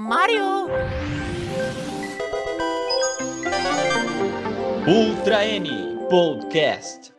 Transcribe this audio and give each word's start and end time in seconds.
Mario! 0.00 0.68
Ultra 4.86 5.44
N 5.44 5.68
Podcast. 6.08 7.12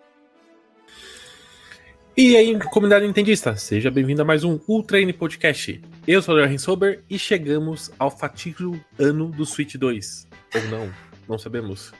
E 2.15 2.37
aí, 2.37 2.57
comunidade 2.57 3.05
nintendista, 3.05 3.57
seja 3.57 3.91
bem-vindo 3.91 4.21
a 4.21 4.25
mais 4.25 4.45
um 4.45 4.61
Ultra 4.65 5.01
N 5.01 5.11
Podcast. 5.11 5.81
Eu 6.07 6.21
sou 6.21 6.35
o 6.35 6.41
Johan 6.41 6.57
Sober 6.57 7.03
e 7.09 7.19
chegamos 7.19 7.91
ao 7.99 8.09
fatídico 8.09 8.79
ano 8.97 9.27
do 9.27 9.45
Switch 9.45 9.75
2. 9.75 10.29
Ou 10.55 10.61
não, 10.69 10.93
não 11.27 11.37
sabemos. 11.37 11.91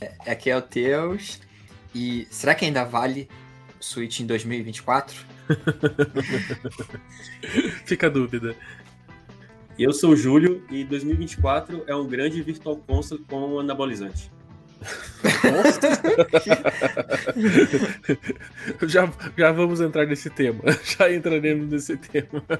É, 0.00 0.32
aqui 0.32 0.48
é 0.48 0.56
o 0.56 0.62
Teus. 0.62 1.38
E 1.94 2.26
será 2.30 2.54
que 2.54 2.64
ainda 2.64 2.82
vale 2.82 3.28
Switch 3.78 4.20
em 4.20 4.26
2024? 4.26 5.22
Fica 7.84 8.06
a 8.06 8.10
dúvida. 8.10 8.56
E 9.78 9.82
eu 9.82 9.92
sou 9.92 10.12
o 10.12 10.16
Júlio 10.16 10.64
e 10.70 10.84
2024 10.84 11.84
é 11.86 11.94
um 11.94 12.06
grande 12.06 12.40
Virtual 12.40 12.76
Console 12.76 13.22
com 13.28 13.58
anabolizante. 13.58 14.32
já, 18.88 19.12
já 19.36 19.52
vamos 19.52 19.82
entrar 19.82 20.06
nesse 20.06 20.30
tema. 20.30 20.62
Já 20.96 21.12
entraremos 21.12 21.68
nesse 21.68 21.96
tema. 21.96 22.42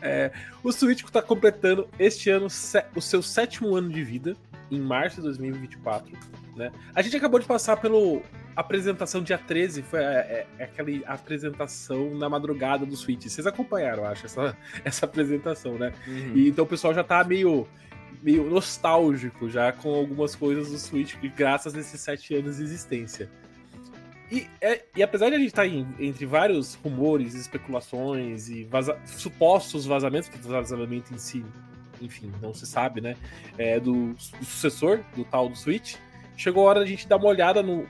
É, 0.00 0.30
o 0.62 0.70
Switch 0.72 1.02
está 1.02 1.20
completando 1.22 1.88
este 1.98 2.30
ano 2.30 2.46
o 2.94 3.00
seu 3.00 3.22
sétimo 3.22 3.74
ano 3.76 3.90
de 3.90 4.02
vida, 4.02 4.36
em 4.70 4.80
março 4.80 5.16
de 5.16 5.22
2024. 5.22 6.12
Né? 6.56 6.70
A 6.94 7.02
gente 7.02 7.16
acabou 7.16 7.40
de 7.40 7.46
passar 7.46 7.76
pelo 7.76 8.22
apresentação 8.54 9.22
dia 9.22 9.38
13, 9.38 9.82
foi 9.82 10.00
é, 10.00 10.46
é, 10.58 10.64
aquela 10.64 10.90
apresentação 11.06 12.14
na 12.14 12.28
madrugada 12.28 12.84
do 12.84 12.96
Switch. 12.96 13.26
Vocês 13.26 13.46
acompanharam, 13.46 14.04
acho, 14.04 14.26
essa, 14.26 14.56
essa 14.84 15.06
apresentação, 15.06 15.78
né? 15.78 15.92
Uhum. 16.06 16.32
E, 16.34 16.48
então 16.48 16.64
o 16.64 16.68
pessoal 16.68 16.94
já 16.94 17.04
tá 17.04 17.24
meio 17.24 17.66
meio 18.22 18.50
nostálgico 18.50 19.48
já 19.48 19.72
com 19.72 19.94
algumas 19.94 20.34
coisas 20.34 20.70
do 20.70 20.78
Switch, 20.78 21.14
graças 21.34 21.74
a 21.74 21.80
esses 21.80 21.98
sete 22.00 22.34
anos 22.34 22.58
de 22.58 22.64
existência. 22.64 23.30
E, 24.30 24.46
é, 24.60 24.84
e 24.94 25.02
apesar 25.02 25.28
de 25.28 25.34
a 25.34 25.38
gente 25.38 25.48
estar 25.48 25.62
tá 25.62 25.68
entre 25.98 26.24
vários 26.24 26.74
rumores, 26.74 27.34
especulações 27.34 28.48
e 28.48 28.64
vaza, 28.64 28.96
supostos 29.04 29.86
vazamentos, 29.86 30.28
porque 30.28 30.46
vazamento 30.46 31.12
em 31.12 31.18
si, 31.18 31.44
enfim, 32.00 32.32
não 32.40 32.54
se 32.54 32.66
sabe, 32.66 33.00
né? 33.00 33.16
É, 33.58 33.78
do, 33.78 34.14
do, 34.14 34.44
sucessor 34.44 35.00
do 35.14 35.24
tal 35.24 35.48
do 35.48 35.56
Switch, 35.56 35.96
chegou 36.36 36.66
a 36.66 36.70
hora 36.70 36.80
da 36.80 36.86
gente 36.86 37.06
dar 37.06 37.16
uma 37.16 37.28
olhada 37.28 37.62
no 37.62 37.86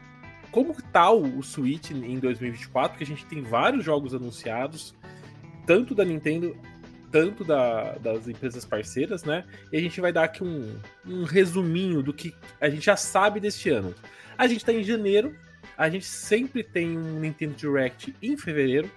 como 0.51 0.75
tá 0.93 1.11
o, 1.11 1.43
Switch 1.43 1.91
em 1.93 2.19
2024, 2.19 2.91
porque 2.91 3.05
a 3.05 3.07
gente 3.07 3.25
tem 3.27 3.41
vários 3.41 3.85
jogos 3.85 4.15
anunciados, 4.15 4.95
tanto 5.65 5.95
da 5.95 6.05
Nintendo 6.05 6.57
tanto 7.11 7.43
da, 7.45 7.97
das 7.99 8.29
empresas 8.29 8.65
parceiras, 8.65 9.25
né? 9.25 9.45
E 9.73 9.77
a 9.77 9.81
gente 9.81 10.01
vai 10.01 10.13
dar 10.13 10.25
aqui 10.25 10.45
um, 10.45 10.79
um 11.05 11.25
resuminho 11.25 12.03
do 12.03 12.13
que 12.13 12.33
a 12.61 12.71
gente 12.71 12.85
já 12.85 12.97
sabe 12.97 13.41
deste 13.41 13.69
ano. 13.69 13.95
A 14.39 14.47
gente 14.47 14.59
está 14.59 14.73
em 14.73 14.85
janeiro, 14.85 15.35
a 15.77 15.91
gente 15.91 16.05
sempre 16.05 16.63
tem 16.63 16.97
um 16.97 17.19
Nintendo 17.19 17.55
Direct 17.55 18.15
em 18.23 18.37
fevereiro, 18.37 18.89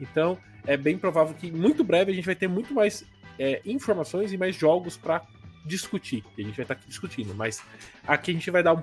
então 0.00 0.36
é 0.66 0.76
bem 0.76 0.98
provável 0.98 1.34
que 1.34 1.50
muito 1.50 1.84
breve 1.84 2.10
a 2.10 2.14
gente 2.14 2.26
vai 2.26 2.34
ter 2.34 2.48
muito 2.48 2.74
mais 2.74 3.04
é, 3.38 3.60
informações 3.64 4.32
e 4.32 4.38
mais 4.38 4.54
jogos 4.54 4.96
para 4.96 5.22
discutir. 5.64 6.24
E 6.36 6.42
a 6.42 6.44
gente 6.44 6.56
vai 6.56 6.64
estar 6.64 6.74
tá 6.74 6.80
aqui 6.80 6.88
discutindo, 6.88 7.34
mas 7.34 7.62
aqui 8.06 8.30
a 8.30 8.34
gente 8.34 8.50
vai 8.50 8.62
dar 8.62 8.72
um 8.72 8.82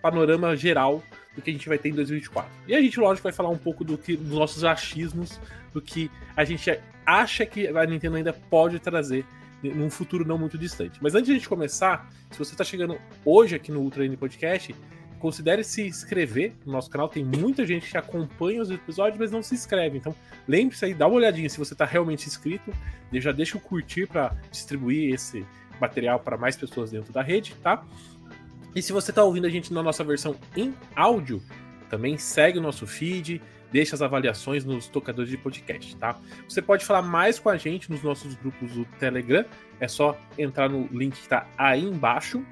panorama 0.00 0.56
geral 0.56 1.02
do 1.34 1.42
que 1.42 1.50
a 1.50 1.52
gente 1.52 1.68
vai 1.68 1.78
ter 1.78 1.90
em 1.90 1.94
2024. 1.94 2.50
E 2.66 2.74
a 2.74 2.80
gente, 2.80 2.98
lógico, 2.98 3.24
vai 3.24 3.32
falar 3.32 3.50
um 3.50 3.58
pouco 3.58 3.84
do 3.84 3.96
que, 3.96 4.16
dos 4.16 4.38
nossos 4.38 4.64
achismos, 4.64 5.40
do 5.72 5.80
que 5.80 6.10
a 6.36 6.44
gente 6.44 6.78
acha 7.04 7.46
que 7.46 7.68
a 7.68 7.86
Nintendo 7.86 8.16
ainda 8.16 8.32
pode 8.32 8.78
trazer 8.78 9.24
num 9.62 9.90
futuro 9.90 10.24
não 10.24 10.38
muito 10.38 10.56
distante. 10.56 10.98
Mas 11.02 11.14
antes 11.14 11.26
de 11.26 11.32
a 11.32 11.34
gente 11.34 11.48
começar, 11.48 12.10
se 12.30 12.38
você 12.38 12.52
está 12.52 12.64
chegando 12.64 12.98
hoje 13.24 13.56
aqui 13.56 13.72
no 13.72 13.80
Ultra 13.80 14.04
N 14.04 14.16
Podcast, 14.16 14.74
considere 15.18 15.62
se 15.62 15.86
inscrever 15.86 16.54
no 16.64 16.72
nosso 16.72 16.88
canal. 16.88 17.08
Tem 17.08 17.24
muita 17.24 17.66
gente 17.66 17.90
que 17.90 17.96
acompanha 17.96 18.62
os 18.62 18.70
episódios, 18.70 19.18
mas 19.18 19.30
não 19.30 19.42
se 19.42 19.54
inscreve. 19.54 19.98
Então, 19.98 20.14
lembre-se 20.46 20.84
aí, 20.84 20.94
dá 20.94 21.06
uma 21.06 21.16
olhadinha 21.16 21.48
se 21.48 21.58
você 21.58 21.74
está 21.74 21.84
realmente 21.84 22.26
inscrito. 22.26 22.72
Já 23.12 23.32
deixa 23.32 23.58
o 23.58 23.60
curtir 23.60 24.06
para 24.06 24.34
distribuir 24.50 25.12
esse 25.12 25.44
material 25.80 26.20
para 26.20 26.36
mais 26.36 26.56
pessoas 26.56 26.90
dentro 26.90 27.12
da 27.12 27.22
rede, 27.22 27.54
tá? 27.62 27.84
E 28.74 28.82
se 28.82 28.92
você 28.92 29.10
está 29.10 29.22
ouvindo 29.24 29.46
a 29.46 29.50
gente 29.50 29.72
na 29.72 29.82
nossa 29.82 30.04
versão 30.04 30.36
em 30.56 30.74
áudio, 30.94 31.42
também 31.88 32.18
segue 32.18 32.58
o 32.58 32.62
nosso 32.62 32.86
feed, 32.86 33.40
deixa 33.72 33.94
as 33.94 34.02
avaliações 34.02 34.64
nos 34.64 34.88
tocadores 34.88 35.30
de 35.30 35.36
podcast, 35.36 35.96
tá? 35.96 36.18
Você 36.48 36.60
pode 36.60 36.84
falar 36.84 37.02
mais 37.02 37.38
com 37.38 37.48
a 37.48 37.56
gente 37.56 37.90
nos 37.90 38.02
nossos 38.02 38.34
grupos 38.34 38.72
do 38.72 38.84
Telegram, 38.98 39.44
é 39.80 39.88
só 39.88 40.18
entrar 40.36 40.68
no 40.68 40.86
link 40.92 41.14
que 41.14 41.22
está 41.22 41.46
aí 41.56 41.84
embaixo. 41.84 42.44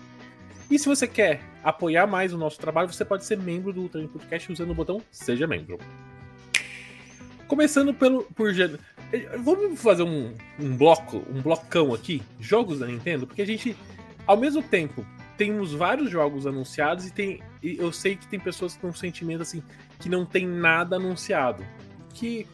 E 0.70 0.78
se 0.78 0.86
você 0.86 1.06
quer 1.06 1.40
apoiar 1.62 2.06
mais 2.06 2.32
o 2.32 2.38
nosso 2.38 2.58
trabalho, 2.58 2.92
você 2.92 3.04
pode 3.04 3.24
ser 3.24 3.38
membro 3.38 3.72
do 3.72 3.82
Ultra 3.82 4.06
Podcast 4.08 4.52
usando 4.52 4.70
o 4.70 4.74
botão 4.74 5.00
Seja 5.10 5.46
Membro. 5.46 5.78
Começando 7.46 7.94
pelo 7.94 8.24
por 8.34 8.52
Vamos 9.38 9.80
fazer 9.80 10.02
um, 10.02 10.34
um 10.58 10.76
bloco, 10.76 11.24
um 11.30 11.40
blocão 11.40 11.94
aqui, 11.94 12.20
jogos 12.40 12.80
da 12.80 12.86
Nintendo, 12.86 13.26
porque 13.26 13.42
a 13.42 13.46
gente, 13.46 13.76
ao 14.26 14.36
mesmo 14.36 14.60
tempo, 14.60 15.06
temos 15.36 15.72
vários 15.72 16.10
jogos 16.10 16.46
anunciados 16.46 17.06
e 17.06 17.12
tem. 17.12 17.40
E 17.62 17.76
eu 17.76 17.92
sei 17.92 18.16
que 18.16 18.26
tem 18.26 18.40
pessoas 18.40 18.76
com 18.76 18.88
um 18.88 18.94
sentimento 18.94 19.42
assim 19.42 19.62
que 20.00 20.08
não 20.08 20.26
tem 20.26 20.46
nada 20.46 20.96
anunciado. 20.96 21.64
Que 22.12 22.46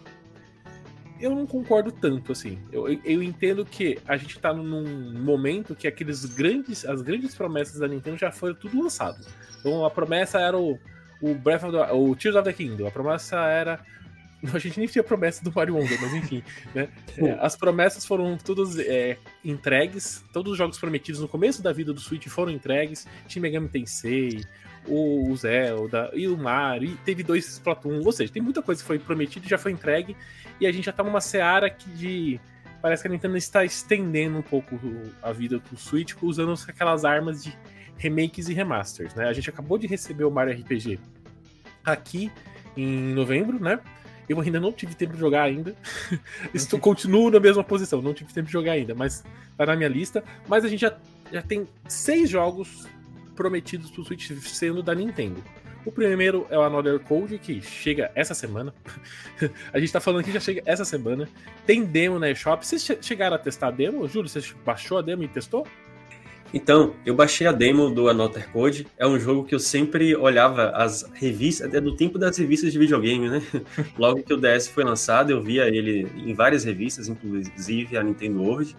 eu 1.22 1.34
não 1.34 1.46
concordo 1.46 1.92
tanto, 1.92 2.32
assim. 2.32 2.58
Eu, 2.72 2.88
eu 3.04 3.22
entendo 3.22 3.64
que 3.64 3.98
a 4.06 4.16
gente 4.16 4.38
tá 4.38 4.52
num 4.52 5.12
momento 5.22 5.74
que 5.74 5.86
aqueles 5.86 6.24
grandes. 6.24 6.84
As 6.84 7.00
grandes 7.00 7.34
promessas 7.34 7.78
da 7.78 7.86
Nintendo 7.86 8.16
já 8.16 8.32
foram 8.32 8.54
tudo 8.54 8.82
lançadas. 8.82 9.28
Então 9.60 9.84
a 9.84 9.90
promessa 9.90 10.40
era 10.40 10.58
o, 10.58 10.78
o 11.20 11.34
Breath 11.34 11.62
of 11.62 11.72
the, 11.72 11.92
o 11.92 12.16
Tears 12.16 12.36
of 12.36 12.44
the 12.44 12.52
Kingdom. 12.52 12.86
A 12.86 12.90
promessa 12.90 13.36
era 13.36 13.80
a 14.52 14.58
gente 14.58 14.78
nem 14.78 14.88
tinha 14.88 15.04
promessa 15.04 15.42
do 15.44 15.52
Mario 15.52 15.76
Wonder, 15.76 16.00
mas 16.00 16.12
enfim, 16.14 16.42
né? 16.74 16.88
É, 17.18 17.38
as 17.40 17.54
promessas 17.54 18.06
foram 18.06 18.36
todas 18.38 18.78
é, 18.78 19.18
entregues, 19.44 20.24
todos 20.32 20.52
os 20.52 20.58
jogos 20.58 20.78
prometidos 20.78 21.20
no 21.20 21.28
começo 21.28 21.62
da 21.62 21.72
vida 21.72 21.92
do 21.92 22.00
Switch 22.00 22.26
foram 22.26 22.50
entregues. 22.50 23.06
Shin 23.28 23.40
Megami 23.40 23.68
Tensei, 23.68 24.42
o 24.86 25.34
Zelda 25.36 26.10
e 26.12 26.26
o 26.26 26.36
Mario, 26.36 26.90
e 26.90 26.96
teve 26.96 27.22
dois 27.22 27.46
Splatoon, 27.48 28.02
ou 28.04 28.12
seja, 28.12 28.32
tem 28.32 28.42
muita 28.42 28.62
coisa 28.62 28.80
que 28.80 28.86
foi 28.86 28.98
prometida 28.98 29.46
e 29.46 29.48
já 29.48 29.58
foi 29.58 29.72
entregue, 29.72 30.16
e 30.60 30.66
a 30.66 30.72
gente 30.72 30.84
já 30.84 30.92
tá 30.92 31.02
numa 31.02 31.20
seara 31.20 31.70
que 31.70 31.88
de 31.90 32.40
parece 32.80 33.02
que 33.02 33.08
a 33.08 33.10
Nintendo 33.12 33.36
está 33.36 33.64
estendendo 33.64 34.36
um 34.38 34.42
pouco 34.42 34.78
a 35.22 35.30
vida 35.32 35.58
do 35.58 35.76
Switch 35.76 36.14
usando 36.20 36.52
aquelas 36.68 37.04
armas 37.04 37.44
de 37.44 37.56
remakes 37.96 38.48
e 38.48 38.52
remasters, 38.52 39.14
né? 39.14 39.28
A 39.28 39.32
gente 39.32 39.48
acabou 39.48 39.78
de 39.78 39.86
receber 39.86 40.24
o 40.24 40.30
Mario 40.30 40.60
RPG 40.60 40.98
aqui 41.84 42.32
em 42.76 43.14
novembro, 43.14 43.62
né? 43.62 43.78
Eu 44.28 44.40
ainda 44.40 44.58
não 44.58 44.72
tive 44.72 44.94
tempo 44.96 45.12
de 45.12 45.20
jogar 45.20 45.44
ainda. 45.44 45.76
Estou 46.52 46.78
continuo 46.80 47.30
na 47.30 47.38
mesma 47.38 47.62
posição, 47.62 48.02
não 48.02 48.14
tive 48.14 48.32
tempo 48.32 48.46
de 48.46 48.52
jogar 48.52 48.72
ainda, 48.72 48.94
mas 48.94 49.24
tá 49.56 49.66
na 49.66 49.76
minha 49.76 49.88
lista. 49.88 50.24
Mas 50.48 50.64
a 50.64 50.68
gente 50.68 50.80
já, 50.80 50.96
já 51.30 51.42
tem 51.42 51.68
seis 51.86 52.28
jogos 52.28 52.88
prometidos 53.32 53.90
pro 53.90 54.04
Switch 54.04 54.30
sendo 54.40 54.82
da 54.82 54.94
Nintendo. 54.94 55.42
O 55.84 55.90
primeiro 55.90 56.46
é 56.48 56.56
o 56.56 56.62
Another 56.62 57.00
Code, 57.00 57.38
que 57.38 57.60
chega 57.60 58.10
essa 58.14 58.34
semana. 58.34 58.72
a 59.72 59.80
gente 59.80 59.92
tá 59.92 60.00
falando 60.00 60.24
que 60.24 60.30
já 60.30 60.38
chega 60.38 60.62
essa 60.64 60.84
semana. 60.84 61.28
Tem 61.66 61.84
demo 61.84 62.18
na 62.18 62.30
eShop. 62.30 62.64
Vocês 62.64 62.88
chegaram 63.00 63.34
a 63.34 63.38
testar 63.38 63.68
a 63.68 63.70
demo? 63.72 64.06
Júlio, 64.06 64.28
você 64.28 64.40
baixou 64.64 64.98
a 64.98 65.02
demo 65.02 65.24
e 65.24 65.28
testou? 65.28 65.66
Então, 66.54 66.94
eu 67.04 67.14
baixei 67.14 67.46
a 67.46 67.52
demo 67.52 67.90
do 67.90 68.08
Another 68.08 68.48
Code. 68.50 68.86
É 68.98 69.06
um 69.06 69.18
jogo 69.18 69.44
que 69.44 69.54
eu 69.54 69.58
sempre 69.58 70.14
olhava 70.14 70.70
as 70.70 71.10
revistas, 71.14 71.66
até 71.66 71.80
do 71.80 71.96
tempo 71.96 72.18
das 72.18 72.36
revistas 72.36 72.72
de 72.72 72.78
videogame, 72.78 73.30
né? 73.30 73.42
Logo 73.98 74.22
que 74.22 74.34
o 74.34 74.36
DS 74.36 74.68
foi 74.68 74.84
lançado, 74.84 75.30
eu 75.30 75.42
via 75.42 75.66
ele 75.66 76.06
em 76.14 76.34
várias 76.34 76.62
revistas, 76.62 77.08
inclusive 77.08 77.96
a 77.96 78.02
Nintendo 78.02 78.42
World. 78.42 78.76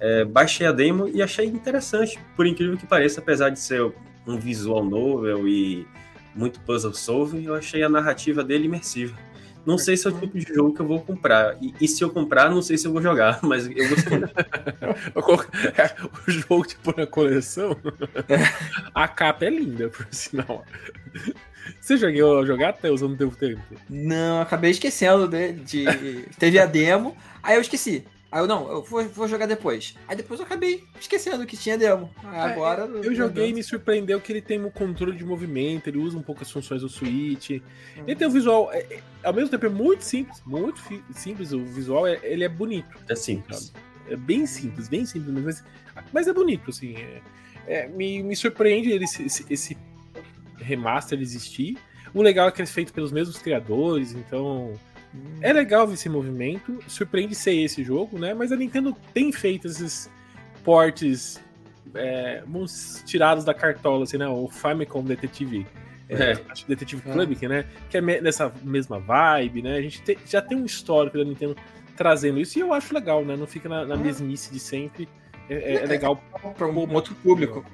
É, 0.00 0.24
baixei 0.24 0.66
a 0.66 0.72
demo 0.72 1.08
e 1.08 1.22
achei 1.22 1.46
interessante, 1.46 2.18
por 2.36 2.46
incrível 2.46 2.76
que 2.76 2.86
pareça, 2.86 3.20
apesar 3.20 3.50
de 3.50 3.60
ser 3.60 3.92
um 4.26 4.38
visual 4.38 4.84
novel 4.84 5.48
e 5.48 5.86
muito 6.34 6.60
puzzle 6.60 6.94
solving, 6.94 7.44
eu 7.44 7.54
achei 7.54 7.82
a 7.82 7.88
narrativa 7.88 8.42
dele 8.42 8.66
imersiva. 8.66 9.16
Não 9.64 9.78
sei 9.78 9.96
se 9.96 10.08
é 10.08 10.10
o 10.10 10.18
tipo 10.18 10.36
de 10.36 10.52
jogo 10.52 10.74
que 10.74 10.80
eu 10.80 10.86
vou 10.86 11.00
comprar. 11.00 11.56
E, 11.62 11.72
e 11.80 11.86
se 11.86 12.02
eu 12.02 12.10
comprar, 12.10 12.50
não 12.50 12.60
sei 12.60 12.76
se 12.76 12.86
eu 12.86 12.92
vou 12.92 13.00
jogar, 13.00 13.38
mas 13.42 13.66
eu 13.66 13.88
gostei. 13.88 14.18
o 16.26 16.30
jogo, 16.30 16.66
tipo, 16.66 16.94
na 16.96 17.06
coleção, 17.06 17.76
a 18.94 19.06
capa 19.06 19.44
é 19.44 19.50
linda, 19.50 19.88
por 19.88 20.06
sinal. 20.10 20.64
Você 21.80 21.96
jogou 21.96 22.40
a 22.40 22.46
jogar 22.46 22.70
até 22.70 22.90
usando 22.90 23.20
o 23.20 23.30
tempo? 23.30 23.62
Não, 23.88 24.40
acabei 24.40 24.72
esquecendo 24.72 25.28
de, 25.28 25.52
de. 25.52 26.24
Teve 26.38 26.58
a 26.58 26.66
demo, 26.66 27.16
aí 27.42 27.56
eu 27.56 27.60
esqueci. 27.60 28.04
Aí 28.32 28.40
eu, 28.40 28.46
não, 28.46 28.66
eu 28.70 28.82
vou, 28.82 29.04
vou, 29.10 29.28
jogar 29.28 29.44
depois. 29.44 29.94
Aí 30.08 30.16
depois 30.16 30.40
eu 30.40 30.46
acabei 30.46 30.82
esquecendo 30.98 31.44
que 31.44 31.54
tinha 31.54 31.76
demo. 31.76 32.10
Aí 32.24 32.38
é, 32.38 32.40
agora. 32.40 32.84
É, 32.84 33.06
eu 33.06 33.14
joguei 33.14 33.50
e 33.50 33.52
me 33.52 33.62
surpreendeu 33.62 34.18
que 34.22 34.32
ele 34.32 34.40
tem 34.40 34.58
um 34.58 34.70
controle 34.70 35.14
de 35.14 35.22
movimento, 35.22 35.88
ele 35.88 35.98
usa 35.98 36.16
um 36.16 36.22
pouco 36.22 36.42
as 36.42 36.50
funções 36.50 36.80
do 36.80 36.88
Switch. 36.88 37.50
Uhum. 37.50 37.60
Ele 38.06 38.16
tem 38.16 38.26
um 38.26 38.30
visual. 38.30 38.72
É, 38.72 38.78
é, 38.78 39.00
ao 39.22 39.34
mesmo 39.34 39.50
tempo 39.50 39.66
é 39.66 39.68
muito 39.68 40.02
simples, 40.02 40.42
muito 40.46 40.80
simples. 41.14 41.52
O 41.52 41.62
visual 41.62 42.06
é, 42.06 42.18
ele 42.22 42.42
é 42.42 42.48
bonito. 42.48 42.98
É 43.06 43.14
simples. 43.14 43.66
Sabe? 43.66 43.84
É 44.08 44.16
bem 44.16 44.46
simples, 44.46 44.88
bem 44.88 45.04
simples, 45.04 45.44
mas, 45.44 45.64
mas 46.10 46.26
é 46.26 46.32
bonito, 46.32 46.70
assim. 46.70 46.96
É, 46.96 47.20
é, 47.66 47.88
me, 47.88 48.22
me 48.22 48.34
surpreende 48.34 48.90
ele, 48.90 49.04
esse, 49.04 49.44
esse 49.50 49.76
remaster 50.56 51.20
existir. 51.20 51.76
O 52.14 52.22
legal 52.22 52.48
é 52.48 52.50
que 52.50 52.62
ele 52.62 52.68
é 52.68 52.72
feito 52.72 52.94
pelos 52.94 53.12
mesmos 53.12 53.36
criadores, 53.36 54.12
então 54.12 54.72
é 55.40 55.52
legal 55.52 55.86
ver 55.86 55.94
esse 55.94 56.08
movimento. 56.08 56.78
Surpreende 56.86 57.34
ser 57.34 57.54
esse 57.54 57.82
jogo, 57.84 58.18
né? 58.18 58.34
Mas 58.34 58.50
a 58.52 58.56
Nintendo 58.56 58.96
tem 59.14 59.30
feito 59.32 59.66
esses 59.66 60.10
portes 60.64 61.40
é, 61.94 62.42
tirados 63.04 63.44
da 63.44 63.52
cartola, 63.54 64.04
assim, 64.04 64.16
né? 64.18 64.26
O 64.28 64.48
Famicom 64.48 65.02
Detetive. 65.04 65.66
É, 66.08 66.32
É. 66.32 66.38
acho 66.50 66.64
que 66.64 66.68
Detetive 66.68 67.02
Club, 67.02 67.34
que, 67.36 67.48
né? 67.48 67.64
Que 67.90 67.98
é 67.98 68.00
nessa 68.00 68.52
mesma 68.62 68.98
vibe, 68.98 69.62
né? 69.62 69.76
A 69.76 69.82
gente 69.82 70.02
te- 70.02 70.18
já 70.26 70.42
tem 70.42 70.56
um 70.58 70.64
histórico 70.66 71.16
da 71.18 71.24
Nintendo 71.24 71.56
trazendo 71.96 72.38
isso 72.40 72.58
e 72.58 72.60
eu 72.60 72.72
acho 72.72 72.92
legal, 72.94 73.24
né? 73.24 73.36
Não 73.36 73.46
fica 73.46 73.68
na, 73.68 73.84
na 73.84 73.96
mesmice 73.96 74.52
de 74.52 74.58
sempre. 74.60 75.08
É, 75.48 75.54
é- 75.54 75.82
é 75.82 75.86
legal. 75.86 76.16
Pra 76.56 76.66
um 76.66 76.92
outro 76.94 77.14
público. 77.16 77.64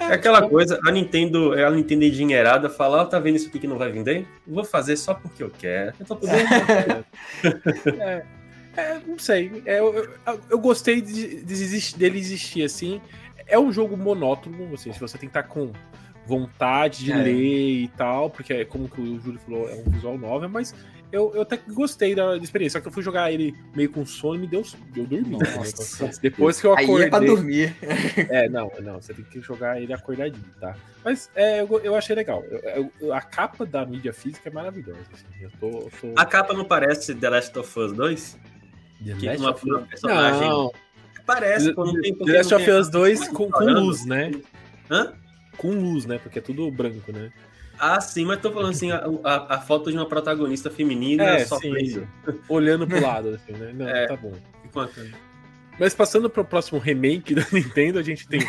É 0.00 0.14
aquela 0.14 0.48
coisa, 0.48 0.80
a 0.86 0.90
Nintendo, 0.90 1.54
é 1.54 1.64
a 1.64 1.70
Nintendo 1.70 2.04
endinheirada, 2.04 2.70
fala, 2.70 3.02
ó, 3.02 3.04
tá 3.04 3.18
vendo 3.18 3.36
isso 3.36 3.48
aqui 3.48 3.58
que 3.58 3.66
não 3.66 3.76
vai 3.78 3.92
vender? 3.92 4.26
Vou 4.46 4.64
fazer 4.64 4.96
só 4.96 5.12
porque 5.14 5.42
eu 5.42 5.50
quero. 5.50 5.92
Eu 6.00 6.06
tô 6.06 6.16
podendo. 6.16 7.04
É, 8.00 8.24
é, 8.76 9.00
não 9.06 9.18
sei. 9.18 9.62
É, 9.66 9.78
eu, 9.78 9.94
eu- 9.94 10.40
eu 10.50 10.58
gostei 10.58 11.00
de, 11.00 11.42
de 11.44 11.96
dele 11.96 12.18
existir 12.18 12.62
assim. 12.64 13.00
É 13.46 13.58
um 13.58 13.72
jogo 13.72 13.96
monótono, 13.96 14.72
assim, 14.74 14.92
se 14.92 15.00
você 15.00 15.18
tem 15.18 15.28
que 15.28 15.36
estar 15.38 15.42
com 15.42 15.72
vontade 16.26 17.04
de 17.04 17.12
É. 17.12 17.16
ler 17.16 17.82
e 17.84 17.88
tal, 17.96 18.30
porque 18.30 18.52
é 18.52 18.64
como 18.64 18.88
que 18.88 19.00
o 19.00 19.20
Júlio 19.20 19.40
falou, 19.40 19.68
é 19.68 19.74
um 19.74 19.90
visual 19.90 20.16
novel, 20.16 20.48
mas 20.48 20.74
eu, 21.12 21.32
eu 21.34 21.42
até 21.42 21.56
gostei 21.68 22.14
da, 22.14 22.36
experiência. 22.36 22.78
Só 22.78 22.82
que 22.82 22.88
eu 22.88 22.92
fui 22.92 23.02
jogar 23.02 23.32
ele 23.32 23.54
meio 23.74 23.90
com 23.90 24.04
sono 24.06 24.36
e 24.36 24.38
me 24.38 24.46
deu, 24.46 24.62
eu 24.96 25.06
dormi. 25.06 25.30
né? 25.36 25.38
Nossa. 25.56 26.10
Depois 26.20 26.60
que 26.60 26.66
eu 26.66 26.76
Aí 26.76 26.84
acordei. 26.84 27.06
é 27.06 27.10
pra 27.10 27.18
dormir. 27.20 27.76
É, 28.30 28.48
não, 28.48 28.70
não, 28.82 29.00
você 29.00 29.12
tem 29.14 29.24
que 29.24 29.40
jogar 29.40 29.80
ele 29.80 29.92
acordadinho, 29.92 30.44
tá? 30.60 30.76
Mas 31.04 31.30
é, 31.34 31.60
eu, 31.62 31.80
eu 31.82 31.94
achei 31.94 32.14
legal. 32.14 32.44
Eu- 32.44 32.92
eu- 33.00 33.12
a 33.14 33.20
capa 33.20 33.64
da 33.66 33.84
mídia 33.86 34.12
física 34.12 34.48
é 34.48 34.52
maravilhosa. 34.52 35.00
assim, 35.12 35.24
eu 35.40 35.50
tô, 35.60 35.66
eu 35.68 35.90
tô... 36.00 36.12
A 36.16 36.24
capa 36.24 36.52
não 36.54 36.64
parece 36.64 37.14
The 37.14 37.28
Last 37.30 37.58
of 37.58 37.78
Us 37.78 37.92
2? 37.92 38.38
The 39.04 39.14
Que 39.14 39.26
Last 39.26 39.40
uma, 39.40 39.50
of 39.52 39.66
uma 39.66 39.78
Us- 39.80 39.88
personagem. 39.88 40.48
Não, 40.48 40.72
Parece, 41.26 41.72
pô, 41.74 41.84
não 41.84 42.00
tem 42.00 42.14
The 42.14 42.32
Last 42.38 42.54
of 42.54 42.70
Us 42.70 42.88
2 42.90 43.28
com, 43.28 43.50
com 43.50 43.58
Chorando. 43.58 43.80
luz, 43.80 44.04
né? 44.04 44.30
Hã? 44.90 45.12
Com 45.56 45.70
luz, 45.70 46.04
né? 46.06 46.18
Porque 46.18 46.38
é 46.38 46.42
tudo 46.42 46.70
branco, 46.70 47.12
né? 47.12 47.30
Ah, 47.80 48.00
sim, 48.00 48.24
mas 48.26 48.40
tô 48.40 48.52
falando 48.52 48.70
assim, 48.72 48.90
a, 48.92 49.04
a, 49.24 49.54
a 49.56 49.60
foto 49.60 49.90
de 49.90 49.96
uma 49.96 50.06
protagonista 50.06 50.70
feminina 50.70 51.24
É, 51.24 51.44
só 51.46 51.58
sim. 51.58 51.70
presa. 51.70 52.06
Olhando 52.48 52.86
pro 52.86 53.00
lado, 53.02 53.30
assim, 53.30 53.52
né? 53.52 53.72
Não, 53.74 53.88
É. 53.88 54.06
tá 54.06 54.16
bom. 54.16 54.34
Enquanto- 54.64 55.00
Mas 55.78 55.94
passando 55.94 56.28
pro 56.28 56.44
próximo 56.44 56.78
remake 56.78 57.34
da 57.34 57.46
Nintendo, 57.52 57.98
a 57.98 58.02
gente 58.02 58.28
tem 58.28 58.40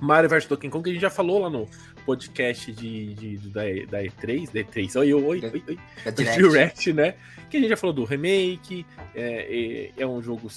Mario 0.00 0.28
vs 0.30 0.46
Donkey 0.46 0.68
Kong, 0.70 0.82
que 0.84 0.90
a 0.90 0.92
gente 0.94 1.02
já 1.02 1.10
falou 1.10 1.38
lá 1.40 1.50
no 1.50 1.68
podcast 2.04 2.72
de, 2.72 3.14
de- 3.14 3.36
do- 3.38 3.50
da, 3.50 3.62
da 3.62 4.02
E3, 4.02 4.46
da 4.52 4.60
E3, 4.60 5.00
oi, 5.00 5.14
oi, 5.14 5.22
oi, 5.22 5.40
oi, 5.42 5.78
direct. 6.12 6.36
Direct, 6.36 6.92
né? 6.92 7.14
Que 7.50 7.56
a 7.58 7.60
gente 7.60 7.68
já 7.70 7.76
falou 7.76 7.94
do 7.94 8.04
remake, 8.04 8.84
é, 9.14 9.90
é, 9.96 10.02
é 10.02 10.06
um 10.06 10.22
jogo 10.22 10.48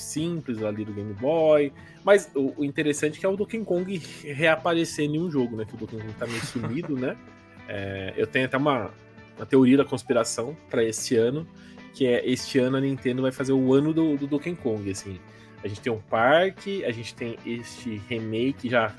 simples 0.00 0.62
ali 0.62 0.84
do 0.84 0.92
Game 0.92 1.12
Boy, 1.14 1.72
mas 2.04 2.30
o, 2.34 2.52
o 2.56 2.64
interessante 2.64 3.16
é 3.16 3.20
que 3.20 3.26
é 3.26 3.28
o 3.28 3.36
Donkey 3.36 3.64
Kong 3.64 4.02
reaparecendo 4.24 5.16
em 5.16 5.20
um 5.20 5.30
jogo, 5.30 5.56
né? 5.56 5.64
Que 5.64 5.74
o 5.74 5.78
Donkey 5.78 5.96
Kong 5.96 6.12
tá 6.14 6.26
meio 6.26 6.44
sumido, 6.44 6.96
né? 6.96 7.16
É, 7.66 8.12
eu 8.14 8.26
tenho 8.26 8.44
até 8.44 8.58
uma, 8.58 8.90
uma 9.38 9.46
teoria 9.46 9.78
da 9.78 9.86
conspiração 9.86 10.54
para 10.68 10.84
esse 10.84 11.16
ano, 11.16 11.48
que 11.94 12.06
é 12.06 12.22
este 12.28 12.58
ano 12.58 12.76
a 12.76 12.80
Nintendo 12.82 13.22
vai 13.22 13.32
fazer 13.32 13.54
o 13.54 13.72
ano 13.72 13.90
do, 13.90 14.18
do 14.18 14.26
Donkey 14.26 14.54
Kong, 14.54 14.90
assim. 14.90 15.18
A 15.62 15.66
gente 15.66 15.80
tem 15.80 15.90
um 15.90 15.98
parque, 15.98 16.84
a 16.84 16.92
gente 16.92 17.14
tem 17.14 17.38
este 17.46 18.02
remake 18.06 18.68
já 18.68 18.94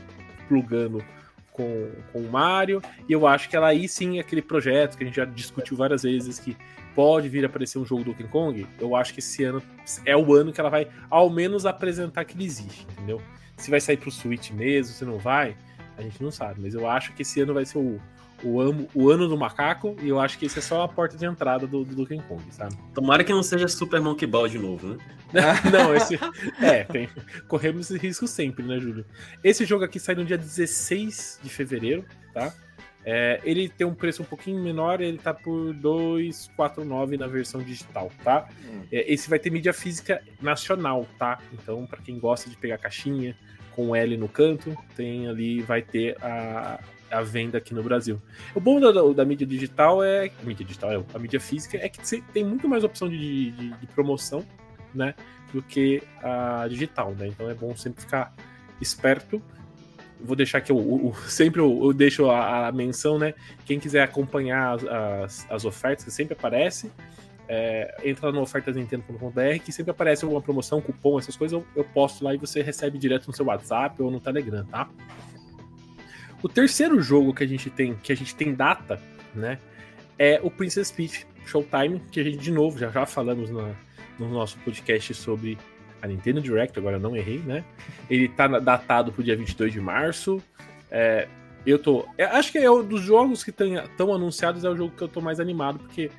plugando 0.48 1.06
com, 1.51 1.91
com 2.12 2.21
o 2.21 2.31
Mario, 2.31 2.81
e 3.07 3.13
eu 3.13 3.27
acho 3.27 3.48
que 3.48 3.56
ela 3.56 3.68
aí 3.68 3.88
sim 3.88 4.19
aquele 4.19 4.41
projeto 4.41 4.98
que 4.98 5.03
a 5.03 5.06
gente 5.06 5.15
já 5.15 5.25
discutiu 5.25 5.77
várias 5.77 6.03
vezes 6.03 6.39
que 6.39 6.57
pode 6.95 7.30
vir 7.30 7.44
a 7.44 7.47
aparecer 7.47 7.77
um 7.77 7.86
jogo 7.86 8.03
do 8.03 8.12
Donkey 8.12 8.27
Kong. 8.30 8.65
Eu 8.80 8.95
acho 8.95 9.13
que 9.13 9.19
esse 9.19 9.44
ano 9.44 9.62
é 10.06 10.15
o 10.15 10.33
ano 10.33 10.51
que 10.51 10.59
ela 10.59 10.69
vai 10.69 10.88
ao 11.09 11.30
menos 11.30 11.65
apresentar 11.65 12.25
que 12.25 12.36
ele 12.36 12.45
existe, 12.45 12.88
entendeu? 12.94 13.21
Se 13.57 13.69
vai 13.69 13.81
sair 13.81 13.97
pro 13.97 14.09
Switch 14.09 14.51
mesmo, 14.51 14.94
se 14.94 15.06
não 15.06 15.18
vai, 15.18 15.56
a 15.97 16.01
gente 16.01 16.24
não 16.24 16.31
sabe, 16.31 16.62
mas 16.62 16.74
eu 16.74 16.89
acho 16.89 17.13
que 17.13 17.21
esse 17.21 17.39
ano 17.42 17.53
vai 17.53 17.65
ser 17.65 17.77
o, 17.77 18.01
o, 18.44 18.59
ano, 18.59 18.88
o 18.94 19.09
ano 19.09 19.27
do 19.27 19.38
macaco, 19.38 19.95
e 20.01 20.09
eu 20.09 20.19
acho 20.19 20.38
que 20.38 20.45
esse 20.45 20.59
é 20.59 20.62
só 20.62 20.83
a 20.83 20.88
porta 20.88 21.18
de 21.18 21.25
entrada 21.25 21.65
do, 21.68 21.83
do 21.83 21.95
Donkey 21.95 22.21
Kong, 22.27 22.44
sabe? 22.51 22.75
Tomara 22.94 23.24
que 23.24 23.31
não 23.31 23.44
seja 23.44 23.68
Super 23.68 24.01
Monkey 24.01 24.25
Ball 24.25 24.48
de 24.48 24.57
novo, 24.57 24.88
né? 24.88 24.98
Não, 25.71 25.94
esse. 25.94 26.18
É, 26.62 26.86
tem, 26.86 27.09
corremos 27.48 27.89
esse 27.89 27.98
risco 28.00 28.25
sempre, 28.27 28.63
né, 28.63 28.80
Júlio? 28.80 29.06
Esse 29.44 29.65
jogo 29.65 29.83
aqui 29.83 30.00
sai 30.00 30.15
no 30.15 30.24
dia 30.24 30.38
16 30.38 31.39
de 31.44 31.50
fevereiro, 31.50 32.06
tá? 32.33 32.53
É, 33.07 33.40
ele 33.44 33.69
tem 33.69 33.86
um 33.86 33.94
preço 33.94 34.24
um 34.24 34.25
pouquinho 34.25 34.60
menor, 34.63 35.00
ele 35.00 35.19
tá 35.19 35.31
por 35.34 35.74
249 35.75 37.18
na 37.18 37.28
versão 37.28 37.62
digital, 37.62 38.12
tá? 38.24 38.48
Hum. 38.68 38.81
É, 38.92 39.12
esse 39.13 39.30
vai 39.30 39.38
ter 39.40 39.50
mídia 39.52 39.74
física 39.74 40.22
nacional, 40.42 41.06
tá? 41.19 41.40
Então, 41.54 41.86
para 41.86 42.02
quem 42.02 42.18
gosta 42.19 42.50
de 42.50 42.57
pegar 42.57 42.78
caixinha 42.78 43.36
com 43.75 43.96
L 43.96 44.18
no 44.18 44.28
canto, 44.28 44.75
tem 44.96 45.28
ali, 45.28 45.62
vai 45.62 45.81
ter 45.81 46.18
a, 46.22 46.80
a 47.12 47.22
venda 47.22 47.57
aqui 47.57 47.74
no 47.74 47.84
Brasil. 47.84 48.22
O 48.56 48.60
bom 48.60 48.80
da, 48.80 48.92
da- 48.92 49.13
da 49.13 49.25
mídia 49.25 49.46
digital 49.46 50.04
é. 50.04 50.31
A 50.42 50.46
mídia 50.46 50.66
digital, 50.66 50.92
é, 50.92 51.04
a 51.13 51.19
mídia 51.19 51.40
física 51.40 51.78
é 51.78 51.88
que 51.90 52.06
você 52.06 52.24
tem 52.34 52.44
muito 52.44 52.68
mais 52.68 52.84
opção 52.84 53.08
de, 53.10 53.51
de- 53.51 53.69
de 53.78 53.88
promoção, 53.88 54.44
né? 54.94 55.13
Do 55.54 55.62
que 55.62 56.01
a 56.24 56.66
digital, 56.68 57.13
né? 57.16 57.28
Então 57.28 57.50
é 57.50 57.54
bom 57.54 57.75
sempre 57.75 58.01
ficar 58.01 58.34
esperto. 58.81 59.42
Vou 60.19 60.35
deixar 60.35 60.63
o- 60.69 60.75
o- 61.09 61.15
sempre 61.27 61.59
eu, 61.62 61.79
eu 61.83 61.94
deixo 61.94 62.29
a, 62.29 62.67
a 62.67 62.71
menção, 62.71 63.17
né? 63.19 63.33
Quem 63.65 63.79
quiser 63.79 64.01
acompanhar 64.03 64.75
as, 64.75 64.83
as, 64.85 65.51
as 65.51 65.65
ofertas, 65.65 66.06
que 66.06 66.12
sempre 66.12 66.33
aparece, 66.33 66.91
é, 67.47 67.95
entra 68.03 68.31
no 68.31 68.41
ofertasnintendo.com.br 68.41 69.59
que 69.63 69.71
sempre 69.71 69.91
aparece 69.91 70.23
alguma 70.25 70.41
promoção, 70.41 70.81
cupom, 70.81 71.19
essas 71.19 71.35
coisas, 71.35 71.53
eu, 71.59 71.65
eu 71.75 71.83
posto 71.83 72.23
lá 72.23 72.33
e 72.33 72.38
você 72.38 72.62
recebe 72.63 72.97
direto 72.97 73.27
no 73.27 73.33
seu 73.33 73.45
WhatsApp 73.45 74.01
ou 74.01 74.09
no 74.09 74.19
Telegram, 74.19 74.65
tá? 74.65 74.89
O 76.41 76.50
terceiro 76.50 77.01
jogo 77.01 77.33
que 77.33 77.44
a 77.44 77.47
gente 77.47 77.69
tem, 77.69 77.95
que 77.95 78.12
a 78.12 78.15
gente 78.15 78.35
tem 78.35 78.53
data, 78.53 79.00
né? 79.33 79.59
É 80.17 80.39
o 80.44 80.50
Princess 80.50 80.91
Peach 80.91 81.25
Showtime, 81.45 82.00
que 82.12 82.19
a 82.19 82.23
gente 82.23 82.38
de 82.38 82.51
novo 82.51 82.77
já 82.79 82.89
já 82.89 83.06
falamos 83.06 83.50
na, 83.50 83.73
no 84.17 84.29
nosso 84.29 84.57
podcast 84.59 85.13
sobre 85.13 85.57
a 86.06 86.07
Nintendo 86.07 86.40
Direct, 86.42 86.78
agora 86.80 86.98
não 87.00 87.16
errei, 87.16 87.40
né? 87.40 87.63
Ele 88.10 88.27
tá 88.29 88.48
datado 88.48 89.12
pro 89.12 89.24
dia 89.24 89.36
22 89.36 89.74
de 89.74 89.82
março. 89.82 90.41
É, 90.89 91.27
eu 91.65 91.79
tô. 91.79 92.06
eu 92.18 92.27
acho 92.29 92.51
que 92.51 92.60
é 92.60 92.70
um 92.72 92.84
dos 92.84 93.01
jogos 93.01 93.44
que 93.44 93.50
estão 93.50 94.13
anunciados, 94.13 94.63
é 94.63 94.70
o 94.70 94.75
jogo 94.75 94.94
que 94.96 95.01
eu 95.01 95.08
tô 95.08 95.20
mais 95.20 95.39
animado, 95.39 95.79
porque 95.79 96.12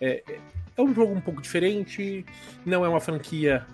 é, 0.00 0.22
é 0.76 0.82
um 0.82 0.94
jogo 0.94 1.12
um 1.12 1.20
pouco 1.20 1.42
diferente, 1.42 2.24
não 2.64 2.84
é 2.84 2.88
uma 2.88 3.00
franquia 3.00 3.66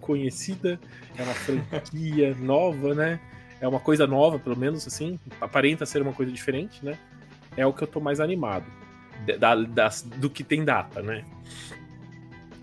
conhecida, 0.00 0.78
é 1.16 1.22
uma 1.22 1.34
franquia 1.34 2.34
nova, 2.40 2.94
né? 2.94 3.20
É 3.60 3.66
uma 3.66 3.80
coisa 3.80 4.06
nova, 4.06 4.38
pelo 4.38 4.56
menos, 4.56 4.86
assim. 4.86 5.18
Aparenta 5.40 5.84
ser 5.86 6.00
uma 6.02 6.12
coisa 6.12 6.30
diferente, 6.30 6.84
né? 6.84 6.96
É 7.56 7.66
o 7.66 7.72
que 7.72 7.82
eu 7.82 7.88
tô 7.88 8.00
mais 8.00 8.20
animado. 8.20 8.64
Da, 9.38 9.56
das- 9.56 10.02
do 10.02 10.30
que 10.30 10.44
tem 10.44 10.64
data, 10.64 11.02
né? 11.02 11.24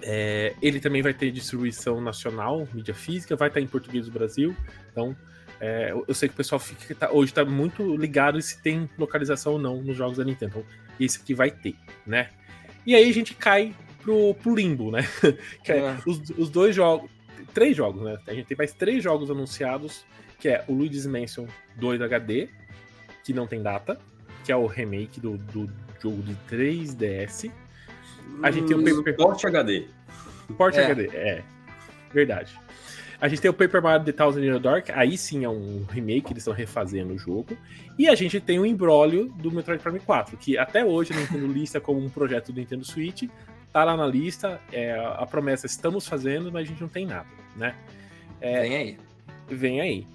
É, 0.07 0.53
ele 0.61 0.79
também 0.79 1.01
vai 1.01 1.13
ter 1.15 1.31
distribuição 1.31 1.99
nacional, 1.99 2.67
mídia 2.71 2.93
física, 2.93 3.35
vai 3.35 3.47
estar 3.47 3.59
em 3.59 3.65
português 3.65 4.05
do 4.05 4.11
Brasil. 4.11 4.55
Então, 4.91 5.15
é, 5.59 5.91
eu- 6.07 6.13
sei 6.13 6.29
que 6.29 6.33
o 6.35 6.37
pessoal 6.37 6.59
fica, 6.59 6.93
tá- 6.93 7.11
hoje 7.11 7.31
está 7.31 7.43
muito 7.43 7.95
ligado 7.97 8.39
se 8.39 8.61
tem 8.61 8.87
localização 8.99 9.53
ou 9.53 9.59
não 9.59 9.81
nos 9.81 9.97
jogos 9.97 10.17
da 10.17 10.23
Nintendo. 10.23 10.59
Então, 10.59 10.65
esse 10.99 11.19
aqui 11.19 11.33
vai 11.33 11.49
ter, 11.49 11.75
né? 12.05 12.29
E 12.85 12.93
aí 12.93 13.09
a 13.09 13.13
gente 13.13 13.33
cai 13.33 13.73
pro, 14.03 14.35
pro 14.35 14.53
limbo, 14.55 14.91
né? 14.91 14.99
que 15.63 15.71
é 15.71 15.77
É. 15.79 15.97
os, 16.05 16.21
os 16.37 16.49
dois 16.51 16.75
jogos, 16.75 17.09
três 17.51 17.75
jogos, 17.75 18.03
né? 18.03 18.17
A 18.27 18.33
gente 18.35 18.45
tem 18.45 18.55
mais 18.57 18.73
três 18.73 19.03
jogos 19.03 19.31
anunciados, 19.31 20.05
que 20.39 20.49
é 20.49 20.63
o 20.67 20.73
Luigi's 20.73 21.07
Mansion 21.07 21.47
2 21.77 21.99
HD, 21.99 22.47
que 23.23 23.33
não 23.33 23.47
tem 23.47 23.63
data, 23.63 23.99
que 24.43 24.51
é 24.51 24.55
o 24.55 24.67
remake 24.67 25.19
do, 25.19 25.35
do 25.39 25.67
jogo 25.99 26.21
de 26.21 26.35
3DS. 26.47 27.51
A 28.43 28.51
gente 28.51 28.67
tem 28.67 28.75
o 28.75 28.79
Hum, 28.81 28.83
Paper- 29.03 29.15
Porte 29.15 29.47
HD. 29.47 29.85
Port 30.57 30.75
É. 30.75 30.85
HD, 30.85 31.07
é. 31.13 31.43
Verdade. 32.13 32.57
A 33.19 33.27
gente 33.27 33.41
tem 33.41 33.49
o 33.49 33.53
Paper 33.53 33.81
Mario 33.81 34.05
The 34.05 34.11
Thousand 34.11 34.41
Year 34.41 34.59
Dark, 34.59 34.89
aí 34.93 35.17
sim 35.17 35.43
é 35.45 35.49
um 35.49 35.85
remake, 35.89 36.27
eles 36.31 36.41
estão 36.43 36.53
refazendo 36.53 37.13
o 37.13 37.17
jogo. 37.17 37.57
E 37.97 38.07
a 38.09 38.13
gente 38.15 38.39
tem 38.39 38.59
o 38.59 38.65
embrólio 38.65 39.33
do 39.37 39.49
Metroid 39.51 39.81
Prime 39.81 39.99
4, 39.99 40.37
que 40.37 40.57
até 40.57 40.83
hoje 40.85 41.13
a 41.13 41.15
Nintendo 41.15 41.47
lista 41.47 41.79
como 41.79 41.99
um 42.03 42.09
projeto 42.09 42.51
do 42.51 42.59
Nintendo 42.59 42.83
Switch, 42.83 43.23
tá 43.71 43.83
lá 43.83 43.95
na 43.97 44.05
lista, 44.05 44.59
é, 44.71 44.91
a 45.17 45.25
promessa 45.25 45.65
estamos 45.65 46.07
fazendo, 46.07 46.51
mas 46.51 46.63
a 46.63 46.65
gente 46.69 46.81
não 46.81 46.89
tem 46.89 47.05
nada, 47.05 47.25
né? 47.55 47.73
É, 48.41 48.61
Vem 48.61 48.75
aí. 48.75 48.97
vem 49.49 49.81
aí. 49.81 50.07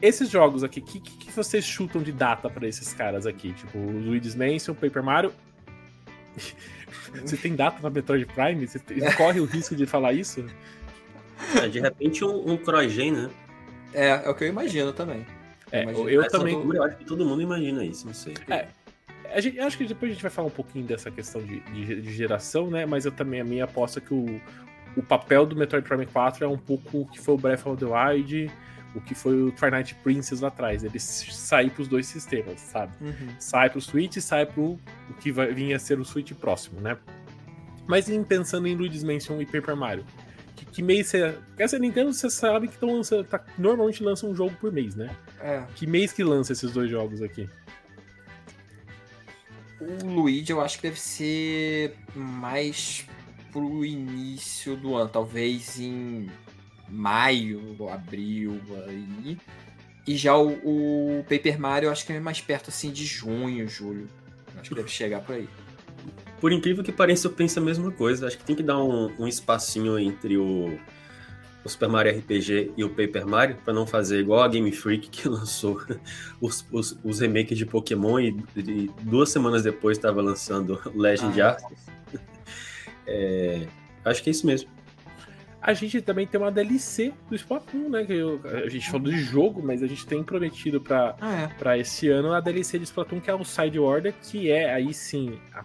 Esses 0.00 0.30
jogos 0.30 0.62
aqui, 0.62 0.80
o 0.80 0.82
que, 0.82 1.00
que, 1.00 1.16
que 1.26 1.32
vocês 1.32 1.64
chutam 1.64 2.02
de 2.02 2.12
data 2.12 2.48
pra 2.48 2.66
esses 2.68 2.92
caras 2.94 3.26
aqui? 3.26 3.52
Tipo, 3.52 3.78
o 3.78 3.90
Luigi's 4.00 4.34
Mansion, 4.34 4.74
Paper 4.74 5.02
Mario. 5.02 5.32
Você 7.24 7.36
tem 7.36 7.54
data 7.54 7.78
pra 7.80 7.90
Metroid 7.90 8.26
Prime? 8.26 8.66
Você 8.66 8.78
tem- 8.78 8.98
corre 9.16 9.40
o 9.40 9.44
risco 9.44 9.74
de 9.76 9.86
falar 9.86 10.12
isso? 10.12 10.44
É, 11.62 11.68
de 11.68 11.80
repente 11.80 12.24
um, 12.24 12.52
um 12.52 12.56
CrossGen, 12.56 13.12
né? 13.12 13.30
É, 13.92 14.08
é 14.24 14.28
o 14.30 14.34
que 14.34 14.44
eu 14.44 14.48
imagino 14.48 14.92
também. 14.92 15.26
É, 15.70 15.82
Imagino. 15.82 16.08
eu 16.10 16.22
Essa 16.22 16.38
também. 16.38 16.54
altura, 16.54 16.78
eu 16.78 16.82
acho 16.84 16.96
que 16.96 17.04
todo 17.04 17.24
mundo 17.24 17.42
imagina 17.42 17.84
isso, 17.84 18.06
não 18.06 18.14
sei. 18.14 18.34
É. 18.48 18.66
A 19.32 19.40
gente, 19.40 19.58
acho 19.58 19.76
que 19.76 19.84
depois 19.84 20.10
a 20.10 20.14
gente 20.14 20.22
vai 20.22 20.30
falar 20.30 20.46
um 20.48 20.52
pouquinho 20.52 20.84
dessa 20.84 21.10
questão 21.10 21.42
de, 21.42 21.60
de- 21.60 22.00
de 22.02 22.12
geração, 22.12 22.70
né? 22.70 22.86
Mas 22.86 23.04
eu 23.04 23.10
também, 23.12 23.40
a 23.40 23.44
minha 23.44 23.64
aposta 23.64 23.98
é 23.98 24.02
que 24.02 24.14
o, 24.14 24.40
o 24.96 25.02
papel 25.02 25.44
do 25.46 25.56
Metroid 25.56 25.86
Prime 25.86 26.06
4 26.06 26.44
é 26.44 26.48
um 26.48 26.58
pouco 26.58 27.00
o 27.00 27.06
que 27.06 27.18
foi 27.20 27.34
o 27.34 27.38
Breath 27.38 27.66
of 27.66 27.76
the 27.84 27.86
Wild, 27.86 28.50
o 28.94 29.00
que 29.00 29.14
foi 29.14 29.42
o 29.42 29.52
Twilight 29.52 29.94
Princess 29.96 30.40
lá 30.40 30.48
atrás. 30.48 30.84
Ele 30.84 30.98
sair 30.98 31.70
pros 31.70 31.88
dois 31.88 32.06
sistemas, 32.06 32.60
sabe? 32.60 32.92
Uhum. 33.00 33.28
sai 33.38 33.70
pro 33.70 33.80
Switch 33.80 34.16
e 34.16 34.20
sai 34.20 34.46
pro 34.46 34.78
o 35.10 35.14
que 35.20 35.32
vai 35.32 35.52
vir 35.52 35.74
a 35.74 35.78
ser 35.78 35.98
o 35.98 36.04
Switch 36.04 36.32
próximo, 36.32 36.80
né? 36.80 36.96
Mas 37.86 38.08
em 38.08 38.22
pensando 38.24 38.66
em 38.66 38.74
Luigi's 38.74 39.04
Mansion 39.04 39.40
e 39.40 39.46
Paper 39.46 39.76
Mario, 39.76 40.04
que, 40.56 40.64
que 40.64 40.82
mês 40.82 41.08
você. 41.08 41.36
Essa 41.58 41.78
Nintendo, 41.78 42.12
você 42.12 42.30
sabe 42.30 42.68
que 42.68 42.78
tão 42.78 42.96
lançando, 42.96 43.24
tá, 43.24 43.44
normalmente 43.58 44.02
lança 44.02 44.26
um 44.26 44.34
jogo 44.34 44.56
por 44.60 44.72
mês, 44.72 44.94
né? 44.94 45.14
É. 45.40 45.64
Que 45.74 45.86
mês 45.86 46.12
que 46.12 46.24
lança 46.24 46.52
esses 46.52 46.72
dois 46.72 46.90
jogos 46.90 47.20
aqui? 47.20 47.48
O 49.80 50.06
Luigi 50.06 50.50
eu 50.50 50.60
acho 50.60 50.76
que 50.76 50.84
deve 50.84 50.98
ser 50.98 51.94
mais 52.14 53.06
pro 53.52 53.84
início 53.84 54.76
do 54.76 54.96
ano, 54.96 55.10
talvez 55.10 55.78
em 55.78 56.30
maio, 56.88 57.76
abril, 57.90 58.60
aí. 58.86 59.38
E 60.06 60.16
já 60.16 60.36
o, 60.36 60.50
o 61.20 61.24
Paper 61.24 61.58
Mario 61.58 61.86
eu 61.86 61.92
acho 61.92 62.04
que 62.04 62.12
é 62.12 62.20
mais 62.20 62.40
perto 62.40 62.68
assim 62.68 62.90
de 62.90 63.04
junho, 63.04 63.66
julho. 63.68 64.08
Acho 64.58 64.68
que 64.68 64.74
deve 64.74 64.88
chegar 64.88 65.20
por 65.20 65.34
aí. 65.34 65.48
Por 66.40 66.52
incrível 66.52 66.84
que 66.84 66.92
pareça, 66.92 67.26
eu 67.26 67.32
penso 67.32 67.58
a 67.58 67.62
mesma 67.62 67.90
coisa. 67.90 68.26
Acho 68.26 68.36
que 68.36 68.44
tem 68.44 68.54
que 68.54 68.62
dar 68.62 68.82
um, 68.82 69.10
um 69.18 69.26
espacinho 69.26 69.98
entre 69.98 70.36
o, 70.36 70.78
o 71.64 71.68
Super 71.68 71.88
Mario 71.88 72.18
RPG 72.18 72.72
e 72.76 72.84
o 72.84 72.90
Paper 72.90 73.26
Mario, 73.26 73.56
pra 73.64 73.72
não 73.72 73.86
fazer 73.86 74.20
igual 74.20 74.42
a 74.42 74.48
Game 74.48 74.70
Freak, 74.70 75.08
que 75.08 75.26
lançou 75.28 75.80
os, 76.40 76.66
os, 76.70 76.98
os 77.02 77.20
remakes 77.20 77.56
de 77.56 77.64
Pokémon 77.64 78.20
e, 78.20 78.36
e 78.56 78.90
duas 79.02 79.30
semanas 79.30 79.62
depois 79.62 79.96
estava 79.96 80.20
lançando 80.20 80.80
Legend 80.94 81.40
Ah. 81.40 81.48
Arceus. 81.50 81.94
É, 83.06 83.66
acho 84.04 84.22
que 84.22 84.30
é 84.30 84.32
isso 84.32 84.46
mesmo. 84.46 84.68
A 85.66 85.72
gente 85.72 86.02
também 86.02 86.26
tem 86.26 86.38
uma 86.38 86.52
DLC 86.52 87.10
do 87.30 87.34
Splatoon, 87.34 87.88
né? 87.88 88.04
Que 88.04 88.12
eu- 88.12 88.38
a 88.44 88.68
gente 88.68 88.90
falou 88.90 89.10
de 89.10 89.18
jogo, 89.18 89.62
mas 89.64 89.82
a 89.82 89.86
gente 89.86 90.06
tem 90.06 90.22
prometido 90.22 90.78
pra, 90.78 91.16
Ah, 91.20 91.34
é. 91.42 91.46
pra 91.58 91.78
esse 91.78 92.06
ano 92.10 92.34
a 92.34 92.40
DLC 92.40 92.78
de 92.78 92.84
Splatoon, 92.84 93.18
que 93.18 93.30
é 93.30 93.34
o 93.34 93.42
Side 93.44 93.78
Order, 93.78 94.12
que 94.22 94.50
é 94.50 94.74
aí 94.74 94.92
sim 94.92 95.38
a, 95.54 95.64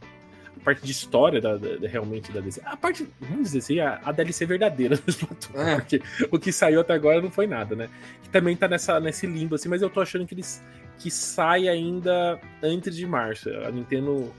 parte 0.63 0.86
de 0.86 0.91
história 0.91 1.41
da- 1.41 1.58
da- 1.58 1.88
realmente 1.88 2.32
da 2.32 2.39
DLC. 2.39 2.62
A 2.65 2.77
parte, 2.77 3.08
vamos 3.20 3.44
dizer 3.51 3.58
assim, 3.60 3.79
a, 3.79 4.00
a 4.06 4.12
DLC 4.13 4.46
verdadeira 4.46 4.96
do 4.98 5.10
Splatoon, 5.10 5.60
É. 5.62 5.75
porque 5.75 6.01
o 6.32 6.39
que 6.39 6.51
saiu 6.53 6.79
até 6.82 6.94
agora 6.94 7.22
não 7.22 7.29
foi 7.32 7.46
nada, 7.48 7.75
né? 7.75 7.89
Que 8.24 8.29
também 8.29 8.56
tá 8.56 8.68
nessa, 8.70 9.00
nesse 9.01 9.27
limbo, 9.27 9.56
assim, 9.56 9.68
mas 9.68 9.82
eu 9.82 9.89
tô 9.89 10.00
achando 10.00 10.25
que 10.25 10.34
eles 10.34 10.63
que 10.98 11.10
sai 11.12 11.68
ainda 11.70 12.39
antes 12.63 12.96
de 12.96 13.06
março. 13.06 13.50
A 13.65 13.72
Nintendo 13.72 14.32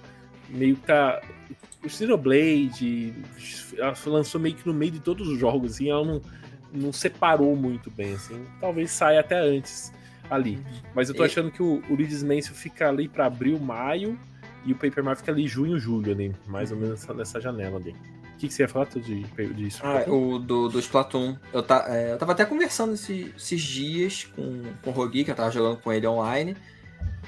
meio 0.50 0.76
que 0.76 0.83
tá. 0.87 1.21
O 1.85 1.88
Xenoblade 1.88 3.14
ela 3.78 3.95
lançou 4.07 4.40
meio 4.40 4.54
que 4.54 4.66
no 4.66 4.75
meio 4.75 4.92
de 4.92 5.00
todos 5.00 5.26
os 5.28 5.38
jogos, 5.38 5.73
assim, 5.73 5.88
ela 5.90 6.04
não, 6.04 6.21
não 6.73 6.92
separou 6.92 7.57
muito 7.57 7.90
bem, 7.90 8.14
assim. 8.14 8.45
Talvez 8.61 8.90
saia 8.90 9.21
até 9.21 9.38
antes 9.38 9.90
ali. 10.28 10.59
Mas 10.95 11.09
eu 11.09 11.14
tô 11.14 11.23
E- 11.25 11.26
achando 11.26 11.50
que 11.50 11.62
o, 11.62 11.83
o 11.88 11.95
Luigi's 11.95 12.23
Mansion 12.23 12.54
fica 12.54 12.88
ali 12.88 13.09
pra 13.09 13.26
abril, 13.26 13.59
maio, 13.59 14.19
e 14.66 14.73
o 14.73 14.76
Paper 14.76 15.02
Mario 15.02 15.19
fica 15.19 15.33
ali 15.33 15.49
junho, 15.49 15.78
julho, 15.78 16.12
ali, 16.12 16.35
mais 16.47 16.71
ou 16.71 16.76
menos 16.76 17.07
nessa, 17.07 17.40
janela 17.40 17.78
ali. 17.78 17.92
O 18.35 18.37
que, 18.40 18.49
que 18.49 18.54
você 18.54 18.62
ia 18.62 18.69
falar 18.69 18.87
tudo 18.87 19.02
de, 19.04 19.23
de 19.23 19.66
isso? 19.66 19.80
Ah, 19.83 20.04
o 20.07 20.38
do, 20.38 20.69
do 20.69 20.78
Splatoon. 20.78 21.37
Eu, 21.52 21.62
tá, 21.62 21.87
é, 21.88 22.12
eu 22.12 22.19
tava 22.19 22.33
até 22.33 22.45
conversando 22.45 22.92
esse- 22.95 23.33
esses 23.37 23.61
dias 23.62 24.25
com, 24.37 24.62
com 24.83 24.90
o 24.90 24.92
Rogi, 24.92 25.25
que 25.25 25.30
eu 25.30 25.35
tava 25.35 25.50
jogando 25.50 25.78
com 25.78 25.90
ele 25.92 26.07
online. 26.07 26.54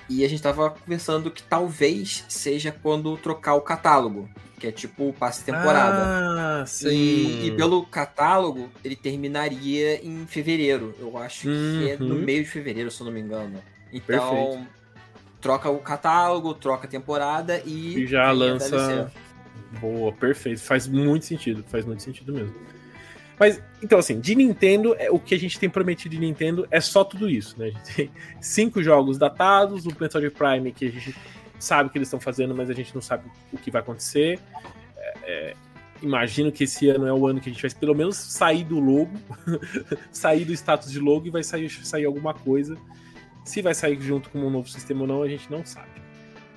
E 0.09 0.25
a 0.25 0.29
gente 0.29 0.43
tava 0.43 0.71
conversando 0.71 1.31
que 1.31 1.43
talvez 1.43 2.25
seja 2.29 2.73
quando 2.83 3.17
trocar 3.17 3.55
o 3.55 3.61
catálogo. 3.61 4.29
Que 4.59 4.69
é 4.69 4.73
tipo 4.73 5.09
o 5.09 5.13
passe 5.13 5.43
temporada. 5.45 6.03
Ah, 6.05 6.65
sim. 6.67 6.89
E, 6.89 7.47
e 7.49 7.51
pelo 7.57 7.85
catálogo, 7.85 8.71
ele 8.85 8.95
terminaria 8.95 10.05
em 10.07 10.25
fevereiro. 10.27 10.95
Eu 11.01 11.17
acho 11.19 11.43
que 11.49 11.91
é 11.91 11.97
no 11.97 12.15
Uhum. 12.15 12.23
meio 12.23 12.45
de 12.45 12.49
fevereiro, 12.51 12.89
se 12.91 13.01
eu 13.01 13.07
não 13.07 13.13
me 13.13 13.21
engano. 13.21 13.61
Então, 13.93 14.31
Perfeito. 14.31 14.69
troca 15.41 15.69
o 15.69 15.79
catálogo, 15.79 16.55
troca 16.55 16.87
a 16.87 16.91
temporada 16.91 17.61
e. 17.67 18.03
E 18.03 18.07
já 18.07 18.31
lança. 18.31 19.11
Boa, 19.81 20.13
perfeito. 20.13 20.61
Faz 20.61 20.87
muito 20.87 21.25
sentido. 21.25 21.65
Faz 21.67 21.85
muito 21.85 22.03
sentido 22.03 22.33
mesmo. 22.33 22.55
Mas, 23.43 23.61
então, 23.83 23.99
assim, 23.99 24.21
de 24.21 24.37
Nintendo, 24.37 24.95
é, 24.97 25.11
o 25.11 25.19
que 25.19 25.35
a 25.35 25.39
gente 25.39 25.59
tem 25.59 25.69
prometido 25.69 26.15
de 26.15 26.21
Nintendo 26.21 26.65
é 26.71 26.81
só 26.81 27.03
tudo 27.03 27.29
isso, 27.29 27.59
né? 27.59 27.67
A 27.67 27.71
gente 27.71 27.95
tem 27.97 28.11
cinco 28.41 28.81
jogos 28.81 29.19
datados, 29.19 29.85
o 29.85 29.89
Metroid 30.01 30.31
Prime 30.31 30.71
que 30.71 30.87
a 30.87 30.91
gente 30.93 31.13
sabe 31.59 31.91
que 31.91 31.99
eles 31.99 32.07
estão 32.07 32.21
fazendo, 32.21 32.55
mas 32.55 32.71
a 32.71 32.73
gente 32.73 32.95
não 32.95 33.03
sabe 33.03 33.29
o 33.53 33.59
que 33.59 33.69
vai 33.69 33.83
acontecer. 33.83 34.39
É, 34.97 35.15
é, 35.25 35.57
imagino 36.01 36.53
que 36.53 36.63
esse 36.63 36.89
ano 36.89 37.05
é 37.05 37.13
o 37.13 37.27
ano 37.27 37.41
que 37.41 37.51
a 37.51 37.53
gente 37.53 37.61
vai 37.61 37.71
pelo 37.73 37.97
menos 37.97 38.17
sair 38.17 38.63
do 38.63 38.79
logo, 38.79 39.11
sair 40.13 40.45
do 40.45 40.53
status 40.53 40.93
de 40.93 41.01
logo 41.01 41.27
e 41.27 41.31
vai 41.31 41.43
sair, 41.43 41.69
sair 41.69 42.05
alguma 42.05 42.33
coisa. 42.33 42.79
Se 43.45 43.61
vai 43.61 43.75
sair 43.75 44.01
junto 44.01 44.31
com 44.31 44.39
um 44.39 44.51
novo 44.51 44.69
sistema 44.69 45.01
ou 45.01 45.09
não, 45.09 45.21
a 45.21 45.29
gente 45.29 45.51
não 45.51 45.67
sabe. 45.67 45.91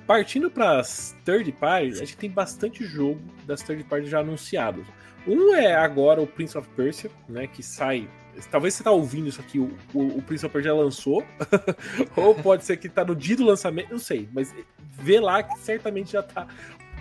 Partindo 0.05 0.51
para 0.51 0.81
as 0.81 1.17
third 1.25 1.51
parties, 1.53 1.99
a 1.99 2.05
gente 2.05 2.17
tem 2.17 2.29
bastante 2.29 2.85
jogo 2.85 3.21
das 3.47 3.63
third 3.63 3.83
parties 3.85 4.11
já 4.11 4.19
anunciados. 4.19 4.85
Um 5.27 5.55
é 5.55 5.75
agora 5.75 6.22
o 6.22 6.27
Prince 6.27 6.58
of 6.58 6.67
Persia, 6.75 7.10
né, 7.27 7.48
que 7.48 7.63
sai. 7.63 8.08
Talvez 8.51 8.74
você 8.74 8.84
tá 8.84 8.91
ouvindo 8.91 9.29
isso 9.29 9.39
aqui, 9.39 9.60
o, 9.60 9.72
o, 9.94 10.17
o 10.17 10.22
Prince 10.22 10.46
of 10.46 10.51
Persia 10.51 10.74
lançou, 10.74 11.24
ou 12.15 12.36
pode 12.36 12.65
ser 12.65 12.77
que 12.77 12.89
tá 12.89 13.05
no 13.05 13.15
dia 13.15 13.36
do 13.36 13.46
lançamento, 13.46 13.91
não 13.91 14.00
sei, 14.00 14.27
mas 14.34 14.53
vê 14.91 15.20
lá 15.20 15.41
que 15.41 15.58
certamente 15.60 16.12
já 16.12 16.22
tá 16.22 16.46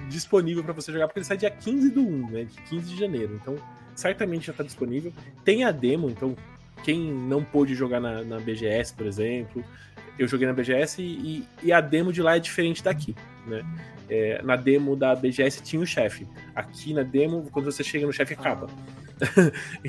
disponível 0.08 0.62
para 0.62 0.72
você 0.72 0.92
jogar, 0.92 1.08
porque 1.08 1.18
ele 1.18 1.26
sai 1.26 1.36
dia 1.36 1.50
15 1.50 1.90
do 1.90 2.02
1, 2.02 2.30
né, 2.30 2.44
de 2.44 2.60
15 2.62 2.88
de 2.88 2.96
janeiro. 2.96 3.38
Então, 3.40 3.56
certamente 3.94 4.46
já 4.46 4.52
tá 4.52 4.62
disponível. 4.62 5.12
Tem 5.44 5.64
a 5.64 5.72
demo, 5.72 6.08
então 6.08 6.36
quem 6.82 7.12
não 7.12 7.42
pôde 7.42 7.74
jogar 7.74 8.00
na, 8.00 8.22
na 8.22 8.38
BGS, 8.38 8.94
por 8.94 9.06
exemplo, 9.06 9.64
eu 10.18 10.26
joguei 10.28 10.46
na 10.46 10.52
BGS 10.52 11.02
e, 11.02 11.44
e 11.62 11.72
a 11.72 11.80
demo 11.80 12.12
de 12.12 12.22
lá 12.22 12.36
é 12.36 12.38
diferente 12.40 12.82
daqui, 12.82 13.14
né? 13.46 13.64
É, 14.08 14.42
na 14.42 14.54
demo 14.54 14.94
da 14.94 15.14
BGS 15.14 15.62
tinha 15.62 15.80
o 15.80 15.86
chefe. 15.86 16.26
Aqui 16.54 16.92
na 16.92 17.02
demo, 17.02 17.48
quando 17.50 17.64
você 17.72 17.82
chega 17.82 18.06
no 18.06 18.12
chefe, 18.12 18.34
acaba. 18.34 18.68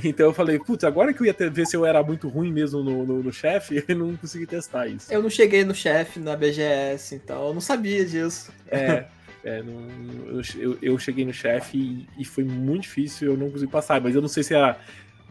então 0.03 0.27
eu 0.27 0.33
falei, 0.33 0.59
putz, 0.59 0.83
agora 0.83 1.13
que 1.13 1.21
eu 1.21 1.25
ia 1.25 1.33
ter- 1.33 1.49
ver 1.49 1.65
se 1.65 1.75
eu 1.75 1.85
era 1.85 2.01
muito 2.03 2.27
ruim 2.29 2.51
mesmo 2.51 2.81
no, 2.83 3.05
no, 3.05 3.23
no 3.23 3.33
chefe, 3.33 3.83
eu 3.87 3.95
não 3.95 4.15
consegui 4.15 4.45
testar 4.45 4.87
isso. 4.87 5.11
Eu 5.11 5.21
não 5.21 5.29
cheguei 5.29 5.63
no 5.65 5.73
chefe 5.75 6.19
na 6.19 6.35
BGS, 6.35 7.15
então 7.15 7.47
eu 7.47 7.53
não 7.53 7.61
sabia 7.61 8.05
disso. 8.05 8.51
É, 8.67 9.05
é, 9.43 9.61
não- 9.63 9.87
eu, 10.57 10.77
eu- 10.81 10.99
cheguei 10.99 11.25
no 11.25 11.33
chefe 11.33 11.77
e, 11.77 12.07
e 12.21 12.25
foi 12.25 12.43
muito 12.43 12.83
difícil, 12.83 13.31
eu 13.31 13.37
não 13.37 13.49
consegui 13.51 13.71
passar, 13.71 13.99
mas 14.01 14.15
eu 14.15 14.21
não 14.21 14.29
sei 14.29 14.43
se 14.43 14.55
a. 14.55 14.77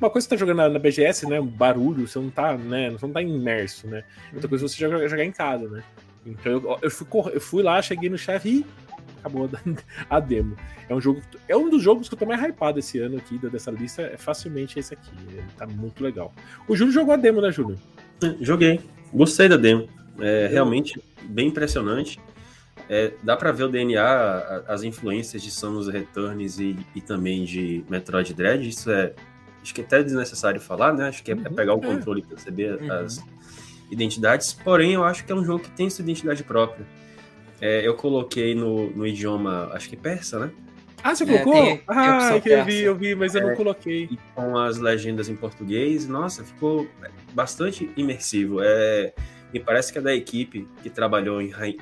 Uma 0.00 0.10
coisa 0.10 0.26
que 0.26 0.34
você 0.34 0.36
tá 0.36 0.36
jogando 0.36 0.56
na, 0.56 0.68
na 0.68 0.78
BGS, 0.78 1.28
né? 1.28 1.40
Um 1.40 1.46
barulho, 1.46 2.06
você 2.06 2.18
não 2.18 2.30
tá, 2.30 2.56
né? 2.56 2.90
Você 2.90 3.06
não 3.06 3.12
tá 3.12 3.22
imerso, 3.22 3.86
né? 3.86 4.04
Outra 4.32 4.48
coisa 4.48 4.64
é 4.64 4.68
você 4.68 4.76
jogar, 4.76 5.06
jogar 5.08 5.24
em 5.24 5.32
casa, 5.32 5.68
né? 5.68 5.82
Então 6.26 6.52
eu, 6.52 6.78
eu, 6.82 6.90
fui, 6.90 7.06
eu 7.32 7.40
fui 7.40 7.62
lá, 7.62 7.80
cheguei 7.80 8.08
no 8.08 8.18
chefe 8.18 8.48
e 8.48 8.66
acabou 9.20 9.48
a, 10.10 10.20
demo. 10.20 10.56
É 10.88 10.94
um 10.94 11.00
jogo. 11.00 11.22
É 11.48 11.56
um 11.56 11.70
dos 11.70 11.82
jogos 11.82 12.08
que 12.08 12.14
eu 12.14 12.18
tô 12.18 12.26
mais 12.26 12.40
hypado 12.42 12.78
esse 12.78 12.98
ano 12.98 13.16
aqui 13.16 13.38
dessa 13.38 13.70
lista. 13.70 14.02
É 14.02 14.16
facilmente 14.16 14.78
esse 14.78 14.94
aqui. 14.94 15.10
Ele 15.28 15.44
tá 15.56 15.66
muito 15.66 16.02
legal. 16.02 16.32
O 16.68 16.76
Júlio 16.76 16.92
jogou 16.92 17.14
a 17.14 17.16
demo, 17.16 17.40
né, 17.40 17.50
Júlio? 17.50 17.78
Joguei. 18.40 18.80
Gostei 19.12 19.48
da 19.48 19.56
demo. 19.56 19.88
É 20.20 20.48
realmente 20.50 21.00
bem 21.24 21.48
impressionante. 21.48 22.20
É, 22.88 23.12
dá 23.22 23.36
pra 23.36 23.50
ver 23.50 23.64
o 23.64 23.68
DNA, 23.68 24.64
as 24.68 24.82
influências 24.82 25.42
de 25.42 25.50
Samus 25.50 25.88
Returns 25.88 26.58
e, 26.58 26.76
e 26.94 27.00
também 27.00 27.44
de 27.44 27.84
Metroid 27.88 28.34
Dread. 28.34 28.68
Isso 28.68 28.90
é. 28.90 29.14
Acho 29.64 29.74
que 29.74 29.80
é 29.80 29.84
até 29.84 30.02
desnecessário 30.02 30.60
falar, 30.60 30.92
né? 30.92 31.08
Acho 31.08 31.22
que 31.24 31.32
é, 31.32 31.34
é 31.34 31.36
Uhum, 31.48 31.54
pegar 31.54 31.72
o 31.74 31.78
é. 31.78 31.80
controle 31.80 32.20
e 32.20 32.22
perceber 32.22 32.74
Uhum. 32.82 32.92
as 32.92 33.24
identidades. 33.90 34.52
Porém, 34.52 34.92
eu 34.92 35.02
acho 35.02 35.24
que 35.24 35.32
é 35.32 35.34
um 35.34 35.42
jogo 35.44 35.64
que 35.64 35.70
tem 35.70 35.88
sua 35.88 36.02
identidade 36.02 36.44
própria. 36.44 36.84
É, 37.60 37.80
eu 37.86 37.94
coloquei 37.94 38.54
no, 38.54 38.90
no 38.90 39.06
idioma, 39.06 39.70
acho 39.72 39.88
que 39.88 39.96
persa, 39.96 40.38
né? 40.38 40.50
Ah, 41.02 41.14
você 41.14 41.24
colocou? 41.24 41.52
tem- 41.52 41.76
tem 41.78 41.84
ah, 41.88 42.14
opção 42.14 42.40
que 42.40 42.48
eu 42.50 42.64
vi, 42.64 42.80
eu 42.82 42.94
vi, 42.94 43.14
mas 43.14 43.34
eu 43.34 43.40
É. 43.40 43.44
não 43.46 43.54
coloquei. 43.56 44.04
e 44.10 44.18
com 44.34 44.56
as 44.58 44.76
legendas 44.78 45.28
em 45.30 45.36
português, 45.36 46.06
nossa, 46.06 46.44
ficou 46.44 46.86
bastante 47.32 47.90
imersivo. 47.96 48.58
É, 48.62 49.14
me 49.52 49.60
parece 49.60 49.90
que 49.92 49.98
é 49.98 50.02
da 50.02 50.14
equipe 50.14 50.68
que 50.82 50.90
trabalhou 50.90 51.40
em 51.40 51.48
Rai- 51.48 51.76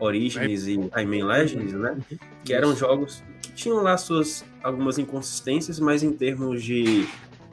Origins 0.00 0.66
e 0.66 0.78
Rayman 0.92 1.24
Legends, 1.24 1.72
né? 1.72 1.96
Que 2.44 2.52
eram 2.52 2.74
jogos 2.76 3.22
que 3.42 3.52
tinham 3.52 3.82
lá 3.82 3.96
suas 3.96 4.44
algumas 4.62 4.98
inconsistências, 4.98 5.78
mas 5.80 6.02
em 6.02 6.12
termos 6.12 6.62
de 6.62 7.06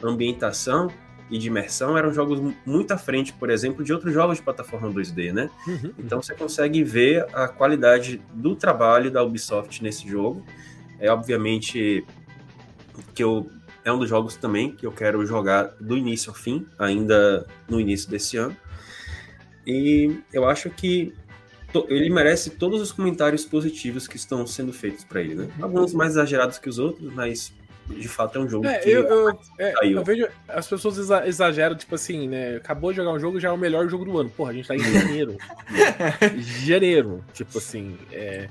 ambientação 0.04 0.90
e 1.30 1.40
de 1.40 1.48
imersão, 1.48 1.98
eram 1.98 2.14
jogos 2.14 2.40
mu- 2.40 2.54
muito 2.66 2.92
à 2.92 2.98
frente, 2.98 3.34
por 3.34 3.50
exemplo, 3.50 3.84
de 3.84 3.92
outros 3.92 4.14
jogos 4.14 4.38
de 4.38 4.44
plataforma 4.44 4.88
2D, 4.92 5.32
né? 5.34 5.50
Uhum. 5.68 5.92
Então 5.98 6.22
você 6.22 6.36
consegue 6.36 6.84
ver 6.84 7.26
a 7.34 7.48
qualidade 7.48 8.22
do 8.34 8.56
trabalho 8.56 9.10
da 9.10 9.24
Ubisoft 9.24 9.82
nesse 9.82 10.08
jogo. 10.08 10.46
É 11.00 11.10
obviamente 11.12 12.06
que 13.16 13.24
eu 13.24 13.50
é 13.84 13.92
um 13.92 14.00
dos 14.00 14.10
jogos 14.10 14.36
também 14.36 14.72
que 14.72 14.86
eu 14.86 14.92
quero 14.92 15.24
jogar 15.26 15.74
do 15.80 15.96
início 15.98 16.30
ao 16.32 16.36
fim, 16.36 16.66
ainda 16.78 17.46
no 17.70 17.80
início 17.80 18.10
desse 18.10 18.36
ano. 18.38 18.56
E 19.66 20.18
eu 20.34 20.48
acho 20.48 20.70
que 20.70 21.14
ele 21.90 22.10
merece 22.10 22.52
todos 22.52 22.80
os 22.82 22.92
comentários 22.92 23.44
positivos 23.46 24.08
que 24.08 24.16
estão 24.16 24.46
sendo 24.46 24.72
feitos 24.72 25.04
para 25.04 25.22
ele, 25.22 25.36
né? 25.36 25.50
Alguns 25.60 25.94
mais 25.94 26.12
exagerados 26.14 26.58
que 26.60 26.70
os 26.70 26.78
outros, 26.80 27.12
mas 27.14 27.52
de 27.88 28.08
fato 28.08 28.38
é 28.40 28.42
um 28.42 28.50
jogo 28.50 28.66
É, 28.66 28.80
que 28.80 28.90
eu, 28.90 29.04
eu, 29.04 29.40
é, 29.60 29.74
eu 29.84 30.04
vejo 30.04 30.28
as 30.48 30.68
pessoas 30.68 30.98
exa- 30.98 31.28
exageram, 31.28 31.76
tipo 31.76 31.94
assim, 31.96 32.28
né? 32.28 32.56
Acabou 32.56 32.92
de 32.92 32.98
jogar 32.98 33.12
um 33.12 33.20
jogo, 33.20 33.40
já 33.40 33.50
é 33.50 33.52
o 33.52 33.58
melhor 33.58 33.88
jogo 33.90 34.06
do 34.06 34.18
ano. 34.18 34.30
Porra, 34.30 34.52
a 34.52 34.54
gente 34.54 34.68
tá 34.68 34.76
em 34.76 34.80
janeiro. 34.92 35.38
janeiro. 36.66 37.24
Tipo 37.34 37.58
assim, 37.58 37.98
é. 38.12 38.48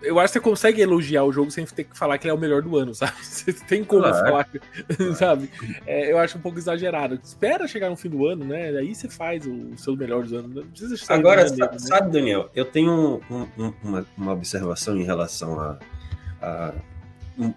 Eu 0.00 0.18
acho 0.20 0.32
que 0.32 0.38
você 0.38 0.44
consegue 0.44 0.80
elogiar 0.80 1.24
o 1.24 1.32
jogo 1.32 1.50
sem 1.50 1.64
ter 1.66 1.84
que 1.84 1.98
falar 1.98 2.18
que 2.18 2.24
ele 2.26 2.30
é 2.30 2.34
o 2.34 2.38
melhor 2.38 2.62
do 2.62 2.76
ano, 2.76 2.94
sabe? 2.94 3.12
Você 3.20 3.52
tem 3.52 3.82
como 3.82 4.02
Claro. 4.02 4.16
falar, 4.18 4.48
sabe? 5.16 5.50
É, 5.86 6.12
eu 6.12 6.18
acho 6.18 6.38
um 6.38 6.40
pouco 6.40 6.58
exagerado. 6.58 7.18
Espera 7.22 7.66
chegar 7.66 7.90
no 7.90 7.96
fim 7.96 8.08
do 8.08 8.26
ano, 8.26 8.44
né? 8.44 8.68
Aí 8.78 8.94
você 8.94 9.08
faz 9.08 9.44
o 9.46 9.76
seu 9.76 9.96
melhor 9.96 10.24
do 10.24 10.36
ano. 10.36 10.48
Não 10.48 10.62
precisa 10.68 11.12
Agora, 11.12 11.42
né? 11.50 11.78
sabe, 11.78 12.10
Daniel, 12.12 12.48
eu 12.54 12.64
tenho 12.64 13.20
um- 13.30 13.46
um- 13.58 13.72
uma, 13.82 14.06
uma 14.16 14.32
observação 14.32 14.96
em 14.96 15.04
relação 15.04 15.58
a, 15.60 15.78
a 16.40 16.72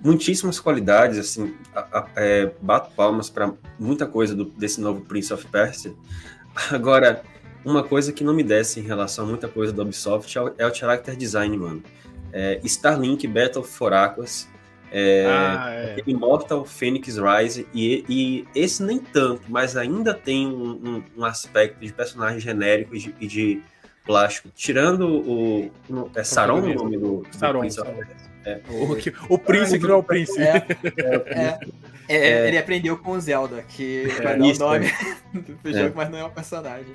muitíssimas 0.03 0.59
qualidades, 0.59 1.17
assim, 1.17 1.55
a- 1.75 1.99
a- 1.99 2.07
é, 2.15 2.51
bato 2.61 2.91
palmas 2.95 3.29
para 3.29 3.53
muita 3.79 4.05
coisa 4.05 4.35
do- 4.35 4.45
desse 4.45 4.79
novo 4.81 5.01
Prince 5.01 5.33
of 5.33 5.45
Persia. 5.47 5.93
Agora, 6.71 7.23
uma 7.65 7.83
coisa 7.83 8.11
que 8.11 8.23
não 8.23 8.33
me 8.33 8.43
desce 8.43 8.79
em 8.79 8.83
relação 8.83 9.25
a 9.25 9.27
muita 9.27 9.47
coisa 9.47 9.71
da 9.73 9.83
Ubisoft 9.83 10.35
é 10.37 10.41
o, 10.41 10.53
é 10.57 10.65
o 10.67 10.73
character 10.73 11.15
design, 11.15 11.57
mano. 11.57 11.83
É, 12.33 12.59
Starlink 12.63 13.27
Battle 13.27 13.63
for 13.63 13.93
Aquas, 13.93 14.47
é, 14.91 15.25
Ah, 15.27 15.69
é. 15.71 15.95
Immortal 16.07 16.65
Phoenix 16.65 17.17
Rise, 17.17 17.67
e, 17.73 18.03
e 18.09 18.45
esse 18.59 18.83
nem 18.83 18.99
tanto, 18.99 19.43
mas 19.49 19.75
ainda 19.77 20.13
tem 20.13 20.47
um, 20.47 20.71
um- 20.71 21.03
um 21.17 21.25
aspecto 21.25 21.79
de 21.79 21.91
personagem 21.93 22.39
genérico 22.39 22.95
e 22.95 22.99
de, 22.99 23.15
e 23.21 23.27
de 23.27 23.61
plástico. 24.05 24.49
Tirando 24.55 25.07
o. 25.07 25.71
o- 25.89 26.11
é 26.15 26.23
Saron 26.23 26.59
o 26.61 26.73
nome 26.73 26.97
do, 26.97 27.17
do 27.21 27.27
Saron. 27.37 27.61
Persia? 27.61 27.83
É. 28.43 28.59
O, 28.69 28.95
que- 28.95 29.13
o 29.29 29.37
príncipe 29.37 29.79
que 29.79 29.87
não 29.87 29.95
é 29.95 29.97
o 29.97 30.03
príncipe. 30.03 30.41
É, 32.07 32.17
é, 32.17 32.17
é, 32.17 32.47
Ele 32.49 32.57
aprendeu 32.57 32.97
com 32.97 33.11
o 33.11 33.21
Zelda, 33.21 33.61
que 33.69 34.05
vai 34.21 34.37
dar 34.37 34.43
o 34.45 34.57
nome 34.57 34.91
do 35.63 35.69
É. 35.69 35.73
jogo, 35.73 35.93
mas 35.95 36.09
não 36.09 36.17
é 36.17 36.25
o 36.25 36.29
personagem. 36.29 36.93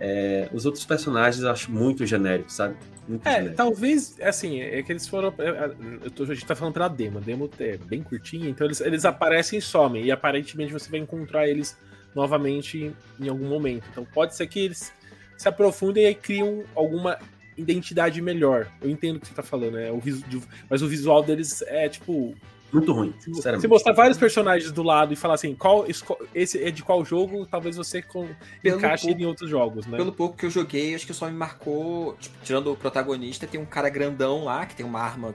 É, 0.00 0.48
os 0.52 0.64
outros 0.64 0.84
personagens 0.84 1.42
eu 1.42 1.50
acho 1.50 1.70
muito 1.72 2.06
genéricos, 2.06 2.54
sabe? 2.54 2.76
Muito 3.08 3.26
É, 3.26 3.32
genéricos. 3.32 3.56
talvez, 3.56 4.16
assim, 4.20 4.60
é 4.60 4.82
que 4.82 4.92
eles 4.92 5.08
foram. 5.08 5.34
é, 5.38 5.48
é, 5.48 5.70
Eu 6.04 6.10
tô, 6.10 6.22
a 6.24 6.26
gente 6.26 6.46
tá 6.46 6.54
falando 6.54 6.74
pela 6.74 6.88
demo. 6.88 7.18
A 7.18 7.20
demo 7.20 7.50
é 7.58 7.76
bem 7.76 8.02
curtinha, 8.02 8.48
então 8.48 8.66
eles, 8.66 8.80
eles 8.80 9.04
aparecem 9.04 9.58
e 9.58 9.62
somem. 9.62 10.04
E 10.04 10.10
aparentemente 10.12 10.72
você 10.72 10.88
vai 10.90 11.00
encontrar 11.00 11.48
eles 11.48 11.76
novamente 12.14 12.92
em 13.20 13.28
algum 13.28 13.48
momento. 13.48 13.84
Então 13.90 14.04
pode 14.04 14.34
ser 14.36 14.46
que 14.46 14.60
eles 14.60 14.92
se 15.36 15.48
aprofundem 15.48 16.06
e 16.06 16.14
criam 16.14 16.64
alguma 16.74 17.18
identidade 17.56 18.20
melhor. 18.22 18.68
Eu 18.80 18.88
entendo 18.90 19.16
o 19.16 19.20
que 19.20 19.26
você 19.28 19.34
tá 19.34 19.42
falando, 19.42 19.72
né? 19.74 19.90
O 19.90 19.98
visu- 19.98 20.24
mas 20.70 20.82
o 20.82 20.88
visual 20.88 21.22
deles 21.22 21.62
é 21.62 21.88
tipo. 21.88 22.34
Muito 22.72 22.92
ruim, 22.92 23.14
Se, 23.18 23.32
sinceramente. 23.32 23.62
se 23.62 23.68
mostrar 23.68 23.92
vários 23.94 24.18
personagens 24.18 24.70
do 24.70 24.82
lado 24.82 25.12
e 25.12 25.16
falar 25.16 25.34
assim, 25.34 25.54
qual, 25.54 25.86
esse 26.34 26.62
é 26.62 26.70
de 26.70 26.82
qual 26.82 27.02
jogo, 27.04 27.46
talvez 27.46 27.76
você 27.76 28.02
com, 28.02 28.28
encaixe 28.64 29.06
pouco- 29.06 29.20
em 29.22 29.24
outros 29.26 29.48
jogos, 29.48 29.86
né? 29.86 29.96
Pelo 29.96 30.12
pouco 30.12 30.36
que 30.36 30.44
eu 30.46 30.50
joguei, 30.50 30.94
acho 30.94 31.06
que 31.06 31.14
só 31.14 31.26
me 31.26 31.32
marcou. 31.32 32.14
Tipo, 32.20 32.36
tirando 32.44 32.70
o 32.72 32.76
protagonista, 32.76 33.46
tem 33.46 33.58
um 33.60 33.64
cara 33.64 33.88
grandão 33.88 34.44
lá, 34.44 34.66
que 34.66 34.74
tem 34.76 34.84
uma 34.84 35.00
arma 35.00 35.34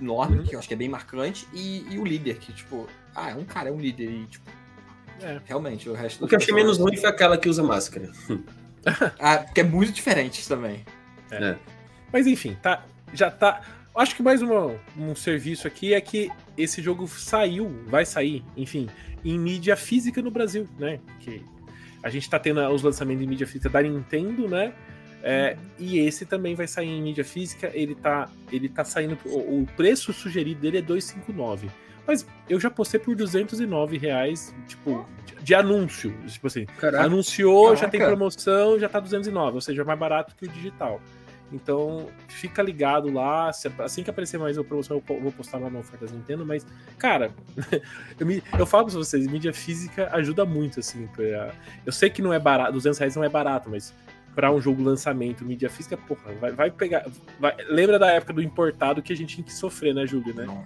enorme, 0.00 0.38
Uhum. 0.38 0.44
que 0.44 0.54
eu 0.56 0.58
acho 0.58 0.66
que 0.66 0.74
é 0.74 0.76
bem 0.76 0.88
marcante, 0.88 1.46
e, 1.52 1.86
e 1.94 1.98
o 1.98 2.04
líder, 2.04 2.38
que, 2.38 2.52
tipo, 2.52 2.88
ah, 3.14 3.30
é 3.30 3.34
um 3.36 3.44
cara, 3.44 3.68
é 3.68 3.72
um 3.72 3.78
líder, 3.78 4.10
e, 4.10 4.26
tipo, 4.26 4.50
É. 5.22 5.40
realmente, 5.44 5.88
o 5.88 5.92
resto 5.94 6.24
O 6.24 6.28
que 6.28 6.34
eu 6.34 6.38
achei 6.38 6.52
menos 6.52 6.72
personagens- 6.72 6.98
ruim 6.98 7.00
foi 7.00 7.10
aquela 7.10 7.38
que 7.38 7.48
usa 7.48 7.62
máscara. 7.62 8.10
Ah, 9.18 9.38
porque 9.38 9.60
é 9.60 9.64
muito 9.64 9.92
diferente 9.92 10.46
também. 10.46 10.84
Mas 12.12 12.26
enfim, 12.26 12.54
tá, 12.62 12.84
já 13.14 13.30
tá. 13.30 13.62
Acho 13.96 14.16
que 14.16 14.22
mais 14.22 14.42
uma- 14.42 14.74
um 14.98 15.14
serviço 15.14 15.66
aqui 15.68 15.94
é 15.94 16.00
que 16.00 16.28
esse 16.58 16.82
jogo 16.82 17.06
saiu, 17.06 17.68
vai 17.86 18.04
sair, 18.04 18.42
enfim, 18.56 18.88
em 19.24 19.38
mídia 19.38 19.76
física 19.76 20.20
no 20.20 20.30
Brasil, 20.30 20.66
né? 20.78 20.98
Que 21.20 21.42
a 22.02 22.10
gente 22.10 22.28
tá 22.28 22.38
tendo 22.38 22.60
os 22.68 22.82
lançamentos 22.82 23.22
em 23.22 23.26
mídia 23.26 23.46
física 23.46 23.68
da 23.68 23.80
Nintendo, 23.82 24.48
né? 24.48 24.72
É, 25.22 25.56
e 25.78 25.98
esse 26.00 26.26
também 26.26 26.54
vai 26.54 26.66
sair 26.66 26.88
em 26.88 27.00
mídia 27.02 27.24
física. 27.24 27.70
Ele 27.72 27.94
tá, 27.94 28.28
ele 28.52 28.68
tá 28.68 28.84
saindo. 28.84 29.16
O, 29.24 29.62
o 29.62 29.66
preço 29.76 30.12
sugerido 30.12 30.60
dele 30.60 30.78
é 30.78 30.82
259. 30.82 31.70
Mas 32.06 32.26
eu 32.50 32.60
já 32.60 32.68
postei 32.70 33.00
por 33.00 33.16
209 33.16 33.96
reais, 33.96 34.54
tipo, 34.68 35.06
de, 35.24 35.42
de 35.42 35.54
anúncio. 35.54 36.14
Tipo 36.26 36.48
assim, 36.48 36.66
Caraca. 36.78 37.04
Anunciou, 37.04 37.74
já 37.74 37.88
tem 37.88 37.98
Caraca. 38.00 38.14
promoção, 38.16 38.78
já 38.78 38.86
tá 38.88 39.00
209, 39.00 39.54
ou 39.54 39.60
seja, 39.62 39.80
é 39.80 39.84
mais 39.86 39.98
barato 39.98 40.34
que 40.36 40.44
o 40.44 40.48
digital. 40.48 41.00
Então, 41.52 42.08
fica 42.28 42.62
ligado 42.62 43.12
lá. 43.12 43.50
Assim 43.78 44.02
que 44.02 44.10
aparecer 44.10 44.38
mais 44.38 44.56
uma 44.58 44.64
promoção, 44.64 45.02
eu 45.08 45.20
vou 45.20 45.30
postar 45.30 45.58
lá 45.58 45.70
na 45.70 45.78
oferta 45.78 46.06
da 46.06 46.12
Nintendo. 46.12 46.44
Mas, 46.44 46.66
cara, 46.98 47.30
eu, 48.18 48.26
me- 48.26 48.42
eu 48.58 48.66
falo 48.66 48.86
pra 48.86 48.94
vocês, 48.94 49.26
mídia 49.26 49.52
física 49.52 50.08
ajuda 50.12 50.44
muito, 50.44 50.80
assim. 50.80 51.06
pra- 51.08 51.52
eu 51.86 51.92
sei 51.92 52.10
que 52.10 52.20
não 52.22 52.32
é 52.32 52.38
barato, 52.38 52.72
200 52.72 52.98
reais 52.98 53.14
não 53.16 53.22
é 53.24 53.28
barato, 53.28 53.70
mas 53.70 53.94
pra 54.34 54.50
um 54.50 54.60
jogo 54.60 54.82
lançamento, 54.82 55.44
mídia 55.44 55.70
física, 55.70 55.96
porra, 55.96 56.32
vai, 56.40 56.50
vai 56.50 56.70
pegar. 56.70 57.06
vai- 57.38 57.54
lembra 57.68 57.98
da 58.00 58.10
época 58.10 58.32
do 58.32 58.42
importado 58.42 59.00
que 59.00 59.12
a 59.12 59.16
gente 59.16 59.36
tinha 59.36 59.44
que 59.44 59.52
sofrer, 59.54 59.94
né, 59.94 60.04
Júlio? 60.06 60.34
Né? 60.34 60.44
Não. 60.46 60.64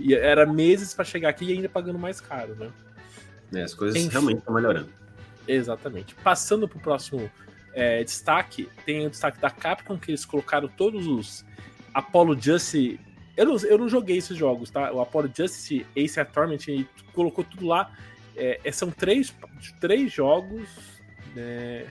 E 0.00 0.14
era 0.14 0.46
meses 0.46 0.94
pra 0.94 1.04
chegar 1.04 1.28
aqui 1.28 1.44
e 1.44 1.52
ainda 1.52 1.68
pagando 1.68 1.98
mais 1.98 2.20
caro, 2.20 2.54
né? 2.54 2.70
É, 3.54 3.62
as 3.62 3.74
coisas 3.74 4.00
Enfim. 4.00 4.10
realmente 4.10 4.38
estão 4.38 4.54
melhorando. 4.54 4.88
Exatamente. 5.46 6.14
Passando 6.16 6.66
pro 6.66 6.78
próximo 6.80 7.30
é, 7.74 8.02
destaque, 8.04 8.68
tem 8.86 9.06
o 9.06 9.10
destaque 9.10 9.40
da 9.40 9.50
Capcom, 9.50 9.98
que 9.98 10.10
eles 10.10 10.24
colocaram 10.24 10.68
todos 10.68 11.06
os 11.06 11.44
Apollo 11.92 12.40
Justice. 12.40 13.00
Eu 13.36 13.46
não, 13.46 13.56
eu 13.58 13.78
não 13.78 13.88
joguei 13.88 14.16
esses 14.16 14.36
jogos, 14.36 14.70
tá? 14.70 14.92
O 14.92 15.00
Apollo 15.00 15.30
Justice, 15.34 15.84
Ace 15.94 16.20
Attorney, 16.20 16.58
e 16.68 16.86
colocou 17.12 17.44
tudo 17.44 17.66
lá. 17.66 17.92
É, 18.36 18.60
é, 18.64 18.72
são 18.72 18.90
três, 18.90 19.34
três 19.80 20.12
jogos 20.12 20.68
né, 21.34 21.86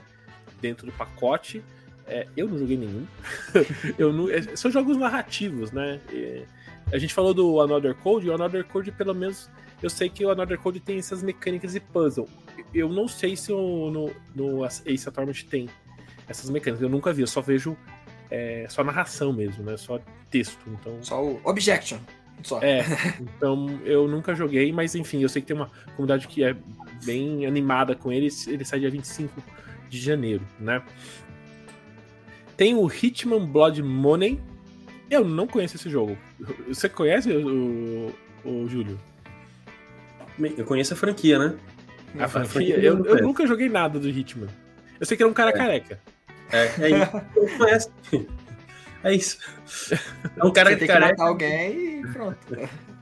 dentro 0.60 0.86
do 0.86 0.92
pacote. 0.92 1.62
É, 2.06 2.26
eu 2.36 2.48
não 2.48 2.58
joguei 2.58 2.76
nenhum. 2.76 3.06
eu 3.98 4.12
não, 4.12 4.30
é, 4.30 4.56
são 4.56 4.70
jogos 4.70 4.96
narrativos, 4.96 5.70
né? 5.70 6.00
A 6.92 6.98
gente 6.98 7.14
falou 7.14 7.32
do 7.32 7.60
Another 7.60 7.94
Code, 7.94 8.26
e 8.26 8.30
o 8.30 8.34
Another 8.34 8.64
Code, 8.64 8.92
pelo 8.92 9.14
menos, 9.14 9.50
eu 9.82 9.88
sei 9.88 10.08
que 10.08 10.24
o 10.24 10.30
Another 10.30 10.58
Code 10.58 10.80
tem 10.80 10.98
essas 10.98 11.22
mecânicas 11.22 11.72
de 11.72 11.80
puzzle. 11.80 12.28
Eu 12.74 12.88
não 12.88 13.06
sei 13.06 13.36
se 13.36 13.52
o, 13.52 13.90
no, 13.90 14.12
no 14.34 14.64
Ace 14.64 15.08
Attorney 15.08 15.34
tem 15.48 15.68
essas 16.28 16.50
mecânicas. 16.50 16.82
Eu 16.82 16.88
nunca 16.88 17.12
vi, 17.12 17.22
eu 17.22 17.26
só 17.26 17.40
vejo 17.40 17.76
é, 18.30 18.66
só 18.68 18.82
narração 18.82 19.32
mesmo, 19.32 19.62
né? 19.62 19.76
Só 19.76 20.00
texto. 20.30 20.58
Então, 20.66 20.98
Só 21.02 21.22
o 21.22 21.40
Objection. 21.44 21.98
Só. 22.42 22.60
é, 22.60 22.84
então 23.20 23.80
eu 23.84 24.08
nunca 24.08 24.34
joguei, 24.34 24.72
mas 24.72 24.94
enfim, 24.94 25.22
eu 25.22 25.28
sei 25.28 25.40
que 25.40 25.48
tem 25.48 25.56
uma 25.56 25.70
comunidade 25.96 26.26
que 26.26 26.42
é 26.42 26.56
bem 27.04 27.46
animada 27.46 27.94
com 27.94 28.10
ele. 28.12 28.28
Ele 28.48 28.64
sai 28.64 28.80
dia 28.80 28.90
25 28.90 29.42
de 29.88 30.00
janeiro, 30.00 30.44
né? 30.58 30.82
Tem 32.56 32.74
o 32.74 32.88
Hitman 32.90 33.46
Blood 33.46 33.82
Money. 33.82 34.40
Eu 35.10 35.24
não 35.24 35.46
conheço 35.46 35.76
esse 35.76 35.88
jogo. 35.88 36.16
Você 36.66 36.88
conhece 36.88 37.30
o, 37.30 38.12
o, 38.44 38.62
o 38.64 38.68
Júlio? 38.68 38.98
Eu 40.56 40.64
conheço 40.64 40.94
a 40.94 40.96
franquia, 40.96 41.38
né? 41.38 41.56
A 42.18 42.28
franquia 42.28 42.76
eu 42.78 43.04
Eu, 43.04 43.22
nunca 43.22 43.46
joguei 43.46 43.68
nada 43.68 43.98
do 43.98 44.08
Hitman. 44.08 44.48
Eu 45.00 45.06
sei 45.06 45.16
que 45.16 45.22
era 45.22 45.30
um 45.30 45.34
cara 45.34 45.52
careca. 45.52 45.98
É, 46.52 46.66
é 46.78 46.90
isso. 46.90 47.92
É 49.02 49.12
isso. 49.14 49.38
É 50.36 50.44
um 50.44 50.52
cara 50.52 50.70
Você 50.70 50.74
que 50.76 50.78
tem 50.80 50.86
que 50.88 50.92
careca. 50.92 51.08
matar 51.10 51.24
alguém 51.28 52.00
e 52.00 52.06
pronto. 52.12 52.38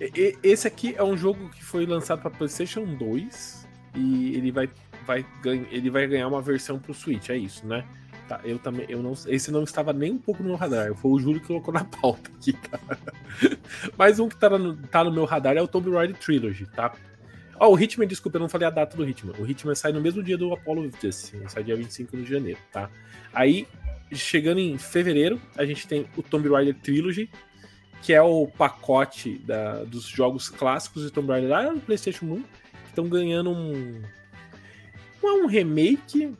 E- 0.00 0.12
e- 0.14 0.38
Esse 0.44 0.68
aqui 0.68 0.94
é 0.96 1.02
um 1.02 1.16
jogo 1.16 1.48
que 1.50 1.64
foi 1.64 1.84
lançado 1.84 2.20
para 2.22 2.30
PlayStation 2.30 2.84
2 2.84 3.66
e 3.96 4.36
ele 4.36 4.52
vai, 4.52 4.70
vai, 5.04 5.26
ganha- 5.42 5.66
ele 5.72 5.90
vai 5.90 6.06
ganhar 6.06 6.28
uma 6.28 6.40
versão 6.40 6.78
pro 6.78 6.94
Switch, 6.94 7.30
é 7.30 7.36
isso, 7.36 7.66
né? 7.66 7.84
Tá, 8.28 8.38
eu 8.44 8.60
também, 8.60 8.86
eu 8.88 9.02
não, 9.02 9.12
esse 9.26 9.50
não 9.50 9.64
estava 9.64 9.92
nem 9.92 10.12
um 10.12 10.18
pouco 10.18 10.40
no 10.44 10.50
meu 10.50 10.56
radar. 10.56 10.94
Foi 10.94 11.10
o 11.10 11.18
Júlio 11.18 11.40
que 11.40 11.48
colocou 11.48 11.74
na 11.74 11.82
pauta 11.82 12.30
aqui, 12.32 12.52
cara. 12.52 12.96
Mas 13.98 14.20
um 14.20 14.28
que 14.28 14.36
tá 14.36 14.48
no, 14.56 14.76
tá 14.86 15.02
no 15.02 15.10
meu 15.12 15.24
radar 15.24 15.56
é 15.56 15.60
o 15.62 15.66
Tomb 15.66 15.90
Raider 15.90 16.16
Trilogy, 16.16 16.66
tá? 16.66 16.92
Ó, 17.62 17.68
o 17.72 17.78
Hitman, 17.78 18.06
desculpa, 18.08 18.38
eu 18.38 18.40
não 18.40 18.48
falei 18.48 18.66
a 18.66 18.70
data 18.70 18.96
do 18.96 19.06
Hitman. 19.06 19.34
O 19.38 19.46
Hitman 19.46 19.74
sai 19.74 19.92
no 19.92 20.00
mesmo 20.00 20.22
dia 20.22 20.38
do 20.38 20.50
Apollo 20.52 20.84
Justice, 20.90 21.38
sai 21.48 21.62
dia 21.62 21.76
25 21.76 22.16
de 22.16 22.24
janeiro, 22.24 22.58
tá? 22.72 22.90
Aí, 23.34 23.68
chegando 24.10 24.58
em 24.60 24.78
fevereiro, 24.78 25.38
a 25.56 25.64
gente 25.66 25.86
tem 25.86 26.06
o 26.16 26.22
Tomb 26.22 26.48
Raider 26.48 26.74
Trilogy, 26.80 27.28
que 28.02 28.14
é 28.14 28.22
o 28.22 28.46
pacote 28.46 29.36
da- 29.44 29.84
dos 29.84 30.04
jogos 30.06 30.48
clássicos 30.48 31.02
de 31.02 31.10
Tomb 31.12 31.28
Raider 31.28 31.50
lá 31.50 31.70
no 31.70 31.80
PlayStation 31.80 32.24
1, 32.24 32.36
que 32.40 32.46
estão 32.88 33.06
ganhando 33.10 33.50
um. 33.50 34.00
Não 35.22 35.28
é 35.28 35.42
um 35.42 35.46
remake, 35.46 36.34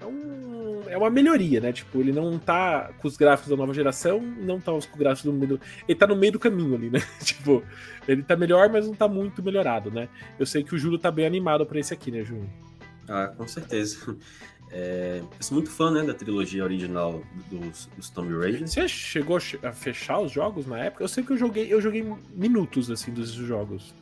é 0.00 0.06
um, 0.06 0.82
é 0.88 0.96
uma 0.96 1.10
melhoria, 1.10 1.60
né? 1.60 1.72
Tipo, 1.72 2.00
ele 2.00 2.12
não 2.12 2.38
tá 2.38 2.90
com 2.98 3.08
os 3.08 3.16
gráficos 3.16 3.50
da 3.50 3.56
nova 3.56 3.74
geração, 3.74 4.20
não 4.20 4.60
tá 4.60 4.72
com 4.72 4.78
os 4.78 4.86
gráficos 4.86 5.24
do 5.24 5.32
meio. 5.32 5.56
Do... 5.56 5.60
Ele 5.86 5.98
tá 5.98 6.06
no 6.06 6.16
meio 6.16 6.32
do 6.32 6.38
caminho 6.38 6.74
ali, 6.74 6.90
né? 6.90 7.00
tipo, 7.22 7.62
ele 8.06 8.22
tá 8.22 8.36
melhor, 8.36 8.68
mas 8.68 8.86
não 8.86 8.94
tá 8.94 9.08
muito 9.08 9.42
melhorado, 9.42 9.90
né? 9.90 10.08
Eu 10.38 10.46
sei 10.46 10.62
que 10.62 10.74
o 10.74 10.78
Júlio 10.78 10.98
tá 10.98 11.10
bem 11.10 11.26
animado 11.26 11.64
pra 11.66 11.78
esse 11.78 11.92
aqui, 11.92 12.10
né, 12.10 12.22
Júlio? 12.24 12.48
Ah, 13.08 13.32
com 13.36 13.46
certeza. 13.46 14.16
É, 14.70 15.20
eu 15.22 15.42
sou 15.42 15.54
muito 15.56 15.70
fã 15.70 15.90
né, 15.90 16.02
da 16.02 16.12
trilogia 16.12 16.62
original 16.62 17.22
dos, 17.50 17.88
dos 17.96 18.10
Tomb 18.10 18.36
Raider. 18.36 18.68
Você 18.68 18.86
chegou 18.86 19.38
a 19.62 19.72
fechar 19.72 20.20
os 20.20 20.30
jogos 20.30 20.66
na 20.66 20.78
época? 20.78 21.04
Eu 21.04 21.08
sei 21.08 21.24
que 21.24 21.32
eu 21.32 21.38
joguei, 21.38 21.72
eu 21.72 21.80
joguei 21.80 22.04
minutos 22.34 22.90
assim 22.90 23.10
dos 23.12 23.30
jogos. 23.30 23.94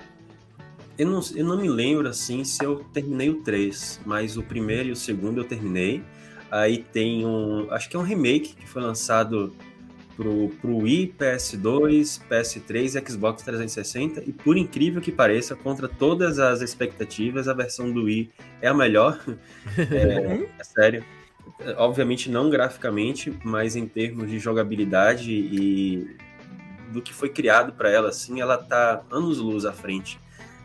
Eu 0.99 1.07
não, 1.07 1.21
eu 1.35 1.45
não 1.45 1.59
me 1.59 1.69
lembro 1.69 2.09
assim 2.09 2.43
se 2.43 2.65
eu 2.65 2.85
terminei 2.93 3.29
o 3.29 3.43
3, 3.43 4.01
mas 4.07 4.37
o 4.37 4.43
primeiro 4.43 4.89
e 4.89 4.93
o 4.93 4.97
segundo 4.97 5.41
eu 5.41 5.45
terminei. 5.45 6.03
Aí 6.51 6.79
tem 6.79 7.27
um. 7.27 7.67
Acho 7.71 7.89
que 7.89 7.97
é 7.97 7.99
um 7.99 8.03
remake 8.03 8.55
que 8.55 8.67
foi 8.67 8.81
lançado 8.81 9.55
pro, 10.17 10.49
pro 10.61 10.79
Wii, 10.79 11.15
PS2, 11.19 12.21
PS3 12.31 13.03
e 13.03 13.11
Xbox 13.11 13.43
360. 13.43 14.23
E 14.27 14.33
por 14.33 14.57
incrível 14.57 15.03
que 15.03 15.13
pareça, 15.13 15.55
contra 15.55 15.87
todas 15.87 16.39
as 16.39 16.63
expectativas, 16.63 17.47
a 17.47 17.53
versão 17.53 17.93
do 17.93 18.05
Wii 18.05 18.31
é 18.63 18.69
a 18.69 18.75
melhor. 18.75 19.21
é, 19.77 20.49
é 20.59 20.65
sério. 20.65 21.05
Obviamente 21.77 22.31
não 22.31 22.49
graficamente, 22.49 23.33
mas 23.45 23.77
em 23.77 23.87
termos 23.87 24.31
de 24.31 24.39
jogabilidade 24.39 25.31
e 25.31 26.17
do 26.91 27.03
que 27.03 27.13
foi 27.13 27.29
criado 27.29 27.73
para 27.73 27.91
ela, 27.91 28.09
assim, 28.09 28.41
ela 28.41 28.57
tá 28.57 29.03
anos 29.11 29.39
luz 29.39 29.65
à 29.65 29.73
frente 29.73 30.19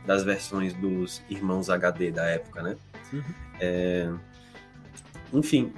das 0.05 0.23
versões 0.23 0.73
dos 0.73 1.21
irmãos 1.29 1.69
HD 1.69 2.11
da 2.11 2.25
época, 2.25 2.61
né? 2.61 2.75
Uhum. 3.13 3.23
É... 3.59 4.11
Enfim, 5.33 5.71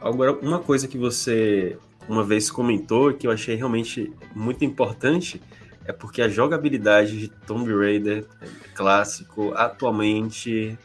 agora 0.00 0.32
uma 0.32 0.58
coisa 0.58 0.88
que 0.88 0.98
você 0.98 1.76
uma 2.08 2.24
vez 2.24 2.50
comentou 2.50 3.12
que 3.12 3.26
eu 3.26 3.30
achei 3.30 3.54
realmente 3.54 4.12
muito 4.34 4.64
importante 4.64 5.40
é 5.84 5.92
porque 5.92 6.22
a 6.22 6.28
jogabilidade 6.28 7.18
de 7.18 7.28
Tomb 7.28 7.70
Raider 7.74 8.26
clássico 8.74 9.52
atualmente 9.54 10.78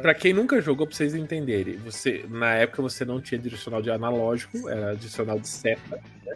para 0.00 0.14
quem 0.14 0.32
nunca 0.32 0.60
jogou, 0.60 0.86
pra 0.86 0.94
vocês 0.94 1.14
entenderem, 1.14 1.76
você, 1.78 2.24
na 2.28 2.54
época 2.54 2.82
você 2.82 3.04
não 3.04 3.20
tinha 3.20 3.38
direcional 3.38 3.82
de 3.82 3.90
analógico, 3.90 4.68
era 4.68 4.94
direcional 4.94 5.40
de 5.40 5.48
seta, 5.48 6.00
né? 6.24 6.34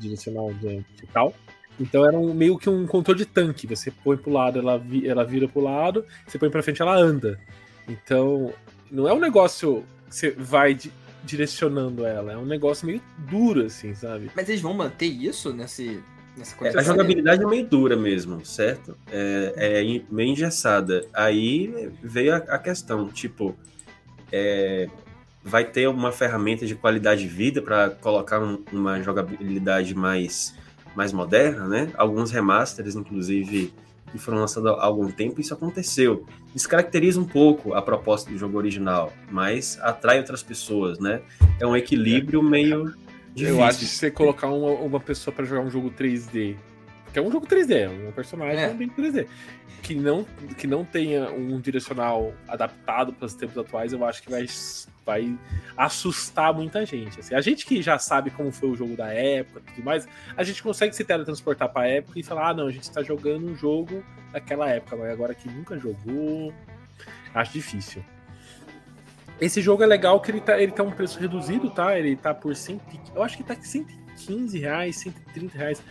direcional 0.00 0.52
de 0.54 0.82
tal. 1.12 1.34
Então 1.78 2.06
era 2.06 2.18
um, 2.18 2.32
meio 2.32 2.56
que 2.56 2.70
um 2.70 2.86
controle 2.86 3.18
de 3.18 3.26
tanque. 3.26 3.66
Você 3.66 3.90
põe 3.90 4.16
pro 4.16 4.32
lado, 4.32 4.58
ela, 4.58 4.78
vi, 4.78 5.06
ela 5.06 5.24
vira 5.24 5.48
pro 5.48 5.60
lado, 5.60 6.04
você 6.26 6.38
põe 6.38 6.50
pra 6.50 6.62
frente, 6.62 6.82
ela 6.82 6.96
anda. 6.96 7.38
Então, 7.88 8.52
não 8.90 9.08
é 9.08 9.12
um 9.12 9.20
negócio 9.20 9.84
que 10.08 10.14
você 10.14 10.30
vai 10.30 10.74
di 10.74 10.92
direcionando 11.24 12.04
ela, 12.04 12.32
é 12.32 12.36
um 12.36 12.44
negócio 12.44 12.86
meio 12.86 13.00
duro, 13.16 13.64
assim, 13.64 13.94
sabe? 13.94 14.30
Mas 14.36 14.46
eles 14.46 14.60
vão 14.60 14.74
manter 14.74 15.06
isso 15.06 15.54
nesse, 15.54 15.98
nessa 16.36 16.54
coisa? 16.54 16.76
É, 16.76 16.80
a 16.80 16.84
jogabilidade 16.84 17.42
é 17.42 17.46
meio 17.46 17.66
dura 17.66 17.96
mesmo, 17.96 18.44
certo? 18.44 18.94
É, 19.10 19.54
é 19.56 20.02
meio 20.10 20.28
engessada. 20.28 21.02
Aí 21.14 21.90
veio 22.02 22.34
a, 22.34 22.36
a 22.36 22.58
questão, 22.58 23.08
tipo, 23.08 23.56
é, 24.30 24.86
vai 25.42 25.64
ter 25.64 25.88
uma 25.88 26.12
ferramenta 26.12 26.66
de 26.66 26.74
qualidade 26.74 27.22
de 27.22 27.28
vida 27.28 27.62
para 27.62 27.88
colocar 27.88 28.40
um, 28.40 28.62
uma 28.72 29.02
jogabilidade 29.02 29.94
mais 29.94 30.54
mais 30.94 31.12
moderna, 31.12 31.66
né? 31.66 31.90
Alguns 31.96 32.30
remasters, 32.30 32.94
inclusive, 32.94 33.72
que 34.10 34.18
foram 34.18 34.38
lançados 34.38 34.70
há 34.70 34.84
algum 34.84 35.10
tempo, 35.10 35.40
isso 35.40 35.52
aconteceu. 35.52 36.24
Descaracteriza 36.54 37.20
um 37.20 37.24
pouco 37.24 37.74
a 37.74 37.82
proposta 37.82 38.30
do 38.30 38.38
jogo 38.38 38.56
original, 38.56 39.12
mas 39.30 39.78
atrai 39.82 40.18
outras 40.18 40.42
pessoas, 40.42 40.98
né? 40.98 41.20
É 41.58 41.66
um 41.66 41.76
equilíbrio 41.76 42.42
meio 42.42 42.94
difícil. 43.34 43.58
Eu 43.58 43.64
acho 43.64 43.80
que 43.80 43.86
você 43.86 44.10
colocar 44.10 44.46
uma, 44.48 44.70
uma 44.70 45.00
pessoa 45.00 45.34
para 45.34 45.44
jogar 45.44 45.62
um 45.62 45.70
jogo 45.70 45.90
3D, 45.90 46.56
que 47.14 47.20
é 47.20 47.22
um 47.22 47.30
jogo 47.30 47.46
3D, 47.46 47.70
é 47.76 47.88
um 47.88 48.10
personagem 48.10 48.64
é. 48.64 48.74
bem 48.74 48.88
3D, 48.88 49.28
que 49.80 49.94
não, 49.94 50.26
que 50.58 50.66
não 50.66 50.84
tenha 50.84 51.30
um 51.30 51.60
direcional 51.60 52.34
adaptado 52.48 53.12
para 53.12 53.26
os 53.26 53.34
tempos 53.34 53.56
atuais, 53.56 53.92
eu 53.92 54.04
acho 54.04 54.20
que 54.20 54.30
vai 54.30 54.44
vai 55.06 55.38
assustar 55.76 56.52
muita 56.52 56.84
gente. 56.84 57.20
Assim, 57.20 57.34
a 57.34 57.40
gente 57.40 57.66
que 57.66 57.80
já 57.82 57.98
sabe 57.98 58.30
como 58.30 58.50
foi 58.50 58.70
o 58.70 58.74
jogo 58.74 58.96
da 58.96 59.12
época 59.12 59.60
e 59.60 59.74
tudo 59.74 59.84
mais, 59.84 60.08
a 60.36 60.42
gente 60.42 60.62
consegue 60.62 60.96
se 60.96 61.04
teletransportar 61.04 61.68
para 61.68 61.82
a 61.82 61.88
época 61.88 62.18
e 62.18 62.22
falar: 62.22 62.48
ah, 62.48 62.54
não, 62.54 62.66
a 62.66 62.72
gente 62.72 62.84
está 62.84 63.02
jogando 63.02 63.46
um 63.46 63.54
jogo 63.54 64.02
daquela 64.32 64.68
época, 64.68 64.96
mas 64.96 65.10
agora 65.12 65.34
que 65.34 65.48
nunca 65.48 65.78
jogou, 65.78 66.52
acho 67.32 67.52
difícil. 67.52 68.04
Esse 69.40 69.60
jogo 69.60 69.84
é 69.84 69.86
legal 69.86 70.20
que 70.20 70.32
ele 70.32 70.40
tá, 70.40 70.60
ele 70.60 70.72
tá 70.72 70.82
um 70.82 70.90
preço 70.90 71.20
reduzido, 71.20 71.70
tá? 71.70 71.96
Ele 71.96 72.16
tá 72.16 72.34
por 72.34 72.56
100, 72.56 72.80
eu 73.14 73.22
acho 73.22 73.36
que 73.36 73.44
tá 73.44 73.54
115 73.54 74.58
reais, 74.58 74.96
130 74.96 75.58
reais. 75.58 75.82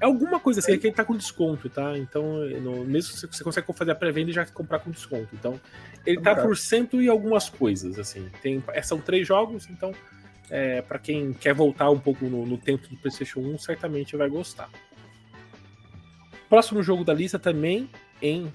É 0.00 0.06
alguma 0.06 0.40
coisa 0.40 0.60
assim, 0.60 0.72
é 0.72 0.78
que 0.78 0.86
ele 0.86 0.94
tá 0.94 1.04
com 1.04 1.14
desconto, 1.14 1.68
tá? 1.68 1.96
Então, 1.98 2.38
no, 2.62 2.84
mesmo 2.86 3.12
que 3.14 3.36
você 3.36 3.44
consegue 3.44 3.70
fazer 3.74 3.90
a 3.90 3.94
pré-venda 3.94 4.30
e 4.30 4.32
já 4.32 4.46
comprar 4.46 4.78
com 4.78 4.90
desconto. 4.90 5.28
Então, 5.34 5.60
ele 6.06 6.18
tá 6.22 6.34
por 6.34 6.56
cento 6.56 7.02
e 7.02 7.08
algumas 7.08 7.50
coisas, 7.50 7.98
assim. 7.98 8.30
Tem, 8.40 8.64
é, 8.68 8.80
são 8.80 8.98
três 8.98 9.28
jogos, 9.28 9.68
então, 9.68 9.92
é, 10.48 10.80
para 10.80 10.98
quem 10.98 11.34
quer 11.34 11.52
voltar 11.52 11.90
um 11.90 11.98
pouco 11.98 12.24
no, 12.24 12.46
no, 12.46 12.56
tempo 12.56 12.88
do 12.88 12.96
PlayStation 12.96 13.40
1, 13.40 13.58
certamente 13.58 14.16
vai 14.16 14.28
gostar. 14.30 14.70
Próximo 16.48 16.82
jogo 16.82 17.04
da 17.04 17.12
lista 17.12 17.38
também 17.38 17.90
em 18.22 18.50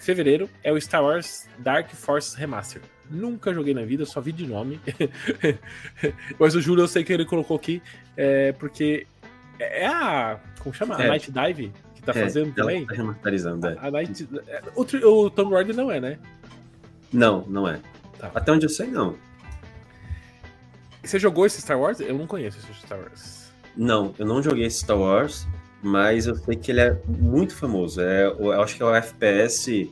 fevereiro 0.00 0.50
é 0.64 0.72
o 0.72 0.80
Star 0.80 1.04
Wars 1.04 1.48
Dark 1.58 1.88
Force 1.90 2.36
Remaster. 2.36 2.82
Nunca 3.08 3.54
joguei 3.54 3.74
na 3.74 3.84
vida, 3.84 4.04
só 4.04 4.20
vi 4.20 4.32
de 4.32 4.46
nome. 4.46 4.80
Mas 6.38 6.54
o 6.56 6.60
Júlio 6.60 6.82
eu 6.82 6.88
sei 6.88 7.04
que 7.04 7.12
ele 7.12 7.24
colocou 7.24 7.56
aqui, 7.56 7.80
é, 8.16 8.52
porque 8.52 9.06
é, 9.60 9.82
é 9.82 9.86
a. 9.86 10.38
Como 10.60 10.74
chama? 10.74 11.00
É. 11.00 11.06
A 11.06 11.08
Night 11.08 11.30
Dive 11.30 11.72
que 11.94 12.02
tá 12.02 12.12
é, 12.12 12.22
fazendo 12.22 12.52
também? 12.54 12.86
Tá 12.86 12.94
remasterizando, 12.94 13.68
é. 13.68 13.76
A 13.78 13.90
Night, 13.90 14.28
é, 14.48 14.62
o, 14.74 14.82
o 14.82 15.30
Tom 15.30 15.50
Raider 15.50 15.76
não 15.76 15.90
é, 15.90 16.00
né? 16.00 16.18
Não, 17.12 17.44
não 17.46 17.68
é. 17.68 17.80
Tá. 18.18 18.30
Até 18.34 18.52
onde 18.52 18.66
eu 18.66 18.70
sei, 18.70 18.88
não. 18.88 19.16
Você 21.02 21.18
jogou 21.18 21.46
esse 21.46 21.60
Star 21.60 21.78
Wars? 21.78 22.00
Eu 22.00 22.16
não 22.16 22.26
conheço 22.26 22.58
esse 22.58 22.80
Star 22.80 22.98
Wars. 22.98 23.50
Não, 23.76 24.14
eu 24.18 24.26
não 24.26 24.42
joguei 24.42 24.66
esse 24.66 24.80
Star 24.80 24.98
Wars, 24.98 25.46
mas 25.82 26.26
eu 26.26 26.34
sei 26.34 26.56
que 26.56 26.70
ele 26.70 26.80
é 26.80 27.00
muito 27.06 27.54
famoso. 27.54 28.00
É, 28.00 28.26
eu 28.26 28.60
acho 28.60 28.76
que 28.76 28.82
é 28.82 28.86
o 28.86 28.94
FPS 28.94 29.90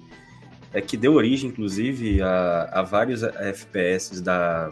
é 0.72 0.80
que 0.80 0.96
deu 0.96 1.14
origem, 1.14 1.50
inclusive, 1.50 2.20
a, 2.20 2.68
a 2.72 2.82
vários 2.82 3.22
FPS 3.22 4.20
da, 4.20 4.70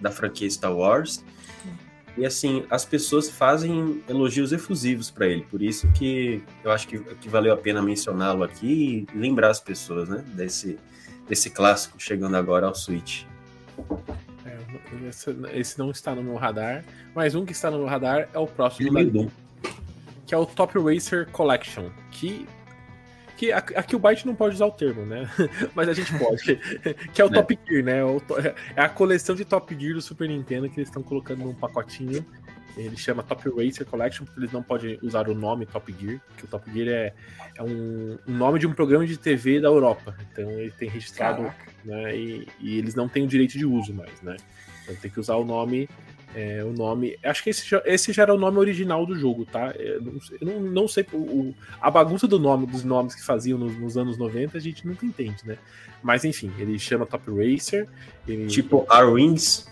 da 0.00 0.10
franquia 0.10 0.48
Star 0.48 0.74
Wars. 0.74 1.24
E 2.16 2.24
assim, 2.24 2.64
as 2.70 2.84
pessoas 2.84 3.28
fazem 3.28 4.02
elogios 4.08 4.52
efusivos 4.52 5.10
para 5.10 5.26
ele. 5.26 5.42
Por 5.50 5.60
isso 5.60 5.88
que 5.92 6.42
eu 6.62 6.70
acho 6.70 6.86
que, 6.86 6.98
que 6.98 7.28
valeu 7.28 7.52
a 7.52 7.56
pena 7.56 7.82
mencioná-lo 7.82 8.44
aqui 8.44 9.06
e 9.12 9.18
lembrar 9.18 9.50
as 9.50 9.60
pessoas, 9.60 10.08
né? 10.08 10.24
Desse, 10.28 10.78
desse 11.28 11.50
clássico 11.50 12.00
chegando 12.00 12.36
agora 12.36 12.66
ao 12.66 12.74
Switch. 12.74 13.24
É, 14.46 15.08
esse, 15.08 15.36
esse, 15.52 15.78
não 15.78 15.90
está 15.90 16.14
no 16.14 16.22
meu 16.22 16.36
radar. 16.36 16.84
Mas 17.14 17.34
um 17.34 17.44
que 17.44 17.52
está 17.52 17.70
no 17.70 17.78
meu 17.78 17.86
radar 17.86 18.28
é 18.32 18.38
o 18.38 18.46
próximo. 18.46 18.92
Da, 18.92 19.28
que 20.24 20.34
é 20.34 20.38
o 20.38 20.46
Top 20.46 20.78
Racer 20.78 21.28
Collection. 21.30 21.90
Que 22.12 22.46
que 23.36 23.52
aqui 23.52 23.96
o 23.96 23.98
Byte 23.98 24.26
não 24.26 24.34
pode 24.34 24.54
usar 24.54 24.66
o 24.66 24.70
termo, 24.70 25.04
né? 25.04 25.28
Mas 25.74 25.88
a 25.88 25.92
gente 25.92 26.12
pode. 26.18 26.56
que 27.12 27.20
é 27.20 27.24
o 27.24 27.28
é. 27.28 27.32
Top 27.32 27.58
Gear, 27.66 27.84
né? 27.84 28.00
É 28.76 28.80
a 28.80 28.88
coleção 28.88 29.34
de 29.34 29.44
Top 29.44 29.74
Gear 29.78 29.94
do 29.94 30.02
Super 30.02 30.28
Nintendo 30.28 30.68
que 30.68 30.78
eles 30.78 30.88
estão 30.88 31.02
colocando 31.02 31.44
num 31.44 31.54
pacotinho. 31.54 32.24
Ele 32.76 32.96
chama 32.96 33.22
Top 33.22 33.48
Racer 33.50 33.86
Collection, 33.86 34.24
porque 34.24 34.40
eles 34.40 34.52
não 34.52 34.62
podem 34.62 34.98
usar 35.00 35.28
o 35.28 35.34
nome 35.34 35.64
Top 35.64 35.94
Gear, 36.00 36.20
que 36.36 36.44
o 36.44 36.48
Top 36.48 36.68
Gear 36.72 36.88
é, 36.88 37.14
é 37.56 37.62
um, 37.62 38.18
um, 38.26 38.36
nome 38.36 38.58
de 38.58 38.66
um 38.66 38.72
programa 38.72 39.06
de 39.06 39.16
TV 39.16 39.60
da 39.60 39.68
Europa. 39.68 40.16
Então 40.32 40.50
ele 40.50 40.72
tem 40.72 40.88
registrado, 40.88 41.52
né? 41.84 42.16
E, 42.16 42.48
e, 42.60 42.78
eles 42.78 42.94
não 42.94 43.08
têm 43.08 43.24
o 43.24 43.28
direito 43.28 43.56
de 43.56 43.64
uso 43.64 43.94
mais, 43.94 44.20
né? 44.22 44.36
Então 44.82 44.96
tem 44.96 45.10
que 45.10 45.20
usar 45.20 45.36
o 45.36 45.44
nome 45.44 45.88
é, 46.34 46.64
o 46.64 46.72
nome. 46.72 47.16
Acho 47.22 47.44
que 47.44 47.50
esse 47.50 47.68
já, 47.68 47.80
esse 47.84 48.12
já 48.12 48.24
era 48.24 48.34
o 48.34 48.38
nome 48.38 48.58
original 48.58 49.06
do 49.06 49.14
jogo, 49.14 49.46
tá? 49.46 49.72
Eu 49.78 50.02
não, 50.02 50.12
eu 50.40 50.46
não, 50.46 50.60
não 50.60 50.88
sei. 50.88 51.06
O, 51.12 51.54
a 51.80 51.90
bagunça 51.90 52.26
do 52.26 52.38
nome, 52.38 52.66
dos 52.66 52.82
nomes 52.82 53.14
que 53.14 53.24
faziam 53.24 53.56
nos, 53.56 53.78
nos, 53.78 53.96
anos 53.96 54.18
90, 54.18 54.58
a 54.58 54.60
gente 54.60 54.86
nunca 54.86 55.06
entende, 55.06 55.46
né? 55.46 55.56
Mas 56.02 56.24
enfim, 56.24 56.52
ele 56.58 56.78
chama 56.78 57.06
Top 57.06 57.24
Racer. 57.30 57.88
Ele... 58.26 58.48
Tipo 58.48 58.86
R-Wings 58.90 59.68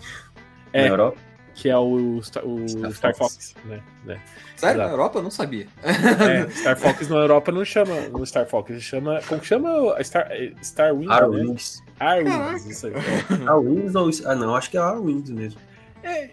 é, 0.71 0.83
na 0.83 0.87
Europa. 0.87 1.17
Que 1.53 1.69
é 1.69 1.77
o, 1.77 2.19
Star, 2.23 2.43
o 2.43 2.67
Star, 2.67 2.91
Star 2.93 3.15
Fox. 3.15 3.53
Fox, 3.53 3.55
né? 3.65 3.83
né? 4.05 4.19
Sério? 4.55 4.81
Na 4.81 4.89
Europa 4.89 5.19
eu 5.19 5.23
não 5.23 5.29
sabia. 5.31 5.67
É, 5.83 6.49
Star 6.49 6.77
Fox 6.77 7.09
na 7.09 7.17
Europa 7.17 7.51
não 7.51 7.65
chama 7.65 7.93
no 8.09 8.25
Star 8.25 8.47
Fox, 8.47 8.71
ele 8.71 8.81
chama. 8.81 9.21
Como 9.27 9.41
que 9.41 9.47
chama? 9.47 10.01
Star, 10.01 10.29
Star 10.63 10.95
Wings. 10.95 11.11
R-Wings. 11.11 11.83
Né? 11.99 12.19
R-Wings, 12.19 12.65
isso 12.65 12.87
aí. 12.87 12.93
R-Wings 12.93 13.95
ou. 13.95 14.09
Ah, 14.25 14.35
não, 14.35 14.55
acho 14.55 14.71
que 14.71 14.77
é 14.77 14.81
R-Wings 14.81 15.29
mesmo. 15.29 15.59
É, 16.03 16.31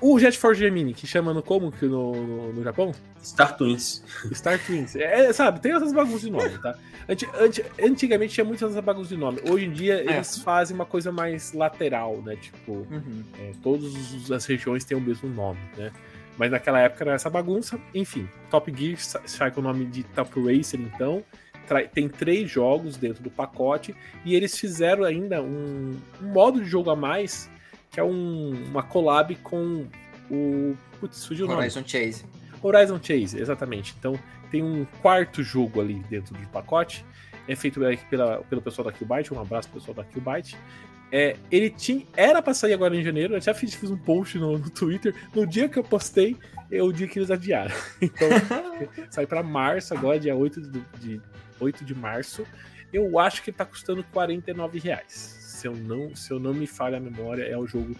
O 0.00 0.18
Jet 0.18 0.38
Force 0.38 0.58
Gemini, 0.58 0.94
que 0.94 1.06
chama 1.06 1.34
no 1.34 1.42
como 1.42 1.70
que 1.70 1.84
no, 1.84 2.12
no, 2.14 2.52
no 2.54 2.62
Japão? 2.62 2.92
Star 3.22 3.56
Twins. 3.56 4.02
Star 4.32 4.58
Twins. 4.64 4.96
É, 4.96 5.30
sabe, 5.32 5.60
tem 5.60 5.72
essas 5.72 5.92
bagunças 5.92 6.22
de 6.22 6.30
nome, 6.30 6.56
tá? 6.58 6.74
Anti, 7.08 7.28
anti, 7.38 7.64
antigamente 7.82 8.32
tinha 8.34 8.44
muitas 8.44 8.70
essas 8.70 8.82
bagunças 8.82 9.10
de 9.10 9.16
nome. 9.18 9.40
Hoje 9.48 9.66
em 9.66 9.72
dia 9.72 9.96
É. 10.00 10.14
eles 10.14 10.38
fazem 10.38 10.74
uma 10.74 10.86
coisa 10.86 11.12
mais 11.12 11.52
lateral, 11.52 12.22
né? 12.22 12.36
Tipo, 12.36 12.72
Uhum. 12.90 13.22
é, 13.38 13.52
todas 13.62 14.30
as 14.30 14.46
regiões 14.46 14.84
têm 14.84 14.96
o 14.96 15.00
mesmo 15.00 15.28
nome, 15.28 15.60
né? 15.76 15.92
Mas 16.38 16.50
naquela 16.50 16.80
época 16.80 17.04
era 17.04 17.12
essa 17.14 17.28
bagunça. 17.28 17.78
Enfim, 17.94 18.26
Top 18.50 18.72
Gear 18.74 18.96
sa- 18.98 19.20
sai 19.26 19.50
com 19.50 19.60
o 19.60 19.64
nome 19.64 19.84
de 19.84 20.02
Top 20.04 20.30
Racer, 20.40 20.80
então. 20.80 21.22
Tem 21.94 22.08
três 22.08 22.50
jogos 22.50 22.96
dentro 22.96 23.22
do 23.22 23.30
pacote. 23.30 23.94
E 24.24 24.34
eles 24.34 24.58
fizeram 24.58 25.04
ainda 25.04 25.40
um, 25.42 25.96
um 26.20 26.26
modo 26.32 26.60
de 26.60 26.68
jogo 26.68 26.90
a 26.90 26.96
mais, 26.96 27.48
que 27.90 27.98
é 28.00 28.04
um- 28.04 28.64
uma 28.68 28.82
collab 28.82 29.34
com 29.36 29.86
o. 30.30 30.76
Putz, 31.00 31.26
fugiu 31.26 31.46
o 31.46 31.48
nome. 31.48 31.60
Horizon 31.60 31.82
Chase. 31.86 32.24
Horizon 32.62 33.00
Chase, 33.02 33.38
exatamente. 33.40 33.94
Então 33.98 34.18
tem 34.50 34.62
um 34.62 34.84
quarto 35.02 35.42
jogo 35.42 35.80
ali 35.80 35.94
dentro 36.10 36.34
do 36.34 36.46
pacote. 36.48 37.04
É 37.48 37.56
feito 37.56 37.80
pela, 38.08 38.38
pelo 38.42 38.62
pessoal 38.62 38.86
da 38.86 38.92
Killbyte. 38.92 39.32
Um 39.34 39.40
abraço 39.40 39.68
pessoal 39.70 39.94
da 39.94 40.04
Killbyte. 40.04 40.56
É, 41.12 41.36
ele 41.50 41.70
tinha, 41.70 42.06
era 42.16 42.40
pra 42.40 42.54
sair 42.54 42.72
agora 42.74 42.94
em 42.94 43.02
janeiro. 43.02 43.34
Eu 43.34 43.40
já 43.40 43.52
fiz, 43.52 43.74
fiz 43.74 43.90
um 43.90 43.96
post 43.96 44.38
no, 44.38 44.56
no 44.58 44.70
Twitter. 44.70 45.12
No 45.34 45.44
dia 45.44 45.68
que 45.68 45.76
eu 45.76 45.82
postei, 45.82 46.36
é 46.70 46.80
o 46.82 46.92
dia 46.92 47.08
que 47.08 47.18
eles 47.18 47.30
adiaram. 47.30 47.74
Então 48.00 48.28
sai 49.10 49.26
pra 49.26 49.42
março 49.42 49.92
agora, 49.94 50.20
dia 50.20 50.36
8 50.36 50.60
de, 50.60 50.80
de, 51.00 51.20
8 51.58 51.84
de 51.84 51.94
março. 51.94 52.46
Eu 52.92 53.18
acho 53.18 53.42
que 53.42 53.50
ele 53.50 53.56
tá 53.56 53.64
custando 53.64 54.04
49 54.12 54.78
reais. 54.78 55.39
Se 55.60 55.68
eu, 55.68 55.76
não, 55.76 56.16
se 56.16 56.30
eu 56.32 56.40
não 56.40 56.54
me 56.54 56.66
falha 56.66 56.96
a 56.96 57.00
memória, 57.00 57.42
é 57.44 57.56
o 57.56 57.66
jogo 57.66 57.94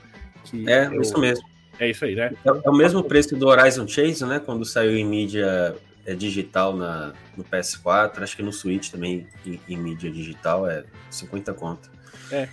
que. 0.45 0.67
É, 0.67 0.87
eu- 0.87 1.03
isso 1.03 1.19
mesmo. 1.19 1.47
É 1.79 1.91
isso 1.91 2.05
aí, 2.07 2.15
né? 2.15 2.33
É, 2.45 2.49
é 2.49 2.71
o 2.71 2.75
mesmo 2.75 3.03
preço 3.05 3.37
do 3.37 3.47
Horizon 3.47 3.87
Chase, 3.87 4.25
né? 4.25 4.39
Quando 4.39 4.65
saiu 4.65 4.97
em 4.97 5.05
mídia 5.05 5.75
é, 6.07 6.15
digital 6.15 6.75
na, 6.75 7.13
no 7.37 7.45
PS4, 7.45 8.23
acho 8.23 8.37
que 8.37 8.43
no 8.43 8.53
Switch 8.53 8.91
também 8.91 9.27
em, 9.47 9.61
em 9.69 9.77
mídia 9.77 10.11
digital 10.11 10.67
é 10.69 10.85
50 11.11 11.53
conto. 11.53 11.91
É. 12.33 12.49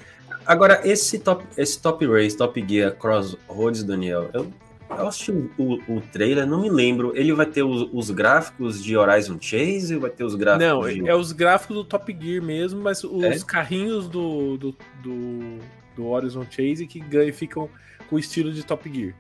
Agora, 0.46 0.82
esse 0.86 1.20
Top, 1.20 1.46
esse 1.58 1.82
top 1.82 2.06
Race, 2.06 2.36
Top 2.36 2.66
Gear 2.68 2.96
Crossroads, 2.96 3.84
Daniel, 3.84 4.30
eu, 4.34 4.52
eu 4.90 5.08
assisti 5.08 5.32
o, 5.32 5.50
o, 5.58 5.98
o 5.98 6.02
trailer, 6.12 6.46
não 6.48 6.62
me 6.62 6.70
lembro. 6.70 7.12
Ele 7.16 7.34
vai 7.34 7.46
ter 7.46 7.64
os, 7.64 7.88
os 7.92 8.10
gráficos 8.12 8.84
de 8.84 8.96
Horizon 8.96 9.38
Chase 9.40 9.96
ou 9.96 10.02
vai 10.02 10.10
ter 10.10 10.24
os 10.24 10.36
gráficos 10.36 10.68
Não, 10.68 10.82
de... 10.88 11.08
é 11.10 11.16
os 11.16 11.32
gráficos 11.32 11.76
do 11.76 11.84
Top 11.84 12.16
Gear 12.20 12.44
mesmo, 12.44 12.82
mas 12.82 13.04
os 13.04 13.24
É? 13.24 13.38
carrinhos 13.40 14.08
do, 14.08 14.58
do, 14.58 14.76
do, 15.04 15.58
do 15.96 16.06
Horizon 16.08 16.46
Chase 16.50 16.88
que 16.88 17.00
ganham, 17.00 17.34
ficam 17.34 17.70
com 18.10 18.16
o 18.16 18.20
estilo 18.20 18.52
de 18.52 18.64
Top 18.66 18.90
Gear. 18.92 19.14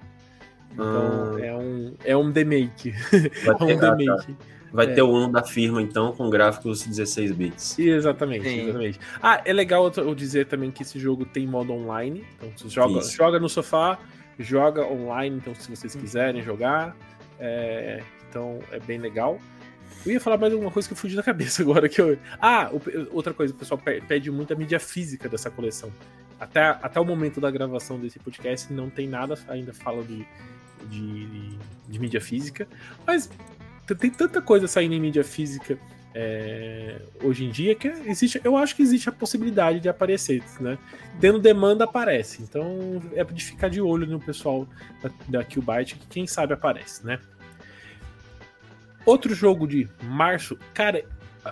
Então 0.73 1.35
Ah. 1.35 1.39
é 1.45 1.55
um 1.55 1.93
é 2.03 2.17
um 2.17 2.31
demake. 2.31 2.91
Vai 3.45 3.55
É 3.55 3.63
um 3.63 3.67
ter, 3.67 3.73
ah, 3.73 3.79
tá. 3.79 3.95
demake. 3.95 4.35
Vai 4.71 4.85
É. 4.85 4.93
ter 4.93 5.01
o 5.01 5.15
um 5.15 5.31
da 5.31 5.43
firma, 5.43 5.81
então, 5.81 6.11
com 6.11 6.29
gráficos 6.29 6.85
16 6.85 7.31
bits. 7.31 7.79
Exatamente, 7.79 8.47
Sim. 8.47 8.63
exatamente. 8.63 8.99
Ah, 9.23 9.41
é 9.45 9.53
legal 9.53 9.91
eu 9.95 10.13
dizer 10.13 10.45
também 10.47 10.69
que 10.71 10.83
esse 10.83 10.99
jogo 10.99 11.25
tem 11.25 11.47
modo 11.47 11.71
online. 11.73 12.25
Então 12.37 12.51
você 12.55 12.69
joga, 12.69 12.99
Isso. 12.99 13.15
joga 13.15 13.39
no 13.39 13.47
sofá, 13.47 13.97
joga 14.39 14.85
online, 14.85 15.37
então 15.37 15.53
se 15.55 15.69
vocês 15.69 15.95
Hum. 15.95 15.99
quiserem 15.99 16.41
jogar. 16.43 16.95
é, 17.39 18.01
então 18.29 18.59
é 18.71 18.79
bem 18.79 18.97
legal. 18.97 19.39
Eu 20.05 20.11
ia 20.13 20.19
falar 20.19 20.37
mais 20.37 20.51
alguma 20.53 20.71
coisa 20.71 20.87
que 20.87 20.93
eu 20.93 20.97
fugi 20.97 21.15
da 21.15 21.23
cabeça 21.23 21.61
agora. 21.63 21.87
Que 21.89 21.99
eu... 22.01 22.17
Ah, 22.41 22.69
outra 23.11 23.33
coisa, 23.33 23.53
o 23.53 23.57
pessoal 23.57 23.77
pe- 23.77 24.01
pede 24.01 24.29
muito 24.31 24.53
a 24.53 24.55
mídia 24.55 24.79
física 24.79 25.27
dessa 25.29 25.49
coleção. 25.51 25.91
Até, 26.39 26.61
até 26.61 26.99
o 26.99 27.05
momento 27.05 27.39
da 27.41 27.49
gravação 27.51 27.99
desse 27.99 28.19
podcast 28.19 28.71
não 28.73 28.89
tem 28.89 29.07
nada 29.07 29.37
ainda 29.47 29.73
fala 29.73 30.03
de, 30.03 30.25
de, 30.89 31.57
de 31.87 31.99
mídia 31.99 32.21
física. 32.21 32.67
Mas 33.05 33.29
tem 33.99 34.09
tanta 34.11 34.41
coisa 34.41 34.67
saindo 34.67 34.93
em 34.93 34.99
mídia 34.99 35.23
física 35.23 35.77
é, 36.19 36.95
hoje 37.21 37.45
em 37.45 37.51
dia 37.51 37.75
que 37.75 37.87
existe, 37.87 38.41
eu 38.43 38.57
acho 38.57 38.75
que 38.75 38.81
existe 38.81 39.07
a 39.07 39.11
possibilidade 39.11 39.79
de 39.79 39.87
aparecer, 39.87 40.43
né? 40.59 40.75
Tendo 41.21 41.37
demanda 41.37 41.83
aparece. 41.83 42.41
Então 42.41 42.99
é 43.13 43.23
de 43.23 43.43
ficar 43.43 43.69
de 43.69 43.79
olho 43.79 44.07
no 44.07 44.19
pessoal 44.19 44.67
da, 45.03 45.11
da 45.27 45.43
Qbyte 45.43 45.95
que 45.95 46.07
quem 46.07 46.25
sabe 46.25 46.53
aparece, 46.53 47.05
né? 47.05 47.19
Outro 49.05 49.35
jogo 49.35 49.67
de 49.67 49.87
março, 50.01 50.57
cara, 50.73 51.05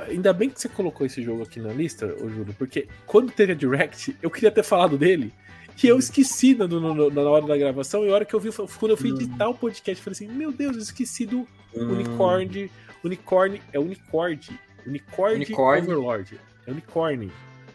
ainda 0.10 0.34
bem 0.34 0.50
que 0.50 0.60
você 0.60 0.68
colocou 0.68 1.06
esse 1.06 1.22
jogo 1.22 1.44
aqui 1.44 1.60
na 1.60 1.72
lista, 1.72 2.08
ô 2.20 2.28
Júlio, 2.28 2.56
porque 2.58 2.88
quando 3.06 3.32
teve 3.32 3.52
a 3.52 3.56
Direct, 3.56 4.18
eu 4.20 4.32
queria 4.32 4.50
ter 4.50 4.64
falado 4.64 4.98
dele. 4.98 5.32
Que 5.78 5.90
eu 5.90 6.00
esqueci 6.00 6.56
na, 6.56 6.68
na 6.68 7.22
hora 7.30 7.46
da 7.46 7.58
gravação, 7.58 8.06
e 8.06 8.10
a 8.10 8.14
hora 8.14 8.24
que 8.24 8.34
eu 8.34 8.40
vi, 8.40 8.50
quando 8.80 8.92
eu 8.92 8.98
fui 8.98 9.10
editar 9.10 9.50
o 9.50 9.54
podcast, 9.54 10.00
eu 10.00 10.04
falei 10.04 10.14
assim: 10.14 10.38
Meu 10.38 10.50
Deus, 10.50 10.78
eu 10.78 10.82
esqueci 10.82 11.26
do 11.26 11.46
Hum, 11.76 11.92
Unicorn. 11.92 12.72
Unicorn. 13.06 13.62
É 13.72 13.80
Unicord. 13.80 14.60
Unicord 14.86 15.36
Unicorn. 15.36 15.82
Overlord. 15.84 16.40
É 16.68 16.72
Unicorn. 16.72 17.32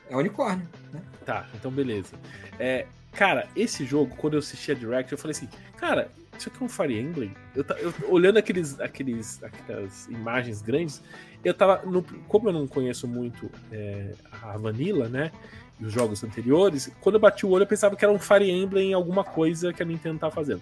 É 0.09 0.16
unicórnio. 0.16 0.66
Né? 0.93 1.01
Tá, 1.25 1.47
então 1.55 1.71
beleza. 1.71 2.14
É, 2.59 2.87
cara, 3.12 3.47
esse 3.55 3.85
jogo, 3.85 4.14
quando 4.16 4.35
eu 4.35 4.40
assisti 4.40 4.73
a 4.73 4.75
Direct, 4.75 5.12
eu 5.12 5.19
falei 5.19 5.31
assim, 5.33 5.49
cara, 5.77 6.11
isso 6.37 6.49
aqui 6.49 6.61
é 6.62 6.64
um 6.64 6.69
Fire 6.69 6.99
Emblem? 6.99 7.33
Eu, 7.55 7.64
eu- 7.79 7.95
olhando 8.09 8.37
aqueles, 8.38 8.81
aqueles, 8.81 9.43
aquelas 9.43 10.07
imagens 10.09 10.62
grandes, 10.62 11.03
eu 11.45 11.55
tava. 11.55 11.83
no- 11.87 12.03
como 12.27 12.49
eu 12.49 12.53
não 12.53 12.66
conheço 12.66 13.07
muito 13.07 13.51
é, 13.71 14.12
a 14.43 14.57
Vanilla, 14.57 15.09
né? 15.09 15.31
E 15.79 15.85
os 15.85 15.93
jogos 15.93 16.23
anteriores, 16.25 16.90
quando 17.01 17.14
eu 17.14 17.21
bati 17.21 17.47
o 17.47 17.51
olho, 17.51 17.62
eu 17.62 17.66
pensava 17.66 17.95
que 17.97 18.05
era 18.05 18.12
um 18.12 18.19
Fire 18.19 18.51
Emblem, 18.51 18.93
alguma 18.93 19.23
coisa 19.25 19.73
que 19.73 19.83
a 19.83 19.87
Nintendo 19.87 20.19
tá 20.19 20.31
fazendo. 20.31 20.61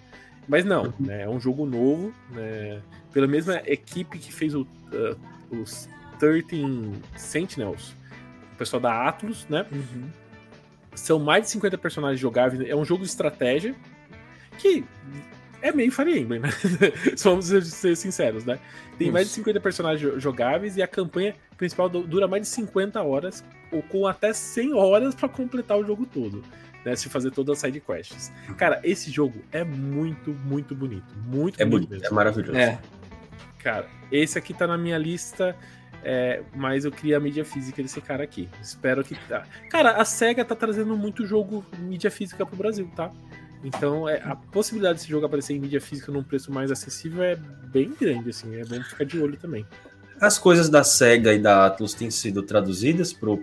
Mas 0.49 0.65
não, 0.65 0.91
né? 0.99 1.21
É 1.23 1.29
um 1.29 1.39
jogo 1.39 1.65
novo, 1.65 2.11
né? 2.31 2.81
Pela 3.13 3.27
mesma 3.27 3.61
equipe 3.65 4.17
que 4.17 4.33
fez 4.33 4.53
o, 4.55 4.61
uh, 4.63 5.55
os 5.61 5.87
13 6.19 6.91
Sentinels, 7.15 7.93
o 8.53 8.57
pessoal 8.57 8.81
da 8.81 9.07
Atlus, 9.07 9.45
né? 9.47 9.65
São 10.95 11.19
mais 11.19 11.43
de 11.45 11.51
50 11.51 11.77
personagens 11.77 12.19
jogáveis. 12.19 12.67
É 12.67 12.75
um 12.75 12.83
jogo 12.83 13.03
de 13.03 13.09
estratégia 13.09 13.75
que 14.57 14.83
é 15.61 15.71
meio 15.71 15.91
Fire 15.91 16.17
Emblem, 16.19 16.39
né? 16.41 16.49
Vamos 17.23 17.45
ser 17.45 17.95
sinceros, 17.95 18.43
né? 18.43 18.59
Tem 18.97 19.11
mais 19.11 19.27
de 19.27 19.33
50 19.35 19.59
personagens 19.61 20.01
jo- 20.01 20.19
jogáveis 20.19 20.75
e 20.77 20.81
a 20.81 20.87
campanha 20.87 21.35
principal 21.57 21.87
du- 21.87 22.03
dura 22.07 22.27
mais 22.27 22.41
de 22.43 22.47
50 22.49 23.01
horas, 23.01 23.43
ou 23.71 23.81
com 23.83 24.07
até 24.07 24.33
100 24.33 24.73
horas 24.73 25.13
pra 25.15 25.29
completar 25.29 25.77
o 25.77 25.85
jogo 25.85 26.05
todo. 26.05 26.43
Né, 26.85 26.95
se 26.95 27.09
fazer 27.09 27.31
todas 27.31 27.57
as 27.57 27.59
side 27.59 27.81
quests. 27.81 28.31
Cara, 28.57 28.79
esse 28.83 29.11
jogo 29.11 29.41
é 29.51 29.65
muito, 29.65 30.31
muito 30.31 30.73
bonito. 30.73 31.13
Muito 31.25 31.61
É 31.61 31.65
bonito, 31.65 31.89
mesmo. 31.89 32.07
é 32.07 32.09
maravilhoso. 32.09 32.57
É. 32.57 32.79
Cara, 33.57 33.85
esse 34.09 34.37
aqui 34.37 34.53
tá 34.53 34.65
na 34.65 34.77
minha 34.77 34.97
lista, 34.97 35.55
é, 36.03 36.41
mas 36.55 36.85
eu 36.85 36.91
queria 36.91 37.17
a 37.17 37.19
mídia 37.19 37.43
física 37.43 37.81
desse 37.83 37.99
cara 37.99 38.23
aqui. 38.23 38.47
Espero 38.61 39.03
que. 39.03 39.15
Tá. 39.27 39.43
Cara, 39.69 39.91
a 39.97 40.05
SEGA 40.05 40.45
tá 40.45 40.55
trazendo 40.55 40.95
muito 40.95 41.25
jogo 41.25 41.65
mídia 41.79 42.09
física 42.09 42.45
pro 42.45 42.55
Brasil, 42.55 42.89
tá? 42.95 43.11
Então 43.61 44.07
é, 44.07 44.21
a 44.23 44.37
possibilidade 44.37 44.99
desse 44.99 45.09
jogo 45.09 45.25
aparecer 45.25 45.53
em 45.53 45.59
mídia 45.59 45.81
física 45.81 46.09
num 46.13 46.23
preço 46.23 46.49
mais 46.49 46.71
acessível 46.71 47.21
é 47.21 47.35
bem 47.35 47.93
grande, 47.99 48.29
assim. 48.29 48.55
É 48.55 48.63
bom 48.63 48.81
ficar 48.81 49.03
de 49.03 49.19
olho 49.19 49.35
também. 49.35 49.65
As 50.21 50.37
coisas 50.39 50.69
da 50.69 50.83
SEGA 50.83 51.33
e 51.33 51.39
da 51.39 51.65
Atlus 51.65 51.93
têm 51.93 52.09
sido 52.09 52.41
traduzidas 52.43 53.11
pro, 53.11 53.37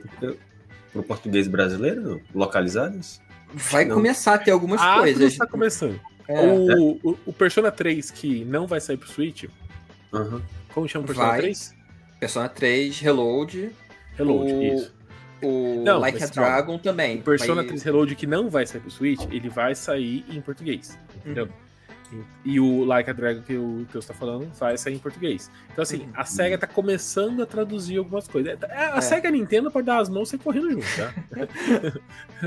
pro 0.93 1.03
português 1.03 1.47
brasileiro? 1.47 2.23
Localizadas? 2.35 3.21
Vai 3.55 3.85
Não. 3.85 3.97
começar 3.97 4.35
a 4.35 4.39
ter 4.39 4.51
algumas 4.51 4.81
a 4.81 4.97
coisas. 4.97 5.17
Atlus 5.23 5.37
tá 5.37 5.47
começando. 5.47 6.01
É, 6.29 6.41
O, 6.41 6.99
o, 7.03 7.19
o 7.27 7.33
Persona 7.33 7.71
3, 7.71 8.11
que 8.11 8.45
não 8.45 8.67
vai 8.67 8.81
sair 8.81 8.97
pro 8.97 9.09
Switch, 9.09 9.45
Aham. 10.13 10.43
como 10.75 10.89
chama 10.89 11.05
o 11.05 11.07
Persona 11.07 11.29
Vai. 11.29 11.41
3? 11.41 11.75
Persona 12.19 12.49
3, 12.49 12.99
Reload, 13.01 13.71
Reload, 14.17 14.53
O- 14.53 14.63
isso. 14.75 14.95
o 15.43 15.83
Não, 15.85 15.99
Like 16.01 16.23
a 16.23 16.29
calma. 16.29 16.51
Dragon 16.51 16.79
também. 16.79 17.19
O 17.19 17.23
Persona 17.23 17.57
Vai- 17.57 17.67
3 17.67 17.83
Reload 17.83 18.15
que 18.17 18.27
não 18.27 18.51
vai 18.51 18.67
sair 18.67 18.81
pro 18.81 18.91
Switch, 18.91 19.21
ele 19.31 19.49
vai 19.49 19.75
sair 19.75 20.25
em 20.29 20.41
português, 20.41 20.99
entendeu? 21.17 21.45
Uhum. 21.45 21.53
E, 22.45 22.53
e 22.53 22.61
o 22.61 22.85
Like 22.85 23.11
a 23.11 23.13
Dragon 23.13 23.43
que 23.43 23.57
o 23.57 23.87
você 23.93 24.09
tá 24.09 24.15
falando 24.15 24.51
vai 24.59 24.77
sair 24.79 24.95
em 24.95 24.99
português. 24.99 25.51
Então, 25.73 25.83
assim, 25.83 26.03
Uhum. 26.03 26.11
a 26.15 26.25
SEGA 26.25 26.59
tá 26.59 26.67
começando 26.67 27.43
a 27.43 27.47
traduzir 27.47 27.99
algumas 27.99 28.29
coisas. 28.29 28.57
É, 28.63 28.77
A 28.93 28.99
É. 28.99 29.01
SEGA 29.01 29.27
e 29.27 29.29
a 29.29 29.33
Nintendo 29.33 29.71
pode 29.71 29.87
dar 29.87 29.99
as 30.01 30.09
mãos 30.09 30.29
e 30.29 30.31
sair 30.33 30.41
correndo 30.41 30.71
junto, 30.71 30.87
tá? 30.97 31.13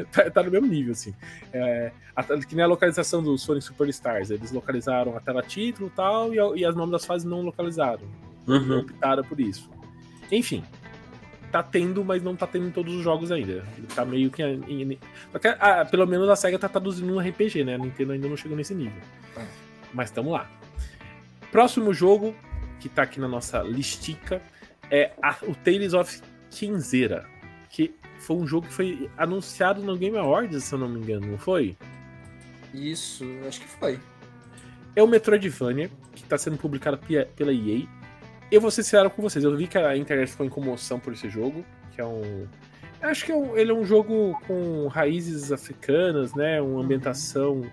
tá? 0.11 0.31
tá 0.31 0.43
no 0.43 0.51
mesmo 0.51 0.67
nível, 0.67 0.91
assim. 0.93 1.13
É, 1.53 1.91
a- 2.15 2.23
que 2.23 2.55
nem 2.55 2.63
a 2.63 2.67
localização 2.67 3.21
do 3.23 3.37
Sonic 3.37 3.65
Superstars. 3.65 4.29
Eles 4.31 4.51
localizaram 4.51 5.15
a 5.15 5.19
tela 5.19 5.41
título 5.41 5.87
e 5.87 5.91
tal, 5.95 6.33
e, 6.33 6.59
e 6.61 6.65
as 6.65 6.75
nomes 6.75 6.91
das 6.91 7.05
fases 7.05 7.25
não 7.25 7.41
localizaram 7.41 8.01
não 8.47 8.55
Uhum. 8.57 8.79
optaram 8.79 9.23
por 9.23 9.39
isso. 9.39 9.69
Enfim, 10.31 10.63
tá 11.51 11.61
tendo, 11.63 12.03
mas 12.03 12.21
não 12.23 12.35
tá 12.35 12.45
tendo 12.47 12.67
em 12.67 12.71
todos 12.71 12.93
os 12.93 13.03
jogos 13.03 13.31
ainda. 13.31 13.63
Ele 13.77 13.87
tá 13.93 14.05
meio 14.05 14.29
que. 14.29 14.41
ah, 15.59 15.85
pelo 15.85 16.05
menos 16.07 16.29
a 16.29 16.35
SEGA 16.35 16.59
tá 16.59 16.69
traduzindo 16.69 17.13
um 17.13 17.19
RPG, 17.19 17.63
né? 17.63 17.75
A 17.75 17.77
Nintendo 17.77 18.11
ainda 18.13 18.27
não 18.27 18.37
chegou 18.37 18.55
nesse 18.57 18.73
nível. 18.75 19.01
É. 19.37 19.45
Mas 19.93 20.11
tamo 20.11 20.31
lá. 20.31 20.49
Próximo 21.51 21.93
jogo, 21.93 22.35
que 22.79 22.87
tá 22.87 23.03
aqui 23.03 23.19
na 23.19 23.27
nossa 23.27 23.59
listica, 23.61 24.41
é 24.91 25.11
a- 25.21 25.37
o 25.43 25.55
Tales 25.55 25.93
of 25.93 26.21
Kinzera. 26.51 27.25
Que 27.69 27.93
foi 28.19 28.35
um 28.37 28.45
jogo 28.47 28.67
que 28.67 28.73
foi 28.73 29.09
anunciado 29.17 29.81
no 29.81 29.97
Game 29.97 30.17
Awards, 30.17 30.63
se 30.63 30.73
eu 30.73 30.79
não 30.79 30.89
me 30.89 30.99
engano, 30.99 31.25
não 31.27 31.37
foi? 31.37 31.75
Isso, 32.73 33.25
acho 33.47 33.61
que 33.61 33.67
foi. 33.67 33.99
é 34.95 35.01
o 35.03 35.07
Metroidvania, 35.07 35.89
que 36.13 36.23
está 36.23 36.37
sendo 36.37 36.57
publicado 36.57 36.99
pela 37.35 37.53
EA. 37.53 37.87
Eu 38.51 38.59
vou 38.59 38.71
ser 38.71 38.83
sincero 38.83 39.09
com 39.09 39.21
vocês, 39.21 39.43
eu 39.43 39.55
vi 39.55 39.67
que 39.67 39.77
a 39.77 39.95
internet 39.95 40.31
ficou 40.31 40.45
em 40.45 40.49
comoção 40.49 40.99
por 40.99 41.13
esse 41.13 41.29
jogo, 41.29 41.63
que 41.93 42.01
é 42.01 42.05
um. 42.05 42.47
Eu 43.01 43.09
acho 43.09 43.25
que 43.25 43.31
é 43.31 43.35
um, 43.35 43.55
ele 43.55 43.71
é 43.71 43.73
um 43.73 43.85
jogo 43.85 44.39
com 44.47 44.87
raízes 44.87 45.51
africanas, 45.51 46.33
né? 46.33 46.61
Uma 46.61 46.81
ambientação 46.81 47.63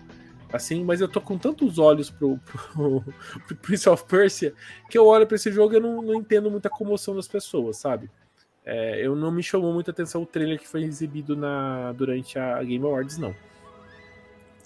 assim, 0.53 0.85
mas 0.85 1.01
eu 1.01 1.09
tô 1.09 1.21
com 1.21 1.37
tantos 1.37 1.79
olhos 1.79 2.11
pro, 2.11 2.39
pro, 2.73 3.05
pro 3.47 3.57
Prince 3.57 3.89
of 3.89 4.05
Persia 4.05 4.55
que 4.89 4.97
eu 4.97 5.07
olho 5.07 5.27
para 5.27 5.37
esse 5.37 5.51
jogo 5.51 5.75
e 5.75 5.77
eu 5.77 5.81
não, 5.81 6.03
não, 6.03 6.15
entendo 6.15 6.51
muita 6.51 6.71
comoção 6.71 7.17
das 7.17 7.27
pessoas, 7.27 7.79
sabe? 7.79 8.11
É, 8.65 9.05
eu 9.05 9.15
não 9.15 9.31
me 9.31 9.43
chamou 9.43 9.73
muita 9.73 9.91
atenção 9.93 10.23
o 10.23 10.27
trailer 10.27 10.59
que 10.59 10.67
foi 10.67 10.83
exibido 10.83 11.37
na, 11.37 11.93
durante 11.93 12.39
a 12.39 12.63
Game 12.63 12.85
Awards, 12.85 13.17
não. 13.17 13.35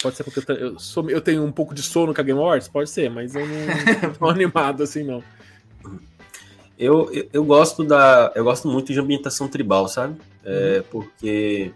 Pode 0.02 0.16
ser 0.16 0.24
porque 0.24 0.40
eu, 0.50 0.56
eu, 0.56 0.78
sou, 0.78 1.08
eu 1.10 1.20
tenho 1.20 1.44
um 1.44 1.52
pouco 1.52 1.74
de 1.74 1.82
sono 1.82 2.14
com 2.14 2.20
a 2.20 2.24
Game 2.24 2.40
Awards? 2.40 2.68
Pode 2.68 2.88
ser, 2.88 3.10
mas 3.10 3.34
eu 3.34 3.46
não 3.46 4.12
tô 4.14 4.28
animado 4.28 4.82
assim, 4.82 5.04
não. 5.04 5.22
Eu, 6.78 7.12
eu, 7.12 7.28
eu, 7.32 7.44
gosto 7.44 7.84
da. 7.84 8.32
Eu 8.34 8.44
gosto 8.44 8.66
muito 8.66 8.92
de 8.92 8.98
ambientação 8.98 9.48
tribal, 9.48 9.86
sabe? 9.86 10.18
É, 10.44 10.78
uhum. 10.78 10.84
Porque 10.90 11.72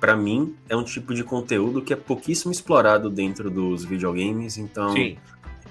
para 0.00 0.16
mim 0.16 0.54
é 0.68 0.76
um 0.76 0.82
tipo 0.84 1.14
de 1.14 1.24
conteúdo 1.24 1.80
que 1.80 1.92
é 1.92 1.96
pouquíssimo 1.96 2.52
explorado 2.52 3.08
dentro 3.08 3.50
dos 3.50 3.84
videogames, 3.84 4.58
então 4.58 4.92
Sim. 4.92 5.16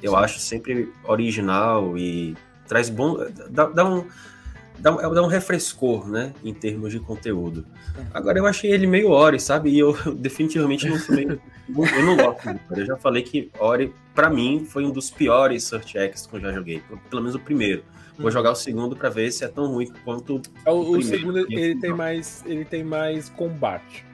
eu 0.02 0.12
Sim. 0.12 0.18
acho 0.18 0.40
sempre 0.40 0.92
original 1.04 1.98
e 1.98 2.36
traz 2.68 2.90
bom. 2.90 3.18
dá, 3.50 3.66
dá 3.66 3.86
um 3.86 4.06
dá, 4.80 4.92
dá 4.92 5.22
um 5.24 5.28
refrescor, 5.28 6.08
né, 6.08 6.34
em 6.44 6.54
termos 6.54 6.92
de 6.92 7.00
conteúdo. 7.00 7.66
É. 7.98 8.06
Agora 8.14 8.38
eu 8.38 8.46
achei 8.46 8.72
ele 8.72 8.88
meio 8.88 9.10
Ori, 9.10 9.40
sabe? 9.40 9.70
E 9.70 9.80
eu 9.80 9.94
definitivamente 10.16 10.88
não 10.88 10.98
sou 10.98 11.16
meio. 11.16 11.42
eu 11.70 12.06
não 12.06 12.16
gosto. 12.16 12.60
Eu 12.72 12.86
já 12.86 12.98
falei 12.98 13.24
que 13.24 13.52
Ori, 13.60 13.94
para 14.14 14.30
mim, 14.30 14.66
foi 14.68 14.86
um 14.86 14.92
dos 14.92 15.10
piores 15.10 15.64
Search 15.64 15.98
X 15.98 16.28
que 16.28 16.36
eu 16.36 16.40
já 16.40 16.52
joguei. 16.52 16.82
Pelo 17.10 17.22
menos 17.22 17.36
o 17.36 17.40
primeiro. 17.40 17.84
Vou 18.18 18.32
jogar 18.32 18.52
o 18.52 18.56
segundo 18.56 18.96
para 18.96 19.10
ver 19.10 19.30
se 19.32 19.44
é 19.44 19.48
tão 19.48 19.68
ruim 19.68 19.92
quanto 20.06 20.42
o, 20.66 20.72
o, 20.72 20.98
o 20.98 21.02
segundo. 21.02 21.40
Ele 21.52 21.78
tem 21.80 21.94
mais, 21.94 22.44
ele 22.46 22.64
tem 22.64 22.84
mais 22.84 23.28
combate. 23.30 24.06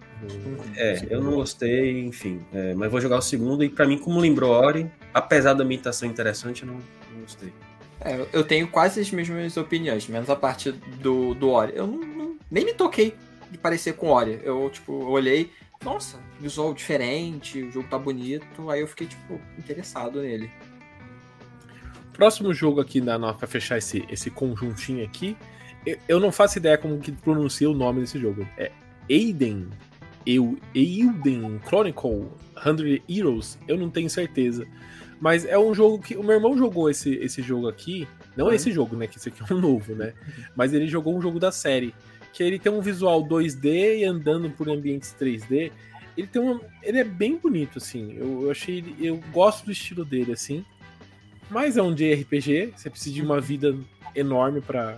É, 0.75 1.07
eu 1.09 1.21
não 1.21 1.33
gostei, 1.33 2.01
enfim. 2.05 2.41
É, 2.53 2.73
mas 2.73 2.91
vou 2.91 3.01
jogar 3.01 3.17
o 3.17 3.21
segundo 3.21 3.63
e 3.63 3.69
para 3.69 3.87
mim, 3.87 3.97
como 3.97 4.19
lembrou 4.19 4.51
Ori, 4.51 4.89
apesar 5.13 5.53
da 5.53 5.63
ambientação 5.63 6.09
interessante, 6.09 6.63
eu 6.63 6.67
não, 6.67 6.75
não 6.75 7.21
gostei. 7.21 7.51
É, 8.03 8.25
eu 8.33 8.43
tenho 8.43 8.67
quase 8.67 8.99
as 8.99 9.11
mesmas 9.11 9.55
opiniões, 9.57 10.07
menos 10.07 10.29
a 10.29 10.35
parte 10.35 10.71
do, 10.71 11.35
do 11.35 11.49
Ori. 11.49 11.73
Eu 11.75 11.85
não, 11.85 11.99
não, 11.99 12.37
nem 12.49 12.65
me 12.65 12.73
toquei 12.73 13.15
de 13.51 13.57
parecer 13.57 13.93
com 13.93 14.09
Ori. 14.09 14.39
Eu, 14.43 14.69
tipo, 14.71 14.91
olhei, 14.91 15.51
nossa, 15.83 16.17
visual 16.39 16.73
diferente, 16.73 17.61
o 17.61 17.71
jogo 17.71 17.87
tá 17.87 17.99
bonito, 17.99 18.69
aí 18.69 18.81
eu 18.81 18.87
fiquei, 18.87 19.07
tipo, 19.07 19.39
interessado 19.57 20.21
nele. 20.21 20.49
Próximo 22.13 22.53
jogo 22.53 22.81
aqui 22.81 22.99
na 22.99 23.33
pra 23.33 23.47
fechar 23.47 23.77
esse, 23.77 24.03
esse 24.09 24.31
conjuntinho 24.31 25.05
aqui, 25.05 25.37
eu, 25.85 25.97
eu 26.07 26.19
não 26.19 26.31
faço 26.31 26.57
ideia 26.57 26.77
como 26.77 26.99
que 26.99 27.11
pronuncia 27.11 27.69
o 27.69 27.73
nome 27.73 28.01
desse 28.01 28.19
jogo. 28.19 28.47
É 28.57 28.71
Aiden. 29.09 29.69
Eu, 30.25 30.57
Eilden 30.75 31.59
Chronicle 31.65 32.27
100 32.63 33.01
Heroes, 33.09 33.57
eu 33.67 33.77
não 33.77 33.89
tenho 33.89 34.09
certeza. 34.09 34.67
Mas 35.21 35.45
é 35.45 35.57
um 35.57 35.71
jogo 35.71 35.99
que. 35.99 36.17
O 36.17 36.23
meu 36.23 36.33
irmão 36.33 36.57
jogou 36.57 36.89
esse, 36.89 37.13
esse 37.13 37.43
jogo 37.43 37.69
aqui. 37.69 38.07
Não 38.35 38.47
uhum. 38.47 38.53
esse 38.53 38.71
jogo, 38.71 38.95
né? 38.95 39.05
Que 39.05 39.19
esse 39.19 39.29
aqui 39.29 39.43
é 39.47 39.53
um 39.53 39.59
novo, 39.59 39.93
né? 39.93 40.13
Mas 40.55 40.73
ele 40.73 40.87
jogou 40.87 41.15
um 41.15 41.21
jogo 41.21 41.39
da 41.39 41.51
série. 41.51 41.93
Que 42.33 42.41
ele 42.41 42.57
tem 42.57 42.71
um 42.71 42.81
visual 42.81 43.23
2D 43.23 43.99
e 43.99 44.03
andando 44.03 44.49
por 44.49 44.67
ambientes 44.67 45.15
3D. 45.17 45.71
Ele 46.17 46.27
tem 46.27 46.41
um. 46.41 46.59
Ele 46.81 46.97
é 46.97 47.03
bem 47.03 47.37
bonito, 47.37 47.77
assim. 47.77 48.15
Eu, 48.17 48.45
eu 48.45 48.51
achei. 48.51 48.83
Eu 48.99 49.21
gosto 49.31 49.65
do 49.65 49.71
estilo 49.71 50.03
dele, 50.03 50.33
assim. 50.33 50.65
Mas 51.51 51.77
é 51.77 51.83
um 51.83 51.93
JRPG. 51.93 52.73
Você 52.75 52.89
precisa 52.89 53.13
de 53.13 53.21
uma 53.21 53.39
vida 53.39 53.77
enorme 54.15 54.59
para 54.59 54.97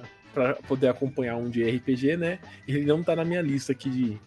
poder 0.68 0.88
acompanhar 0.88 1.36
um 1.36 1.50
JRPG, 1.50 2.16
né? 2.16 2.40
Ele 2.66 2.86
não 2.86 3.04
tá 3.04 3.14
na 3.14 3.26
minha 3.26 3.42
lista 3.42 3.74
aqui 3.74 3.90
de, 3.90 4.18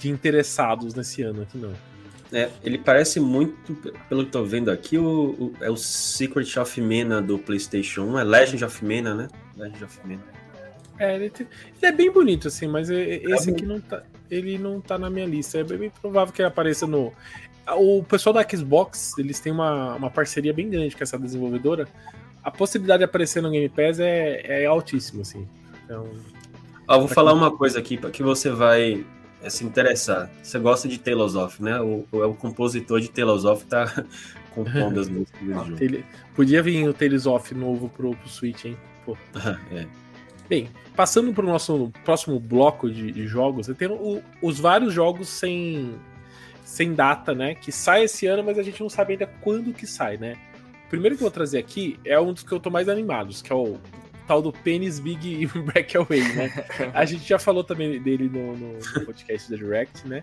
de 0.00 0.10
interessados 0.10 0.94
nesse 0.94 1.22
ano 1.22 1.42
aqui, 1.42 1.56
não. 1.58 1.93
É, 2.34 2.50
ele 2.64 2.78
parece 2.78 3.20
muito, 3.20 3.76
pelo 4.08 4.24
que 4.24 4.32
tô 4.32 4.42
vendo 4.42 4.68
aqui, 4.68 4.98
o, 4.98 5.04
o, 5.38 5.52
é 5.60 5.70
o 5.70 5.76
Secret 5.76 6.58
of 6.58 6.80
Mana 6.80 7.22
do 7.22 7.38
PlayStation 7.38 8.02
1, 8.02 8.18
é 8.18 8.24
Legend 8.24 8.64
of 8.64 8.84
Mana, 8.84 9.14
né? 9.14 9.28
Legend 9.56 9.84
of 9.84 10.00
Mana. 10.04 10.24
É, 10.98 11.14
ele, 11.14 11.30
tem, 11.30 11.46
ele 11.80 11.86
é 11.86 11.92
bem 11.92 12.10
bonito, 12.10 12.48
assim, 12.48 12.66
mas 12.66 12.90
esse 12.90 13.50
aqui 13.50 13.64
não 13.64 13.80
tá, 13.80 14.02
ele 14.28 14.58
não 14.58 14.80
tá 14.80 14.98
na 14.98 15.08
minha 15.08 15.26
lista. 15.26 15.58
É 15.58 15.62
bem 15.62 15.90
provável 15.90 16.34
que 16.34 16.42
ele 16.42 16.48
apareça 16.48 16.88
no. 16.88 17.12
O 17.76 18.02
pessoal 18.02 18.32
da 18.32 18.44
Xbox, 18.48 19.16
eles 19.16 19.38
têm 19.38 19.52
uma, 19.52 19.94
uma 19.94 20.10
parceria 20.10 20.52
bem 20.52 20.68
grande 20.68 20.96
com 20.96 21.04
essa 21.04 21.16
desenvolvedora. 21.16 21.86
A 22.42 22.50
possibilidade 22.50 22.98
de 22.98 23.04
aparecer 23.04 23.44
no 23.44 23.50
Game 23.50 23.68
Pass 23.68 24.00
é, 24.00 24.62
é 24.64 24.66
altíssima, 24.66 25.22
assim. 25.22 25.48
Então. 25.84 26.10
Ó, 26.88 26.98
vou 26.98 27.08
falar 27.08 27.32
uma 27.32 27.56
coisa 27.56 27.78
aqui 27.78 27.96
para 27.96 28.10
que 28.10 28.24
você 28.24 28.50
vai 28.50 29.06
é 29.44 29.50
se 29.50 29.64
interessar. 29.64 30.30
Você 30.42 30.58
gosta 30.58 30.88
de 30.88 30.98
Tales 30.98 31.34
of, 31.34 31.62
né? 31.62 31.78
O, 31.80 32.06
o, 32.10 32.18
o 32.24 32.34
compositor 32.34 32.98
de 32.98 33.10
Tales 33.10 33.44
of 33.44 33.64
tá 33.66 33.84
compondo 34.52 35.00
as 35.00 35.08
músicas 35.08 35.40
do 35.42 35.52
ah, 35.60 35.64
jogo. 35.64 36.04
Podia 36.34 36.62
vir 36.62 36.88
o 36.88 36.94
Tales 36.94 37.26
of 37.26 37.54
novo 37.54 37.88
pro, 37.90 38.16
pro 38.16 38.28
Switch, 38.28 38.64
hein? 38.64 38.76
Pô. 39.04 39.16
é. 39.70 39.86
Bem, 40.48 40.68
passando 40.96 41.32
para 41.32 41.44
o 41.44 41.48
nosso 41.48 41.92
próximo 42.04 42.40
bloco 42.40 42.90
de, 42.90 43.12
de 43.12 43.26
jogos, 43.26 43.68
eu 43.68 43.74
tenho 43.74 43.92
o, 43.94 44.22
os 44.42 44.58
vários 44.58 44.92
jogos 44.92 45.28
sem, 45.28 45.94
sem 46.64 46.94
data, 46.94 47.34
né? 47.34 47.54
Que 47.54 47.70
sai 47.70 48.04
esse 48.04 48.26
ano, 48.26 48.42
mas 48.42 48.58
a 48.58 48.62
gente 48.62 48.80
não 48.80 48.88
sabe 48.88 49.12
ainda 49.12 49.26
quando 49.42 49.74
que 49.74 49.86
sai, 49.86 50.16
né? 50.16 50.36
O 50.86 50.88
primeiro 50.88 51.16
que 51.16 51.22
eu 51.22 51.26
vou 51.26 51.30
trazer 51.30 51.58
aqui 51.58 51.98
é 52.04 52.18
um 52.18 52.32
dos 52.32 52.42
que 52.42 52.52
eu 52.52 52.60
tô 52.60 52.70
mais 52.70 52.88
animados, 52.88 53.42
que 53.42 53.52
é 53.52 53.54
o 53.54 53.78
tal 54.26 54.42
do 54.42 54.52
Penis 54.52 54.98
Big 54.98 55.46
Breakaway, 55.72 56.22
né? 56.34 56.66
A 56.92 57.04
gente 57.06 57.26
já 57.26 57.38
falou 57.38 57.64
também 57.64 58.00
dele 58.00 58.28
no, 58.28 58.56
no, 58.56 58.78
no 58.78 59.04
podcast 59.04 59.50
da 59.50 59.56
Direct, 59.56 60.06
né? 60.06 60.22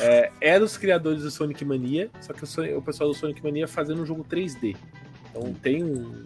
É, 0.00 0.30
é 0.40 0.58
dos 0.58 0.76
criadores 0.76 1.22
do 1.22 1.30
Sonic 1.30 1.64
Mania, 1.64 2.10
só 2.20 2.32
que 2.32 2.44
o, 2.44 2.78
o, 2.78 2.82
pessoal 2.82 3.10
do 3.10 3.16
Sonic 3.16 3.42
Mania 3.42 3.66
fazendo 3.66 4.02
um 4.02 4.06
jogo 4.06 4.24
3D. 4.24 4.76
Então 5.30 5.52
tem 5.54 5.82
um. 5.82 6.24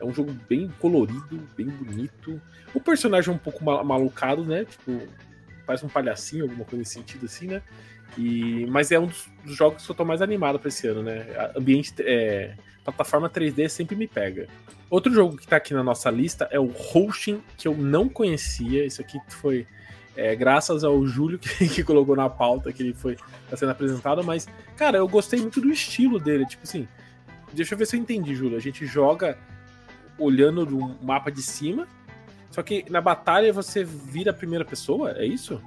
É 0.00 0.04
um 0.04 0.14
jogo 0.14 0.32
bem 0.48 0.72
colorido, 0.78 1.40
bem 1.56 1.66
bonito. 1.66 2.40
O 2.72 2.80
personagem 2.80 3.32
é 3.32 3.34
um 3.34 3.38
pouco 3.38 3.64
malucado, 3.64 4.44
né? 4.44 4.64
Tipo, 4.64 5.08
parece 5.66 5.84
um 5.84 5.88
palhacinho, 5.88 6.44
alguma 6.44 6.64
coisa 6.64 6.78
nesse 6.78 6.94
sentido 6.94 7.26
assim, 7.26 7.48
né? 7.48 7.62
E, 8.16 8.66
mas 8.66 8.90
é 8.90 8.98
um 8.98 9.06
dos, 9.06 9.28
dos 9.44 9.56
jogos 9.56 9.84
que 9.84 9.90
eu 9.90 9.94
tô 9.94 10.04
mais 10.04 10.22
animado 10.22 10.58
pra 10.58 10.68
esse 10.68 10.86
ano, 10.86 11.02
né? 11.02 11.26
Ambiente. 11.56 11.94
É, 12.00 12.54
plataforma 12.84 13.28
3D 13.28 13.68
sempre 13.68 13.94
me 13.96 14.06
pega. 14.06 14.48
Outro 14.90 15.12
jogo 15.12 15.36
que 15.36 15.46
tá 15.46 15.56
aqui 15.56 15.74
na 15.74 15.82
nossa 15.82 16.10
lista 16.10 16.48
é 16.50 16.58
o 16.58 16.72
Hosting, 16.72 17.42
que 17.56 17.68
eu 17.68 17.76
não 17.76 18.08
conhecia. 18.08 18.84
Isso 18.86 19.00
aqui 19.00 19.20
foi 19.28 19.66
é, 20.16 20.34
graças 20.34 20.82
ao 20.82 21.06
Júlio 21.06 21.38
que, 21.38 21.68
que, 21.68 21.84
colocou 21.84 22.16
na 22.16 22.28
pauta 22.28 22.72
que 22.72 22.82
ele 22.82 22.94
foi 22.94 23.16
tá 23.48 23.56
sendo 23.56 23.70
apresentado, 23.70 24.24
mas, 24.24 24.48
cara, 24.76 24.98
eu 24.98 25.06
gostei 25.06 25.40
muito 25.40 25.60
do 25.60 25.70
estilo 25.70 26.18
dele. 26.18 26.46
Tipo 26.46 26.64
assim, 26.64 26.88
deixa 27.52 27.74
eu 27.74 27.78
ver 27.78 27.86
se 27.86 27.96
eu 27.96 28.00
entendi, 28.00 28.34
Júlio. 28.34 28.56
A 28.56 28.60
gente 28.60 28.86
joga 28.86 29.38
olhando 30.18 30.66
do 30.66 30.78
mapa 31.04 31.30
de 31.30 31.42
cima, 31.42 31.86
só 32.50 32.62
que 32.62 32.84
na 32.90 33.00
batalha 33.00 33.52
você 33.52 33.84
vira 33.84 34.30
a 34.30 34.34
primeira 34.34 34.64
pessoa, 34.64 35.12
é 35.12 35.24
isso? 35.24 35.62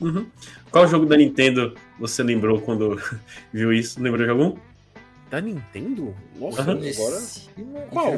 Uhum. 0.00 0.26
Qual 0.70 0.86
jogo 0.86 1.06
da 1.06 1.16
Nintendo 1.16 1.74
você 1.98 2.22
lembrou 2.22 2.60
quando 2.60 3.00
viu 3.52 3.72
isso? 3.72 4.00
Lembrou 4.00 4.24
de 4.24 4.30
algum? 4.30 4.56
Da 5.30 5.40
Nintendo? 5.40 6.14
Nossa, 6.38 6.62
uhum. 6.62 6.88
agora. 6.88 7.22
Qual? 7.90 8.12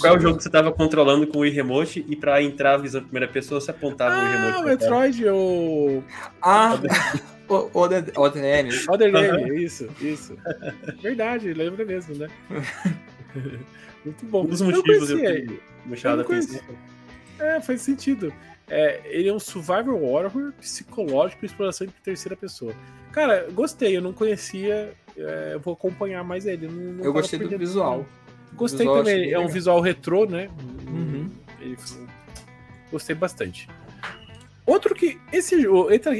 Qual 0.00 0.14
é 0.14 0.16
o 0.16 0.20
jogo 0.20 0.36
que 0.38 0.42
você 0.42 0.50
tava 0.50 0.72
controlando 0.72 1.26
com 1.26 1.38
o 1.38 1.40
Wii 1.42 1.52
Remote 1.52 2.04
e 2.08 2.16
pra 2.16 2.42
entrar 2.42 2.74
a 2.74 2.78
visão 2.78 3.02
primeira 3.02 3.28
pessoa 3.28 3.60
você 3.60 3.70
apontava 3.70 4.14
ah, 4.14 4.18
o 4.18 4.22
Wii 4.22 4.32
Remote? 4.32 4.58
Ah, 4.58 4.64
Metroid 4.64 5.28
ou. 5.28 6.04
Ah! 6.42 6.80
o 7.48 7.80
Other 7.80 8.42
Name. 8.42 8.70
Other 8.88 9.12
Name, 9.12 9.64
isso, 9.64 9.88
isso. 10.00 10.36
Verdade, 11.00 11.52
lembra 11.54 11.84
mesmo, 11.84 12.16
né? 12.16 12.28
Muito 14.04 14.26
bom. 14.26 14.44
Um 14.44 14.46
dos 14.46 14.60
motivos 14.60 15.10
eu, 15.10 15.18
eu 15.18 15.60
puxado 15.88 16.22
a 16.22 17.44
É, 17.44 17.60
faz 17.60 17.82
sentido. 17.82 18.32
É, 18.70 19.00
ele 19.04 19.28
é 19.28 19.32
um 19.32 19.38
survival 19.38 20.02
horror 20.02 20.52
psicológico 20.60 21.44
e 21.44 21.46
exploração 21.46 21.86
de 21.86 21.92
terceira 21.94 22.36
pessoa. 22.36 22.74
Cara, 23.12 23.48
gostei, 23.50 23.96
eu 23.96 24.02
não 24.02 24.12
conhecia 24.12 24.94
é, 25.18 25.54
eu 25.54 25.60
vou 25.60 25.74
acompanhar 25.74 26.22
mais 26.22 26.46
ele. 26.46 26.68
Não, 26.68 26.92
não 26.94 27.04
eu 27.04 27.12
gostei 27.12 27.38
do 27.38 27.58
visual. 27.58 28.06
Gostei 28.54 28.78
visual 28.80 28.98
também. 28.98 29.32
É 29.32 29.38
um 29.38 29.48
visual 29.48 29.80
retrô, 29.80 30.24
né? 30.26 30.48
Uhum. 30.86 31.30
Gostei 32.90 33.16
bastante. 33.16 33.68
Outro 34.64 34.94
que. 34.94 35.18
Esse, 35.32 35.66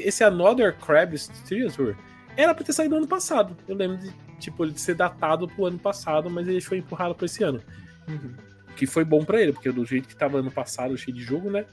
esse 0.04 0.24
Another 0.24 0.76
Crab's 0.76 1.28
Treasure 1.46 1.96
era 2.36 2.54
pra 2.54 2.64
ter 2.64 2.72
saído 2.72 2.90
no 2.90 2.98
ano 2.98 3.08
passado. 3.08 3.56
Eu 3.68 3.76
lembro 3.76 3.98
de, 3.98 4.12
tipo, 4.38 4.64
ele 4.64 4.72
de 4.72 4.80
ser 4.80 4.94
datado 4.94 5.46
pro 5.48 5.66
ano 5.66 5.78
passado, 5.78 6.28
mas 6.28 6.48
ele 6.48 6.60
foi 6.60 6.78
empurrado 6.78 7.14
pra 7.14 7.26
esse 7.26 7.44
ano. 7.44 7.62
Uhum. 8.08 8.34
Que 8.76 8.86
foi 8.86 9.04
bom 9.04 9.24
para 9.24 9.40
ele, 9.40 9.52
porque 9.52 9.70
do 9.70 9.84
jeito 9.84 10.08
que 10.08 10.16
tava 10.16 10.38
ano 10.38 10.50
passado, 10.50 10.96
cheio 10.96 11.16
de 11.16 11.22
jogo, 11.22 11.50
né? 11.50 11.66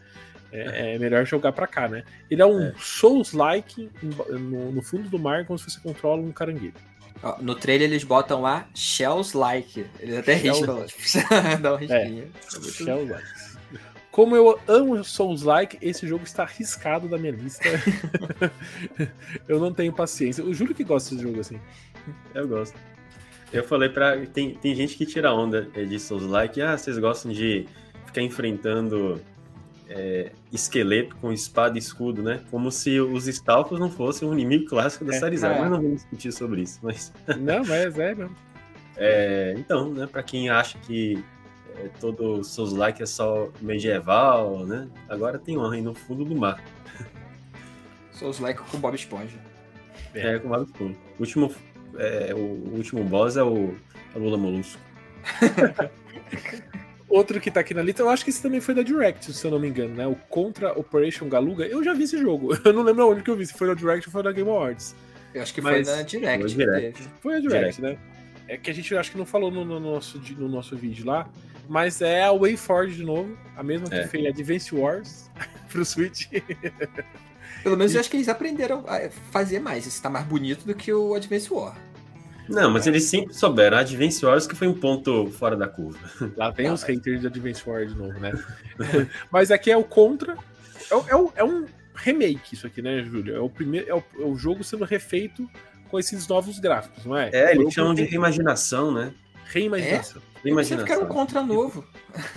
É, 0.51 0.95
é 0.95 0.99
melhor 0.99 1.25
jogar 1.25 1.51
pra 1.51 1.67
cá, 1.67 1.87
né? 1.87 2.03
Ele 2.29 2.41
é 2.41 2.45
um 2.45 2.67
é. 2.67 2.73
Souls-like 2.77 3.89
no, 4.01 4.71
no, 4.71 4.81
fundo 4.81 5.09
do 5.09 5.19
mar, 5.19 5.45
como 5.45 5.59
se 5.59 5.69
você 5.69 5.79
controla 5.79 6.21
um 6.21 6.31
caranguejo. 6.31 6.73
Ó, 7.21 7.41
no 7.41 7.55
trailer 7.55 7.89
eles 7.89 8.03
botam 8.03 8.41
lá 8.41 8.67
Shells 8.73 9.35
Like. 9.35 9.85
Eles 9.99 10.17
até 10.17 10.33
riscam. 10.33 10.85
Dá 11.61 11.71
uma 11.71 11.79
risquinha. 11.79 12.23
É 12.23 12.59
muito- 12.59 12.71
Shell 12.71 13.07
Likes. 13.07 13.55
Como 14.11 14.33
eu 14.33 14.57
amo 14.65 15.03
Souls 15.03 15.43
Like, 15.43 15.77
esse 15.81 16.07
jogo 16.07 16.23
está 16.23 16.43
arriscado 16.43 17.09
da 17.09 17.17
minha 17.17 17.33
lista. 17.33 17.65
eu 19.45 19.59
não 19.59 19.73
tenho 19.73 19.91
paciência. 19.91 20.41
O 20.41 20.53
Júlio 20.53 20.73
que 20.73 20.85
gosta 20.85 21.13
desse 21.13 21.27
jogo 21.27 21.41
assim. 21.41 21.59
Eu 22.33 22.47
gosto. 22.47 22.77
Eu 23.51 23.63
falei 23.65 23.89
pra. 23.89 24.25
Tem, 24.27 24.55
tem 24.55 24.73
gente 24.73 24.95
que 24.95 25.05
tira 25.05 25.33
onda 25.33 25.69
é, 25.73 25.83
de 25.83 25.99
Souls 25.99 26.23
Like. 26.23 26.61
Ah, 26.61 26.77
vocês 26.77 26.97
gostam 26.97 27.31
de 27.31 27.65
ficar 28.05 28.21
enfrentando 28.21 29.21
é, 29.89 30.31
esqueleto 30.51 31.15
com 31.17 31.31
espada 31.31 31.77
e 31.77 31.79
escudo, 31.79 32.21
né? 32.23 32.41
Como 32.49 32.71
se 32.71 32.99
os 32.99 33.27
Stalkers 33.27 33.79
não 33.79 33.89
fossem 33.89 34.27
um 34.27 34.33
inimigo 34.33 34.65
clássico 34.65 35.05
da 35.05 35.15
É, 35.15 35.19
Sarizar. 35.19 35.51
é. 35.55 35.59
Mas 35.61 35.69
não 35.71 35.77
vamos 35.81 35.95
discutir 36.01 36.31
sobre 36.31 36.61
isso. 36.61 36.79
Mas, 36.81 37.13
Não, 37.39 37.59
mas 37.65 37.97
é 37.99 38.15
mesmo. 38.15 38.35
é, 38.97 39.53
então, 39.57 39.89
né? 39.93 40.07
Pra 40.07 40.23
quem 40.23 40.49
acha 40.49 40.77
que 40.79 41.23
é, 41.77 41.89
todo 41.99 42.43
Souls 42.43 42.73
Like 42.73 43.03
é 43.03 43.05
só 43.05 43.49
medieval, 43.61 44.65
né? 44.65 44.87
Agora 45.09 45.37
tem 45.37 45.57
um 45.57 45.69
aí 45.69 45.81
no 45.81 45.93
fundo 45.93 46.23
do 46.25 46.35
mar. 46.35 46.63
Souls 48.11 48.39
Like 48.39 48.61
com 48.61 48.77
Bob 48.79 48.95
Esponja. 48.95 49.37
É, 50.13 50.39
com 50.39 50.47
vários 50.49 50.71
pulos. 50.71 50.95
O 51.19 51.21
último, 51.21 51.53
é, 51.97 52.33
o 52.33 52.39
último 52.75 53.03
boss 53.03 53.35
é 53.35 53.43
o, 53.43 53.75
é 54.13 54.17
o 54.17 54.19
Lula 54.21 54.37
Molusco. 54.37 54.79
Outro 57.15 57.39
que 57.39 57.49
tá 57.49 57.61
aqui 57.61 57.73
na 57.73 57.81
lista, 57.81 58.01
eu 58.01 58.09
acho 58.09 58.23
que 58.25 58.29
esse 58.29 58.41
também 58.41 58.59
foi 58.59 58.73
da 58.75 58.81
Direct, 58.83 59.31
se 59.31 59.45
eu 59.45 59.51
não 59.51 59.57
me 59.59 59.69
engano, 59.69 59.95
né? 59.95 60.05
O 60.05 60.15
Contra 60.15 60.77
Operation 60.77 61.29
Galuga. 61.29 61.65
Eu 61.65 61.81
já 61.83 61.93
vi 61.93 62.03
esse 62.03 62.17
jogo. 62.17 62.53
Eu 62.65 62.73
não 62.73 62.83
lembro 62.83 63.09
onde 63.09 63.21
que 63.23 63.29
eu 63.29 63.37
vi, 63.37 63.45
se 63.45 63.53
foi 63.53 63.67
na 63.67 63.73
Direct 63.73 64.07
ou 64.09 64.11
foi 64.11 64.21
na 64.23 64.31
Game 64.33 64.49
Awards. 64.49 64.93
Eu 65.33 65.41
acho 65.41 65.53
que 65.53 65.61
Mas 65.61 65.87
foi 65.87 65.95
na 65.97 66.01
Direct. 66.03 66.39
foi 66.41 66.49
que 66.49 66.55
Direct. 66.57 66.97
teve. 67.03 67.09
Foi 67.21 67.35
a 67.35 67.39
Direct, 67.39 67.81
né? 67.81 67.97
É 68.47 68.57
que 68.57 68.69
a 68.69 68.73
gente 68.73 68.95
acho 68.97 69.11
que 69.11 69.17
não 69.17 69.25
falou 69.25 69.49
no, 69.49 69.63
no 69.63 69.79
nosso, 69.79 70.21
no 70.37 70.47
nosso 70.49 70.75
vídeo 70.75 71.05
lá, 71.05 71.27
mas 71.69 72.01
é 72.01 72.23
a 72.23 72.31
WayForge 72.33 72.95
de 72.97 73.03
novo, 73.03 73.37
a 73.55 73.63
mesma 73.63 73.87
que 73.89 73.95
É. 73.95 74.07
fez 74.07 74.25
Advance 74.27 74.75
Wars 74.75 75.29
pro 75.71 75.85
Switch. 75.85 76.27
Pelo 77.63 77.77
menos 77.77 77.93
eu 77.95 77.99
acho 78.01 78.09
que 78.09 78.17
eles 78.17 78.27
aprenderam 78.29 78.83
a 78.87 79.09
fazer 79.31 79.59
mais. 79.59 79.87
Esse 79.87 80.01
tá 80.01 80.09
mais 80.09 80.25
bonito 80.25 80.65
do 80.65 80.75
que 80.75 80.91
o 80.93 81.15
Advance 81.15 81.51
War. 81.51 81.75
Não, 82.47 82.69
mas 82.71 82.85
eles 82.87 83.03
sempre 83.05 83.33
souberam. 83.33 83.77
A 83.77 83.81
Advance 83.81 84.25
Wars 84.25 84.45
que 84.47 84.55
foi 84.55 84.67
um 84.67 84.73
ponto 84.73 85.27
fora 85.31 85.55
da 85.55 85.67
curva. 85.67 85.99
Lá 86.37 86.49
vem 86.51 86.67
Ah, 86.67 86.73
os 86.73 86.81
mas- 86.81 86.89
haters 86.95 87.21
de 87.21 87.27
Advance 87.27 87.63
Wars 87.67 87.91
de 87.93 87.97
novo, 87.97 88.19
né? 88.19 88.31
mas 89.31 89.51
aqui 89.51 89.71
é 89.71 89.77
o 89.77 89.83
Contra. 89.83 90.33
É, 90.91 90.95
é 91.15 91.29
é 91.37 91.43
um 91.43 91.65
remake 91.95 92.53
isso 92.53 92.67
aqui, 92.67 92.81
né, 92.81 93.01
Júlio? 93.03 93.35
É 93.35 93.39
o 93.39 93.49
primeiro, 93.49 93.89
é 93.89 93.93
o, 93.95 94.03
é 94.19 94.25
o 94.25 94.35
jogo 94.35 94.63
sendo 94.63 94.83
refeito 94.85 95.49
com 95.89 95.97
esses 95.99 96.27
novos 96.27 96.59
gráficos, 96.59 97.05
não 97.05 97.15
é? 97.17 97.29
É, 97.31 97.51
eles 97.55 97.73
chamam 97.73 97.93
de 97.93 98.01
tem 98.03 98.11
reimaginação, 98.11 98.91
né? 98.93 99.13
Reimaginação. 99.45 100.21
Que 100.21 100.49
era 100.49 100.53
um 100.53 100.57
Reimaginação. 100.61 101.05
contra 101.07 101.41
novo. 101.41 101.85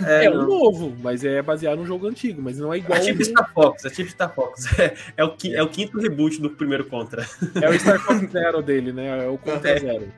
É, 0.05 0.25
É, 0.25 0.29
um 0.31 0.45
novo, 0.47 0.95
mas 1.01 1.23
é 1.23 1.41
baseado 1.41 1.77
num 1.77 1.85
jogo 1.85 2.07
antigo, 2.07 2.41
mas 2.41 2.57
não 2.57 2.73
é 2.73 2.77
igual. 2.79 2.97
É 2.97 3.01
tipo 3.01 3.23
Star 3.23 3.53
Fox, 3.53 3.85
é 3.85 3.89
tipo 3.89 4.09
Star 4.09 4.33
Fox. 4.33 4.65
É, 4.79 4.95
é 5.17 5.23
o, 5.23 5.35
qui- 5.35 5.55
é 5.55 5.61
o 5.61 5.69
quinto 5.69 5.99
reboot 5.99 6.41
do 6.41 6.49
primeiro 6.49 6.85
Contra. 6.85 7.25
É 7.61 7.69
o 7.69 7.79
Star 7.79 7.99
Fox 7.99 8.31
Zero 8.31 8.61
dele, 8.61 8.91
né? 8.91 9.25
É 9.25 9.27
o 9.29 9.37
Contra 9.37 9.69
É. 9.71 9.79
Zero. 9.79 10.11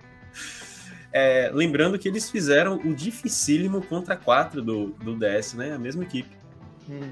É, 1.13 1.51
lembrando 1.53 1.99
que 1.99 2.07
eles 2.07 2.29
fizeram 2.29 2.75
o 2.77 2.93
dificílimo 2.95 3.81
Contra 3.81 4.15
4 4.15 4.61
do, 4.61 4.87
do 5.03 5.15
DS, 5.17 5.53
né? 5.55 5.73
A 5.73 5.77
mesma 5.77 6.03
equipe. 6.03 6.29
Hum. 6.89 7.11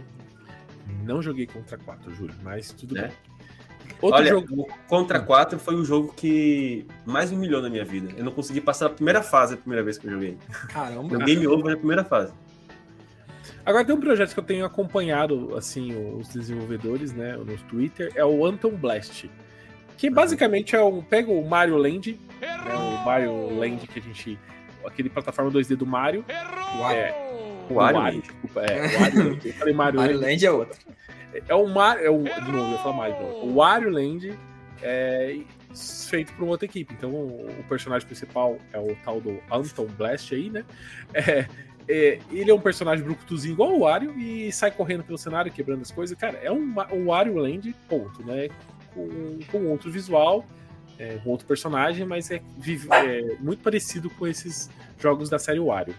Não 1.03 1.21
joguei 1.21 1.45
contra 1.45 1.77
4, 1.77 2.13
Júlio, 2.15 2.33
mas 2.41 2.71
tudo 2.71 2.97
É. 2.97 3.01
bem. 3.03 3.11
Outro 4.01 4.19
Olha, 4.19 4.29
jogo. 4.29 4.61
o 4.61 4.67
Contra 4.87 5.19
4 5.19 5.59
foi 5.59 5.75
o 5.75 5.83
jogo 5.83 6.13
que 6.15 6.85
mais 7.05 7.31
me 7.31 7.37
humilhou 7.37 7.61
na 7.61 7.69
minha 7.69 7.83
vida. 7.83 8.13
Eu 8.15 8.23
não 8.23 8.31
consegui 8.31 8.61
passar 8.61 8.85
a 8.85 8.89
primeira 8.89 9.21
fase 9.21 9.55
a 9.55 9.57
primeira 9.57 9.83
vez 9.83 9.97
que 9.97 10.07
eu 10.07 10.11
joguei. 10.11 10.37
Caramba. 10.69 11.17
Meu 11.17 11.19
game 11.19 11.45
over 11.47 11.71
na 11.71 11.77
primeira 11.77 12.03
fase. 12.05 12.33
Agora 13.65 13.83
tem 13.85 13.93
um 13.93 13.99
projeto 13.99 14.33
que 14.33 14.39
eu 14.39 14.43
tenho 14.43 14.65
acompanhado, 14.65 15.55
assim, 15.55 15.93
os 16.17 16.29
desenvolvedores, 16.29 17.13
né, 17.13 17.35
no 17.35 17.57
Twitter, 17.69 18.11
é 18.15 18.23
o 18.23 18.45
Anton 18.45 18.71
Blast. 18.71 19.29
Que 19.97 20.09
basicamente 20.09 20.75
é 20.75 20.81
um. 20.81 21.01
Pega 21.01 21.29
o 21.29 21.47
Mario 21.47 21.77
Land, 21.77 22.17
né, 22.39 22.57
o 22.73 23.05
Mario 23.05 23.59
Land 23.59 23.85
que 23.85 23.99
a 23.99 24.01
gente. 24.01 24.39
Aquele 24.85 25.09
plataforma 25.09 25.51
2D 25.51 25.75
do 25.75 25.85
Mario. 25.85 26.23
Uau. 26.77 26.91
É, 26.91 27.13
O 27.69 27.73
Wario, 27.73 27.99
Wario, 27.99 28.21
desculpa, 28.21 28.61
é, 28.61 28.87
o 28.87 28.99
Wario. 28.99 29.39
Eu 29.43 29.53
falei 29.53 29.73
Mario, 29.73 29.99
Mario 29.99 30.15
Land. 30.15 30.25
Land 30.31 30.45
é 30.45 30.51
outro. 30.51 30.79
É 31.47 31.55
o 31.55 31.67
Mario. 31.67 32.05
É 32.05 32.09
o, 32.09 32.23
de 32.23 32.51
novo, 32.51 32.67
eu 32.67 32.71
ia 32.71 32.77
falar 32.79 32.95
Mario. 32.95 33.21
novo. 33.21 33.47
O 33.47 33.55
Wario 33.55 33.89
Land 33.89 34.37
é 34.81 35.39
feito 35.75 36.33
por 36.33 36.43
uma 36.43 36.51
outra 36.51 36.65
equipe. 36.65 36.93
Então 36.93 37.11
o, 37.11 37.63
personagem 37.67 38.07
principal 38.07 38.57
é 38.73 38.79
o 38.79 38.95
tal 39.03 39.21
do 39.21 39.39
Anton 39.51 39.85
Blast 39.85 40.33
aí, 40.33 40.49
né? 40.49 40.65
É, 41.13 41.45
é, 41.87 42.19
ele 42.31 42.51
é 42.51 42.53
um 42.53 42.59
personagem 42.59 43.03
brucutuzinho 43.03 43.53
igual 43.53 43.73
o 43.73 43.79
Wario 43.79 44.17
e 44.17 44.51
sai 44.51 44.71
correndo 44.71 45.03
pelo 45.03 45.17
cenário, 45.17 45.51
quebrando 45.51 45.81
as 45.81 45.91
coisas. 45.91 46.17
Cara, 46.17 46.37
é 46.41 46.51
um, 46.51 46.75
um 46.91 47.05
Wario 47.07 47.35
Land, 47.35 47.75
ponto, 47.87 48.23
né? 48.23 48.49
Com, 48.93 49.39
com 49.51 49.67
outro 49.67 49.91
visual, 49.91 50.45
é, 50.97 51.17
com 51.17 51.29
outro 51.29 51.47
personagem, 51.47 52.05
mas 52.05 52.29
é, 52.31 52.35
é 52.37 53.35
muito 53.39 53.61
parecido 53.61 54.09
com 54.09 54.27
esses 54.27 54.69
jogos 54.99 55.29
da 55.29 55.39
série 55.39 55.59
Wario. 55.59 55.95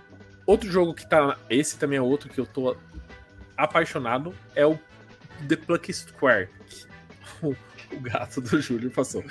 Outro 0.46 0.70
jogo 0.70 0.94
que 0.94 1.08
tá. 1.08 1.38
Esse 1.48 1.78
também 1.78 1.98
é 1.98 2.02
outro 2.02 2.28
que 2.28 2.38
eu 2.38 2.46
tô 2.46 2.76
apaixonado, 3.56 4.34
é 4.54 4.66
o 4.66 4.78
The 5.48 5.56
Pluck 5.56 5.92
Square. 5.92 6.48
O, 7.42 7.56
o 7.94 8.00
gato 8.00 8.38
do 8.42 8.60
Júlio 8.60 8.90
passou. 8.90 9.24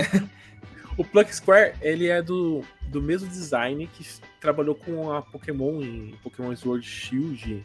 o 0.98 1.04
Pluck 1.04 1.34
Square, 1.34 1.74
ele 1.80 2.08
é 2.08 2.20
do, 2.20 2.62
do 2.88 3.00
mesmo 3.00 3.26
design 3.26 3.86
que 3.86 4.04
trabalhou 4.38 4.74
com 4.74 5.10
a 5.10 5.22
Pokémon 5.22 5.80
em 5.80 6.14
Pokémon 6.22 6.54
Sword 6.54 6.86
Shield. 6.86 7.64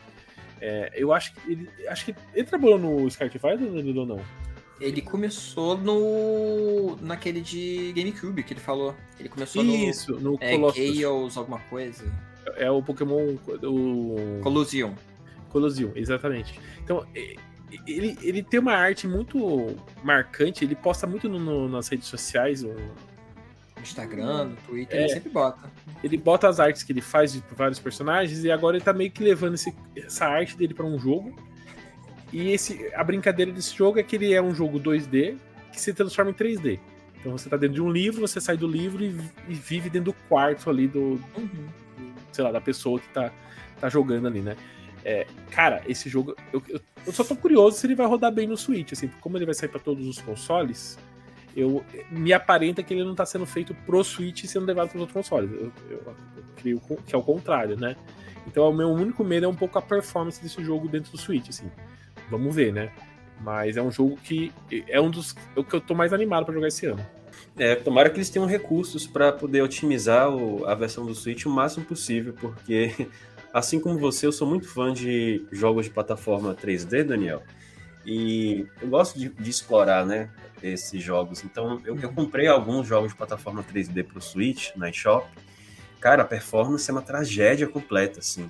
É, 0.61 0.91
eu 0.95 1.11
acho 1.11 1.33
que 1.33 1.51
ele. 1.51 1.69
Acho 1.89 2.05
que 2.05 2.15
ele 2.33 2.47
trabalhou 2.47 2.79
no 2.79 3.09
Fighter 3.11 3.41
ou 3.43 4.05
não? 4.05 4.21
Ele 4.79 5.01
começou 5.01 5.77
no. 5.77 6.95
naquele 7.01 7.41
de 7.41 7.91
GameCube 7.93 8.43
que 8.43 8.53
ele 8.53 8.61
falou. 8.61 8.95
Ele 9.19 9.29
começou 9.29 9.63
Isso, 9.63 10.13
no 10.13 10.31
no. 10.31 10.37
É, 10.39 10.55
Colossus. 10.55 10.97
Chaos, 10.97 11.37
alguma 11.37 11.59
coisa. 11.61 12.05
É 12.55 12.69
o 12.69 12.81
Pokémon. 12.81 13.35
O... 13.63 14.39
Collusion. 14.41 14.93
Colosseum, 15.49 15.91
exatamente. 15.95 16.59
Então, 16.83 17.05
ele, 17.87 18.17
ele 18.21 18.41
tem 18.43 18.59
uma 18.59 18.73
arte 18.73 19.07
muito 19.07 19.75
marcante, 20.03 20.63
ele 20.63 20.75
posta 20.75 21.05
muito 21.07 21.27
no- 21.27 21.39
no- 21.39 21.67
nas 21.69 21.87
redes 21.87 22.07
sociais, 22.07 22.61
No 22.63 22.75
Instagram, 23.81 24.45
no 24.45 24.55
Twitter, 24.67 24.97
É. 24.97 25.01
ele 25.03 25.09
sempre 25.13 25.29
bota. 25.29 25.69
ele 26.03 26.17
bota 26.17 26.47
as 26.47 26.59
artes 26.59 26.83
que 26.83 26.91
ele 26.91 27.01
faz 27.01 27.33
de 27.33 27.43
vários 27.55 27.79
personagens 27.79 28.43
e 28.43 28.51
agora 28.51 28.75
ele 28.77 28.83
tá 28.83 28.91
meio 28.93 29.11
que 29.11 29.23
levando 29.23 29.53
esse- 29.55 29.73
essa 29.95 30.25
arte 30.25 30.57
dele 30.57 30.73
para 30.73 30.85
um 30.85 30.97
jogo. 30.99 31.35
E 32.33 32.49
esse, 32.51 32.91
a 32.93 33.03
brincadeira 33.03 33.51
desse 33.51 33.73
jogo 33.75 33.99
é 33.99 34.03
que 34.03 34.15
ele 34.15 34.33
é 34.33 34.41
um 34.41 34.53
jogo 34.53 34.79
2D 34.79 35.37
que 35.71 35.79
se 35.79 35.93
transforma 35.93 36.31
em 36.31 36.33
3D. 36.33 36.79
Então 37.19 37.31
você 37.37 37.49
tá 37.49 37.55
dentro 37.57 37.75
de 37.75 37.81
um 37.81 37.89
livro, 37.89 38.21
você 38.21 38.41
sai 38.41 38.57
do 38.57 38.67
livro 38.67 39.03
e, 39.03 39.15
e 39.47 39.53
vive 39.53 39.89
dentro 39.89 40.11
do 40.11 40.17
quarto 40.27 40.69
ali 40.69 40.87
do, 40.87 41.19
sei 42.31 42.43
lá, 42.43 42.51
da 42.51 42.59
pessoa 42.61 42.99
que 42.99 43.07
tá, 43.09 43.31
tá 43.79 43.89
jogando 43.89 44.27
ali, 44.27 44.41
né? 44.41 44.55
É, 45.09 45.25
cara, 45.51 45.81
esse 45.87 46.09
jogo, 46.09 46.35
eu, 46.51 46.61
eu, 46.67 46.81
eu 47.05 47.13
só 47.13 47.23
tô 47.23 47.33
curioso 47.33 47.77
se 47.77 47.87
ele 47.87 47.95
vai 47.95 48.05
rodar 48.05 48.29
bem 48.29 48.45
no 48.45 48.57
Switch, 48.57 48.91
assim, 48.91 49.07
porque 49.07 49.21
como 49.21 49.37
ele 49.37 49.45
vai 49.45 49.53
sair 49.55 49.69
pra 49.69 49.79
todos 49.79 50.05
os 50.05 50.19
consoles, 50.19 50.99
eu 51.55 51.81
me 52.11 52.33
aparenta 52.33 52.83
que 52.83 52.93
ele 52.93 53.05
não 53.05 53.15
tá 53.15 53.25
sendo 53.25 53.45
feito 53.45 53.73
pro 53.85 54.03
Switch 54.03 54.43
e 54.43 54.47
sendo 54.49 54.65
levado 54.65 54.89
pros 54.89 54.99
outros 54.99 55.13
consoles. 55.13 55.49
Eu, 55.49 55.71
eu, 55.89 55.97
eu 56.07 56.43
creio 56.57 56.81
que 57.05 57.15
é 57.15 57.17
o 57.17 57.23
contrário, 57.23 57.77
né? 57.79 57.95
Então 58.45 58.69
o 58.69 58.73
meu 58.73 58.89
único 58.89 59.23
medo 59.23 59.45
é 59.45 59.49
um 59.49 59.55
pouco 59.55 59.79
a 59.79 59.81
performance 59.81 60.43
desse 60.43 60.61
jogo 60.61 60.89
dentro 60.89 61.09
do 61.09 61.17
Switch, 61.17 61.47
assim. 61.47 61.71
Vamos 62.29 62.53
ver, 62.53 62.73
né? 62.73 62.91
Mas 63.39 63.77
é 63.77 63.81
um 63.81 63.89
jogo 63.91 64.17
que 64.17 64.51
é 64.89 64.99
um 64.99 65.09
dos 65.09 65.33
o 65.55 65.63
que 65.63 65.73
eu 65.73 65.79
tô 65.79 65.95
mais 65.95 66.11
animado 66.11 66.43
pra 66.43 66.53
jogar 66.53 66.67
esse 66.67 66.85
ano. 66.85 67.05
É, 67.57 67.75
tomara 67.75 68.09
que 68.09 68.17
eles 68.17 68.29
tenham 68.29 68.45
recursos 68.45 69.07
para 69.07 69.31
poder 69.31 69.61
otimizar 69.61 70.29
o- 70.29 70.65
a 70.65 70.75
versão 70.75 71.05
do 71.05 71.15
Switch 71.15 71.45
o 71.45 71.49
máximo 71.49 71.85
possível, 71.85 72.33
porque 72.33 73.07
assim 73.53 73.79
como 73.79 73.97
você, 73.97 74.25
eu 74.25 74.31
sou 74.31 74.47
muito 74.47 74.67
fã 74.67 74.93
de 74.93 75.45
jogos 75.51 75.85
de 75.85 75.91
plataforma 75.91 76.53
3D, 76.55 77.03
Daniel. 77.03 77.43
E 78.05 78.65
eu 78.81 78.87
gosto 78.87 79.19
de, 79.19 79.29
de 79.29 79.49
explorar, 79.49 80.05
né, 80.05 80.29
esses 80.63 81.01
jogos. 81.03 81.43
Então, 81.43 81.81
eu, 81.85 81.97
eu 81.99 82.11
comprei 82.13 82.47
alguns 82.47 82.87
jogos 82.87 83.11
de 83.11 83.17
plataforma 83.17 83.63
3D 83.63 84.03
pro 84.03 84.21
Switch 84.21 84.69
na 84.75 84.89
eShop. 84.89 85.27
Cara, 85.99 86.21
a 86.21 86.25
performance 86.25 86.89
é 86.89 86.93
uma 86.93 87.01
tragédia 87.01 87.67
completa, 87.67 88.19
assim. 88.19 88.49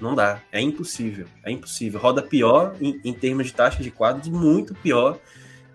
Não 0.00 0.14
dá, 0.14 0.40
é 0.50 0.60
impossível, 0.60 1.26
é 1.44 1.50
impossível. 1.50 2.00
Roda 2.00 2.22
pior 2.22 2.74
em, 2.80 3.00
em 3.04 3.12
termos 3.12 3.46
de 3.46 3.52
taxa 3.54 3.82
de 3.82 3.90
quadros, 3.90 4.28
muito 4.28 4.74
pior 4.74 5.18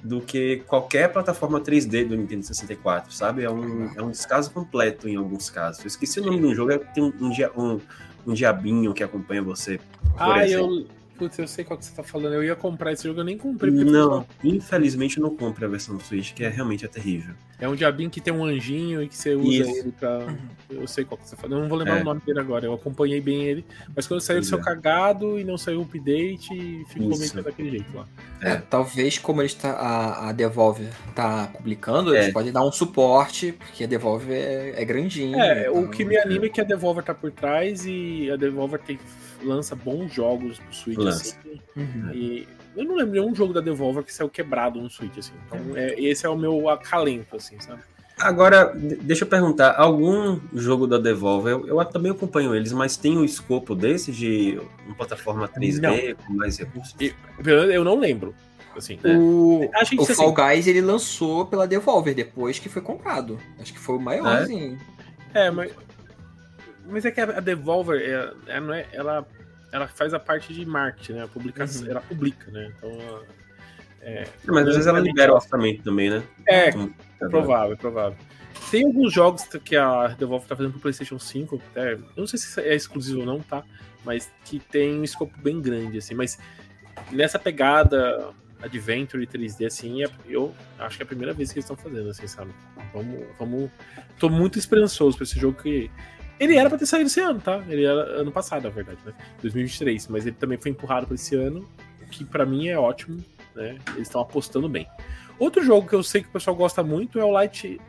do 0.03 0.21
que 0.21 0.57
qualquer 0.65 1.11
plataforma 1.11 1.59
3D 1.59 2.07
do 2.07 2.15
Nintendo 2.15 2.45
64, 2.45 3.11
sabe? 3.13 3.43
É 3.43 3.49
um, 3.49 3.91
é 3.97 4.01
um 4.01 4.09
descaso 4.11 4.51
completo 4.51 5.07
em 5.07 5.15
alguns 5.17 5.49
casos. 5.49 5.81
Eu 5.81 5.87
esqueci 5.87 6.19
o 6.19 6.25
nome 6.25 6.39
do 6.39 6.53
jogo, 6.55 6.71
é- 6.71 6.77
tem 6.77 7.03
um, 7.03 7.13
um, 7.19 7.29
dia- 7.29 7.51
um- 8.27 8.33
diabinho 8.33 8.93
que 8.93 9.03
acompanha 9.03 9.41
você. 9.41 9.79
Por 10.17 10.21
Ah, 10.21 10.45
exemplo. 10.45 10.79
eu 10.81 10.87
Putz, 11.19 11.37
eu 11.37 11.47
sei 11.47 11.65
qual 11.65 11.77
que 11.77 11.85
você 11.85 11.93
tá 11.93 12.01
falando. 12.01 12.33
Eu 12.33 12.43
ia 12.43 12.55
comprar 12.55 12.93
esse 12.93 13.03
jogo, 13.03 13.19
eu 13.19 13.23
nem 13.25 13.37
comprei. 13.37 13.71
porque 13.71 13.91
Não, 13.91 14.25
infelizmente 14.41 15.19
não 15.19 15.35
compre 15.35 15.65
a 15.65 15.67
versão 15.67 15.97
do 15.97 16.01
Switch, 16.03 16.33
que 16.33 16.43
é 16.45 16.49
realmente 16.49 16.85
é 16.85 16.87
terrível. 16.87 17.35
É 17.59 17.67
um 17.67 17.75
diabinho 17.75 18.09
que 18.09 18.21
tem 18.21 18.33
um 18.33 18.45
anjinho 18.45 19.03
e 19.03 19.09
que 19.09 19.17
você 19.17 19.35
usa 19.35 19.49
Isso. 19.49 19.69
ele 19.79 19.91
pra. 19.91 20.33
Eu 20.69 20.87
sei 20.87 21.03
qual 21.03 21.17
que 21.17 21.27
você 21.27 21.35
tá 21.35 21.41
falando. 21.41 21.57
Eu 21.57 21.61
não 21.63 21.67
vou 21.69 21.77
lembrar 21.77 21.97
É. 21.97 22.01
o 22.01 22.05
nome 22.05 22.21
dele 22.25 22.39
agora. 22.39 22.65
Eu 22.65 22.73
acompanhei 22.73 23.19
bem 23.19 23.43
ele. 23.43 23.65
Mas 23.93 24.07
quando 24.07 24.21
saiu, 24.21 24.37
ele 24.37 24.45
saiu 24.45 24.61
é. 24.61 24.63
cagado 24.63 25.37
e 25.37 25.43
não 25.43 25.57
saiu 25.57 25.79
o 25.79 25.83
update 25.83 26.53
e 26.53 26.85
ficou 26.87 27.09
meio 27.09 27.21
Isso. 27.21 27.35
que 27.35 27.41
daquele 27.41 27.69
jeito 27.71 27.97
lá. 27.97 28.07
É, 28.41 28.55
talvez 28.55 29.17
como 29.17 29.41
eles 29.41 29.53
tá, 29.55 29.71
a, 29.71 30.29
a 30.29 30.31
Devolver 30.31 30.87
tá 31.13 31.49
publicando, 31.53 32.15
É. 32.15 32.21
eles 32.23 32.33
podem 32.33 32.53
dar 32.53 32.63
um 32.65 32.71
suporte, 32.71 33.51
porque 33.51 33.83
a 33.83 33.87
Devolver 33.87 34.37
é, 34.37 34.81
é 34.81 34.85
grandinha. 34.85 35.35
É, 35.43 35.61
então- 35.67 35.83
o 35.83 35.89
que 35.89 36.05
me 36.05 36.17
anima 36.17 36.45
é 36.45 36.49
que 36.49 36.61
a 36.61 36.63
Devolver 36.63 37.03
tá 37.03 37.13
por 37.13 37.29
trás 37.29 37.85
e 37.85 38.31
a 38.31 38.37
Devolver 38.37 38.79
tem, 38.79 38.97
lança 39.43 39.75
bons 39.75 40.13
jogos 40.13 40.59
pro 40.59 40.73
Switch. 40.75 40.97
Lança. 40.97 41.37
Assim, 41.39 41.59
Uhum. 41.75 42.11
e 42.13 42.47
eu 42.75 42.83
não 42.85 42.95
lembro 42.95 43.13
nenhum 43.13 43.33
jogo 43.35 43.53
da 43.53 43.61
Devolver 43.61 44.03
que 44.03 44.13
saiu 44.13 44.29
quebrado 44.29 44.79
no 44.81 44.89
Switch. 44.89 45.17
Assim. 45.17 45.33
Então, 45.47 45.59
é, 45.75 45.99
esse 46.01 46.25
é 46.25 46.29
o 46.29 46.37
meu 46.37 46.69
acalento, 46.69 47.35
assim, 47.35 47.59
sabe? 47.59 47.81
Agora, 48.19 48.73
de- 48.75 48.95
deixa 48.97 49.23
eu 49.23 49.27
perguntar, 49.29 49.75
algum 49.79 50.39
jogo 50.53 50.85
da 50.85 50.97
Devolver, 50.97 51.53
eu, 51.53 51.67
eu 51.67 51.85
também 51.85 52.11
acompanho 52.11 52.53
eles, 52.53 52.73
mas 52.73 52.97
tem 52.97 53.17
o 53.17 53.23
escopo 53.23 53.73
desse 53.73 54.11
de 54.11 54.59
uma 54.85 54.95
plataforma 54.95 55.47
3D 55.47 56.15
com 56.27 56.33
mais 56.33 56.57
recursos? 56.57 56.93
Eu, 56.99 57.71
eu 57.71 57.83
não 57.83 57.97
lembro. 57.97 58.35
Assim, 58.75 58.99
né? 59.03 59.17
O, 59.17 59.69
gente, 59.83 59.99
o 59.99 60.03
assim, 60.03 60.13
Fall 60.15 60.33
Guys 60.33 60.67
ele 60.67 60.79
lançou 60.81 61.45
pela 61.45 61.65
Devolver 61.67 62.13
depois 62.13 62.59
que 62.59 62.69
foi 62.69 62.81
comprado. 62.81 63.39
Acho 63.59 63.73
que 63.73 63.79
foi 63.79 63.95
o 63.95 63.99
maiorzinho. 63.99 64.77
É, 65.33 65.49
mas. 65.49 65.71
Mas 66.89 67.05
é 67.05 67.11
que 67.11 67.21
a 67.21 67.39
Devolver, 67.39 68.01
é- 68.01 68.33
ela, 68.51 68.61
não 68.61 68.73
é- 68.73 68.87
ela, 68.91 69.27
ela 69.71 69.87
faz 69.87 70.13
a 70.13 70.19
parte 70.19 70.53
de 70.53 70.65
marketing, 70.65 71.13
né? 71.13 71.23
A 71.23 71.27
publicação, 71.27 71.83
Uhum. 71.83 71.91
Ela 71.91 72.01
publica, 72.01 72.51
né? 72.51 72.71
Então. 72.77 72.89
ela- 72.91 73.39
É, 74.01 74.23
Mas 74.47 74.59
às 74.65 74.73
vezes 74.75 74.87
ela 74.87 74.99
libera 75.01 75.33
o 75.33 75.35
orçamento 75.35 75.83
também, 75.83 76.09
né? 76.09 76.23
é 76.47 76.71
Como- 76.71 76.93
provável, 77.19 77.73
é 77.73 77.75
provável. 77.75 78.17
Tem 78.71 78.85
alguns 78.85 79.11
jogos 79.11 79.43
que 79.63 79.75
a 79.75 80.07
Devolver 80.09 80.47
tá 80.47 80.55
fazendo 80.55 80.71
pro 80.71 80.79
PlayStation 80.81 81.19
5, 81.19 81.61
até, 81.71 81.93
eu 81.95 82.01
não 82.15 82.25
sei 82.25 82.39
se 82.39 82.61
é 82.61 82.73
exclusivo 82.73 83.19
ou 83.19 83.25
não, 83.25 83.41
tá? 83.41 83.61
Mas 84.05 84.31
que 84.45 84.57
tem 84.57 84.97
um 84.99 85.03
escopo 85.03 85.37
bem 85.41 85.61
grande, 85.61 85.97
assim. 85.97 86.13
Mas 86.13 86.39
nessa 87.11 87.37
pegada 87.37 88.29
Adventure 88.61 89.21
e 89.21 89.27
3D, 89.27 89.65
assim, 89.65 90.01
é- 90.03 90.09
eu 90.27 90.53
acho 90.79 90.95
que 90.95 91.03
é 91.03 91.05
a 91.05 91.07
primeira 91.07 91.33
vez 91.33 91.51
que 91.51 91.59
eles 91.59 91.69
estão 91.69 91.75
fazendo, 91.75 92.09
assim, 92.09 92.25
sabe? 92.25 92.51
Vamos, 92.93 93.25
vamos. 93.37 93.69
Tô 94.17 94.29
muito 94.29 94.57
esperançoso 94.57 95.17
pra 95.17 95.25
esse 95.25 95.37
jogo 95.37 95.61
que. 95.61 95.91
Ele 96.39 96.55
era 96.55 96.69
pra 96.69 96.77
ter 96.77 96.85
saído 96.85 97.07
esse 97.07 97.19
ano, 97.19 97.39
tá? 97.41 97.63
Ele 97.67 97.83
era 97.83 98.01
ano 98.21 98.31
passado, 98.31 98.63
na 98.63 98.69
verdade, 98.69 98.99
né? 99.05 99.13
2023. 99.41 100.07
Mas 100.07 100.25
ele 100.25 100.35
também 100.35 100.57
foi 100.57 100.71
empurrado 100.71 101.05
pra 101.05 101.15
esse 101.15 101.35
ano, 101.35 101.67
o 102.01 102.05
que 102.05 102.23
pra 102.23 102.45
mim 102.45 102.67
é 102.67 102.77
ótimo, 102.77 103.23
né? 103.55 103.77
Eles 103.93 104.07
estão 104.07 104.21
apostando 104.21 104.69
bem. 104.69 104.87
Outro 105.37 105.63
jogo 105.63 105.87
que 105.87 105.95
eu 105.95 106.03
sei 106.03 106.21
que 106.21 106.29
o 106.29 106.31
pessoal 106.31 106.55
gosta 106.55 106.83
muito 106.83 107.19
é 107.19 107.23
o 107.23 107.31
Light 107.31 107.79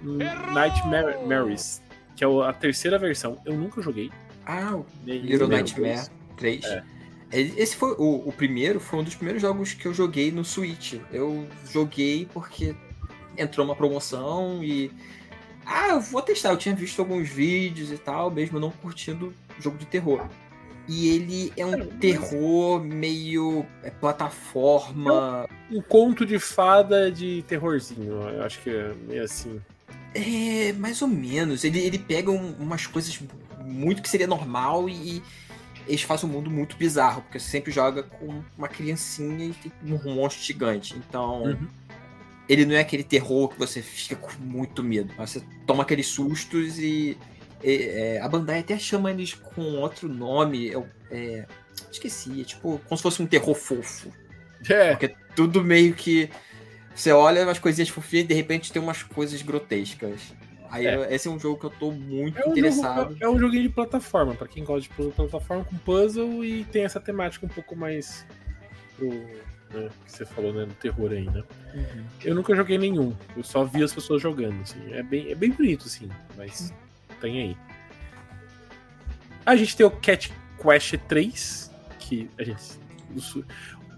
Nightmares, 0.53 1.83
que 2.15 2.25
é 2.25 2.27
a 2.27 2.53
terceira 2.53 2.99
versão. 2.99 3.39
Eu 3.45 3.57
nunca 3.57 3.83
joguei. 3.83 4.11
Ah, 4.47 4.77
o 4.77 4.87
Little 5.05 5.49
Nightmare 5.49 6.09
3. 6.37 6.65
É. 6.65 6.85
Esse 7.33 7.77
foi 7.77 7.93
o, 7.93 8.29
o 8.29 8.33
primeiro, 8.33 8.81
foi 8.81 8.99
um 8.99 9.05
dos 9.05 9.15
primeiros 9.15 9.41
jogos 9.41 9.73
que 9.73 9.87
eu 9.87 9.95
joguei 9.95 10.33
no 10.33 10.45
Switch. 10.45 10.95
Eu 11.13 11.47
joguei 11.71 12.29
porque 12.33 12.75
entrou 13.37 13.65
uma 13.65 13.77
promoção 13.77 14.63
e. 14.63 14.91
Ah, 15.65 15.89
eu 15.91 16.01
vou 16.01 16.21
testar. 16.23 16.51
Eu 16.51 16.57
tinha 16.57 16.75
visto 16.75 16.99
alguns 17.01 17.29
vídeos 17.29 17.91
e 17.93 17.99
tal, 17.99 18.31
mesmo 18.31 18.59
não 18.59 18.71
curtindo 18.71 19.35
jogo 19.59 19.77
de 19.79 19.87
terror. 19.87 20.27
E 20.89 21.09
ele 21.09 21.53
é 21.57 21.65
um 21.65 21.87
terror 21.87 22.83
meio 22.83 23.65
é, 23.83 23.91
plataforma. 23.91 25.49
Um 25.71 25.81
conto 25.81 26.27
de 26.27 26.39
fada 26.39 27.11
de 27.13 27.45
terrorzinho. 27.47 28.13
Eu 28.29 28.43
acho 28.43 28.61
que 28.61 28.71
é 28.71 28.93
meio 29.07 29.23
assim. 29.25 29.61
É, 30.15 30.73
mais 30.73 31.01
ou 31.03 31.09
menos. 31.09 31.63
Ele, 31.63 31.79
ele 31.79 31.99
pega 31.99 32.31
um- 32.31 32.55
umas 32.59 32.87
coisas 32.87 33.21
muito 33.65 34.03
que 34.03 34.09
seria 34.09 34.27
normal 34.27 34.89
e 34.89 35.23
eles 35.87 36.03
fazem 36.03 36.29
um 36.29 36.33
mundo 36.33 36.51
muito 36.51 36.77
bizarro, 36.77 37.23
porque 37.23 37.39
você 37.39 37.49
sempre 37.49 37.71
joga 37.73 38.03
com 38.03 38.43
uma 38.59 38.67
criancinha 38.69 39.47
e 39.47 39.53
tem 39.55 39.73
um 39.85 40.15
monstro 40.15 40.43
gigante. 40.45 40.97
Então, 40.97 41.43
Uhum. 41.45 41.69
Ele 42.53 42.67
não 42.67 42.75
é 42.75 42.81
aquele 42.81 43.05
terror 43.05 43.49
que 43.49 43.59
você 43.59 43.81
fica 43.81 44.17
com 44.17 44.31
muito 44.43 44.83
medo. 44.83 45.13
Você 45.17 45.43
toma 45.67 45.83
aqueles 45.85 46.07
sustos 46.07 46.79
e. 46.79 47.17
é, 47.63 48.19
a 48.23 48.29
Bandai 48.29 48.61
até 48.61 48.79
chama 48.79 49.11
eles 49.11 49.35
com 49.35 49.63
outro 49.79 50.09
nome. 50.09 50.67
eu- 50.69 50.89
é, 51.11 51.47
esqueci, 51.91 52.41
é 52.41 52.45
tipo 52.45 52.81
como 52.87 52.97
se 52.97 53.03
fosse 53.03 53.23
um 53.23 53.27
terror 53.27 53.55
fofo. 53.55 54.11
É, 54.69 54.91
Porque 54.91 55.15
tudo 55.37 55.63
meio 55.63 55.95
que. 55.95 56.29
Você 56.95 57.13
olha 57.13 57.45
umas 57.45 57.59
coisinhas 57.59 57.89
fofinhas 57.89 58.25
e 58.25 58.29
de 58.29 58.35
repente 58.35 58.73
tem 58.73 58.83
umas 58.83 59.03
coisas 59.03 59.41
grotescas. 59.43 60.21
Aí 60.71 60.87
É. 60.87 61.15
esse 61.15 61.27
é 61.29 61.31
um 61.31 61.39
jogo 61.39 61.59
que 61.59 61.67
eu 61.67 61.71
tô 61.71 61.91
muito 61.91 62.39
é 62.39 62.47
um, 62.47 62.51
interessado. 62.53 63.11
jogo, 63.11 63.17
é 63.21 63.29
um 63.29 63.39
joguinho 63.39 63.63
de 63.65 63.69
plataforma, 63.71 64.35
pra 64.35 64.47
quem 64.47 64.63
gosta 64.65 64.89
de 64.89 65.13
plataforma 65.13 65.65
com 65.65 65.77
puzzle 65.79 66.45
e 66.45 66.65
tem 66.65 66.85
essa 66.85 67.01
temática 67.01 67.45
um 67.47 67.49
pouco 67.49 67.75
mais 67.75 68.25
pro. 68.97 69.11
Né, 69.73 69.89
que 70.05 70.13
você 70.13 70.25
falou, 70.27 70.53
né? 70.53 70.67
Do 70.67 70.75
terror 70.75 71.13
aí, 71.13 71.25
né? 71.25 71.43
Uhum. 71.75 72.05
Eu 72.25 72.35
nunca 72.35 72.55
joguei 72.57 72.77
nenhum. 72.77 73.15
Eu 73.37 73.45
só 73.45 73.65
vi 73.65 73.83
as 73.85 73.93
pessoas 73.95 74.21
jogando, 74.21 74.61
assim. 74.63 74.81
É 74.93 75.03
bem, 75.03 75.31
é 75.31 75.35
bem 75.35 75.51
bonito, 75.51 75.87
assim, 75.87 76.09
mas 76.37 76.73
tem 77.21 77.41
aí. 77.41 77.57
A 79.47 79.57
gente 79.57 79.77
tem 79.77 79.87
o 79.87 79.91
Cat 79.91 80.33
Quest 80.61 80.95
3, 81.09 81.71
que 81.99 82.29
a 82.39 82.45
gente. 82.45 82.63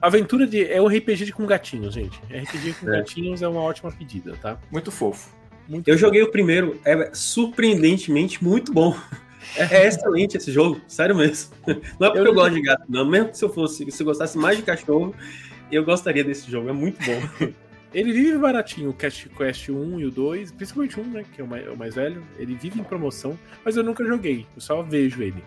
Aventura 0.00 0.46
de. 0.46 0.64
É 0.70 0.80
um 0.80 0.86
RPG 0.88 1.24
de 1.26 1.32
com 1.32 1.46
gatinhos, 1.46 1.94
gente. 1.94 2.18
RPG 2.30 2.74
com 2.80 2.88
É. 2.92 2.98
gatinhos 2.98 3.42
é 3.42 3.48
uma 3.48 3.60
ótima 3.60 3.90
pedida, 3.90 4.36
tá? 4.40 4.58
Muito 4.70 4.90
fofo. 4.90 5.34
Muito 5.68 5.88
Eu 5.88 5.94
bom. 5.94 5.98
joguei 5.98 6.22
o 6.22 6.30
primeiro, 6.30 6.80
é 6.84 7.10
surpreendentemente 7.14 8.42
muito 8.42 8.72
bom. 8.72 8.96
É, 9.56 9.82
é 9.82 9.86
excelente 9.86 10.36
esse 10.36 10.52
jogo, 10.52 10.80
sério 10.88 11.16
mesmo. 11.16 11.50
Não 11.98 12.06
é 12.06 12.10
porque 12.10 12.18
eu, 12.18 12.26
Eu- 12.26 12.34
gosto 12.34 12.54
de 12.54 12.62
gato, 12.62 12.84
não. 12.88 13.04
Mesmo 13.08 13.34
se 13.34 13.44
eu 13.44 13.48
fosse, 13.52 13.90
se 13.90 14.02
eu 14.02 14.06
gostasse 14.06 14.36
mais 14.38 14.56
de 14.56 14.62
cachorro, 14.62 15.14
eu 15.72 15.84
gostaria 15.84 16.22
desse 16.22 16.50
jogo, 16.50 16.68
é 16.68 16.72
muito 16.72 16.98
bom. 17.04 17.52
Ele 17.94 18.10
vive 18.12 18.38
baratinho, 18.38 18.88
o 18.88 18.94
Cast 18.94 19.28
Quest 19.28 19.68
1 19.68 20.00
e 20.00 20.06
o 20.06 20.10
2, 20.10 20.52
principalmente 20.52 20.98
um, 20.98 21.04
né? 21.04 21.24
Que 21.34 21.42
é 21.42 21.44
o 21.44 21.46
mais, 21.46 21.66
é 21.66 21.70
o 21.70 21.76
mais 21.76 21.94
velho. 21.94 22.22
Ele 22.38 22.54
vive 22.54 22.80
em 22.80 22.84
promoção, 22.84 23.38
mas 23.64 23.76
eu 23.76 23.82
nunca 23.82 24.02
joguei, 24.04 24.46
eu 24.54 24.60
só 24.62 24.82
vejo 24.82 25.22
ele. 25.22 25.44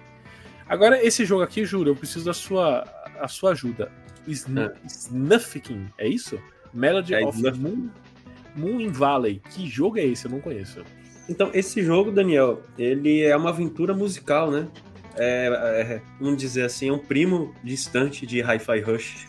Agora, 0.67 1.03
esse 1.03 1.26
jogo 1.26 1.41
aqui, 1.41 1.65
juro, 1.65 1.89
eu 1.89 1.95
preciso 1.95 2.26
da 2.26 2.34
sua, 2.34 2.84
a 3.19 3.28
sua 3.28 3.51
ajuda. 3.51 3.91
Sn 4.28 4.59
Ah. 4.59 4.73
Snuffiking, 4.86 5.88
é 5.97 6.07
isso? 6.07 6.39
Melody 6.73 7.15
É, 7.15 7.26
of 7.26 7.39
Moon, 7.59 7.89
Moon 8.55 8.80
in 8.80 8.89
Valley. 8.89 9.41
Que 9.51 9.67
jogo 9.67 9.97
é 9.97 10.05
esse? 10.05 10.26
Eu 10.26 10.32
não 10.32 10.39
conheço. 10.39 10.84
Então, 11.28 11.49
esse 11.53 11.82
jogo, 11.84 12.11
Daniel, 12.11 12.61
ele 12.78 13.21
é 13.21 13.36
uma 13.36 13.49
aventura 13.49 13.93
musical, 13.93 14.51
né? 14.51 14.67
É, 15.18 15.47
é, 15.47 16.01
vamos 16.20 16.38
dizer 16.38 16.63
assim, 16.63 16.89
é 16.89 16.93
um 16.93 16.99
primo 16.99 17.53
distante 17.63 18.26
de 18.26 18.41
Hi-Fi 18.41 18.80
Rush. 18.82 19.28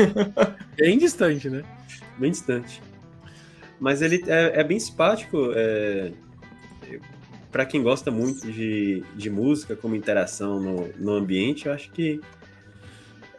Bem 0.76 0.98
distante, 0.98 1.50
né? 1.50 1.62
bem 2.18 2.30
distante. 2.30 2.82
Mas 3.80 4.00
ele 4.02 4.22
é, 4.28 4.60
é 4.60 4.64
bem 4.64 4.78
simpático. 4.78 5.52
É, 5.54 6.12
para 7.50 7.66
quem 7.66 7.82
gosta 7.82 8.10
muito 8.10 8.50
de, 8.50 9.02
de 9.14 9.28
música 9.28 9.76
como 9.76 9.96
interação 9.96 10.60
no, 10.60 10.88
no 10.98 11.12
ambiente, 11.12 11.66
eu 11.66 11.72
acho 11.72 11.90
que. 11.90 12.20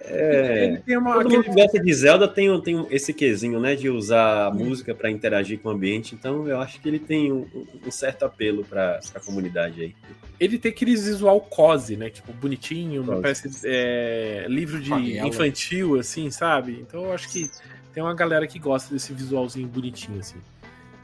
É, 0.06 0.66
Ele 0.66 0.78
tem 0.80 0.98
uma. 0.98 1.14
todo 1.14 1.22
aquele- 1.28 1.38
mundo 1.38 1.46
que 1.56 1.62
gosta 1.62 1.80
de 1.80 1.94
Zelda 1.94 2.28
tem, 2.28 2.62
tem 2.62 2.88
esse 2.92 3.14
quesinho, 3.14 3.60
né? 3.60 3.76
De 3.76 3.90
usar 3.90 4.48
a 4.48 4.52
música 4.52 4.94
para 4.94 5.10
interagir 5.10 5.60
com 5.60 5.70
o 5.70 5.72
ambiente. 5.72 6.14
Então 6.14 6.48
eu 6.48 6.60
acho 6.60 6.80
que 6.82 6.90
ele 6.90 7.00
tem 7.00 7.32
um, 7.32 7.48
um 7.86 7.92
certo 7.92 8.24
apelo 8.24 8.66
para 8.66 9.00
a 9.16 9.20
comunidade 9.20 9.82
aí. 9.82 9.96
Ele 10.40 10.58
tem 10.60 10.72
aquele 10.72 10.92
visual 10.92 11.40
cozy, 11.40 11.96
né? 11.96 12.10
Tipo, 12.10 12.34
bonitinho, 12.34 13.04
Cozy. 13.06 13.22
parece 13.22 13.62
é, 13.66 14.46
livro 14.50 14.82
de 14.82 14.92
infantil, 15.20 15.98
assim, 16.00 16.30
sabe? 16.30 16.80
Então 16.86 17.06
eu 17.06 17.14
acho 17.14 17.30
que 17.32 17.50
tem 17.94 18.04
uma 18.04 18.14
galera 18.16 18.46
que 18.46 18.60
gosta 18.60 18.94
desse 18.94 19.14
visualzinho 19.14 19.68
bonitinho, 19.68 20.20
assim. 20.20 20.38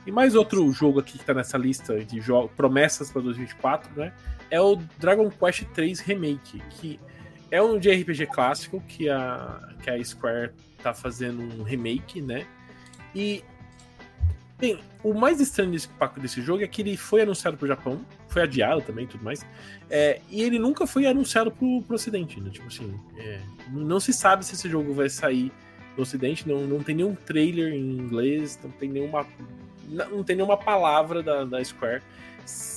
E 0.05 0.11
mais 0.11 0.33
outro 0.35 0.69
jogo 0.71 0.99
aqui 0.99 1.17
que 1.17 1.23
tá 1.23 1.33
nessa 1.33 1.57
lista 1.57 2.03
de 2.03 2.19
jogos, 2.19 2.51
promessas 2.57 3.11
para 3.11 3.21
2024, 3.21 3.91
né? 3.95 4.11
É 4.49 4.59
o 4.59 4.75
Dragon 4.97 5.29
Quest 5.29 5.63
3 5.73 5.99
Remake, 5.99 6.61
que 6.71 6.99
é 7.51 7.61
um 7.61 7.79
de 7.79 7.91
RPG 7.91 8.27
clássico 8.27 8.81
que 8.87 9.09
a, 9.09 9.69
que 9.81 9.89
a 9.89 10.03
Square 10.03 10.51
tá 10.81 10.93
fazendo 10.93 11.41
um 11.41 11.63
remake, 11.63 12.21
né? 12.21 12.45
E 13.13 13.43
Bem, 14.59 14.77
o 15.01 15.13
mais 15.13 15.39
estranho 15.39 15.71
desse 15.71 15.87
desse 16.17 16.41
jogo 16.41 16.61
é 16.61 16.67
que 16.67 16.81
ele 16.81 16.97
foi 16.97 17.21
anunciado 17.21 17.55
pro 17.55 17.65
Japão, 17.65 18.05
foi 18.27 18.41
adiado 18.41 18.81
também 18.81 19.07
tudo 19.07 19.23
mais, 19.23 19.45
é, 19.89 20.19
e 20.29 20.41
ele 20.41 20.59
nunca 20.59 20.85
foi 20.85 21.05
anunciado 21.05 21.49
pro, 21.49 21.81
pro 21.83 21.95
Ocidente, 21.95 22.41
né? 22.41 22.49
Tipo 22.49 22.67
assim, 22.67 22.99
é, 23.17 23.39
não 23.71 24.01
se 24.01 24.11
sabe 24.11 24.45
se 24.45 24.55
esse 24.55 24.69
jogo 24.69 24.93
vai 24.93 25.09
sair 25.09 25.49
no 25.95 26.03
Ocidente, 26.03 26.45
não, 26.45 26.67
não 26.67 26.83
tem 26.83 26.93
nenhum 26.93 27.15
trailer 27.15 27.73
em 27.73 27.91
inglês, 27.91 28.59
não 28.61 28.69
tem 28.71 28.89
nenhuma, 28.89 29.25
não, 29.87 30.25
tem 30.25 30.35
nenhuma 30.35 30.57
palavra 30.57 31.23
da, 31.23 31.45
da 31.45 31.63
Square 31.63 32.01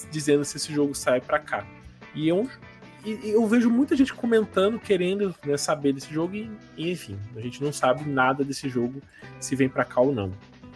dizendo 0.09 0.45
se 0.45 0.59
esse 0.59 0.73
jogo 0.73 0.95
sai 0.95 1.21
pra 1.21 1.41
cá. 1.41 1.67
E 2.15 2.31
é 2.31 2.35
um, 2.35 2.47
e 3.05 3.31
eu 3.31 3.47
vejo 3.47 3.69
muita 3.69 3.97
gente 3.97 4.13
comentando, 4.15 4.79
querendo 4.79 5.35
né, 5.45 5.57
saber 5.57 5.93
desse 5.93 6.13
jogo, 6.13 6.35
e, 6.35 6.51
e, 6.77 6.91
enfim, 6.91 7.19
a 7.37 7.41
gente 7.41 7.63
não 7.63 7.73
sabe 7.73 8.09
nada 8.09 8.45
desse 8.45 8.69
jogo, 8.69 9.03
se 9.41 9.57
vem 9.57 9.69
para 9.69 9.85
cá 9.85 10.01
ou 10.01 10.13
não. 10.13 10.33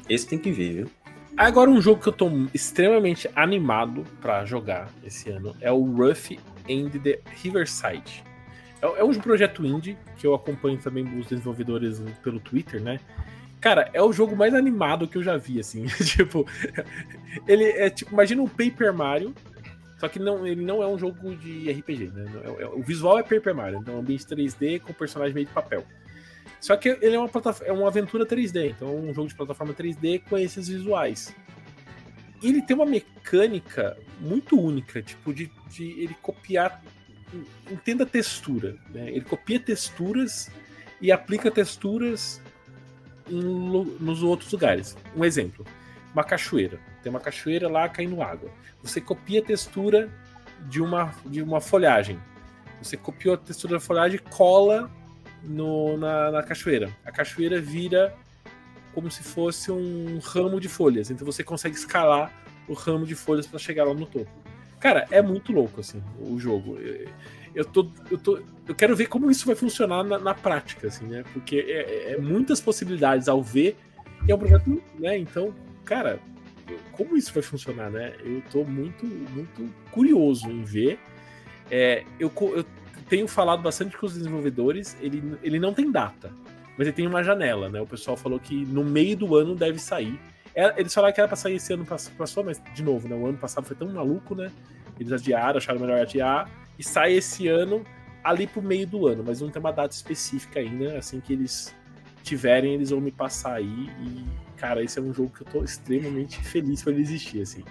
Esse 0.09 0.27
tem 0.27 0.39
que 0.39 0.51
ver, 0.51 0.73
viu? 0.73 0.91
Agora, 1.37 1.71
um 1.71 1.81
jogo 1.81 2.01
que 2.01 2.09
eu 2.09 2.13
tô 2.13 2.31
extremamente 2.55 3.29
animado 3.37 4.05
para 4.21 4.45
jogar 4.45 4.89
esse 5.05 5.29
ano 5.29 5.55
é 5.61 5.71
o 5.71 5.85
Rough 5.85 6.39
and 6.69 6.91
the 7.03 7.21
Riverside. 7.43 8.25
É, 8.81 9.01
é 9.01 9.05
um 9.05 9.15
projeto 9.15 9.65
indie 9.65 9.99
que 10.17 10.27
eu 10.27 10.35
acompanho 10.35 10.79
também 10.79 11.05
os 11.19 11.27
desenvolvedores 11.27 12.03
pelo 12.23 12.41
Twitter, 12.41 12.81
né? 12.81 12.99
Cara, 13.61 13.91
é 13.93 14.03
o 14.03 14.13
jogo 14.13 14.37
mais 14.37 14.55
animado 14.55 15.07
que 15.07 15.19
eu 15.19 15.23
já 15.23 15.37
vi, 15.37 15.61
assim. 15.61 15.87
tipo, 16.05 16.47
ele 17.47 17.65
é 17.65 17.91
tipo, 17.91 18.13
imagina 18.13 18.43
um 18.43 18.49
Paper 18.49 18.95
Mario, 18.95 19.35
só 19.99 20.09
que 20.09 20.19
não, 20.19 20.47
ele 20.47 20.65
não 20.65 20.83
é 20.83 20.87
um 20.87 20.99
jogo 20.99 21.35
de 21.37 21.71
RPG, 21.71 22.11
né? 22.15 22.27
É, 22.45 22.63
é, 22.63 22.67
o 22.69 22.83
visual 22.83 23.19
é 23.19 23.23
Paper 23.23 23.55
Mario, 23.55 23.79
então 23.81 23.95
é 23.95 23.97
um 23.97 24.01
ambiente 24.01 24.27
3D 24.27 24.81
com 24.81 24.93
personagem 24.93 25.35
meio 25.35 25.47
de 25.47 25.53
papel. 25.53 25.85
Só 26.61 26.77
que 26.77 26.89
ele 26.89 27.15
é 27.15 27.19
uma, 27.19 27.31
é 27.65 27.73
uma 27.73 27.89
aventura 27.89 28.27
3D, 28.27 28.71
então 28.71 28.89
é 28.89 28.93
um 28.93 29.15
jogo 29.15 29.29
de 29.29 29.35
plataforma 29.35 29.73
3D 29.73 30.23
com 30.29 30.37
esses 30.37 30.69
visuais. 30.69 31.35
Ele 32.43 32.61
tem 32.61 32.77
uma 32.77 32.85
mecânica 32.85 33.97
muito 34.21 34.61
única, 34.61 35.01
tipo, 35.01 35.33
de, 35.33 35.51
de 35.69 35.85
ele 36.03 36.17
copiar. 36.21 36.83
Entenda 37.71 38.05
textura. 38.05 38.77
Né? 38.91 39.09
Ele 39.11 39.25
copia 39.25 39.59
texturas 39.59 40.51
e 41.01 41.11
aplica 41.11 41.51
texturas 41.51 42.43
em, 43.29 43.41
nos 44.01 44.23
outros 44.23 44.53
lugares. 44.53 44.97
Um 45.17 45.25
exemplo: 45.25 45.65
uma 46.13 46.23
cachoeira. 46.23 46.79
Tem 47.07 47.11
uma 47.13 47.21
cachoeira 47.21 47.69
lá 47.69 47.89
caindo 47.89 48.21
água. 48.21 48.51
Você 48.83 49.01
copia 49.01 49.39
a 49.39 49.43
textura 49.45 50.11
de 50.69 50.83
uma, 50.83 51.15
de 51.25 51.41
uma 51.41 51.61
folhagem. 51.61 52.19
Você 52.83 52.97
copiou 52.97 53.37
a 53.37 53.39
textura 53.39 53.75
da 53.75 53.81
folhagem 53.81 54.17
e 54.17 54.19
cola 54.19 54.91
no, 55.45 55.97
na, 55.97 56.33
na 56.33 56.43
cachoeira. 56.43 56.91
A 57.05 57.13
cachoeira 57.13 57.61
vira 57.61 58.13
como 58.93 59.09
se 59.09 59.23
fosse 59.23 59.71
um 59.71 60.19
ramo 60.19 60.59
de 60.59 60.69
folhas. 60.69 61.09
Então 61.09 61.25
você 61.25 61.45
consegue 61.45 61.77
escalar 61.77 62.33
o 62.67 62.73
ramo 62.73 63.07
de 63.07 63.15
folhas 63.15 63.47
para 63.47 63.61
chegar 63.61 63.85
lá 63.85 63.95
no 63.95 64.05
topo. 64.05 64.29
Cara, 64.81 65.07
é 65.13 65.23
muito 65.23 65.53
louco 65.53 65.79
assim 65.79 66.03
o 66.19 66.41
jogo. 66.41 66.77
Eu 67.55 67.65
tô, 67.65 67.89
eu 68.11 68.19
tô, 68.19 68.41
eu 68.67 68.75
quero 68.75 68.97
ver 68.97 69.07
como 69.07 69.31
isso 69.31 69.47
vai 69.47 69.55
funcionar 69.55 70.03
na, 70.03 70.19
na 70.19 70.35
prática, 70.35 70.89
assim, 70.89 71.07
né? 71.07 71.23
Porque 71.33 71.65
é, 71.69 72.15
é, 72.15 72.17
muitas 72.19 72.61
possibilidades 72.61 73.29
ao 73.29 73.41
ver 73.41 73.77
e 74.27 74.33
é 74.33 74.35
um 74.35 74.39
projeto, 74.39 74.83
né? 74.99 75.17
Então, 75.17 75.55
cara, 75.85 76.19
como 76.97 77.17
isso 77.17 77.33
vai 77.33 77.43
funcionar, 77.43 77.91
né? 77.91 78.15
Eu 78.25 78.43
tô 78.51 78.65
muito, 78.65 79.05
muito 79.05 79.73
curioso 79.91 80.51
em 80.51 80.63
ver. 80.63 80.99
É, 81.71 82.05
eu, 82.19 82.33
eu 82.55 82.65
tenho 83.09 83.29
falado 83.29 83.63
bastante 83.63 83.97
com 83.97 84.07
os 84.07 84.15
desenvolvedores, 84.15 84.97
ele, 85.01 85.37
ele 85.43 85.59
não 85.59 85.75
tem 85.75 85.91
data, 85.91 86.33
mas 86.77 86.87
ele 86.87 86.93
tem 86.93 87.07
uma 87.07 87.23
janela, 87.23 87.69
né? 87.69 87.81
O 87.81 87.87
pessoal 87.87 88.17
falou 88.17 88.41
que 88.41 88.65
no 88.67 88.85
meio 88.85 89.17
do 89.17 89.37
ano 89.37 89.55
deve 89.55 89.79
sair. 89.79 90.19
É, 90.55 90.75
eles 90.81 90.93
falaram 90.95 91.15
que 91.15 91.21
era 91.21 91.29
pra 91.29 91.37
sair 91.37 91.57
esse 91.57 91.73
ano 91.73 91.85
passou, 91.85 92.43
mas, 92.43 92.63
de 92.75 92.83
novo, 92.83 93.09
né? 93.09 93.15
O 93.15 93.27
ano 93.27 93.39
passado 93.39 93.65
foi 93.65 93.77
tão 93.77 93.89
maluco, 93.93 94.35
né? 94.35 94.51
Eles 94.99 95.13
adiaram, 95.13 95.59
acharam 95.59 95.79
melhor 95.79 96.01
adiar, 96.01 96.51
e 96.79 96.83
sai 96.83 97.13
esse 97.13 97.47
ano 97.47 97.85
ali 98.25 98.47
pro 98.47 98.63
meio 98.63 98.87
do 98.87 99.07
ano, 99.07 99.23
mas 99.25 99.41
não 99.41 99.51
tem 99.51 99.61
uma 99.61 99.73
data 99.73 99.95
específica 99.95 100.59
ainda, 100.59 100.99
assim 100.99 101.21
que 101.21 101.33
eles 101.33 101.75
tiverem, 102.23 102.75
eles 102.75 102.91
vão 102.91 103.01
me 103.01 103.13
passar 103.13 103.55
aí, 103.55 103.91
e, 104.01 104.25
cara, 104.57 104.83
esse 104.83 104.99
é 104.99 105.03
um 105.03 105.13
jogo 105.13 105.33
que 105.37 105.43
eu 105.43 105.47
tô 105.47 105.65
extremamente 105.65 106.39
feliz 106.43 106.83
por 106.83 106.93
ele 106.93 107.03
existir, 107.03 107.43
assim. 107.43 107.63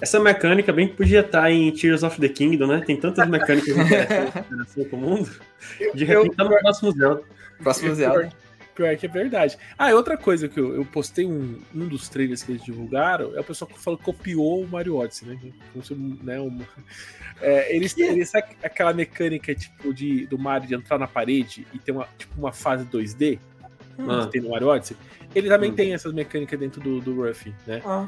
Essa 0.00 0.18
mecânica 0.18 0.72
bem 0.72 0.88
que 0.88 0.94
podia 0.94 1.20
estar 1.20 1.42
tá 1.42 1.50
em 1.50 1.70
Tears 1.72 2.02
of 2.02 2.18
the 2.18 2.28
Kingdom, 2.28 2.66
né? 2.66 2.80
Tem 2.80 2.96
tantas 2.96 3.28
mecânicas 3.28 3.76
interessantes 3.76 4.88
pro 4.88 4.96
mundo. 4.96 5.30
De 5.94 6.04
repente 6.04 6.36
tá 6.36 6.44
no 6.44 6.50
próximo 6.58 6.92
Zelda. 6.92 7.22
Próximo 7.62 7.94
Zelda. 7.94 8.32
Pior 8.74 8.96
que 8.96 9.04
é 9.04 9.08
verdade. 9.08 9.58
Ah, 9.76 9.90
e 9.90 9.94
outra 9.94 10.16
coisa 10.16 10.48
que 10.48 10.58
eu, 10.58 10.74
eu 10.74 10.86
postei 10.86 11.26
um, 11.26 11.60
um 11.74 11.86
dos 11.86 12.08
trailers 12.08 12.42
que 12.42 12.52
eles 12.52 12.64
divulgaram 12.64 13.36
é 13.36 13.40
o 13.40 13.44
pessoal 13.44 13.70
que 13.70 13.78
falou 13.78 13.98
que 13.98 14.04
copiou 14.04 14.62
o 14.62 14.68
Mario 14.68 14.96
Odyssey, 14.96 15.28
né? 15.28 15.38
Como 15.72 15.84
se, 15.84 15.94
né 15.94 16.40
uma, 16.40 16.66
é, 17.42 17.76
eles, 17.76 17.94
eles 17.98 18.34
aquela 18.34 18.94
mecânica 18.94 19.54
tipo 19.54 19.92
de, 19.92 20.26
do 20.26 20.38
Mario 20.38 20.66
de 20.66 20.74
entrar 20.74 20.98
na 20.98 21.06
parede 21.06 21.66
e 21.74 21.78
ter 21.78 21.92
uma, 21.92 22.08
tipo, 22.16 22.32
uma 22.38 22.52
fase 22.52 22.86
2D 22.86 23.38
hum. 23.98 24.24
que 24.24 24.32
tem 24.32 24.40
no 24.40 24.50
Mario 24.50 24.68
Odyssey. 24.68 24.96
Ele 25.34 25.48
também 25.48 25.70
hum. 25.70 25.74
tem 25.74 25.94
essas 25.94 26.12
mecânicas 26.12 26.58
dentro 26.58 26.80
do, 26.80 27.00
do 27.00 27.14
Ruffy, 27.14 27.54
né? 27.66 27.82
Ah. 27.84 28.06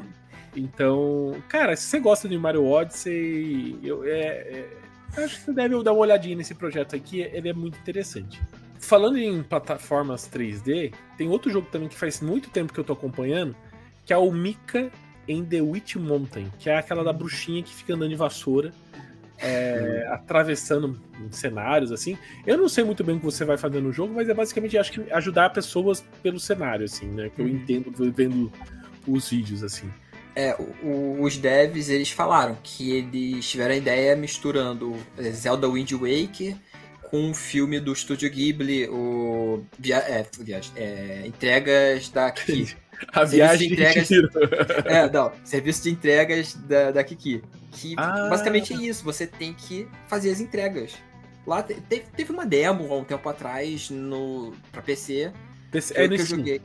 Então, 0.55 1.35
cara, 1.49 1.75
se 1.75 1.87
você 1.87 1.99
gosta 1.99 2.29
de 2.29 2.37
Mario 2.37 2.65
Odyssey, 2.65 3.79
eu 3.81 4.03
é, 4.03 4.09
é, 4.17 4.69
acho 5.17 5.39
que 5.39 5.45
você 5.45 5.53
deve 5.53 5.81
dar 5.83 5.93
uma 5.93 6.01
olhadinha 6.01 6.35
nesse 6.35 6.53
projeto 6.53 6.95
aqui, 6.95 7.21
ele 7.21 7.49
é 7.49 7.53
muito 7.53 7.77
interessante. 7.77 8.41
Falando 8.77 9.17
em 9.17 9.41
plataformas 9.41 10.29
3D, 10.29 10.93
tem 11.17 11.29
outro 11.29 11.49
jogo 11.49 11.67
também 11.71 11.87
que 11.87 11.95
faz 11.95 12.21
muito 12.21 12.49
tempo 12.49 12.73
que 12.73 12.79
eu 12.79 12.83
tô 12.83 12.93
acompanhando, 12.93 13.55
que 14.05 14.13
é 14.13 14.17
o 14.17 14.31
Mika 14.31 14.91
em 15.27 15.43
The 15.43 15.61
Witch 15.61 15.95
Mountain, 15.95 16.51
que 16.59 16.69
é 16.69 16.77
aquela 16.77 17.03
da 17.03 17.13
bruxinha 17.13 17.63
que 17.63 17.73
fica 17.73 17.93
andando 17.93 18.09
de 18.09 18.15
vassoura, 18.15 18.73
é, 19.43 20.07
atravessando 20.09 20.99
cenários 21.29 21.91
assim. 21.91 22.17
Eu 22.47 22.57
não 22.57 22.69
sei 22.69 22.83
muito 22.83 23.03
bem 23.03 23.15
o 23.15 23.19
que 23.19 23.25
você 23.25 23.43
vai 23.43 23.57
fazer 23.57 23.81
no 23.81 23.91
jogo, 23.91 24.13
mas 24.13 24.29
é 24.29 24.33
basicamente 24.33 24.77
acho 24.77 24.91
que 24.91 25.11
ajudar 25.11 25.49
pessoas 25.49 26.03
pelo 26.23 26.39
cenário, 26.39 26.85
assim, 26.85 27.07
né? 27.07 27.29
Que 27.29 27.41
eu 27.41 27.45
uhum. 27.45 27.51
entendo 27.51 27.91
vendo 28.13 28.51
os 29.05 29.29
vídeos 29.29 29.63
assim. 29.63 29.91
É, 30.35 30.55
o, 30.81 31.21
os 31.21 31.37
devs 31.37 31.89
eles 31.89 32.09
falaram 32.09 32.57
que 32.63 32.91
eles 32.91 33.47
tiveram 33.47 33.73
a 33.73 33.77
ideia 33.77 34.15
misturando 34.15 34.95
é, 35.17 35.29
Zelda 35.29 35.69
Wind 35.69 35.91
Waker 35.91 36.55
com 37.03 37.19
um 37.19 37.33
filme 37.33 37.79
do 37.79 37.93
estúdio 37.93 38.27
Ghibli, 38.31 38.87
o 38.87 39.63
via, 39.77 39.97
é, 39.97 40.25
é, 40.75 41.27
entregas 41.27 42.09
da 42.09 42.31
Kiki. 42.33 42.75
A 43.11 43.23
viagem 43.23 43.67
de 43.67 43.73
entregas, 43.73 44.07
de 44.07 44.21
É, 44.85 45.09
não, 45.09 45.31
serviço 45.43 45.83
de 45.83 45.91
entregas 45.91 46.53
da, 46.53 46.91
da 46.91 47.03
Kiki. 47.03 47.43
Que 47.71 47.95
ah. 47.97 48.27
basicamente 48.29 48.73
é 48.73 48.77
isso, 48.77 49.03
você 49.03 49.25
tem 49.25 49.53
que 49.53 49.87
fazer 50.07 50.31
as 50.31 50.39
entregas. 50.39 50.93
Lá 51.45 51.61
teve, 51.61 52.05
teve 52.15 52.31
uma 52.31 52.45
demo 52.45 52.91
há 52.91 52.97
um 52.97 53.03
tempo 53.03 53.27
atrás 53.27 53.89
no 53.89 54.53
para 54.71 54.81
PC. 54.81 55.31
PC 55.71 55.93
é, 55.95 56.07
no 56.07 56.15
eu 56.15 56.25
joguei. 56.25 56.61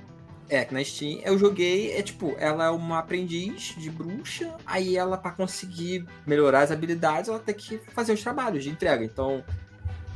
É, 0.50 0.64
que 0.64 0.72
na 0.72 0.82
Steam 0.82 1.20
eu 1.24 1.38
joguei, 1.38 1.92
é 1.92 2.02
tipo, 2.02 2.34
ela 2.38 2.66
é 2.66 2.70
uma 2.70 3.00
aprendiz 3.00 3.74
de 3.76 3.90
bruxa, 3.90 4.54
aí 4.64 4.96
ela, 4.96 5.18
para 5.18 5.32
conseguir 5.32 6.06
melhorar 6.26 6.60
as 6.60 6.70
habilidades, 6.70 7.28
ela 7.28 7.38
tem 7.38 7.54
que 7.54 7.78
fazer 7.92 8.14
os 8.14 8.22
trabalhos 8.22 8.64
de 8.64 8.70
entrega. 8.70 9.04
Então, 9.04 9.44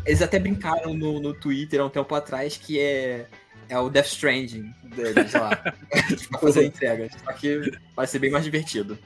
eles 0.07 0.23
até 0.23 0.39
brincaram 0.39 0.95
no, 0.95 1.21
no 1.21 1.35
Twitter 1.35 1.81
há 1.81 1.85
um 1.85 1.91
tempo 1.91 2.15
atrás 2.15 2.57
que 2.57 2.81
é, 2.81 3.27
é 3.73 3.79
o 3.79 3.89
Death 3.89 4.07
Stranding 4.09 4.75
deles 4.95 5.33
lá, 5.33 5.57
pra 6.31 6.39
fazer 6.39 6.67
entregas. 6.67 7.13
Só 7.25 7.33
que 7.33 7.73
vai 7.97 8.07
ser 8.07 8.19
bem 8.19 8.31
mais 8.31 8.45
divertido. 8.45 8.99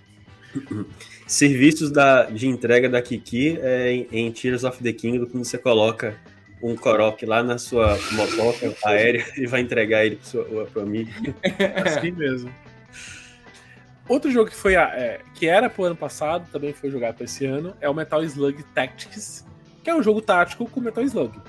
Serviços 1.27 1.91
da, 1.91 2.25
de 2.25 2.49
entrega 2.49 2.89
da 2.89 3.01
Kiki 3.01 3.59
é 3.61 3.93
em, 3.93 4.09
em 4.11 4.33
Tears 4.33 4.65
of 4.65 4.83
the 4.83 4.93
Kingdom, 4.93 5.27
quando 5.27 5.45
você 5.45 5.57
coloca 5.57 6.19
um 6.61 6.75
Korok 6.75 7.25
lá 7.25 7.45
na 7.45 7.59
sua 7.59 7.97
motoca 8.13 8.75
aérea 8.85 9.25
e 9.37 9.47
vai 9.47 9.61
entregar 9.61 10.05
ele 10.05 10.17
pro, 10.17 10.27
seu, 10.27 10.69
pro 10.73 10.83
amigo. 10.83 11.11
Assim 11.85 12.11
mesmo. 12.11 12.53
Outro 14.09 14.31
jogo 14.33 14.51
que 14.51 14.57
foi 14.57 14.75
é, 14.75 15.21
que 15.35 15.47
era 15.47 15.71
pro 15.71 15.85
ano 15.85 15.97
passado, 15.97 16.51
também 16.51 16.73
foi 16.73 16.91
jogado 16.91 17.17
para 17.17 17.25
esse 17.25 17.47
ano, 17.47 17.77
é 17.81 17.89
o 17.89 17.95
Metal 17.95 18.23
Slug 18.25 18.65
Tactics, 18.75 19.45
que 19.85 19.91
é 19.91 19.95
um 19.95 20.03
jogo 20.03 20.21
tático 20.21 20.69
com 20.69 20.81
Metal 20.81 21.05
Slug. 21.05 21.41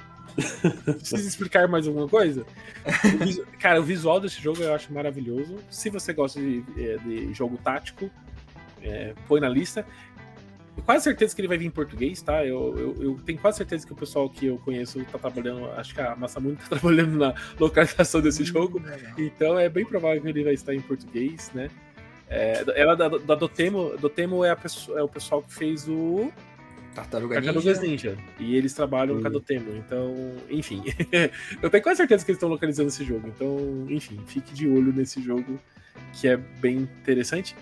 Precisa 0.86 1.28
explicar 1.28 1.68
mais 1.68 1.88
alguma 1.88 2.08
coisa? 2.08 2.46
O 3.56 3.58
cara, 3.60 3.80
o 3.80 3.84
visual 3.84 4.20
desse 4.20 4.42
jogo 4.42 4.62
eu 4.62 4.74
acho 4.74 4.94
maravilhoso. 4.94 5.56
Se 5.70 5.90
você 5.90 6.14
gosta 6.14 6.40
de, 6.40 6.64
é, 6.78 6.98
de 6.98 7.34
jogo 7.34 7.58
tático, 7.58 8.10
é, 8.82 9.14
põe 9.28 9.42
na 9.42 9.50
lista 9.50 9.86
quase 10.86 11.04
certeza 11.04 11.36
que 11.36 11.42
ele 11.42 11.48
vai 11.48 11.58
vir 11.58 11.66
em 11.66 11.72
português, 11.72 12.22
tá? 12.22 12.46
Eu, 12.46 12.78
eu, 12.78 13.04
eu, 13.04 13.20
tenho 13.26 13.40
quase 13.40 13.58
certeza 13.58 13.86
que 13.86 13.94
o 13.94 13.96
pessoal 13.96 14.30
que 14.30 14.46
eu 14.46 14.58
conheço 14.60 15.04
tá 15.06 15.18
trabalhando, 15.18 15.66
acho 15.72 15.94
que 15.94 16.02
a 16.02 16.16
Massa 16.16 16.40
Muito 16.40 16.60
tá 16.70 16.78
trabalhando 16.78 17.18
na 17.18 17.34
localização 17.60 18.22
desse 18.22 18.44
hum, 18.44 18.46
jogo. 18.46 18.82
Então 19.18 19.58
é 19.58 19.70
bem 19.70 19.86
provável 19.86 20.22
que 20.22 20.28
ele 20.28 20.44
vai 20.44 20.54
estar 20.54 20.74
em 20.74 20.82
português, 20.82 21.52
né? 21.54 21.70
É, 22.30 22.64
ela 22.76 22.96
da, 22.96 23.08
da 23.08 23.36
Dotemo, 23.36 23.98
Dotemo 23.98 24.44
é, 24.44 24.54
pessoa, 24.56 25.00
é 25.00 25.04
o 25.04 25.08
pessoal 25.08 25.42
que 25.42 25.54
fez 25.54 25.88
o 25.88 26.32
Tartaruga 26.98 27.36
Tartarugas 27.36 27.80
Ninja. 27.80 28.12
Ninja. 28.12 28.24
E 28.39 28.56
eles 28.56 28.74
trabalham 28.74 29.22
com 29.22 29.28
a 29.28 29.30
Dotemo. 29.30 29.76
Então, 29.76 30.34
enfim. 30.50 30.84
eu 31.62 31.70
tenho 31.70 31.84
quase 31.84 31.98
certeza 31.98 32.26
que 32.26 32.32
eles 32.32 32.38
estão 32.38 32.50
localizando 32.50 32.89
esse 32.89 33.04
jogo. 33.04 33.28
Então, 33.28 33.86
enfim, 33.88 34.20
fique 34.26 34.52
de 34.54 34.68
olho 34.68 34.91
nesse 34.91 35.22
jogo 35.22 35.60
que 36.14 36.28
é 36.28 36.38
bem 36.38 36.78
interessante. 36.78 37.56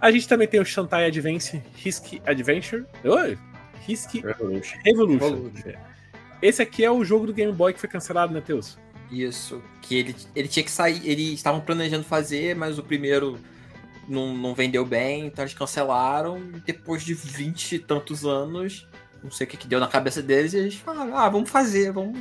A 0.00 0.10
gente 0.10 0.26
também 0.26 0.48
tem 0.48 0.60
o 0.60 0.64
Shantai 0.64 1.06
Advance 1.06 1.62
Risk 1.76 2.20
Adventure. 2.26 2.84
Oi? 3.04 3.38
Risk 3.86 4.14
Revolution. 4.14 4.78
Revolution. 4.84 5.50
Esse 6.42 6.60
aqui 6.60 6.84
é 6.84 6.90
o 6.90 7.04
jogo 7.04 7.26
do 7.26 7.32
Game 7.32 7.52
Boy 7.52 7.72
que 7.72 7.80
foi 7.80 7.88
cancelado, 7.88 8.34
né, 8.34 8.40
Teus? 8.40 8.76
Isso. 9.10 9.62
Que 9.80 9.96
ele, 9.96 10.16
ele 10.34 10.48
tinha 10.48 10.64
que 10.64 10.70
sair. 10.70 11.00
Eles 11.08 11.34
estavam 11.34 11.60
planejando 11.60 12.04
fazer, 12.04 12.56
mas 12.56 12.78
o 12.78 12.82
primeiro 12.82 13.38
não, 14.08 14.36
não 14.36 14.54
vendeu 14.54 14.84
bem, 14.84 15.26
então 15.26 15.44
eles 15.44 15.54
cancelaram. 15.54 16.38
E 16.54 16.60
depois 16.60 17.02
de 17.02 17.14
vinte 17.14 17.72
e 17.72 17.78
tantos 17.78 18.24
anos, 18.24 18.86
não 19.22 19.30
sei 19.30 19.46
o 19.46 19.50
que, 19.50 19.56
que 19.56 19.66
deu 19.66 19.80
na 19.80 19.88
cabeça 19.88 20.22
deles 20.22 20.52
e 20.52 20.58
eles 20.58 20.74
falaram, 20.74 21.16
ah, 21.16 21.28
vamos 21.28 21.50
fazer, 21.50 21.92
vamos 21.92 22.18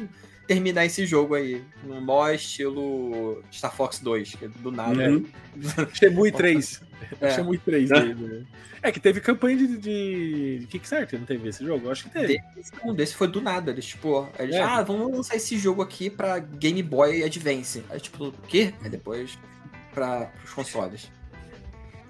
terminar 0.48 0.86
esse 0.86 1.06
jogo 1.06 1.36
aí. 1.36 1.64
No 1.84 2.02
maior 2.02 2.34
estilo 2.34 3.44
Star 3.52 3.74
Fox 3.76 4.00
2, 4.00 4.36
que 4.36 4.46
é 4.46 4.48
do 4.48 4.72
nada. 4.72 5.10
Uhum. 5.10 5.26
Shemui 5.94 6.32
3. 6.32 6.82
É. 7.20 7.32
Shemui 7.32 7.58
3 7.58 7.90
dele? 7.90 8.48
É 8.82 8.92
que 8.92 9.00
teve 9.00 9.22
campanha 9.22 9.56
de, 9.56 9.78
de, 9.78 10.68
Kickstarter, 10.68 11.18
não 11.18 11.26
teve 11.26 11.48
esse 11.48 11.66
jogo? 11.66 11.88
Eu 11.88 11.92
acho 11.92 12.04
que 12.04 12.10
teve. 12.10 12.42
Desse, 12.54 12.72
um 12.84 12.94
desse 12.94 13.16
foi 13.16 13.30
do 13.30 13.40
nada. 13.40 13.72
Eles, 13.72 13.86
tipo, 13.86 14.28
eles, 14.38 14.56
É. 14.56 14.62
ah, 14.62 14.84
vamos 14.84 15.10
lançar 15.10 15.38
esse 15.38 15.58
jogo 15.58 15.82
aqui 15.82 16.10
pra 16.10 16.40
Game 16.40 16.84
Boy 16.84 17.24
Advance. 17.24 17.82
Aí, 17.90 18.00
tipo, 18.00 18.26
o 18.26 18.32
quê? 18.48 18.74
Aí 18.84 18.90
depois 18.90 19.38
pra, 19.94 20.26
pros 20.26 20.54
consoles. 20.54 21.10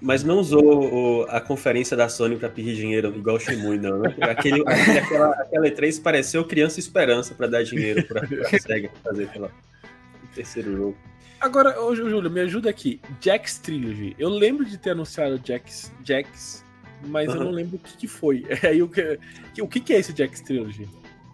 Mas 0.06 0.22
não 0.22 0.38
usou 0.38 0.62
o- 0.62 1.22
a 1.30 1.40
conferência 1.40 1.96
da 1.96 2.10
Sony 2.10 2.36
pra 2.36 2.50
pedir 2.50 2.74
dinheiro 2.76 3.08
igual 3.16 3.36
o 3.36 3.40
Shimui, 3.40 3.78
não, 3.78 4.00
né? 4.00 4.14
Aquele, 4.20 4.60
aquela, 4.68 5.30
aquela 5.32 5.66
E3 5.66 6.02
pareceu 6.02 6.44
Criança 6.44 6.78
Esperança 6.78 7.34
pra 7.34 7.46
dar 7.46 7.62
dinheiro 7.64 8.04
pra, 8.04 8.20
pra 8.20 8.58
SEGA 8.60 8.90
fazer 9.02 9.28
pela, 9.30 9.46
o 9.48 10.34
terceiro 10.34 10.76
jogo. 10.76 10.96
Agora, 11.40 11.80
ô, 11.80 11.94
Jú- 11.96 12.10
Júlio, 12.10 12.30
me 12.30 12.40
ajuda 12.40 12.68
aqui. 12.68 13.00
Jack's 13.18 13.58
Trilogy. 13.58 14.14
Eu 14.18 14.28
lembro 14.28 14.64
de 14.66 14.76
ter 14.76 14.90
anunciado 14.90 15.40
Jack's, 15.42 15.90
Jack's 16.04 16.62
mas 17.06 17.26
eu 17.28 17.34
Aham. 17.36 17.44
não 17.44 17.50
lembro 17.50 17.76
o 17.76 17.78
que, 17.78 17.96
que 17.96 18.06
foi. 18.06 18.44
Aí, 18.62 18.82
o, 18.82 18.88
que, 18.88 19.18
que- 19.54 19.62
o 19.62 19.68
que, 19.68 19.80
que 19.80 19.92
é 19.94 19.98
esse 20.00 20.12
Jack's 20.12 20.40
Trilogy? 20.42 20.86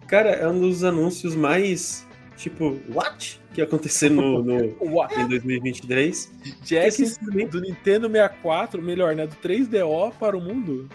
Cara, 0.07 0.29
é 0.29 0.47
um 0.47 0.59
dos 0.59 0.83
anúncios 0.85 1.35
mais, 1.35 2.07
tipo, 2.41 2.79
what? 2.93 3.39
Que 3.53 3.61
aconteceu 3.61 4.09
no, 4.09 4.43
no- 4.43 4.75
em 5.17 5.27
2023. 5.27 6.31
Jack's 6.65 6.95
simplesmente- 6.95 7.51
do 7.51 7.61
Nintendo 7.61 8.07
64, 8.07 8.81
melhor, 8.81 9.15
né? 9.15 9.27
Do 9.27 9.35
3DO 9.35 10.13
para 10.19 10.37
o 10.37 10.41
mundo. 10.41 10.89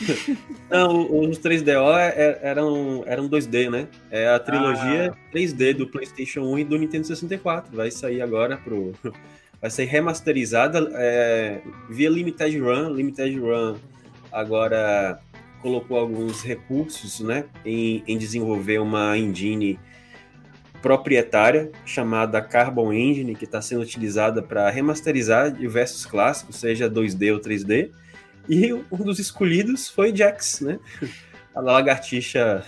Não, 0.68 1.28
os 1.28 1.38
3DO 1.38 1.96
é- 1.96 2.40
eram, 2.42 3.04
eram 3.06 3.28
2D, 3.28 3.70
né? 3.70 3.86
É 4.10 4.28
a 4.28 4.38
trilogia 4.38 5.14
3D 5.32 5.72
do 5.74 5.86
PlayStation 5.86 6.40
1 6.42 6.58
e 6.58 6.64
do 6.64 6.76
Nintendo 6.78 7.06
64. 7.06 7.76
Vai 7.76 7.90
sair 7.90 8.20
agora 8.20 8.56
pro. 8.56 8.92
Vai 9.60 9.70
ser 9.70 9.84
remasterizada 9.84 10.90
é, 10.92 11.62
via 11.88 12.10
Limited 12.10 12.58
Run. 12.58 12.90
Limited 12.90 13.38
Run 13.38 13.76
agora 14.30 15.18
colocou 15.62 15.98
alguns 15.98 16.42
recursos 16.42 17.20
né, 17.20 17.46
em, 17.64 18.02
em 18.06 18.18
desenvolver 18.18 18.78
uma 18.78 19.16
engine 19.16 19.78
proprietária 20.84 21.72
chamada 21.86 22.42
Carbon 22.42 22.92
Engine, 22.92 23.34
que 23.34 23.46
está 23.46 23.62
sendo 23.62 23.80
utilizada 23.80 24.42
para 24.42 24.68
remasterizar 24.68 25.50
diversos 25.50 26.04
clássicos, 26.04 26.56
seja 26.56 26.90
2D 26.90 27.32
ou 27.32 27.40
3D. 27.40 27.90
E 28.46 28.70
um 28.70 28.98
dos 29.02 29.18
escolhidos 29.18 29.88
foi 29.88 30.14
Jax, 30.14 30.60
né? 30.60 30.78
A 31.54 31.60
lagartixa 31.62 32.62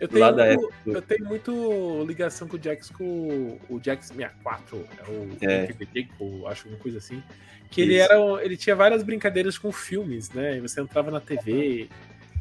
Eu 0.00 0.08
tenho, 0.08 0.20
lá 0.24 0.30
da 0.32 0.46
muito, 0.46 0.64
época. 0.64 0.80
eu 0.86 1.02
tenho 1.02 1.24
muito 1.26 2.04
ligação 2.08 2.48
com 2.48 2.56
o 2.56 2.62
Jax 2.62 2.88
com 2.88 3.58
o 3.68 3.78
Jax 3.84 4.06
64, 4.06 4.88
é 4.98 5.10
o 5.10 5.36
É. 5.42 5.64
RPG, 5.66 6.08
ou 6.18 6.48
acho 6.48 6.62
alguma 6.64 6.82
coisa 6.82 6.96
assim. 6.96 7.22
Que 7.70 7.82
ele 7.82 7.96
era. 7.96 8.16
Ele 8.42 8.56
tinha 8.56 8.74
várias 8.74 9.02
brincadeiras 9.02 9.58
com 9.58 9.70
filmes, 9.70 10.30
né? 10.30 10.58
Você 10.62 10.80
entrava 10.80 11.10
na 11.10 11.20
TV. 11.20 11.90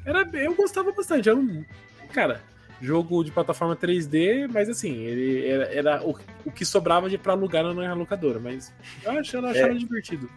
Era, 0.05 0.25
eu 0.35 0.55
gostava 0.55 0.89
bastante. 0.93 1.27
Era 1.27 1.37
um. 1.37 1.65
Cara, 2.13 2.41
jogo 2.81 3.23
de 3.23 3.31
plataforma 3.31 3.75
3D, 3.75 4.49
mas 4.51 4.69
assim, 4.69 5.03
ele 5.03 5.47
era, 5.47 5.63
era 5.73 6.07
o, 6.07 6.17
o 6.45 6.51
que 6.51 6.65
sobrava 6.65 7.09
de 7.09 7.17
pra 7.17 7.33
alugar 7.33 7.63
na 7.63 7.93
locadora, 7.93 8.39
mas 8.39 8.73
eu 9.03 9.11
achava, 9.11 9.47
eu 9.47 9.51
achava 9.51 9.75
divertido. 9.75 10.29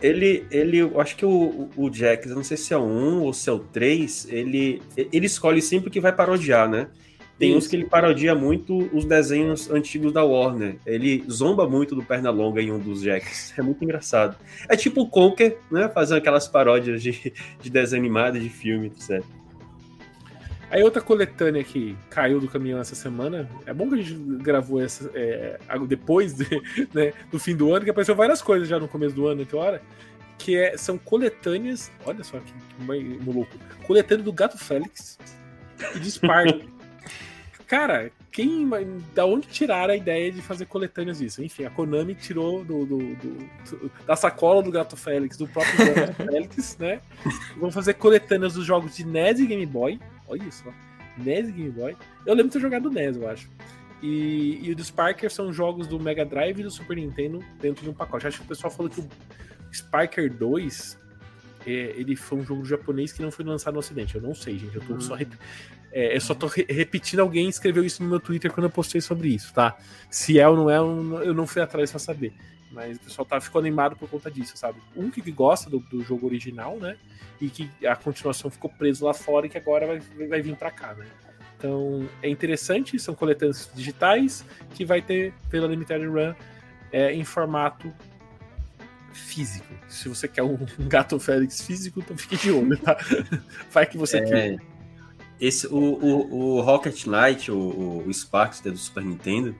Ele, 0.00 0.46
ele, 0.50 0.78
eu 0.78 0.98
acho 1.00 1.14
que 1.14 1.26
o, 1.26 1.68
o 1.76 1.92
Jax, 1.92 2.26
eu 2.26 2.34
não 2.34 2.44
sei 2.44 2.56
se 2.56 2.72
é 2.72 2.76
o 2.76 2.82
1 2.82 3.22
ou 3.22 3.32
se 3.34 3.50
é 3.50 3.52
o 3.52 3.58
3, 3.58 4.28
ele, 4.30 4.80
ele 4.96 5.26
escolhe 5.26 5.60
sempre 5.60 5.88
o 5.88 5.92
que 5.92 6.00
vai 6.00 6.12
parodiar, 6.12 6.68
né? 6.68 6.88
Tem 7.40 7.56
uns 7.56 7.66
que 7.66 7.74
ele 7.74 7.86
parodia 7.86 8.34
muito 8.34 8.90
os 8.94 9.06
desenhos 9.06 9.70
antigos 9.70 10.12
da 10.12 10.22
Warner. 10.22 10.76
Ele 10.84 11.24
zomba 11.30 11.66
muito 11.66 11.94
do 11.94 12.02
Pernalonga 12.02 12.60
em 12.60 12.70
um 12.70 12.78
dos 12.78 13.00
Jacks. 13.00 13.54
É 13.56 13.62
muito 13.62 13.82
engraçado. 13.82 14.36
É 14.68 14.76
tipo 14.76 15.00
o 15.00 15.08
Conker, 15.08 15.56
né? 15.70 15.88
Fazendo 15.88 16.18
aquelas 16.18 16.46
paródias 16.46 17.02
de, 17.02 17.32
de 17.58 17.70
desenho 17.70 18.02
animado, 18.02 18.38
de 18.38 18.50
filme, 18.50 18.88
etc. 18.88 19.24
Aí 20.70 20.82
outra 20.84 21.02
coletânea 21.02 21.64
que 21.64 21.96
caiu 22.08 22.38
do 22.40 22.46
caminhão 22.48 22.78
essa 22.80 22.94
semana. 22.94 23.48
É 23.66 23.74
bom 23.74 23.88
que 23.88 23.94
a 23.96 24.02
gente 24.02 24.14
gravou 24.42 24.80
essa 24.80 25.10
é, 25.14 25.58
depois 25.88 26.34
de, 26.34 26.44
né, 26.94 27.12
do 27.30 27.38
fim 27.40 27.56
do 27.56 27.74
ano, 27.74 27.84
que 27.84 27.90
apareceu 27.90 28.14
várias 28.14 28.40
coisas 28.40 28.68
já 28.68 28.78
no 28.78 28.86
começo 28.86 29.14
do 29.14 29.26
ano, 29.26 29.44
que 29.44 29.56
hora. 29.56 29.82
Que 30.38 30.56
é, 30.56 30.76
são 30.76 30.96
coletâneas. 30.96 31.90
Olha 32.06 32.22
só 32.22 32.38
que, 32.38 32.52
que 32.52 33.24
maluco. 33.26 33.50
Coletânea 33.86 34.24
do 34.24 34.32
Gato 34.32 34.56
Félix 34.56 35.18
e 35.94 35.98
de 35.98 36.10
Spark. 36.10 36.62
Cara, 37.66 38.10
quem. 38.32 38.68
Da 39.14 39.24
onde 39.26 39.46
tiraram 39.46 39.92
a 39.92 39.96
ideia 39.96 40.32
de 40.32 40.42
fazer 40.42 40.66
coletâneas 40.66 41.18
disso? 41.18 41.42
Enfim, 41.42 41.64
a 41.64 41.70
Konami 41.70 42.14
tirou 42.16 42.64
do, 42.64 42.84
do- 42.84 42.98
do- 42.98 43.34
do- 43.36 43.92
da 44.06 44.16
sacola 44.16 44.60
do 44.62 44.70
Gato 44.72 44.96
Félix, 44.96 45.36
do 45.36 45.46
próprio 45.46 45.94
Gato 45.94 46.14
Félix, 46.24 46.76
né? 46.78 47.00
Vão 47.58 47.70
fazer 47.70 47.94
coletâneas 47.94 48.54
dos 48.54 48.64
jogos 48.64 48.96
de 48.96 49.04
NES 49.06 49.38
e 49.40 49.46
Game 49.46 49.66
Boy. 49.66 50.00
Olha 50.30 50.42
isso, 50.44 50.64
ó. 50.66 50.72
NES 51.22 51.50
Game 51.50 51.70
Boy. 51.70 51.96
Eu 52.24 52.34
lembro 52.34 52.48
de 52.48 52.52
ter 52.54 52.60
jogado 52.60 52.88
NES, 52.90 53.16
eu 53.16 53.28
acho. 53.28 53.50
E, 54.02 54.60
e 54.62 54.72
o 54.72 54.76
do 54.76 54.82
Sparker 54.82 55.30
são 55.30 55.52
jogos 55.52 55.86
do 55.86 56.00
Mega 56.00 56.24
Drive 56.24 56.58
e 56.60 56.62
do 56.62 56.70
Super 56.70 56.96
Nintendo 56.96 57.44
dentro 57.60 57.82
de 57.84 57.90
um 57.90 57.92
pacote. 57.92 58.26
Acho 58.26 58.38
que 58.38 58.44
o 58.44 58.48
pessoal 58.48 58.70
falou 58.70 58.90
que 58.90 59.00
o 59.00 59.08
Sparker 59.72 60.32
2 60.32 60.98
é, 61.66 61.70
ele 61.70 62.16
foi 62.16 62.38
um 62.38 62.44
jogo 62.44 62.64
japonês 62.64 63.12
que 63.12 63.20
não 63.20 63.30
foi 63.30 63.44
lançado 63.44 63.74
no 63.74 63.80
ocidente. 63.80 64.14
Eu 64.14 64.22
não 64.22 64.34
sei, 64.34 64.58
gente. 64.58 64.74
Eu 64.74 64.80
tô 64.82 64.98
só 65.00 65.14
rep- 65.14 65.34
é, 65.92 66.16
eu 66.16 66.20
só 66.20 66.34
tô 66.34 66.46
re- 66.46 66.64
repetindo. 66.68 67.20
Alguém 67.20 67.48
escreveu 67.48 67.84
isso 67.84 68.02
no 68.02 68.08
meu 68.08 68.20
Twitter 68.20 68.50
quando 68.50 68.64
eu 68.64 68.70
postei 68.70 69.00
sobre 69.02 69.28
isso, 69.34 69.52
tá? 69.52 69.76
Se 70.10 70.38
é 70.40 70.48
ou 70.48 70.56
não 70.56 70.70
é, 70.70 70.78
eu 70.78 70.86
não- 71.02 71.22
eu 71.22 71.34
não 71.34 71.46
fui 71.46 71.60
atrás 71.60 71.90
pra 71.90 71.98
saber. 71.98 72.32
Mas 72.70 72.96
o 72.96 73.00
pessoal 73.00 73.26
tá, 73.26 73.40
ficou 73.40 73.58
animado 73.58 73.96
por 73.96 74.08
conta 74.08 74.30
disso, 74.30 74.56
sabe? 74.56 74.78
Um 74.96 75.10
que 75.10 75.20
gosta 75.30 75.68
do, 75.68 75.80
do 75.80 76.02
jogo 76.02 76.26
original, 76.26 76.76
né? 76.78 76.96
E 77.40 77.48
que 77.48 77.68
a 77.84 77.96
continuação 77.96 78.50
ficou 78.50 78.70
preso 78.70 79.04
lá 79.04 79.12
fora 79.12 79.46
e 79.46 79.48
que 79.48 79.58
agora 79.58 79.86
vai, 79.86 80.28
vai 80.28 80.42
vir 80.42 80.56
pra 80.56 80.70
cá, 80.70 80.94
né? 80.94 81.06
Então 81.58 82.08
é 82.22 82.28
interessante, 82.28 82.98
são 82.98 83.14
coletâneas 83.14 83.70
digitais 83.74 84.44
que 84.74 84.84
vai 84.84 85.02
ter 85.02 85.34
pela 85.50 85.66
Limited 85.66 86.06
Run 86.06 86.34
é, 86.90 87.12
em 87.12 87.24
formato 87.24 87.92
físico. 89.12 89.72
Se 89.88 90.08
você 90.08 90.26
quer 90.26 90.42
um, 90.42 90.58
gato 90.88 91.18
Félix 91.20 91.60
físico, 91.62 92.00
então 92.00 92.16
fique 92.16 92.36
de 92.36 92.50
olho, 92.50 92.78
tá? 92.78 92.96
Vai 93.70 93.86
que 93.86 93.98
você 93.98 94.22
quer. 94.22 94.54
É, 94.54 94.56
esse, 95.40 95.66
o, 95.66 95.76
o, 95.76 96.34
o 96.34 96.60
Rocket 96.60 97.06
Knight, 97.06 97.50
o, 97.50 98.04
o, 98.06 98.12
Sparks 98.12 98.60
do 98.60 98.76
Super 98.76 99.04
Nintendo, 99.04 99.54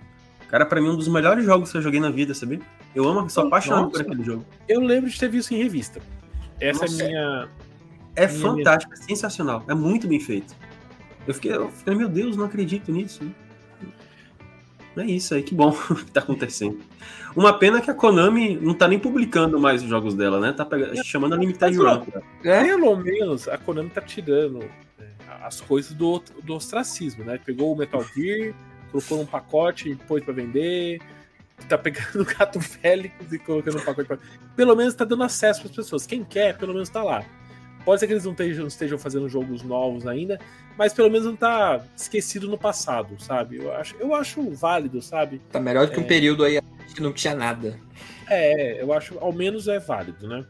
cara, 0.48 0.66
pra 0.66 0.80
mim 0.80 0.88
é 0.88 0.90
um 0.90 0.96
dos 0.96 1.08
melhores 1.08 1.44
jogos 1.44 1.70
que 1.70 1.78
eu 1.78 1.82
joguei 1.82 2.00
na 2.00 2.10
vida, 2.10 2.34
sabia? 2.34 2.60
Eu 2.94 3.08
amo, 3.08 3.28
sou 3.30 3.46
apaixonado 3.46 3.90
por 3.90 3.98
Nossa. 3.98 4.02
aquele 4.02 4.24
jogo. 4.24 4.44
Eu 4.68 4.80
lembro 4.80 5.08
de 5.08 5.18
ter 5.18 5.28
visto 5.28 5.52
em 5.52 5.58
revista. 5.58 6.00
Essa 6.58 6.82
Nossa. 6.82 7.02
é 7.02 7.06
a 7.06 7.08
minha. 7.08 7.48
É 8.16 8.26
Minha 8.26 8.40
fantástico, 8.40 8.92
é 8.92 8.96
sensacional, 8.96 9.64
é 9.68 9.74
muito 9.74 10.08
bem 10.08 10.18
feito. 10.18 10.54
Eu 11.26 11.34
fiquei, 11.34 11.54
eu 11.54 11.70
fiquei, 11.70 11.94
meu 11.94 12.08
Deus, 12.08 12.36
não 12.36 12.44
acredito 12.44 12.90
nisso. 12.90 13.22
É 14.96 15.04
isso 15.04 15.34
aí, 15.34 15.42
que 15.42 15.54
bom 15.54 15.72
que 16.04 16.10
tá 16.10 16.20
acontecendo. 16.20 16.80
Uma 17.36 17.56
pena 17.56 17.80
que 17.80 17.90
a 17.90 17.94
Konami 17.94 18.56
não 18.56 18.74
tá 18.74 18.88
nem 18.88 18.98
publicando 18.98 19.58
mais 19.60 19.82
os 19.82 19.88
jogos 19.88 20.14
dela, 20.14 20.40
né? 20.40 20.52
Tá 20.52 20.64
pegando, 20.64 21.02
chamando 21.04 21.34
a 21.34 21.36
Limited 21.36 21.76
Run. 21.76 22.02
É? 22.44 22.64
Pelo 22.64 22.96
menos 22.96 23.48
a 23.48 23.56
Konami 23.56 23.88
tá 23.90 24.00
tirando 24.00 24.58
né, 24.98 25.08
as 25.42 25.60
coisas 25.60 25.92
do, 25.92 26.20
do 26.42 26.54
ostracismo, 26.54 27.24
né? 27.24 27.38
Pegou 27.44 27.72
o 27.72 27.76
Metal 27.76 28.04
Gear, 28.14 28.52
colocou 28.90 29.18
num 29.18 29.26
pacote 29.26 29.90
e 29.90 29.94
pôs 29.94 30.24
pra 30.24 30.34
vender. 30.34 31.00
Tá 31.68 31.78
pegando 31.78 32.24
gato 32.38 32.60
Félix 32.60 33.32
e 33.32 33.38
colocando 33.38 33.78
no 33.78 33.84
pacote 33.84 34.08
pra... 34.08 34.18
Pelo 34.56 34.74
menos 34.74 34.94
tá 34.94 35.04
dando 35.04 35.22
acesso 35.22 35.60
para 35.60 35.70
as 35.70 35.76
pessoas. 35.76 36.06
Quem 36.06 36.24
quer, 36.24 36.56
pelo 36.58 36.72
menos 36.72 36.88
tá 36.88 37.02
lá. 37.02 37.24
Pode 37.84 38.00
ser 38.00 38.06
que 38.06 38.12
eles 38.12 38.24
não 38.24 38.32
estejam, 38.32 38.66
estejam 38.66 38.98
fazendo 38.98 39.28
jogos 39.28 39.62
novos 39.62 40.06
ainda, 40.06 40.38
mas 40.76 40.92
pelo 40.92 41.08
menos 41.08 41.26
não 41.26 41.34
tá 41.36 41.82
esquecido 41.96 42.46
no 42.46 42.58
passado, 42.58 43.16
sabe? 43.22 43.56
Eu 43.56 43.72
acho, 43.72 43.96
eu 43.98 44.14
acho 44.14 44.50
válido, 44.50 45.00
sabe? 45.00 45.40
Tá 45.50 45.58
melhor 45.58 45.86
do 45.86 45.92
que 45.92 45.98
um 46.00 46.02
É. 46.04 46.06
período 46.06 46.44
aí 46.44 46.60
que 46.94 47.00
não 47.00 47.12
tinha 47.12 47.34
nada. 47.34 47.78
É, 48.28 48.82
eu 48.82 48.92
acho, 48.92 49.18
ao 49.18 49.32
menos 49.32 49.66
é 49.66 49.78
válido, 49.78 50.28
né? 50.28 50.44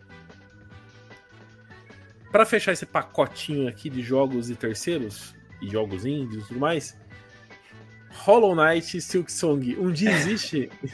Pra 2.32 2.44
fechar 2.46 2.72
esse 2.72 2.86
pacotinho 2.86 3.68
aqui 3.68 3.88
de 3.90 4.02
jogos 4.02 4.50
e 4.50 4.54
terceiros, 4.54 5.34
e 5.60 5.68
jogos 5.68 6.04
índios 6.04 6.44
e 6.44 6.48
tudo 6.48 6.60
mais, 6.60 6.96
Hollow 8.12 8.54
Knight 8.54 8.96
e 8.96 9.00
Silk 9.00 9.30
Song, 9.32 9.76
um 9.78 9.90
dia 9.90 10.10
existe? 10.10 10.68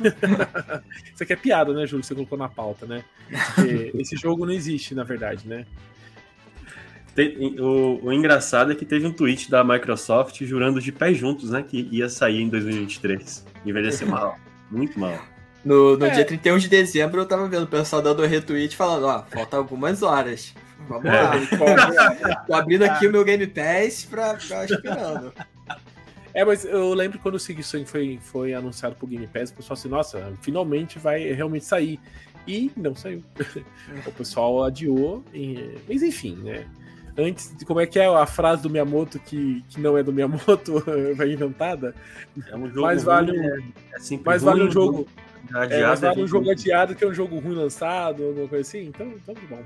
Isso 1.12 1.22
aqui 1.22 1.32
é 1.32 1.36
piada, 1.36 1.72
né, 1.72 1.86
Júlio? 1.86 2.04
Você 2.04 2.14
colocou 2.14 2.36
na 2.38 2.48
pauta, 2.48 2.86
né? 2.86 3.02
Porque 3.54 3.90
esse 3.98 4.16
jogo 4.16 4.44
não 4.46 4.52
existe, 4.52 4.94
na 4.94 5.02
verdade, 5.04 5.48
né? 5.48 5.64
O, 7.58 8.06
o 8.08 8.12
engraçado 8.12 8.72
é 8.72 8.74
que 8.74 8.84
teve 8.84 9.06
um 9.06 9.12
tweet 9.12 9.50
da 9.50 9.64
Microsoft 9.64 10.42
jurando 10.44 10.80
de 10.82 10.92
pé 10.92 11.14
juntos, 11.14 11.50
né? 11.50 11.62
Que 11.66 11.88
ia 11.90 12.08
sair 12.10 12.42
em 12.42 12.48
2023. 12.50 13.46
Envelheceu 13.64 14.06
mal. 14.06 14.38
Muito 14.70 15.00
mal. 15.00 15.18
No, 15.64 15.96
no 15.96 16.04
É. 16.04 16.10
dia 16.10 16.24
31 16.26 16.58
de 16.58 16.68
dezembro 16.68 17.22
eu 17.22 17.26
tava 17.26 17.48
vendo 17.48 17.62
o 17.64 17.66
pessoal 17.66 18.02
dando 18.02 18.24
retweet 18.26 18.76
falando, 18.76 19.06
ó, 19.06 19.24
falta 19.24 19.56
algumas 19.56 20.02
horas. 20.02 20.54
Vamos 20.88 21.06
lá. 21.06 21.32
Tô 22.46 22.54
abrindo 22.54 22.82
aqui 22.84 23.06
o 23.06 23.10
meu 23.10 23.24
Game 23.24 23.46
Pass 23.46 24.04
pra 24.08 24.38
ficar 24.38 24.66
esperando. 24.66 25.32
É, 26.36 26.44
mas 26.44 26.66
eu 26.66 26.92
lembro 26.92 27.18
quando 27.18 27.36
o 27.36 27.40
Sig 27.40 27.62
foi, 27.86 28.18
foi 28.20 28.52
anunciado 28.52 28.94
pro 28.94 29.06
Game 29.06 29.26
Pass, 29.26 29.48
o 29.50 29.54
pessoal 29.54 29.72
assim, 29.72 29.88
nossa, 29.88 30.34
finalmente 30.42 30.98
vai 30.98 31.32
realmente 31.32 31.64
sair. 31.64 31.98
E 32.46 32.70
não 32.76 32.94
saiu. 32.94 33.24
o 34.06 34.12
pessoal 34.12 34.62
adiou, 34.62 35.24
e... 35.32 35.78
mas 35.88 36.02
enfim, 36.02 36.36
né? 36.36 36.66
Antes 37.16 37.56
de 37.56 37.64
como 37.64 37.80
é 37.80 37.86
que 37.86 37.98
é 37.98 38.04
a 38.04 38.26
frase 38.26 38.62
do 38.62 38.68
Miyamoto 38.68 39.18
que, 39.18 39.64
que 39.66 39.80
não 39.80 39.96
é 39.96 40.02
do 40.02 40.12
Miyamoto, 40.12 40.84
vai 41.16 41.32
inventada? 41.32 41.94
É 42.46 42.54
um 42.54 42.68
jogo 42.68 42.82
mais 42.82 43.02
vale, 43.02 43.30
ruim, 43.30 43.48
um, 43.48 43.72
é 43.94 43.98
sempre 43.98 44.26
mais 44.26 44.42
ruim, 44.42 44.52
vale 44.52 44.68
um 44.68 44.70
jogo. 44.70 45.08
Adiado, 45.54 45.72
É, 45.72 45.86
mas 45.86 46.00
vale 46.02 46.20
é 46.20 46.22
um 46.22 46.26
jogo 46.26 46.50
adiado 46.50 46.94
que 46.94 47.02
é 47.02 47.08
um 47.08 47.14
jogo 47.14 47.38
ruim 47.38 47.54
lançado, 47.54 48.22
alguma 48.22 48.46
coisa 48.46 48.60
assim. 48.60 48.88
Então, 48.88 49.06
então 49.06 49.34
tá 49.34 49.40
bom. 49.48 49.62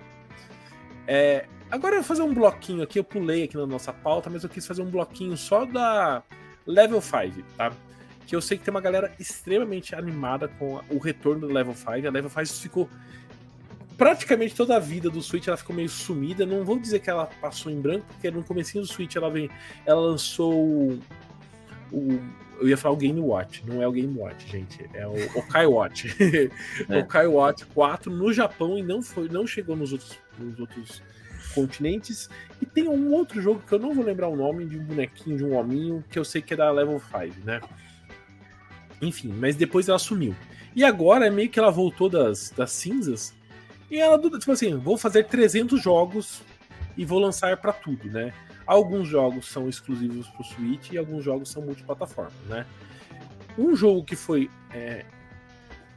É, 1.08 1.46
agora 1.68 1.96
eu 1.96 2.00
vou 2.00 2.06
fazer 2.06 2.22
um 2.22 2.32
bloquinho 2.32 2.84
aqui. 2.84 2.96
Eu 2.96 3.04
pulei 3.04 3.42
aqui 3.42 3.56
na 3.56 3.66
nossa 3.66 3.92
pauta, 3.92 4.30
mas 4.30 4.44
eu 4.44 4.48
quis 4.48 4.64
fazer 4.64 4.82
um 4.82 4.90
bloquinho 4.90 5.36
só 5.36 5.64
da 5.64 6.22
Level 6.70 7.00
5, 7.00 7.42
tá? 7.56 7.72
Que 8.26 8.34
eu 8.36 8.40
sei 8.40 8.56
que 8.56 8.64
tem 8.64 8.72
uma 8.72 8.80
galera 8.80 9.12
extremamente 9.18 9.94
animada 9.94 10.46
com 10.48 10.80
o 10.88 10.98
retorno 10.98 11.46
do 11.48 11.52
Level 11.52 11.74
5. 11.74 11.90
A 11.90 12.10
Level 12.10 12.30
5 12.30 12.46
ficou. 12.60 12.88
Praticamente 13.98 14.54
toda 14.54 14.76
a 14.76 14.78
vida 14.78 15.10
do 15.10 15.20
Switch 15.20 15.46
ela 15.46 15.56
ficou 15.58 15.76
meio 15.76 15.88
sumida. 15.88 16.46
Não 16.46 16.64
vou 16.64 16.78
dizer 16.78 17.00
que 17.00 17.10
ela 17.10 17.26
passou 17.40 17.70
em 17.70 17.78
branco, 17.80 18.06
porque 18.08 18.30
no 18.30 18.42
comecinho 18.42 18.82
do 18.82 18.88
Switch 18.90 19.14
ela, 19.16 19.28
vem, 19.30 19.50
ela 19.84 20.00
lançou 20.00 20.54
o, 20.54 20.98
o- 21.92 22.18
Eu 22.60 22.68
ia 22.68 22.76
falar 22.78 22.94
o 22.94 22.96
Game 22.96 23.20
Watch, 23.20 23.62
não 23.66 23.82
é 23.82 23.86
o 23.88 23.92
Game 23.92 24.16
Watch, 24.18 24.48
gente. 24.48 24.88
É 24.94 25.06
o 25.06 25.14
Okai 25.38 25.66
Watch. 25.66 26.08
É. 26.18 26.48
o 26.96 27.00
Okai 27.00 27.26
Watch 27.26 27.66
4 27.66 28.10
no 28.10 28.32
Japão 28.32 28.78
e 28.78 28.82
não, 28.82 29.02
foi, 29.02 29.28
não 29.28 29.46
chegou 29.46 29.76
nos 29.76 29.92
outros, 29.92 30.16
nos 30.38 30.58
outros 30.60 31.02
continentes. 31.50 32.28
E 32.60 32.66
tem 32.66 32.88
um 32.88 33.12
outro 33.12 33.40
jogo 33.40 33.62
que 33.66 33.72
eu 33.72 33.78
não 33.78 33.94
vou 33.94 34.04
lembrar 34.04 34.28
o 34.28 34.36
nome, 34.36 34.66
de 34.66 34.78
um 34.78 34.84
bonequinho, 34.84 35.36
de 35.36 35.44
um 35.44 35.56
hominho, 35.56 36.04
que 36.10 36.18
eu 36.18 36.24
sei 36.24 36.40
que 36.42 36.54
é 36.54 36.56
da 36.56 36.70
Level 36.70 37.00
5, 37.00 37.44
né? 37.44 37.60
Enfim, 39.00 39.28
mas 39.28 39.56
depois 39.56 39.88
ela 39.88 39.98
sumiu. 39.98 40.34
E 40.74 40.84
agora 40.84 41.26
é 41.26 41.30
meio 41.30 41.48
que 41.48 41.58
ela 41.58 41.70
voltou 41.70 42.08
das, 42.08 42.50
das 42.50 42.72
cinzas. 42.72 43.34
E 43.90 43.98
ela, 43.98 44.18
tipo 44.18 44.52
assim, 44.52 44.76
vou 44.76 44.96
fazer 44.96 45.24
300 45.24 45.82
jogos 45.82 46.42
e 46.96 47.04
vou 47.04 47.18
lançar 47.18 47.56
pra 47.56 47.72
tudo, 47.72 48.08
né? 48.08 48.32
Alguns 48.66 49.08
jogos 49.08 49.46
são 49.48 49.68
exclusivos 49.68 50.28
pro 50.28 50.44
Switch 50.44 50.92
e 50.92 50.98
alguns 50.98 51.24
jogos 51.24 51.50
são 51.50 51.62
multiplataforma, 51.62 52.30
né? 52.46 52.66
Um 53.58 53.74
jogo 53.74 54.04
que 54.04 54.14
foi. 54.14 54.48
É... 54.72 55.04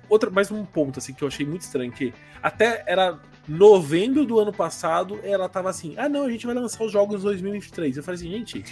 Outra, 0.10 0.30
mais 0.30 0.50
um 0.50 0.66
ponto 0.66 1.00
assim 1.00 1.14
que 1.14 1.24
eu 1.24 1.28
achei 1.28 1.46
muito 1.46 1.62
estranho, 1.62 1.92
que 1.92 2.14
até 2.42 2.84
era 2.88 3.20
novembro 3.48 4.26
do 4.26 4.40
ano 4.40 4.54
passado, 4.54 5.20
ela 5.24 5.50
tava 5.50 5.70
assim: 5.70 5.96
ah, 5.98 6.08
não, 6.08 6.24
a 6.26 6.30
gente 6.30 6.46
vai 6.46 6.56
lançar 6.56 6.84
os 6.84 6.92
jogos 6.92 7.22
em 7.22 7.24
2023. 7.26 7.98
Eu 7.98 8.04
falei 8.04 8.20
assim, 8.20 8.32
gente, 8.32 8.64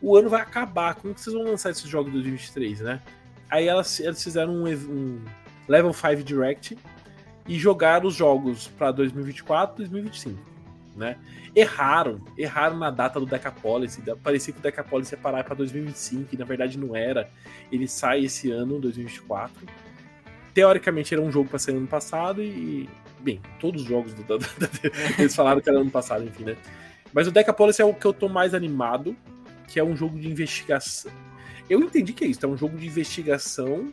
o 0.00 0.16
ano 0.16 0.28
vai 0.28 0.40
acabar, 0.40 0.94
como 0.94 1.14
que 1.14 1.20
vocês 1.20 1.34
vão 1.34 1.44
lançar 1.44 1.70
esses 1.70 1.88
jogos 1.88 2.10
em 2.10 2.14
2023, 2.14 2.80
né? 2.80 3.02
Aí 3.48 3.66
elas, 3.66 4.00
elas 4.00 4.22
fizeram 4.22 4.52
um, 4.52 4.68
um 4.68 5.24
Level 5.68 5.92
5 5.92 6.22
Direct 6.22 6.76
e 7.48 7.58
jogaram 7.58 8.06
os 8.06 8.14
jogos 8.14 8.68
para 8.68 8.90
2024 8.90 9.76
2025, 9.76 10.38
né? 10.96 11.16
Erraram, 11.54 12.20
erraram 12.36 12.76
na 12.76 12.90
data 12.90 13.18
do 13.18 13.24
Decapolis, 13.24 13.98
parecia 14.22 14.52
que 14.52 14.60
o 14.60 14.62
Decapolis 14.62 15.10
ia 15.10 15.16
parar 15.16 15.42
para 15.42 15.54
2025 15.54 16.34
e 16.34 16.36
na 16.36 16.44
verdade 16.44 16.78
não 16.78 16.94
era. 16.94 17.30
Ele 17.72 17.88
sai 17.88 18.24
esse 18.24 18.50
ano, 18.50 18.78
2024. 18.78 19.66
Teoricamente 20.52 21.14
era 21.14 21.22
um 21.22 21.32
jogo 21.32 21.48
para 21.48 21.58
ser 21.58 21.70
ano 21.70 21.86
passado 21.86 22.42
e, 22.42 22.88
bem, 23.20 23.40
todos 23.60 23.82
os 23.82 23.88
jogos 23.88 24.12
do, 24.14 24.22
da- 24.26 24.36
da- 24.36 24.48
eles 25.18 25.34
falaram 25.34 25.60
que 25.60 25.68
era 25.68 25.78
ano 25.80 25.90
passado, 25.90 26.24
enfim, 26.24 26.44
né? 26.44 26.56
Mas 27.12 27.26
o 27.26 27.30
Decapolis 27.32 27.78
é 27.80 27.84
o 27.84 27.94
que 27.94 28.04
eu 28.06 28.12
tô 28.12 28.28
mais 28.28 28.54
animado, 28.54 29.16
que 29.68 29.78
é 29.80 29.84
um 29.84 29.96
jogo 29.96 30.18
de 30.18 30.28
investigação. 30.28 31.10
Eu 31.68 31.80
entendi 31.80 32.12
que 32.12 32.24
é 32.24 32.28
isso, 32.28 32.44
é 32.44 32.48
um 32.48 32.56
jogo 32.56 32.76
de 32.76 32.86
investigação 32.86 33.92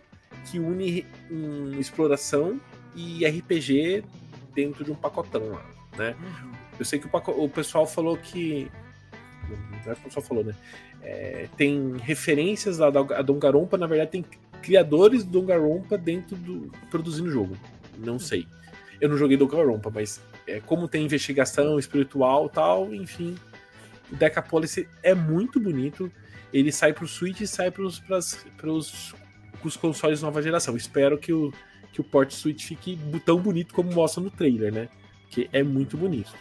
que 0.51 0.59
une 0.59 1.05
um, 1.31 1.79
exploração 1.79 2.59
e 2.95 3.25
RPG 3.25 4.03
dentro 4.53 4.83
de 4.83 4.91
um 4.91 4.95
pacotão 4.95 5.49
lá, 5.51 5.65
né? 5.97 6.15
Eu 6.77 6.85
sei 6.85 6.99
que 6.99 7.05
o, 7.05 7.09
paco- 7.09 7.31
o 7.31 7.47
pessoal 7.49 7.85
falou 7.87 8.17
que. 8.17 8.69
É 9.85 9.93
que 9.93 10.01
o 10.01 10.03
pessoal 10.05 10.25
falou, 10.25 10.43
né? 10.43 10.53
É, 11.01 11.47
tem 11.57 11.95
referências 11.97 12.79
a, 12.81 12.87
a 12.87 13.21
Danganronpa, 13.21 13.77
na 13.77 13.85
verdade 13.87 14.11
tem 14.11 14.25
criadores 14.61 15.23
do 15.23 15.39
Danganronpa 15.41 15.97
dentro 15.97 16.35
do. 16.35 16.71
produzindo 16.89 17.27
o 17.29 17.31
jogo. 17.31 17.57
Não 17.97 18.17
sei. 18.19 18.47
Eu 19.03 19.09
não 19.09 19.17
joguei 19.17 19.35
Danganronpa, 19.35 19.89
mas 19.93 20.21
é, 20.47 20.61
como 20.61 20.87
tem 20.87 21.03
investigação 21.03 21.77
espiritual 21.77 22.47
tal, 22.47 22.93
enfim. 22.95 23.35
O 24.09 24.15
Decapolis 24.15 24.77
é 25.03 25.13
muito 25.13 25.59
bonito. 25.59 26.09
Ele 26.53 26.71
sai 26.71 26.93
pro 26.93 27.05
Switch 27.05 27.41
e 27.41 27.47
sai 27.47 27.69
pros, 27.69 27.99
pras, 27.99 28.45
pros, 28.55 29.13
pros 29.59 29.75
consoles 29.75 30.21
nova 30.21 30.41
geração. 30.41 30.77
Espero 30.77 31.17
que 31.17 31.33
o, 31.33 31.51
que 31.91 31.99
o 31.99 32.03
port 32.05 32.31
Switch 32.31 32.63
fique 32.63 32.97
tão 33.25 33.41
bonito 33.41 33.73
como 33.73 33.91
mostra 33.91 34.23
no 34.23 34.31
trailer, 34.31 34.71
né? 34.71 34.87
Que 35.29 35.49
é 35.51 35.63
muito 35.63 35.97
bonito. 35.97 36.31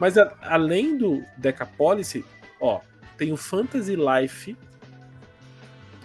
Mas 0.00 0.16
a- 0.16 0.34
além 0.40 0.96
do 0.96 1.22
Decapolis, 1.36 2.16
ó, 2.58 2.80
tem 3.18 3.32
o 3.32 3.36
Fantasy 3.36 3.96
Life, 3.96 4.56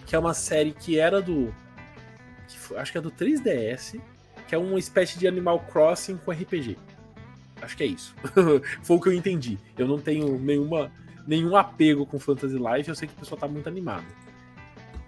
que 0.06 0.18
é 0.18 0.20
uma 0.20 0.34
série 0.34 0.74
que 0.74 1.00
era 1.00 1.22
do. 1.22 1.56
que 2.50 2.60
foi- 2.60 2.78
acho 2.78 2.92
que 2.92 2.98
é 2.98 3.02
do 3.02 3.10
3DS, 3.10 4.02
que 4.48 4.56
é 4.56 4.58
uma 4.58 4.80
espécie 4.80 5.20
de 5.20 5.28
Animal 5.28 5.60
Crossing 5.72 6.18
com 6.18 6.32
RPG. 6.32 6.78
Acho 7.62 7.76
que 7.76 7.84
é 7.84 7.88
isso. 7.88 8.16
Foi 8.82 8.98
o 8.98 9.02
que 9.02 9.10
eu 9.10 9.14
entendi. 9.14 9.58
Eu 9.78 9.88
não 9.88 10.00
tenho 10.00 10.40
nenhuma, 10.40 10.92
nenhum 11.28 11.56
apego 11.56 12.06
com 12.06 12.20
Fantasy 12.20 12.56
Life, 12.58 12.90
eu 12.90 12.96
sei 12.96 13.08
que 13.08 13.14
o 13.14 13.18
pessoal 13.18 13.40
tá 13.40 13.48
muito 13.48 13.68
animado. 13.68 14.06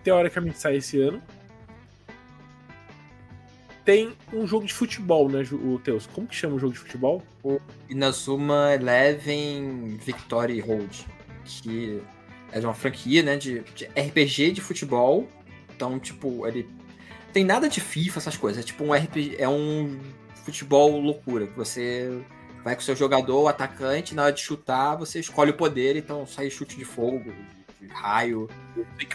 Teoricamente 0.04 0.60
sai 0.60 0.78
esse 0.78 1.00
ano. 1.00 1.22
Tem 3.86 4.14
um 4.34 4.46
jogo 4.46 4.66
de 4.66 4.74
futebol, 4.74 5.30
né, 5.30 5.44
o 5.52 5.80
Teus? 5.80 6.06
Como 6.06 6.28
que 6.28 6.36
chama 6.36 6.56
o 6.56 6.60
jogo 6.60 6.74
de 6.74 6.80
futebol? 6.80 7.24
Inazuma 7.90 8.76
Eleven 8.76 9.98
Victory 9.98 10.60
Road, 10.60 11.08
que 11.44 12.00
é 12.52 12.60
uma 12.60 12.74
franquia, 12.74 13.24
né, 13.24 13.38
de, 13.38 13.62
de 13.62 13.86
RPG 13.86 14.52
de 14.52 14.62
futebol. 14.62 15.28
Então, 15.76 15.98
tipo, 15.98 16.46
ele 16.46 16.70
tem 17.34 17.44
nada 17.44 17.70
de 17.70 17.80
FIFA, 17.82 18.20
essas 18.20 18.38
coisas. 18.38 18.64
É 18.64 18.66
tipo 18.66 18.84
um 18.84 18.94
RPG, 18.94 19.36
é 19.40 19.48
um 19.48 19.98
futebol 20.46 21.00
loucura, 21.00 21.48
que 21.48 21.56
você 21.56 22.22
vai 22.64 22.76
com 22.76 22.82
o 22.82 22.84
seu 22.84 22.96
jogador, 22.96 23.44
o 23.44 23.48
atacante, 23.48 24.14
na 24.16 24.24
hora 24.24 24.34
de 24.34 24.42
chutar, 24.42 24.96
você 24.96 25.20
escolhe 25.20 25.52
o 25.52 25.54
poder, 25.54 25.96
então 25.96 26.26
sai 26.26 26.50
chute 26.50 26.76
de 26.76 26.84
fogo, 26.86 27.32
de 27.80 27.88
raio, 27.88 28.50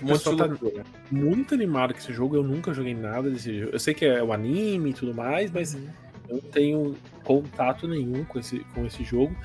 um 0.02 0.06
monte 0.06 0.18
de 0.30 0.36
tá 0.36 0.46
loucura. 0.46 0.84
muito 1.10 1.54
animado 1.54 1.92
com 1.92 2.00
esse 2.00 2.12
jogo. 2.12 2.36
Eu 2.36 2.42
nunca 2.42 2.72
joguei 2.72 2.94
nada 2.94 3.30
desse 3.30 3.58
jogo. 3.60 3.72
Eu 3.72 3.78
sei 3.78 3.92
que 3.94 4.04
é 4.06 4.22
o 4.22 4.32
anime 4.32 4.90
e 4.90 4.94
tudo 4.94 5.12
mais, 5.14 5.50
mas 5.50 5.74
Uhum. 5.74 5.88
eu 6.28 6.34
não 6.36 6.50
tenho 6.50 6.96
contato 7.24 7.86
nenhum 7.86 8.24
com 8.24 8.38
esse, 8.38 8.60
com 8.74 8.86
esse 8.86 9.04
jogo. 9.04 9.36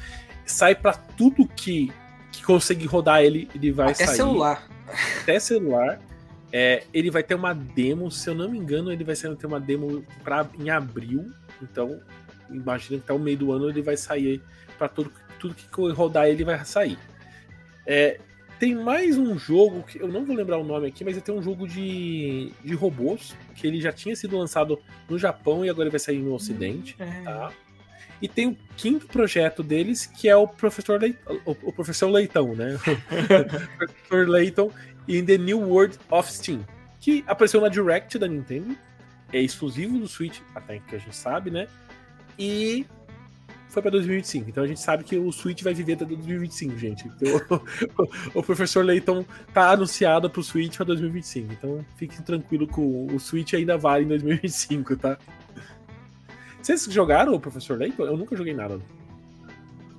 Sai 0.45 0.73
pra 0.75 0.93
tudo 0.93 1.47
que, 1.47 1.91
que 2.31 2.43
conseguir 2.43 2.85
rodar 2.87 3.21
ele, 3.21 3.49
ele 3.53 3.71
vai 3.71 3.91
Até 3.91 4.05
sair. 4.05 4.15
celular. 4.15 4.67
Até 5.21 5.39
celular. 5.39 5.99
É, 6.51 6.83
ele 6.93 7.11
vai 7.11 7.21
ter 7.21 7.35
uma 7.35 7.53
demo, 7.53 8.09
se 8.09 8.29
eu 8.29 8.35
não 8.35 8.49
me 8.49 8.57
engano, 8.57 8.91
ele 8.91 9.03
vai 9.03 9.15
ter 9.15 9.45
uma 9.45 9.59
demo 9.59 10.03
pra, 10.23 10.47
em 10.59 10.69
abril. 10.69 11.31
Então, 11.61 11.99
imagina 12.49 12.97
que 12.97 13.03
até 13.03 13.13
o 13.13 13.19
meio 13.19 13.37
do 13.37 13.51
ano 13.51 13.69
ele 13.69 13.81
vai 13.81 13.95
sair 13.95 14.41
para 14.77 14.87
tudo, 14.87 15.11
tudo 15.39 15.53
que 15.53 15.67
rodar 15.91 16.27
ele 16.27 16.43
vai 16.43 16.63
sair. 16.65 16.97
É, 17.85 18.19
tem 18.59 18.75
mais 18.75 19.17
um 19.17 19.37
jogo 19.37 19.83
que 19.83 19.99
eu 19.99 20.07
não 20.07 20.25
vou 20.25 20.35
lembrar 20.35 20.57
o 20.57 20.63
nome 20.63 20.87
aqui, 20.87 21.03
mas 21.05 21.19
tem 21.21 21.33
um 21.33 21.41
jogo 21.41 21.67
de, 21.67 22.51
de 22.63 22.73
robôs 22.73 23.33
que 23.55 23.65
ele 23.65 23.79
já 23.79 23.91
tinha 23.91 24.15
sido 24.15 24.37
lançado 24.37 24.77
no 25.09 25.17
Japão 25.17 25.63
e 25.63 25.69
agora 25.69 25.85
ele 25.85 25.91
vai 25.91 25.99
sair 25.99 26.19
no 26.19 26.33
Ocidente. 26.33 26.97
Tá? 27.23 27.53
E 28.21 28.27
tem 28.27 28.47
o 28.47 28.57
quinto 28.75 29.07
projeto 29.07 29.63
deles, 29.63 30.05
que 30.05 30.27
é 30.27 30.35
o 30.35 30.45
Professor 30.45 30.99
Leitão, 30.99 31.39
o, 31.45 31.51
o 31.51 31.71
Professor 31.71 32.09
Leitão, 32.09 32.53
né? 32.53 32.77
o 32.85 33.77
Professor 33.77 34.27
In 35.09 35.25
The 35.25 35.37
New 35.37 35.59
World 35.59 35.97
of 36.11 36.31
Steam, 36.31 36.63
que 36.99 37.23
apareceu 37.27 37.59
na 37.59 37.67
Direct 37.67 38.17
da 38.17 38.27
Nintendo, 38.27 38.77
é 39.33 39.41
exclusivo 39.41 39.97
do 39.97 40.07
Switch, 40.07 40.39
até 40.53 40.79
que 40.79 40.95
a 40.95 40.99
gente 40.99 41.15
sabe, 41.15 41.49
né? 41.49 41.67
E 42.37 42.85
foi 43.69 43.81
pra 43.81 43.91
2025. 43.91 44.49
Então 44.49 44.63
a 44.63 44.67
gente 44.67 44.79
sabe 44.79 45.03
que 45.03 45.17
o 45.17 45.31
Switch 45.31 45.63
vai 45.63 45.73
viver 45.73 45.93
até 45.93 46.05
2025, 46.05 46.77
gente. 46.77 47.07
Então, 47.07 47.61
o 48.33 48.43
Professor 48.43 48.85
Layton 48.85 49.25
tá 49.53 49.71
anunciado 49.71 50.29
pro 50.29 50.43
Switch 50.43 50.75
pra 50.77 50.85
2025. 50.85 51.53
Então 51.53 51.85
fiquem 51.95 52.21
tranquilo 52.21 52.69
o 52.77 53.07
o 53.13 53.19
Switch 53.19 53.53
ainda 53.53 53.77
vale 53.77 54.05
em 54.05 54.07
2025, 54.09 54.95
tá? 54.95 55.17
Vocês 56.61 56.85
jogaram 56.85 57.33
o 57.33 57.39
Professor 57.39 57.79
Layton? 57.79 58.03
Eu 58.03 58.15
nunca 58.15 58.35
joguei 58.35 58.53
nada. 58.53 58.79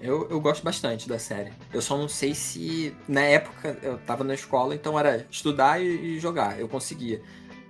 Eu, 0.01 0.27
eu 0.31 0.41
gosto 0.41 0.63
bastante 0.65 1.09
da 1.09 1.19
série. 1.19 1.53
Eu 1.73 1.83
só 1.83 1.97
não 1.97 2.09
sei 2.09 2.35
se. 2.35 2.95
Na 3.07 3.21
época 3.21 3.79
eu 3.83 3.99
tava 3.99 4.25
na 4.25 4.35
escola, 4.35 4.75
então 4.75 4.99
era 4.99 5.27
estudar 5.31 5.81
e, 5.83 6.17
e 6.17 6.19
jogar. 6.21 6.59
Eu 6.59 6.69
conseguia. 6.69 7.21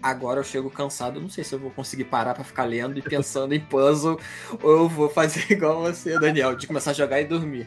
agora 0.02 0.40
eu 0.40 0.44
chego 0.44 0.70
cansado, 0.70 1.20
não 1.20 1.28
sei 1.28 1.42
se 1.44 1.54
eu 1.54 1.58
vou 1.58 1.70
conseguir 1.72 2.04
parar 2.04 2.34
para 2.34 2.44
ficar 2.44 2.64
lendo 2.64 2.98
e 2.98 3.02
pensando 3.02 3.52
em 3.54 3.60
puzzle, 3.60 4.18
ou 4.62 4.70
eu 4.70 4.88
vou 4.88 5.10
fazer 5.10 5.44
igual 5.52 5.82
você, 5.82 6.18
Daniel, 6.18 6.54
de 6.56 6.66
começar 6.66 6.92
a 6.92 6.94
jogar 6.94 7.20
e 7.20 7.24
dormir. 7.24 7.66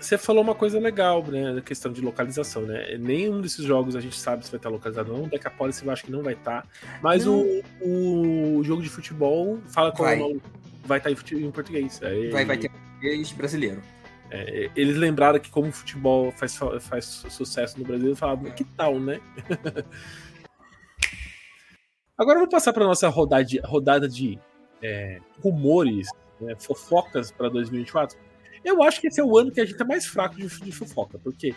Você 0.00 0.16
falou 0.18 0.42
uma 0.42 0.54
coisa 0.54 0.78
legal, 0.78 1.22
né, 1.26 1.52
na 1.52 1.60
questão 1.60 1.90
de 1.92 2.00
localização, 2.00 2.62
né? 2.62 2.96
Nenhum 2.98 3.40
desses 3.40 3.64
jogos 3.64 3.96
a 3.96 4.00
gente 4.00 4.18
sabe 4.18 4.44
se 4.44 4.50
vai 4.50 4.58
estar 4.58 4.68
localizado 4.68 5.12
ou 5.12 5.18
não. 5.22 5.28
Decapolis 5.28 5.80
eu 5.82 5.90
acho 5.90 6.04
que 6.04 6.10
não 6.12 6.22
vai 6.22 6.34
estar. 6.34 6.66
Mas 7.02 7.26
o, 7.26 7.62
o 7.80 8.60
jogo 8.62 8.82
de 8.82 8.88
futebol 8.90 9.58
fala 9.68 9.90
com 9.92 10.02
Vai. 10.02 10.16
o 10.16 10.20
nome. 10.20 10.42
Vai 10.84 10.98
estar 10.98 11.10
em 11.10 11.50
português. 11.50 12.00
Aí- 12.02 12.30
Vai, 12.30 12.44
vai 12.44 12.56
ter 12.58 12.70
português 12.70 13.32
brasileiro. 13.32 13.80
É, 14.30 14.70
eles 14.74 14.96
lembraram 14.96 15.38
que 15.38 15.50
como 15.50 15.68
o 15.68 15.72
futebol 15.72 16.32
faz, 16.32 16.56
fa- 16.56 16.80
faz 16.80 17.04
su- 17.04 17.30
sucesso 17.30 17.78
no 17.78 17.84
Brasil, 17.84 18.14
falaram, 18.16 18.42
que 18.52 18.64
tal, 18.64 18.98
né? 18.98 19.20
Agora 22.16 22.38
vamos 22.38 22.50
passar 22.52 22.72
para 22.72 22.84
nossa 22.84 23.08
rodada 23.08 23.44
de, 23.44 23.58
rodada 23.60 24.08
de 24.08 24.38
é, 24.82 25.20
rumores, 25.42 26.08
né, 26.40 26.54
fofocas 26.58 27.32
para 27.32 27.48
2024. 27.48 28.16
Eu 28.64 28.82
acho 28.82 29.00
que 29.00 29.08
esse 29.08 29.20
é 29.20 29.24
o 29.24 29.36
ano 29.36 29.50
que 29.50 29.60
a 29.60 29.64
gente 29.64 29.80
é 29.80 29.84
mais 29.84 30.06
fraco 30.06 30.36
de, 30.36 30.46
de 30.46 30.72
fofoca, 30.72 31.18
porque 31.18 31.54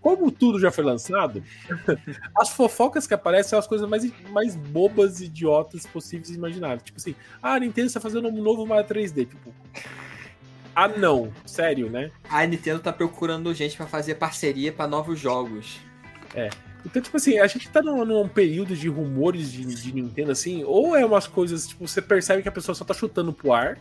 como 0.00 0.30
tudo 0.30 0.58
já 0.58 0.70
foi 0.70 0.84
lançado, 0.84 1.42
as 2.38 2.50
fofocas 2.50 3.06
que 3.06 3.12
aparecem 3.14 3.50
são 3.50 3.58
as 3.58 3.66
coisas 3.66 3.88
mais, 3.88 4.10
mais 4.30 4.56
bobas 4.56 5.20
idiotas 5.20 5.86
possíveis 5.86 6.30
e 6.30 6.34
imagináveis. 6.34 6.82
Tipo 6.82 6.98
assim, 6.98 7.14
ah, 7.42 7.54
a 7.54 7.60
Nintendo 7.60 7.88
está 7.88 8.00
fazendo 8.00 8.28
um 8.28 8.42
novo 8.42 8.64
Mario 8.66 8.88
3D. 8.88 9.28
Tipo, 9.28 9.52
ah 10.78 10.86
não, 10.86 11.32
sério, 11.44 11.90
né? 11.90 12.12
A 12.30 12.46
Nintendo 12.46 12.78
tá 12.78 12.92
procurando 12.92 13.52
gente 13.52 13.76
para 13.76 13.86
fazer 13.86 14.14
parceria 14.14 14.72
para 14.72 14.86
novos 14.86 15.18
jogos. 15.18 15.80
Então, 16.86 17.02
tipo 17.02 17.16
assim, 17.16 17.36
a 17.40 17.48
gente 17.48 17.68
tá 17.68 17.82
num, 17.82 18.04
num 18.04 18.28
período 18.28 18.76
de 18.76 18.88
rumores 18.88 19.50
de, 19.50 19.64
de 19.64 19.92
Nintendo, 19.92 20.30
assim, 20.30 20.62
ou 20.62 20.96
é 20.96 21.04
umas 21.04 21.26
coisas, 21.26 21.66
tipo, 21.66 21.86
você 21.86 22.00
percebe 22.00 22.42
que 22.42 22.48
a 22.48 22.52
pessoa 22.52 22.76
só 22.76 22.84
tá 22.84 22.94
chutando 22.94 23.32
pro 23.32 23.52
ar, 23.52 23.76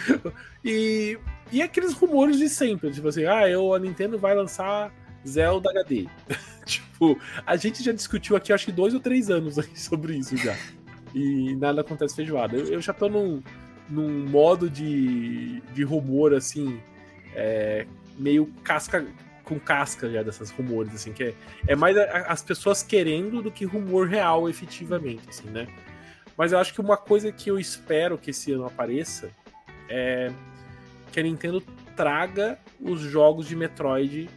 e, 0.64 1.18
e 1.52 1.60
aqueles 1.60 1.92
rumores 1.92 2.38
de 2.38 2.48
sempre, 2.48 2.90
tipo 2.90 3.08
assim, 3.08 3.26
ah, 3.26 3.46
eu, 3.46 3.74
a 3.74 3.78
Nintendo 3.78 4.18
vai 4.18 4.34
lançar 4.34 4.90
Zelda 5.28 5.68
HD. 5.68 6.08
tipo, 6.64 7.20
a 7.46 7.54
gente 7.56 7.82
já 7.82 7.92
discutiu 7.92 8.34
aqui, 8.34 8.50
acho 8.50 8.64
que 8.64 8.72
dois 8.72 8.94
ou 8.94 9.00
três 9.00 9.28
anos 9.28 9.56
sobre 9.74 10.16
isso 10.16 10.38
já. 10.38 10.56
E 11.14 11.54
nada 11.56 11.82
acontece 11.82 12.16
feijoada. 12.16 12.56
Eu, 12.56 12.66
eu 12.66 12.80
já 12.80 12.94
tô 12.94 13.10
num, 13.10 13.42
num 13.90 14.26
modo 14.28 14.70
de, 14.70 15.60
de 15.74 15.82
rumor, 15.82 16.32
assim, 16.32 16.80
é, 17.34 17.86
meio 18.16 18.46
casca 18.62 19.04
com 19.44 19.58
casca 19.58 20.08
já 20.08 20.22
dessas 20.22 20.50
rumores, 20.50 20.94
assim, 20.94 21.12
que 21.12 21.24
é, 21.24 21.34
é 21.66 21.74
mais 21.74 21.96
a- 21.96 22.26
as 22.28 22.40
pessoas 22.42 22.82
querendo 22.84 23.42
do 23.42 23.50
que 23.50 23.64
rumor 23.64 24.06
real, 24.08 24.48
efetivamente, 24.48 25.28
assim, 25.28 25.48
né? 25.48 25.66
Mas 26.36 26.52
eu 26.52 26.58
acho 26.58 26.72
que 26.72 26.80
uma 26.80 26.96
coisa 26.96 27.32
que 27.32 27.50
eu 27.50 27.58
espero 27.58 28.16
que 28.16 28.30
esse 28.30 28.52
ano 28.52 28.64
apareça 28.64 29.30
é 29.88 30.30
que 31.10 31.18
a 31.18 31.22
Nintendo 31.22 31.60
traga 31.96 32.58
os 32.80 33.00
jogos 33.00 33.46
de 33.48 33.56
Metroid, 33.56 34.30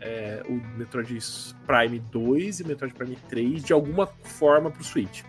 é, 0.00 0.42
o 0.46 0.52
Metroid 0.78 1.18
Prime 1.66 1.98
2 1.98 2.60
e 2.60 2.64
Metroid 2.64 2.94
Prime 2.94 3.16
3, 3.28 3.64
de 3.64 3.72
alguma 3.72 4.06
forma 4.06 4.70
pro 4.70 4.84
Switch. 4.84 5.22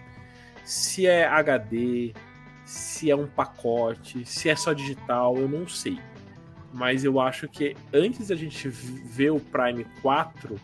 Se 0.66 1.08
é 1.08 1.26
HD, 1.26 2.14
se 2.70 3.10
é 3.10 3.16
um 3.16 3.26
pacote, 3.26 4.24
se 4.26 4.48
é 4.48 4.56
só 4.56 4.74
digital, 4.74 5.36
eu 5.36 5.50
não 5.50 5.68
sei. 5.68 5.98
Mas 6.72 7.04
eu 7.04 7.20
acho 7.20 7.48
que 7.48 7.76
antes 7.92 8.28
da 8.28 8.36
gente 8.36 8.70
ver 8.70 9.32
o 9.32 9.40
Prime 9.40 9.88
4, 10.04 10.56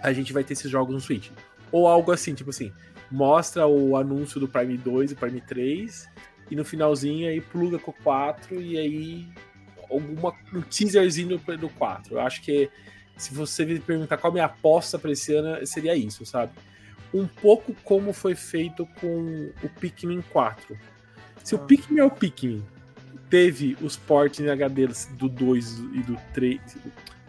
a 0.00 0.12
gente 0.12 0.32
vai 0.32 0.44
ter 0.44 0.52
esses 0.52 0.70
jogos 0.70 0.94
no 0.94 1.00
Switch. 1.00 1.30
Ou 1.72 1.88
algo 1.88 2.12
assim, 2.12 2.34
tipo 2.34 2.50
assim, 2.50 2.72
mostra 3.10 3.66
o 3.66 3.96
anúncio 3.96 4.38
do 4.38 4.46
Prime 4.46 4.78
2 4.78 5.10
e 5.10 5.14
Prime 5.16 5.40
3, 5.40 6.08
e 6.48 6.54
no 6.54 6.64
finalzinho 6.64 7.28
aí 7.28 7.40
pluga 7.40 7.76
com 7.76 7.90
o 7.90 7.94
4 8.04 8.62
e 8.62 8.78
aí 8.78 9.28
alguma, 9.90 10.32
um 10.54 10.62
teaserzinho 10.62 11.36
do, 11.36 11.56
do 11.56 11.68
4. 11.68 12.14
Eu 12.14 12.20
acho 12.20 12.42
que 12.42 12.70
se 13.16 13.34
você 13.34 13.64
me 13.64 13.80
perguntar 13.80 14.18
qual 14.18 14.30
a 14.30 14.34
minha 14.34 14.46
aposta 14.46 15.00
para 15.00 15.10
esse 15.10 15.34
ano, 15.34 15.66
seria 15.66 15.96
isso, 15.96 16.24
sabe? 16.24 16.52
Um 17.12 17.26
pouco 17.26 17.74
como 17.84 18.12
foi 18.12 18.34
feito 18.34 18.86
com 19.00 19.50
o 19.62 19.68
Pikmin 19.80 20.22
4. 20.32 20.76
Se 21.42 21.54
o 21.54 21.58
Ah. 21.58 21.62
Pikmin 21.62 21.98
é 22.00 22.04
o 22.04 22.10
Pikmin, 22.10 22.62
teve 23.28 23.76
os 23.82 23.96
ports 23.96 24.40
em 24.40 24.48
HD 24.48 24.88
do 25.16 25.28
2 25.28 25.78
e 25.94 26.02
do 26.02 26.16
3, 26.34 26.60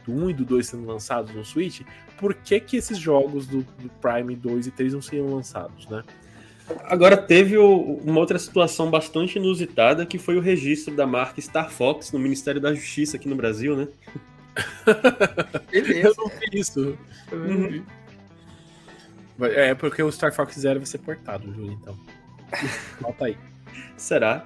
do 0.06 0.12
1 0.14 0.30
e 0.30 0.34
do 0.34 0.46
2 0.46 0.68
sendo 0.68 0.86
lançados 0.86 1.34
no 1.34 1.44
Switch, 1.46 1.82
por 2.18 2.34
que 2.36 2.60
que 2.60 2.78
esses 2.78 2.98
jogos 2.98 3.48
do, 3.48 3.64
do 3.80 3.90
Prime 4.02 4.36
2 4.36 4.68
e 4.68 4.72
3 4.72 4.94
não 4.94 5.02
seriam 5.02 5.34
lançados, 5.34 5.88
né? 5.88 6.04
Agora 6.86 7.18
teve 7.18 7.58
o- 7.58 8.00
uma 8.06 8.20
outra 8.20 8.38
situação 8.40 8.90
bastante 8.90 9.38
inusitada 9.38 10.06
que 10.06 10.18
foi 10.18 10.38
o 10.38 10.42
registro 10.42 10.96
da 10.96 11.06
marca 11.08 11.42
Star 11.42 11.70
Fox 11.72 12.12
no 12.12 12.20
Ministério 12.20 12.62
da 12.62 12.74
Justiça 12.74 13.18
aqui 13.18 13.28
no 13.28 13.36
Brasil, 13.36 13.76
né? 13.76 13.88
Eu 15.72 16.14
não 16.18 16.28
vi 16.28 16.60
isso. 16.60 16.98
Eu 17.32 17.40
não 17.40 17.68
vi. 17.70 17.84
É 19.46 19.74
porque 19.76 20.02
o 20.04 20.12
Star 20.12 20.34
Fox 20.34 20.56
Zero 20.56 20.80
vai 20.80 20.86
ser 20.86 21.00
portado, 21.00 21.52
Júlio, 21.54 21.74
então. 21.74 21.98
Falta 23.02 23.26
aí. 23.26 23.38
Será? 23.98 24.46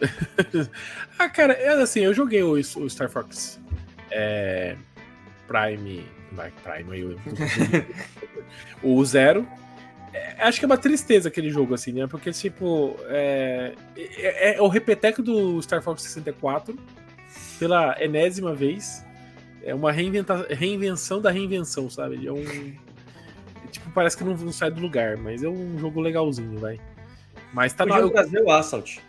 Ah, 1.18 1.28
cara, 1.28 1.52
é 1.52 1.68
assim, 1.82 2.00
eu 2.00 2.14
joguei 2.14 2.42
o, 2.42 2.52
o 2.52 2.88
Star 2.88 3.10
Fox 3.10 3.60
é, 4.10 4.74
Prime. 5.46 6.02
Vai, 6.32 6.50
Prime, 6.62 6.92
aí 6.94 7.00
eu. 7.00 7.18
o 8.82 9.04
Zero. 9.04 9.46
É, 10.12 10.36
acho 10.44 10.58
que 10.58 10.64
é 10.64 10.66
uma 10.66 10.78
tristeza 10.78 11.28
aquele 11.28 11.50
jogo, 11.50 11.74
assim, 11.74 11.92
né? 11.92 12.06
Porque, 12.06 12.32
tipo, 12.32 12.96
é, 13.08 13.74
é, 13.96 14.56
é 14.56 14.62
o 14.62 14.68
repeteco 14.68 15.22
do 15.22 15.60
Star 15.60 15.82
Fox 15.82 16.02
64 16.02 16.76
pela 17.58 18.02
enésima 18.02 18.54
vez. 18.54 19.04
É 19.62 19.74
uma 19.74 19.92
reinventa, 19.92 20.46
reinvenção 20.48 21.20
da 21.20 21.30
reinvenção, 21.30 21.90
sabe? 21.90 22.14
Ele 22.14 22.28
é 22.28 22.32
um. 22.32 22.44
Tipo, 23.70 23.90
parece 23.90 24.16
que 24.16 24.24
não, 24.24 24.34
não 24.36 24.52
sai 24.52 24.70
do 24.70 24.80
lugar, 24.80 25.16
mas 25.16 25.42
é 25.42 25.48
um 25.48 25.78
jogo 25.78 26.00
legalzinho, 26.00 26.58
vai. 26.58 26.80
Mas 27.52 27.72
tá 27.72 27.84
o 27.84 27.86
na, 27.88 28.08
trazer 28.08 28.42
o 28.42 28.50
Assault. 28.50 29.00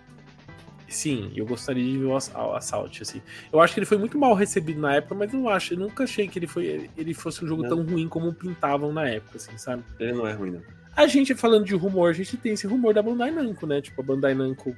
Sim, 0.87 1.31
eu 1.35 1.45
gostaria 1.45 1.83
de 1.83 1.97
ver 1.97 2.05
o 2.05 2.15
Ass- 2.15 2.33
o 2.35 2.53
Assault, 2.53 3.01
assim. 3.01 3.21
Eu 3.51 3.61
acho 3.61 3.73
que 3.73 3.79
ele 3.79 3.85
foi 3.85 3.97
muito 3.97 4.17
mal 4.17 4.33
recebido 4.33 4.81
na 4.81 4.95
época, 4.95 5.15
mas 5.15 5.33
eu 5.33 5.39
não 5.39 5.47
acho, 5.49 5.73
eu 5.73 5.79
nunca 5.79 6.03
achei 6.03 6.27
que 6.27 6.37
ele, 6.37 6.47
foi, 6.47 6.89
ele 6.97 7.13
fosse 7.13 7.43
um 7.45 7.47
jogo 7.47 7.63
Não. 7.63 7.69
tão 7.69 7.83
ruim 7.85 8.09
como 8.09 8.33
pintavam 8.33 8.91
na 8.91 9.07
época, 9.07 9.37
assim, 9.37 9.57
sabe? 9.57 9.83
Ele 9.99 10.11
não 10.13 10.27
é 10.27 10.33
ruim, 10.33 10.51
não. 10.51 10.61
A 10.95 11.07
gente, 11.07 11.33
falando 11.33 11.63
de 11.65 11.73
rumor, 11.75 12.09
a 12.09 12.13
gente 12.13 12.35
tem 12.35 12.51
esse 12.53 12.67
rumor 12.67 12.93
da 12.93 13.01
Bandai 13.01 13.31
Namco, 13.31 13.65
né? 13.65 13.79
Tipo, 13.81 14.01
a 14.01 14.03
Bandai 14.03 14.33
Namco, 14.33 14.75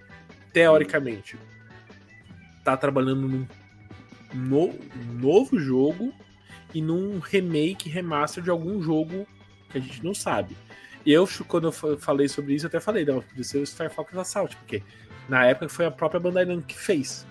teoricamente, 0.54 1.36
tá 2.64 2.78
trabalhando 2.78 3.28
num 3.28 3.48
no- 4.36 4.74
novo 5.20 5.60
jogo 5.60 6.14
e 6.74 6.82
num 6.82 7.18
remake, 7.20 7.90
remaster 7.90 8.44
de 8.44 8.50
algum 8.52 8.82
jogo 8.82 9.26
que 9.74 9.78
a 9.80 9.82
gente 9.82 10.04
não 10.04 10.14
sabe. 10.14 10.56
Eu, 11.06 11.28
quando 11.48 11.66
eu 11.68 11.72
fa- 11.74 11.98
falei 11.98 12.30
sobre 12.30 12.54
isso, 12.56 12.66
até 12.68 12.80
falei, 12.80 13.04
não, 13.04 13.22
podia 13.22 13.44
ser 13.44 13.58
o 13.58 13.66
Star 13.68 13.90
Fox 13.92 14.16
Assault, 14.18 14.56
porque 14.56 14.82
na 15.28 15.46
época 15.46 15.68
foi 15.68 15.86
a 15.86 15.92
própria 15.92 16.20
Bandai 16.20 16.46
Namco 16.46 16.66
que 16.68 16.78
fez, 16.80 17.28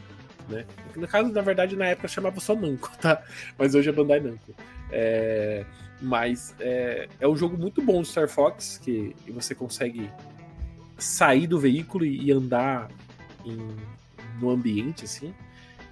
né? 0.48 0.66
No 0.94 1.08
caso, 1.08 1.30
na 1.32 1.40
verdade, 1.40 1.74
na 1.74 1.86
época 1.86 2.06
chamava 2.08 2.38
só 2.40 2.54
Namco, 2.54 2.90
tá? 3.00 3.22
Mas 3.56 3.74
hoje 3.74 3.88
é 3.88 3.92
Bandai 3.92 4.20
Namco. 4.20 4.54
É... 4.90 5.64
Mas 6.02 6.54
é, 6.60 7.08
é 7.20 7.28
um 7.28 7.36
jogo 7.36 7.56
muito 7.56 7.80
bom 7.80 8.02
do 8.02 8.06
Star 8.06 8.28
Fox, 8.28 8.76
que 8.82 9.14
você 9.28 9.54
consegue 9.54 10.10
sair 10.98 11.46
do 11.46 11.58
veículo 11.58 12.04
e 12.04 12.30
andar 12.32 12.88
em- 13.44 13.76
no 14.40 14.50
ambiente, 14.50 15.04
assim. 15.04 15.32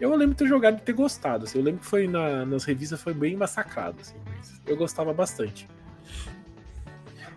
Eu 0.00 0.10
lembro 0.10 0.34
de 0.34 0.38
ter 0.38 0.48
jogado 0.48 0.78
e 0.78 0.80
ter 0.80 0.92
gostado. 0.94 1.44
assim. 1.44 1.58
Eu 1.58 1.64
lembro 1.64 1.80
que 1.80 1.86
foi 1.86 2.06
na- 2.08 2.44
nas 2.44 2.64
revistas 2.64 3.00
foi 3.00 3.14
bem 3.14 3.36
massacrado, 3.36 3.98
assim, 4.00 4.16
mas 4.26 4.60
eu 4.66 4.76
gostava 4.76 5.12
bastante. 5.14 5.68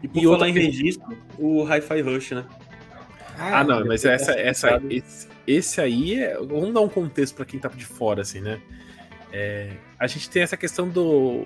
E 0.04 0.08
por 0.08 0.20
E 0.20 0.26
falar 0.26 0.50
em 0.50 0.54
registro, 0.54 1.18
o 1.40 1.64
Hi-Fi 1.64 2.02
Rush, 2.02 2.32
né? 2.32 2.46
Ah, 3.38 3.64
não, 3.64 3.86
mas 3.86 4.06
essa, 4.06 4.34
essa, 4.34 4.82
esse, 4.90 5.28
esse 5.48 5.82
aí 5.82 6.16
é. 6.16 6.36
Vamos 6.38 6.74
dar 6.74 6.82
um 6.82 6.90
contexto 6.90 7.36
pra 7.36 7.46
quem 7.46 7.60
tá 7.60 7.70
de 7.70 7.86
fora, 7.86 8.22
assim, 8.22 8.42
né? 8.42 8.62
É, 9.32 9.72
a 9.98 10.06
gente 10.06 10.30
tem 10.30 10.44
essa 10.44 10.58
questão 10.58 10.88
do. 10.88 11.46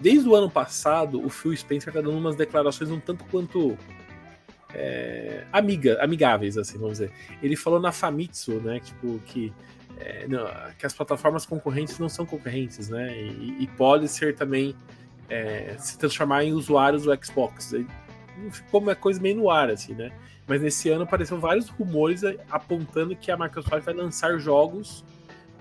Desde 0.00 0.28
o 0.28 0.34
ano 0.34 0.50
passado, 0.50 1.24
o 1.24 1.30
Phil 1.30 1.56
Spencer 1.56 1.92
tá 1.92 2.00
dando 2.00 2.18
umas 2.18 2.36
declarações 2.36 2.90
um 2.90 2.98
tanto 2.98 3.24
quanto. 3.24 3.78
é, 4.74 5.44
amiga, 5.52 6.02
amigáveis, 6.02 6.58
assim, 6.58 6.76
vamos 6.76 6.98
dizer. 6.98 7.12
Ele 7.42 7.56
falou 7.56 7.80
na 7.80 7.92
Famitsu, 7.92 8.60
né? 8.60 8.80
Tipo, 8.80 9.18
que. 9.26 9.52
é, 9.98 10.26
não, 10.28 10.46
que 10.78 10.84
as 10.84 10.92
plataformas 10.92 11.46
concorrentes 11.46 11.98
não 11.98 12.08
são 12.08 12.26
concorrentes, 12.26 12.88
né? 12.88 13.16
E, 13.16 13.62
e 13.62 13.66
pode 13.76 14.08
ser 14.08 14.34
também 14.34 14.74
é, 15.32 15.76
se 15.78 15.98
transformar 15.98 16.44
em 16.44 16.52
usuários 16.52 17.04
do 17.04 17.24
Xbox. 17.24 17.74
Ficou 18.50 18.80
uma 18.80 18.94
coisa 18.94 19.20
meio 19.20 19.36
no 19.36 19.50
ar, 19.50 19.70
assim, 19.70 19.94
né? 19.94 20.12
Mas 20.46 20.60
nesse 20.60 20.90
ano 20.90 21.04
apareceram 21.04 21.40
vários 21.40 21.68
rumores 21.68 22.22
apontando 22.50 23.16
que 23.16 23.30
a 23.30 23.36
Microsoft 23.36 23.84
vai 23.84 23.94
lançar 23.94 24.38
jogos 24.38 25.04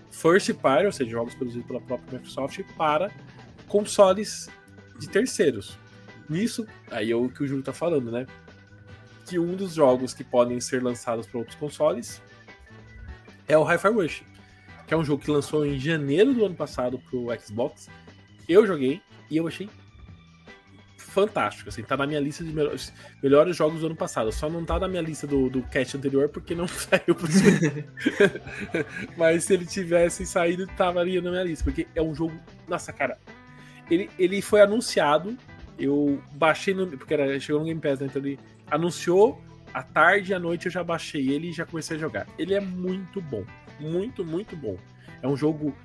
first 0.09 0.53
party, 0.55 0.85
ou 0.85 0.91
seja, 0.91 1.11
jogos 1.11 1.33
produzidos 1.33 1.65
pela 1.65 1.79
própria 1.79 2.19
Microsoft, 2.19 2.59
para 2.75 3.09
consoles 3.67 4.49
de 4.99 5.07
terceiros. 5.07 5.77
Nisso, 6.29 6.67
aí 6.89 7.11
é 7.11 7.15
o 7.15 7.29
que 7.29 7.43
o 7.43 7.47
Júlio 7.47 7.63
tá 7.63 7.71
falando, 7.71 8.11
né? 8.11 8.25
que 9.31 9.39
um 9.39 9.55
dos 9.55 9.75
jogos 9.75 10.13
que 10.13 10.25
podem 10.25 10.59
ser 10.59 10.83
lançados 10.83 11.25
para 11.25 11.39
outros 11.39 11.55
consoles 11.55 12.21
é 13.47 13.57
o 13.57 13.63
Hi-Fi 13.63 13.87
Rush, 13.87 14.23
que 14.85 14.93
é 14.93 14.97
um 14.97 15.05
jogo 15.05 15.23
que 15.23 15.31
lançou 15.31 15.65
em 15.65 15.79
janeiro 15.79 16.33
do 16.33 16.45
ano 16.45 16.55
passado 16.55 16.99
pro 16.99 17.27
Xbox. 17.39 17.89
Eu 18.45 18.67
joguei 18.67 19.01
e 19.31 19.37
eu 19.37 19.47
achei 19.47 19.67
fantástico, 21.11 21.67
assim, 21.67 21.83
tá 21.83 21.97
na 21.97 22.07
minha 22.07 22.19
lista 22.21 22.41
de 22.41 22.53
melhores, 22.53 22.93
melhores 23.21 23.55
jogos 23.55 23.81
do 23.81 23.87
ano 23.87 23.95
passado. 23.95 24.31
Só 24.31 24.49
não 24.49 24.63
tá 24.63 24.79
na 24.79 24.87
minha 24.87 25.01
lista 25.01 25.27
do, 25.27 25.49
do 25.49 25.61
cast 25.63 25.97
anterior 25.97 26.29
porque 26.29 26.55
não 26.55 26.67
saiu 26.69 27.13
pro. 27.13 27.27
Mas 29.17 29.43
se 29.43 29.53
ele 29.53 29.65
tivesse 29.65 30.25
saído, 30.25 30.67
ali 30.97 31.19
na 31.19 31.31
minha 31.31 31.43
lista, 31.43 31.65
porque 31.65 31.85
é 31.93 32.01
um 32.01 32.15
jogo. 32.15 32.33
Nossa, 32.67 32.93
cara. 32.93 33.17
Ele, 33.89 34.09
ele 34.17 34.41
foi 34.41 34.61
anunciado, 34.61 35.37
eu 35.77 36.21
baixei 36.33 36.73
no. 36.73 36.87
Porque 36.87 37.13
era, 37.13 37.37
chegou 37.39 37.59
no 37.59 37.67
Game 37.67 37.81
Pass, 37.81 37.99
né? 37.99 38.05
Então 38.05 38.21
ele 38.21 38.39
anunciou, 38.69 39.43
à 39.73 39.83
tarde 39.83 40.31
e 40.31 40.33
à 40.33 40.39
noite 40.39 40.67
eu 40.67 40.71
já 40.71 40.81
baixei 40.81 41.29
ele 41.29 41.49
e 41.49 41.51
já 41.51 41.65
comecei 41.65 41.97
a 41.97 41.99
jogar. 41.99 42.25
Ele 42.39 42.53
é 42.53 42.61
muito 42.61 43.21
bom. 43.21 43.43
Muito, 43.81 44.23
muito 44.23 44.55
bom. 44.55 44.77
É 45.21 45.27
um 45.27 45.35
jogo 45.35 45.75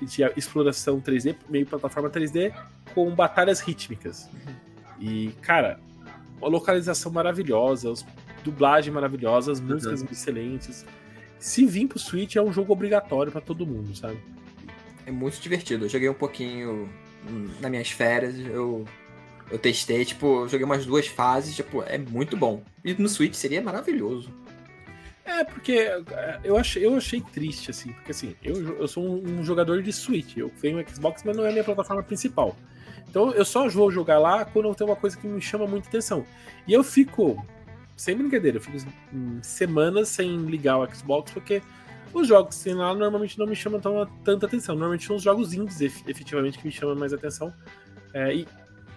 de 0.00 0.22
exploração 0.36 1.00
3D, 1.00 1.36
meio 1.48 1.66
plataforma 1.66 2.10
3D, 2.10 2.52
com 2.94 3.10
batalhas 3.14 3.60
rítmicas. 3.60 4.28
E, 4.98 5.32
cara, 5.40 5.80
uma 6.40 6.48
localização 6.48 7.10
maravilhosa, 7.12 7.92
dublagem 8.44 8.92
maravilhosa, 8.92 9.52
as 9.52 9.60
músicas 9.60 10.02
excelentes. 10.10 10.84
Se 11.38 11.64
vir 11.64 11.86
pro 11.86 11.98
Switch 11.98 12.36
é 12.36 12.42
um 12.42 12.52
jogo 12.52 12.72
obrigatório 12.72 13.32
para 13.32 13.40
todo 13.40 13.66
mundo, 13.66 13.94
sabe? 13.96 14.18
É 15.06 15.10
muito 15.10 15.40
divertido. 15.40 15.86
Eu 15.86 15.88
joguei 15.88 16.08
um 16.08 16.14
pouquinho 16.14 16.88
nas 17.60 17.70
minhas 17.70 17.90
férias, 17.90 18.38
eu, 18.38 18.84
eu 19.50 19.58
testei, 19.58 20.04
tipo, 20.04 20.42
eu 20.42 20.48
joguei 20.48 20.64
umas 20.64 20.86
duas 20.86 21.06
fases, 21.06 21.54
tipo, 21.54 21.82
é 21.82 21.98
muito 21.98 22.36
bom. 22.36 22.62
E 22.84 22.94
no 22.94 23.08
Switch 23.08 23.34
seria 23.34 23.62
maravilhoso. 23.62 24.30
É, 25.30 25.44
porque 25.44 25.72
é, 25.72 26.40
eu 26.42 26.56
achei, 26.56 26.84
eu 26.84 26.96
achei 26.96 27.20
triste, 27.20 27.70
assim, 27.70 27.92
porque 27.92 28.10
assim, 28.10 28.34
eu, 28.42 28.78
eu 28.78 28.88
sou 28.88 29.04
um 29.04 29.44
jogador 29.44 29.80
de 29.80 29.92
Switch, 29.92 30.36
eu 30.36 30.50
tenho 30.60 30.84
Xbox, 30.88 31.22
mas 31.24 31.36
não 31.36 31.44
é 31.44 31.50
a 31.50 31.52
minha 31.52 31.62
plataforma 31.62 32.02
principal. 32.02 32.56
Então 33.08 33.32
eu 33.32 33.44
só 33.44 33.68
vou 33.68 33.92
jogar 33.92 34.18
lá 34.18 34.44
quando 34.44 34.68
eu 34.68 34.74
tenho 34.74 34.90
uma 34.90 34.96
coisa 34.96 35.16
que 35.16 35.28
me 35.28 35.40
chama 35.40 35.68
muita 35.68 35.88
atenção. 35.88 36.26
E 36.66 36.72
eu 36.72 36.82
fico, 36.82 37.44
sem 37.96 38.16
brincadeira, 38.16 38.56
eu 38.56 38.60
fico 38.60 38.76
semanas 39.40 40.08
sem 40.08 40.36
ligar 40.46 40.78
o 40.78 40.94
Xbox, 40.94 41.30
porque 41.30 41.62
os 42.12 42.26
jogos 42.26 42.58
que 42.58 42.64
tem 42.64 42.74
lá 42.74 42.92
normalmente 42.92 43.38
não 43.38 43.46
me 43.46 43.54
chamam 43.54 43.80
tão, 43.80 44.04
tanta 44.24 44.46
atenção. 44.46 44.74
Normalmente 44.74 45.06
são 45.06 45.14
os 45.14 45.22
jogos 45.22 45.54
indies, 45.54 45.80
efetivamente, 45.80 46.58
que 46.58 46.66
me 46.66 46.72
chamam 46.72 46.96
mais 46.96 47.12
atenção. 47.12 47.54
É, 48.12 48.34
e 48.34 48.48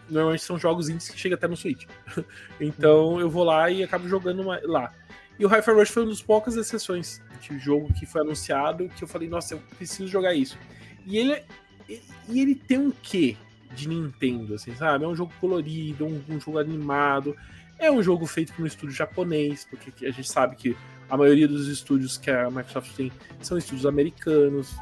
normalmente 0.10 0.44
são 0.44 0.58
jogos 0.58 0.90
indies 0.90 1.10
que 1.10 1.20
chegam 1.20 1.36
até 1.36 1.48
no 1.48 1.56
Switch. 1.56 1.86
então 2.60 3.20
eu 3.20 3.30
vou 3.30 3.44
lá 3.44 3.70
e 3.70 3.84
acabo 3.84 4.08
jogando 4.08 4.44
lá. 4.44 4.92
E 5.40 5.46
o 5.46 5.50
Hi-Fi 5.50 5.72
Rush 5.72 5.90
foi 5.90 6.04
uma 6.04 6.10
das 6.10 6.22
poucas 6.22 6.56
exceções 6.56 7.22
de 7.42 7.58
jogo 7.60 7.92
que 7.94 8.06
foi 8.06 8.22
anunciado 8.22 8.90
que 8.90 9.04
eu 9.04 9.08
falei, 9.08 9.28
nossa, 9.28 9.56
eu 9.56 9.62
preciso 9.78 10.08
jogar 10.08 10.34
isso. 10.34 10.58
E 11.06 11.18
ele, 11.18 11.44
e 12.30 12.40
ele 12.40 12.56
tem 12.56 12.78
um 12.78 12.92
quê 12.92 13.36
de 13.74 13.90
Nintendo, 13.90 14.54
assim, 14.56 14.76
sabe? 14.76 15.04
É 15.04 15.08
um 15.08 15.16
jogo 15.16 15.34
colorido, 15.40 16.06
um, 16.06 16.22
um 16.30 16.40
jogo 16.40 16.60
animado. 16.60 17.36
É 17.80 17.92
um 17.92 18.02
jogo 18.02 18.26
feito 18.26 18.54
por 18.54 18.64
um 18.64 18.68
estúdio 18.68 18.96
japonês, 18.96 19.68
porque 19.70 20.06
a 20.06 20.12
gente 20.12 20.30
sabe 20.30 20.56
que 20.56 20.78
a 21.10 21.18
maioria 21.18 21.48
dos 21.48 21.68
estúdios 21.68 22.18
que 22.18 22.32
a 22.32 22.50
Microsoft 22.50 22.96
tem 22.96 23.12
são 23.42 23.58
estúdios 23.58 23.86
americanos. 23.86 24.76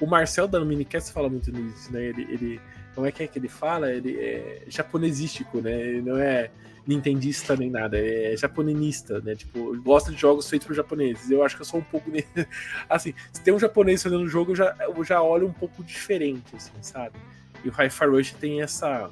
o 0.00 0.06
Marcel 0.06 0.46
da 0.46 0.62
Minicast 0.64 1.12
fala 1.12 1.28
muito 1.28 1.50
nisso, 1.50 1.92
né? 1.92 2.04
Ele, 2.04 2.22
ele, 2.30 2.60
como 2.94 3.06
é 3.06 3.12
que 3.12 3.22
é 3.22 3.26
que 3.26 3.38
ele 3.38 3.48
fala? 3.48 3.90
Ele 3.92 4.18
é 4.18 4.64
japonesístico, 4.68 5.60
né? 5.60 5.80
Ele 5.80 6.02
não 6.02 6.18
é 6.18 6.50
nintendista 6.88 7.54
nem 7.54 7.70
nada, 7.70 7.98
é 7.98 8.34
japoninista, 8.34 9.20
né? 9.20 9.34
Tipo, 9.34 9.76
gosta 9.82 10.10
de 10.10 10.16
jogos 10.16 10.48
feitos 10.48 10.66
por 10.66 10.74
japoneses. 10.74 11.30
Eu 11.30 11.44
acho 11.44 11.54
que 11.54 11.60
eu 11.60 11.66
sou 11.66 11.80
um 11.80 11.84
pouco. 11.84 12.10
assim, 12.88 13.12
se 13.30 13.42
tem 13.42 13.52
um 13.52 13.58
japonês 13.58 14.02
fazendo 14.02 14.22
um 14.22 14.28
jogo, 14.28 14.52
eu 14.52 14.56
já, 14.56 14.74
eu 14.80 15.04
já 15.04 15.22
olho 15.22 15.46
um 15.46 15.52
pouco 15.52 15.84
diferente, 15.84 16.56
assim, 16.56 16.72
sabe? 16.80 17.14
E 17.62 17.68
o 17.68 17.72
Hi-Fi 17.72 18.06
Rush 18.06 18.32
tem 18.32 18.62
essa. 18.62 19.10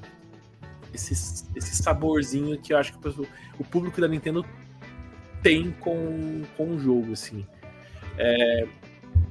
Esse, 0.95 1.13
esse 1.55 1.77
saborzinho 1.83 2.59
que 2.59 2.73
eu 2.73 2.79
acho 2.79 2.99
que 2.99 3.09
o, 3.09 3.27
o 3.59 3.65
público 3.65 4.01
da 4.01 4.09
Nintendo 4.09 4.47
tem 5.43 5.71
com, 5.73 6.45
com 6.57 6.71
o 6.71 6.81
jogo, 6.81 7.13
assim. 7.13 7.47
É, 8.17 8.67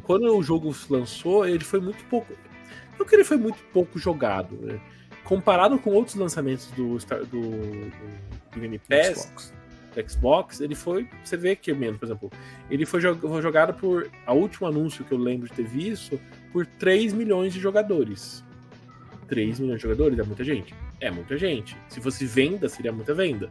quando 0.03 0.37
o 0.37 0.43
jogo 0.43 0.75
lançou, 0.87 1.47
ele 1.47 1.63
foi 1.63 1.79
muito 1.79 2.03
pouco. 2.05 2.31
Não 2.99 3.05
que 3.07 3.15
ele 3.15 3.23
foi 3.23 3.37
muito 3.37 3.57
pouco 3.73 3.97
jogado, 3.97 4.55
né? 4.61 4.79
Comparado 5.25 5.77
com 5.79 5.89
outros 5.89 6.15
lançamentos 6.15 6.67
do, 6.67 6.97
do, 6.97 7.91
do, 8.53 8.59
Game 8.59 8.79
Pass, 8.79 9.23
Xbox. 9.23 9.53
do 9.93 10.09
Xbox, 10.09 10.61
ele 10.61 10.75
foi. 10.75 11.09
Você 11.23 11.35
vê 11.35 11.55
que 11.55 11.73
menos, 11.73 11.99
por 11.99 12.05
exemplo, 12.05 12.31
ele 12.69 12.85
foi, 12.85 13.01
jogado 13.01 13.73
por. 13.73 14.09
A 14.25 14.33
último 14.33 14.67
anúncio 14.67 15.03
que 15.03 15.11
eu 15.11 15.17
lembro 15.17 15.47
de 15.47 15.53
ter 15.53 15.65
visto, 15.65 16.19
por 16.53 16.65
3 16.65 17.11
milhões 17.11 17.53
de 17.53 17.59
jogadores. 17.59 18.43
3 19.27 19.59
milhões 19.59 19.77
de 19.77 19.83
jogadores 19.83 20.17
é 20.17 20.23
muita 20.23 20.43
gente. 20.43 20.73
É 21.01 21.11
muita 21.11 21.37
gente. 21.37 21.75
Se 21.89 21.99
fosse 21.99 22.25
venda, 22.25 22.69
seria 22.69 22.91
muita 22.91 23.13
venda. 23.13 23.49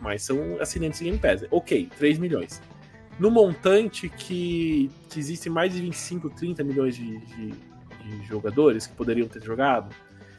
Mas 0.00 0.22
são 0.22 0.60
assinantes 0.60 0.98
de 0.98 1.06
Game 1.06 1.18
Pass. 1.18 1.44
Ok, 1.50 1.88
3 1.96 2.18
milhões. 2.18 2.62
No 3.18 3.30
montante 3.30 4.08
que, 4.08 4.90
que 5.08 5.18
existem 5.18 5.50
mais 5.50 5.72
de 5.72 5.80
25, 5.80 6.28
30 6.30 6.62
milhões 6.64 6.96
de, 6.96 7.18
de, 7.18 7.50
de 7.50 8.26
jogadores 8.26 8.86
que 8.86 8.94
poderiam 8.94 9.26
ter 9.28 9.42
jogado, 9.42 9.88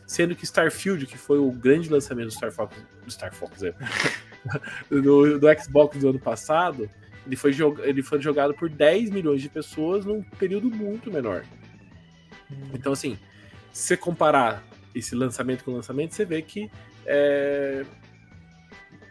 Sendo 0.06 0.36
que 0.36 0.44
Starfield, 0.44 1.06
que 1.06 1.18
foi 1.18 1.40
o 1.40 1.52
grande 1.52 1.90
lançamento 1.90 2.28
do 2.28 2.32
Star 2.32 2.52
Fox, 2.52 2.76
do 3.04 3.12
Star 3.12 3.34
Fox, 3.34 3.64
é, 3.64 3.74
do, 4.90 5.40
do, 5.40 5.48
Xbox 5.60 5.98
do 5.98 6.10
ano 6.10 6.20
passado, 6.20 6.90
ele 7.26 7.36
foi, 7.36 7.56
ele 7.84 8.04
foi 8.04 8.22
jogado 8.22 8.54
por 8.54 8.70
10 8.70 9.10
milhões 9.10 9.42
de 9.42 9.50
pessoas 9.50 10.06
num 10.06 10.22
período 10.22 10.70
muito 10.70 11.12
menor. 11.12 11.44
Hum. 12.52 12.70
Então, 12.74 12.94
assim, 12.94 13.18
se 13.72 13.88
você 13.88 13.98
comparar 13.98 14.64
esse 14.94 15.16
lançamento 15.16 15.64
com 15.64 15.72
o 15.72 15.76
lançamento, 15.76 16.14
você 16.14 16.24
vê 16.24 16.42
que 16.42 16.70
é, 17.06 17.84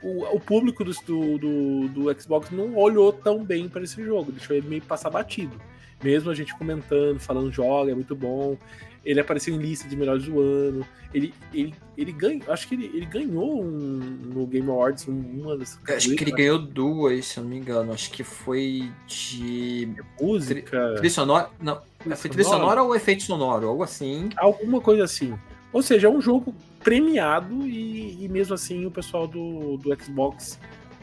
o, 0.03 0.37
o, 0.37 0.41
público 0.41 0.85
do, 0.85 0.93
do, 1.39 1.89
do, 1.89 2.21
Xbox 2.21 2.51
não 2.51 2.77
olhou 2.77 3.13
tão 3.13 3.45
bem 3.45 3.69
para 3.69 3.83
esse 3.83 4.03
jogo, 4.05 4.33
deixou 4.33 4.57
ele 4.57 4.69
meio 4.69 4.83
passar 4.83 5.11
batido. 5.11 5.61
Mesmo 6.03 6.31
a 6.31 6.35
gente 6.35 6.55
comentando, 6.55 7.19
falando 7.19 7.51
joga, 7.51 7.91
é 7.91 7.95
muito 7.95 8.15
bom. 8.15 8.59
Ele 9.05 9.21
apareceu 9.21 9.55
em 9.55 9.59
lista 9.59 9.89
de 9.89 9.97
melhores 9.97 10.25
do 10.25 10.41
ano. 10.41 10.87
Ele, 11.13 11.35
ele, 11.53 11.75
ele 11.97 12.13
ganhou. 12.13 12.43
Acho 12.49 12.67
que 12.67 12.75
ele, 12.75 12.91
ele 12.95 13.07
ganhou 13.07 13.63
um, 13.63 13.99
no 14.35 14.47
Game 14.47 14.69
Awards 14.69 15.07
uma 15.07 15.57
das. 15.57 15.79
Acho 15.89 16.15
que 16.15 16.25
ele 16.25 16.33
ganhou 16.33 16.59
duas, 16.59 17.27
se 17.27 17.39
eu 17.39 17.45
não 17.45 17.51
me 17.51 17.59
engano. 17.59 17.93
Acho 17.93 18.11
que 18.11 18.25
foi 18.25 18.91
de. 19.07 19.89
Música. 20.21 20.95
Trilha 20.97 21.11
sonora. 21.11 21.51
Não. 21.61 21.81
Trilha 21.99 22.17
foi 22.17 22.31
trilha 22.31 22.45
sonora 22.45 22.83
ou 22.83 22.95
efeito 22.95 23.23
sonoro? 23.23 23.69
Algo 23.69 23.83
assim. 23.83 24.29
Alguma 24.37 24.81
coisa 24.81 25.05
assim. 25.05 25.35
Ou 25.73 25.83
seja, 25.83 26.07
é 26.07 26.11
um 26.11 26.21
jogo 26.21 26.55
premiado 26.83 27.67
e, 27.67 28.25
e 28.25 28.29
mesmo 28.29 28.55
assim 28.55 28.87
o 28.87 28.91
pessoal 28.91 29.27
do, 29.27 29.77
do 29.79 30.03
Xbox 30.03 30.59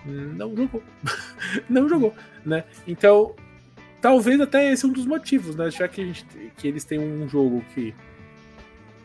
não 0.06 0.56
jogou. 0.56 0.84
não 1.70 1.90
jogou, 1.90 2.14
né? 2.46 2.64
Então, 2.88 3.36
talvez 4.02 4.40
até 4.40 4.72
esse 4.72 4.86
é 4.86 4.88
um 4.88 4.92
dos 4.92 5.06
motivos, 5.06 5.56
né? 5.56 5.70
Já 5.70 5.88
que, 5.88 6.02
a 6.02 6.06
gente, 6.06 6.26
que 6.58 6.68
eles 6.68 6.84
têm 6.84 7.00
um 7.00 7.28
jogo 7.28 7.64
que 7.74 7.94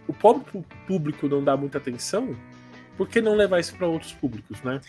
o 0.07 0.13
próprio 0.13 0.65
público 0.87 1.29
não 1.29 1.43
dá 1.43 1.57
muita 1.57 1.79
atenção, 1.79 2.37
por 2.97 3.09
que 3.09 3.21
não 3.21 3.35
levar 3.35 3.61
isso 3.61 3.75
para 3.75 3.87
outros 3.87 4.13
públicos, 4.13 4.63
né? 4.63 4.81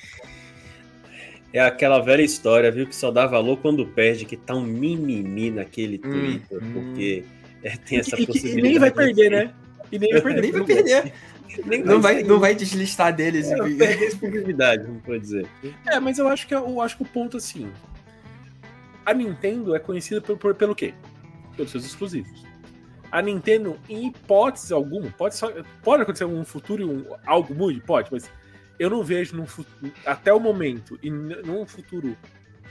É 1.54 1.60
aquela 1.60 2.00
velha 2.00 2.22
história, 2.22 2.72
viu? 2.72 2.86
Que 2.86 2.96
só 2.96 3.10
dá 3.10 3.26
valor 3.26 3.58
quando 3.58 3.86
perde, 3.86 4.26
que 4.26 4.38
tá 4.38 4.54
um 4.54 4.64
mimimi 4.64 5.50
naquele 5.50 5.98
hum, 5.98 6.12
Twitter, 6.12 6.64
hum. 6.64 6.74
porque 6.74 7.24
é, 7.64 7.78
tem 7.78 8.00
essa 8.00 8.20
e, 8.20 8.26
possibilidade. 8.26 8.60
E 8.60 8.62
nem 8.62 8.80
vai 8.80 8.92
perder, 8.92 9.32
né? 9.32 9.54
E 9.90 9.98
nem 9.98 10.12
vai 10.12 10.22
perder. 10.22 10.42
nem 10.42 10.52
vai 10.52 10.64
perder. 10.66 11.14
Nem 11.66 11.82
não, 11.82 12.02
vai, 12.02 12.22
não 12.22 12.40
vai 12.42 12.54
deslistar 12.54 13.16
deles. 13.16 13.50
É, 13.50 13.58
e... 13.68 14.06
exclusividade, 14.06 14.86
não 14.86 15.00
pode 15.00 15.22
dizer. 15.22 15.48
É, 15.86 15.98
mas 15.98 16.20
eu 16.20 16.28
acho 16.28 16.46
que 16.46 16.54
eu 16.54 16.82
acho 16.82 16.98
que 16.98 17.04
o 17.04 17.06
ponto 17.06 17.38
assim, 17.38 17.72
a 19.06 19.14
Nintendo 19.14 19.74
é 19.74 19.80
conhecida 19.80 20.20
por, 20.20 20.38
por, 20.38 20.54
pelo 20.54 20.76
quê? 20.76 20.94
Pelos 21.58 21.72
seus 21.72 21.86
exclusivos. 21.86 22.46
A 23.12 23.22
Nintendo, 23.22 23.78
em 23.90 24.08
hipótese 24.08 24.74
alguma, 24.74 25.10
pode, 25.12 25.36
só, 25.36 25.52
pode 25.84 26.04
acontecer 26.04 26.26
um 26.26 26.46
futuro, 26.46 26.90
um, 26.90 27.06
algo 27.26 27.54
muito, 27.54 27.82
pode, 27.86 28.10
mas 28.12 28.30
eu 28.80 28.90
não 28.90 29.04
vejo 29.04 29.36
num, 29.36 29.46
até 30.06 30.34
o 30.34 30.40
momento 30.40 31.00
e 31.02 31.10
num 31.10 31.66
futuro 31.66 32.16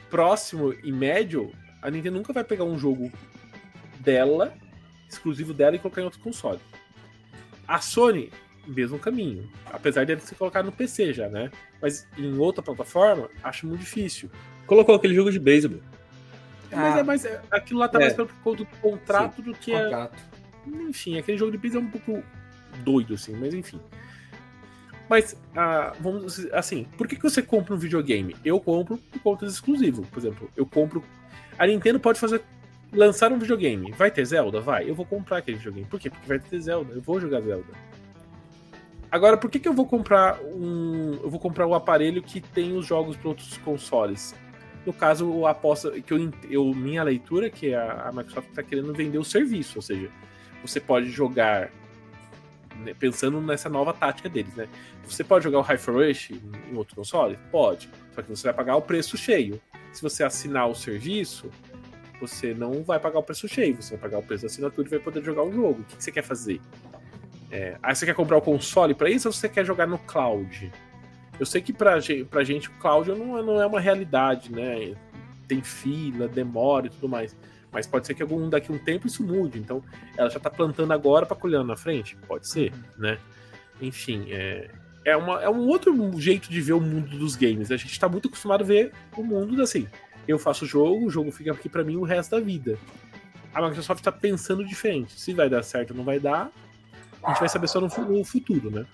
próximo 0.09 0.73
e 0.85 0.93
médio, 0.93 1.53
a 1.83 1.91
Nintendo 1.91 2.17
nunca 2.17 2.33
vai 2.33 2.45
pegar 2.45 2.65
um 2.65 2.79
jogo 2.79 3.11
dela, 4.01 4.55
exclusivo 5.09 5.53
dela, 5.53 5.77
e 5.77 5.79
colocar 5.79 6.01
em 6.01 6.05
outro 6.05 6.21
console. 6.21 6.61
A 7.67 7.81
Sony, 7.81 8.31
mesmo 8.67 8.99
caminho. 8.99 9.51
Apesar 9.67 10.05
de 10.05 10.19
se 10.21 10.35
colocar 10.35 10.63
no 10.63 10.71
PC 10.71 11.13
já, 11.13 11.29
né? 11.29 11.51
Mas 11.81 12.07
em 12.17 12.39
outra 12.39 12.63
plataforma, 12.63 13.29
acho 13.43 13.67
muito 13.67 13.81
difícil. 13.81 14.31
Colocou 14.67 14.95
aquele 14.95 15.15
jogo 15.15 15.31
de 15.31 15.39
beisebol. 15.39 15.81
Ah, 16.73 16.77
mas 16.77 16.97
é 16.97 17.03
mais. 17.03 17.25
É, 17.25 17.43
aquilo 17.51 17.81
lá 17.81 17.89
tá 17.89 17.99
é. 17.99 18.03
mais 18.03 18.15
pelo 18.15 18.57
do 18.57 18.67
contrato 18.81 19.37
Sim, 19.37 19.43
do 19.43 19.55
que 19.55 19.73
contrato. 19.73 20.15
a. 20.15 20.89
Enfim, 20.89 21.19
aquele 21.19 21.39
jogo 21.39 21.53
de 21.53 21.59
pizza 21.59 21.79
é 21.79 21.81
um 21.81 21.89
pouco 21.89 22.23
doido, 22.83 23.15
assim, 23.15 23.35
mas 23.37 23.55
enfim. 23.55 23.81
Mas, 25.09 25.37
ah, 25.55 25.93
vamos 26.01 26.37
dizer 26.37 26.55
assim, 26.55 26.85
por 26.97 27.07
que, 27.07 27.17
que 27.17 27.23
você 27.23 27.41
compra 27.41 27.75
um 27.75 27.79
videogame? 27.79 28.35
Eu 28.45 28.59
compro 28.59 28.99
por 28.99 29.21
conta 29.21 29.47
exclusivo. 29.47 30.03
Por 30.07 30.19
exemplo, 30.19 30.51
eu 30.57 30.67
compro. 30.67 31.03
A 31.59 31.67
Nintendo 31.67 32.01
pode 32.01 32.19
fazer. 32.19 32.43
Lançar 32.93 33.33
um 33.33 33.39
videogame. 33.39 33.93
Vai 33.93 34.11
ter 34.11 34.25
Zelda? 34.25 34.61
Vai. 34.61 34.89
Eu 34.89 34.95
vou 34.95 35.05
comprar 35.05 35.39
aquele 35.39 35.57
videogame. 35.57 35.87
Por 35.87 35.99
quê? 36.01 36.09
Porque 36.09 36.27
vai 36.27 36.39
ter 36.39 36.61
Zelda. 36.61 36.95
Eu 36.95 37.03
vou 37.03 37.21
jogar 37.21 37.41
Zelda. 37.41 37.73
Agora, 39.11 39.37
por 39.37 39.51
que, 39.51 39.59
que 39.59 39.69
eu 39.69 39.73
vou 39.73 39.87
comprar 39.87 40.41
um. 40.43 41.19
Eu 41.23 41.31
vou 41.31 41.39
comprar 41.39 41.67
um 41.67 41.75
aparelho 41.75 42.23
que 42.23 42.41
tem 42.41 42.77
os 42.77 42.87
jogos 42.87 43.17
para 43.17 43.29
outros 43.29 43.57
consoles? 43.59 44.35
No 44.87 44.93
caso, 44.93 45.45
a 45.45 45.51
aposta 45.51 45.91
que 46.01 46.13
eu, 46.13 46.33
eu 46.49 46.65
minha 46.73 47.03
leitura 47.03 47.51
que 47.51 47.75
a, 47.75 48.09
a 48.09 48.13
Microsoft 48.13 48.51
está 48.51 48.63
querendo 48.63 48.95
vender 48.95 49.19
o 49.19 49.25
serviço, 49.25 49.79
ou 49.79 49.83
seja, 49.83 50.09
você 50.63 50.81
pode 50.81 51.11
jogar 51.11 51.71
né, 52.77 52.95
pensando 52.95 53.41
nessa 53.41 53.69
nova 53.69 53.93
tática 53.93 54.29
deles, 54.29 54.55
né? 54.55 54.69
Você 55.05 55.25
pode 55.25 55.45
jogar 55.45 55.59
o 55.59 55.63
Hyper 55.63 55.95
Rush 55.95 56.31
em 56.31 56.77
outro 56.77 56.95
console? 56.95 57.39
Pode. 57.51 57.91
Só 58.15 58.23
que 58.23 58.29
você 58.29 58.45
vai 58.45 58.55
pagar 58.55 58.77
o 58.77 58.83
preço 58.83 59.17
cheio. 59.17 59.61
Se 59.93 60.03
você 60.03 60.23
assinar 60.23 60.69
o 60.69 60.75
serviço, 60.75 61.51
você 62.21 62.55
não 62.55 62.83
vai 62.83 62.99
pagar 62.99 63.19
o 63.19 63.23
preço 63.23 63.49
cheio, 63.49 63.81
você 63.81 63.91
vai 63.97 64.03
pagar 64.03 64.19
o 64.19 64.23
preço 64.23 64.43
da 64.43 64.47
assinatura 64.47 64.87
e 64.87 64.91
vai 64.91 65.01
poder 65.01 65.23
jogar 65.25 65.43
o 65.43 65.53
jogo. 65.53 65.81
O 65.81 65.85
que, 65.85 66.03
você 66.03 66.13
quer 66.13 66.23
fazer? 66.23 66.61
É, 67.51 67.77
aí 67.83 67.95
você 67.95 68.07
quer 68.07 68.15
comprar 68.15 68.37
o 68.37 68.43
console 68.43 68.95
para 68.95 69.09
isso 69.11 69.29
ou 69.29 69.33
você 69.33 69.49
quer 69.49 69.65
jogar 69.65 69.87
no 69.87 69.99
cloud? 69.99 70.73
Eu 71.39 71.47
sei 71.47 71.61
que 71.61 71.73
pra, 71.73 71.99
pra 72.31 72.45
gente 72.45 72.69
o 72.69 72.73
cloud 72.73 73.11
não, 73.11 73.39
é, 73.39 73.43
não 73.43 73.61
é 73.61 73.67
uma 73.67 73.81
realidade, 73.81 74.51
né? 74.51 74.95
Tem 75.47 75.63
fila, 75.63 76.27
demora 76.27 76.87
e 76.87 76.91
tudo 76.91 77.09
mais. 77.09 77.37
Mas 77.71 77.87
pode 77.87 78.07
ser 78.07 78.15
que 78.15 78.23
algum 78.23 78.49
daqui 78.49 78.73
a 78.73 78.75
um 78.75 78.79
tempo 78.79 79.07
isso 79.07 79.23
mude. 79.23 79.59
Então, 79.59 79.83
ela 80.17 80.31
já 80.31 80.39
está 80.39 80.49
plantando 80.49 80.93
agora 80.93 81.27
para 81.27 81.37
colher 81.37 81.63
na 81.63 81.77
frente? 81.77 82.17
Pode 82.27 82.49
ser, 82.49 82.73
uhum. 82.73 83.03
né? 83.03 83.19
Enfim, 83.81 84.27
é, 84.31 84.71
é, 85.05 85.17
uma, 85.17 85.43
é 85.43 85.51
um 85.51 85.67
outro 85.67 86.19
jeito 86.19 86.51
de 86.51 86.61
ver 86.61 86.73
o 86.73 86.81
mundo 86.81 87.19
dos 87.19 87.37
games. 87.37 87.71
A 87.71 87.77
gente 87.77 87.93
está 87.93 88.09
muito 88.09 88.29
acostumado 88.29 88.63
a 88.63 88.67
ver 88.67 88.93
o 89.17 89.23
mundo 89.23 89.61
assim. 89.63 89.87
Eu 90.27 90.39
faço 90.39 90.65
o 90.65 90.69
jogo, 90.69 91.07
o 91.07 91.11
jogo 91.11 91.31
fica 91.31 91.53
aqui 91.53 91.69
para 91.69 91.85
mim 91.85 91.97
o 91.97 92.03
resto 92.03 92.31
da 92.31 92.41
vida. 92.41 92.79
A 93.55 93.63
Microsoft 93.63 94.01
está 94.01 94.11
pensando 94.11 94.65
diferente. 94.65 95.19
Se 95.19 95.33
vai 95.33 95.49
dar 95.49 95.63
certo 95.63 95.91
ou 95.91 95.97
não 95.97 96.05
vai 96.05 96.19
dar, 96.19 96.51
a 97.23 97.31
gente 97.31 97.41
vai 97.41 97.49
saber 97.49 97.69
só 97.69 97.81
no, 97.81 97.89
no 97.89 98.25
futuro, 98.25 98.71
né? 98.71 98.87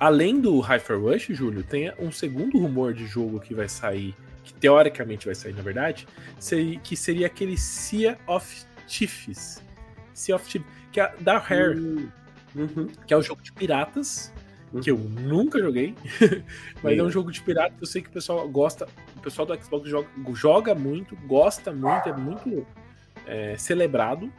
Além 0.00 0.40
do 0.40 0.58
Hyper 0.60 0.98
Rush, 0.98 1.28
Júlio, 1.28 1.62
tem 1.62 1.92
um 1.98 2.10
segundo 2.10 2.58
rumor 2.58 2.94
de 2.94 3.06
jogo 3.06 3.38
que 3.38 3.54
vai 3.54 3.68
sair 3.68 4.14
que 4.42 4.54
teoricamente 4.54 5.26
vai 5.26 5.34
sair, 5.34 5.54
na 5.54 5.62
verdade, 5.62 6.06
que 6.82 6.96
seria 6.96 7.26
aquele 7.26 7.56
Sea 7.56 8.18
of 8.26 8.64
Chiefs. 8.88 9.62
Sea 10.14 10.36
of 10.36 10.50
Chiefs, 10.50 10.68
que 10.92 11.00
é 11.00 11.14
da 11.20 11.38
Rare, 11.38 11.78
uhum. 12.54 12.88
que 13.06 13.14
é 13.14 13.16
um 13.16 13.22
jogo 13.22 13.42
de 13.42 13.52
piratas, 13.52 14.32
uhum. 14.72 14.80
que 14.80 14.90
eu 14.90 14.98
nunca 14.98 15.60
joguei, 15.60 15.94
mas 16.82 16.98
é 16.98 17.02
um 17.02 17.10
jogo 17.10 17.30
de 17.30 17.40
piratas 17.42 17.76
que 17.76 17.82
eu 17.82 17.86
sei 17.86 18.02
que 18.02 18.08
o 18.08 18.12
pessoal 18.12 18.48
gosta, 18.48 18.88
o 19.16 19.20
pessoal 19.20 19.46
do 19.46 19.62
Xbox 19.62 19.88
joga, 19.88 20.08
joga 20.34 20.74
muito, 20.74 21.16
gosta 21.26 21.72
muito, 21.72 22.08
é 22.08 22.12
muito 22.12 22.66
é, 23.26 23.56
celebrado, 23.56 24.32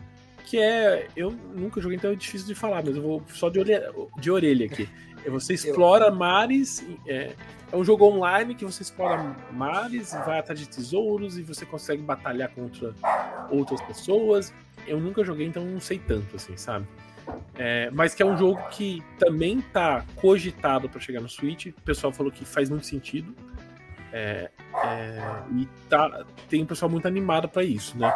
que 0.46 0.58
é, 0.58 1.08
eu 1.16 1.32
nunca 1.56 1.80
joguei, 1.80 1.98
então 1.98 2.12
é 2.12 2.16
difícil 2.16 2.48
de 2.48 2.56
falar, 2.56 2.84
mas 2.84 2.96
eu 2.96 3.02
vou 3.02 3.24
só 3.30 3.50
de 3.50 3.60
orelha, 3.60 3.94
de 4.20 4.32
orelha 4.32 4.66
aqui. 4.66 4.90
Você 5.30 5.54
explora 5.54 6.10
mares, 6.12 6.86
é, 7.08 7.34
é 7.72 7.76
um 7.76 7.84
jogo 7.84 8.06
online 8.06 8.56
que 8.56 8.66
você 8.66 8.84
explora 8.84 9.36
mares, 9.52 10.12
vai 10.26 10.40
atrás 10.40 10.60
de 10.60 10.68
tesouros 10.68 11.38
e 11.38 11.44
você 11.44 11.66
consegue 11.66 12.02
batalhar 12.02 12.50
contra 12.50 12.94
outras 13.50 13.82
pessoas. 13.82 14.54
Eu 14.88 15.00
nunca 15.00 15.24
joguei, 15.24 15.48
então 15.48 15.64
não 15.64 15.80
sei 15.80 16.00
tanto, 16.00 16.36
assim, 16.36 16.58
sabe? 16.58 16.88
É, 17.56 17.90
mas 17.92 18.14
que 18.14 18.24
é 18.24 18.26
um 18.26 18.38
jogo 18.38 18.60
que 18.70 19.04
também 19.20 19.62
tá 19.62 20.04
cogitado 20.16 20.90
para 20.90 21.00
chegar 21.00 21.22
no 21.22 21.30
Switch. 21.30 21.68
O 21.68 21.82
pessoal 21.82 22.12
falou 22.12 22.32
que 22.32 22.44
faz 22.44 22.70
muito 22.70 22.86
sentido. 22.86 23.36
É, 24.12 24.50
é, 24.84 25.22
e 25.56 25.68
tá, 25.88 26.26
tem 26.50 26.64
um 26.64 26.66
pessoal 26.66 26.90
muito 26.90 27.08
animado 27.08 27.48
para 27.48 27.64
isso, 27.64 27.98
né? 27.98 28.14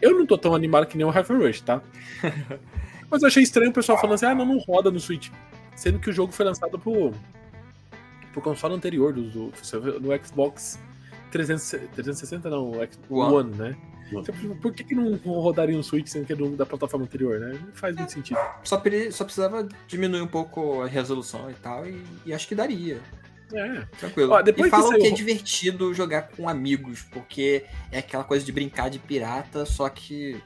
Eu 0.00 0.16
não 0.16 0.26
tô 0.26 0.38
tão 0.38 0.54
animado 0.54 0.86
que 0.86 0.96
nem 0.96 1.06
o 1.06 1.10
Hyper 1.10 1.38
Rush, 1.38 1.62
tá? 1.62 1.80
mas 3.10 3.22
eu 3.22 3.28
achei 3.28 3.42
estranho 3.42 3.70
o 3.70 3.74
pessoal 3.74 3.98
falando 3.98 4.14
assim: 4.14 4.26
ah, 4.26 4.34
não, 4.34 4.44
não 4.44 4.58
roda 4.58 4.90
no 4.90 5.00
Switch. 5.00 5.30
Sendo 5.76 6.00
que 6.00 6.10
o 6.10 6.12
jogo 6.12 6.32
foi 6.32 6.44
lançado 6.44 6.78
pro, 6.78 7.12
pro 8.32 8.42
console 8.42 8.74
anterior 8.74 9.12
do, 9.12 9.30
do, 9.30 10.00
do 10.00 10.26
Xbox 10.26 10.80
360, 11.30 11.92
360 11.92 12.50
não, 12.50 12.70
o 12.70 12.74
Xbox 12.74 13.10
One, 13.10 13.34
One 13.34 13.56
né? 13.56 13.76
Então, 14.10 14.34
por 14.62 14.72
que, 14.72 14.84
que 14.84 14.94
não 14.94 15.16
rodaria 15.16 15.76
um 15.76 15.82
Switch 15.82 16.06
sendo 16.06 16.26
que 16.26 16.32
é 16.32 16.36
do, 16.36 16.50
da 16.50 16.64
plataforma 16.64 17.04
anterior, 17.04 17.40
né? 17.40 17.58
Não 17.60 17.72
faz 17.72 17.94
muito 17.96 18.12
sentido. 18.12 18.38
Só, 18.62 18.80
só 19.10 19.24
precisava 19.24 19.68
diminuir 19.88 20.22
um 20.22 20.28
pouco 20.28 20.82
a 20.82 20.86
resolução 20.86 21.50
e 21.50 21.54
tal, 21.54 21.86
e, 21.86 22.02
e 22.24 22.32
acho 22.32 22.46
que 22.46 22.54
daria. 22.54 23.00
É. 23.52 23.80
Tranquilo. 23.98 24.32
Ó, 24.32 24.42
depois 24.42 24.68
e 24.68 24.70
falam 24.70 24.92
que, 24.92 24.98
que, 24.98 25.06
é 25.06 25.10
divertido 25.10 25.92
jogar 25.92 26.22
com 26.28 26.48
amigos, 26.48 27.02
porque 27.12 27.64
é 27.90 27.98
aquela 27.98 28.24
coisa 28.24 28.44
de 28.44 28.52
brincar 28.52 28.88
de 28.88 28.98
pirata, 28.98 29.66
só 29.66 29.88
que 29.88 30.40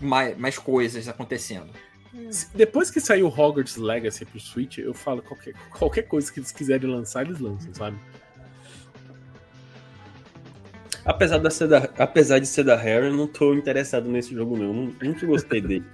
mais, 0.00 0.36
mais 0.36 0.58
coisas 0.58 1.08
acontecendo. 1.08 1.72
Depois 2.54 2.90
que 2.90 3.00
saiu 3.00 3.26
Hogwarts 3.26 3.76
Legacy 3.76 4.24
pro 4.24 4.40
Switch, 4.40 4.78
eu 4.78 4.94
falo 4.94 5.22
qualquer, 5.22 5.54
qualquer 5.70 6.02
coisa 6.02 6.32
que 6.32 6.40
eles 6.40 6.52
quiserem 6.52 6.90
lançar, 6.90 7.24
eles 7.24 7.38
lançam, 7.38 7.72
sabe? 7.74 7.98
Apesar, 11.04 11.38
da 11.38 11.50
ser 11.50 11.68
da, 11.68 11.88
apesar 11.98 12.38
de 12.38 12.46
ser 12.46 12.64
da 12.64 12.76
Harry, 12.76 13.06
eu 13.06 13.14
não 13.14 13.26
tô 13.26 13.54
interessado 13.54 14.08
nesse 14.08 14.34
jogo, 14.34 14.56
não. 14.56 14.72
não 14.72 14.94
nunca 15.02 15.26
gostei 15.26 15.60
dele. 15.60 15.84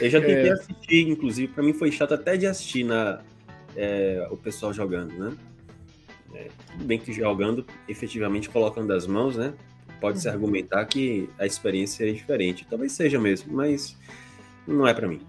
Eu 0.00 0.08
já 0.08 0.20
tentei 0.22 0.48
é. 0.48 0.52
assistir, 0.52 1.08
inclusive, 1.08 1.52
para 1.52 1.62
mim 1.62 1.72
foi 1.72 1.90
chato 1.90 2.14
até 2.14 2.36
de 2.36 2.46
assistir 2.46 2.84
na, 2.84 3.20
é, 3.76 4.26
o 4.30 4.36
pessoal 4.36 4.72
jogando, 4.72 5.12
né? 5.14 5.36
É, 6.34 6.48
tudo 6.70 6.84
bem 6.84 6.98
que 6.98 7.12
jogando, 7.12 7.66
efetivamente 7.88 8.48
colocando 8.48 8.92
as 8.92 9.06
mãos, 9.06 9.36
né? 9.36 9.52
Pode-se 10.00 10.28
uhum. 10.28 10.34
argumentar 10.34 10.84
que 10.86 11.28
a 11.38 11.46
experiência 11.46 12.08
é 12.08 12.12
diferente. 12.12 12.66
Talvez 12.68 12.92
seja 12.92 13.20
mesmo, 13.20 13.52
mas 13.52 13.98
não 14.66 14.86
é 14.86 14.94
para 14.94 15.06
mim. 15.06 15.20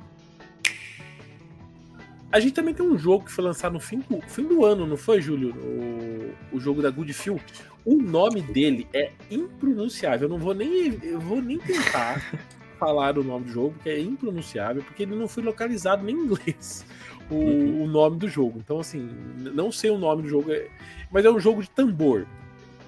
A 2.33 2.39
gente 2.39 2.53
também 2.53 2.73
tem 2.73 2.83
um 2.83 2.97
jogo 2.97 3.25
que 3.25 3.31
foi 3.31 3.43
lançado 3.43 3.73
no 3.73 3.79
fim 3.79 3.99
do, 3.99 4.19
fim 4.27 4.43
do 4.47 4.65
ano, 4.65 4.87
não 4.87 4.97
foi, 4.97 5.21
Júlio? 5.21 5.53
O, 5.55 6.57
o 6.57 6.59
jogo 6.59 6.81
da 6.81 6.89
Good 6.89 7.13
Feel. 7.13 7.39
O 7.85 7.95
nome 7.95 8.41
dele 8.41 8.87
é 8.91 9.11
impronunciável. 9.29 10.25
Eu 10.25 10.29
não 10.29 10.39
vou 10.39 10.55
nem, 10.55 10.97
eu 11.03 11.19
vou 11.19 11.39
nem 11.39 11.59
tentar 11.59 12.19
falar 12.79 13.19
o 13.19 13.23
nome 13.23 13.45
do 13.45 13.51
jogo, 13.51 13.73
porque 13.73 13.89
é 13.89 13.99
impronunciável, 13.99 14.81
porque 14.81 15.03
ele 15.03 15.13
não 15.13 15.27
foi 15.27 15.43
localizado 15.43 16.03
nem 16.03 16.15
em 16.15 16.21
inglês. 16.21 16.83
O, 17.29 17.35
uhum. 17.35 17.83
o 17.83 17.87
nome 17.87 18.17
do 18.17 18.27
jogo. 18.27 18.57
Então, 18.57 18.79
assim, 18.79 19.07
não 19.37 19.71
sei 19.71 19.91
o 19.91 19.97
nome 19.99 20.23
do 20.23 20.27
jogo, 20.27 20.51
é, 20.51 20.67
mas 21.11 21.23
é 21.23 21.29
um 21.29 21.39
jogo 21.39 21.61
de 21.61 21.69
tambor. 21.69 22.25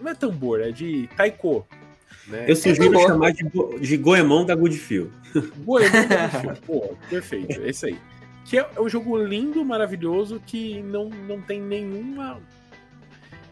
Não 0.01 0.09
é 0.09 0.15
tambor, 0.15 0.59
é 0.59 0.71
de 0.71 1.07
taiko. 1.15 1.67
Né? 2.27 2.45
Eu 2.47 2.55
sugiro 2.55 2.97
é 2.97 3.03
chamar 3.03 3.31
de, 3.31 3.45
de 3.79 3.97
Goemon 3.97 4.43
da 4.43 4.55
Good 4.55 4.75
Feel. 4.75 5.11
Goemon 5.63 6.07
da 6.07 6.27
Good 6.27 6.41
Feel. 6.41 6.55
Pô, 6.65 6.97
perfeito, 7.11 7.61
é 7.61 7.69
isso 7.69 7.85
aí. 7.85 7.95
Que 8.45 8.59
é, 8.59 8.69
é 8.75 8.81
um 8.81 8.87
jogo 8.87 9.17
lindo, 9.17 9.65
maravilhoso, 9.65 10.41
que 10.45 10.81
não, 10.83 11.09
não 11.09 11.41
tem 11.41 11.59
nenhuma 11.59 12.39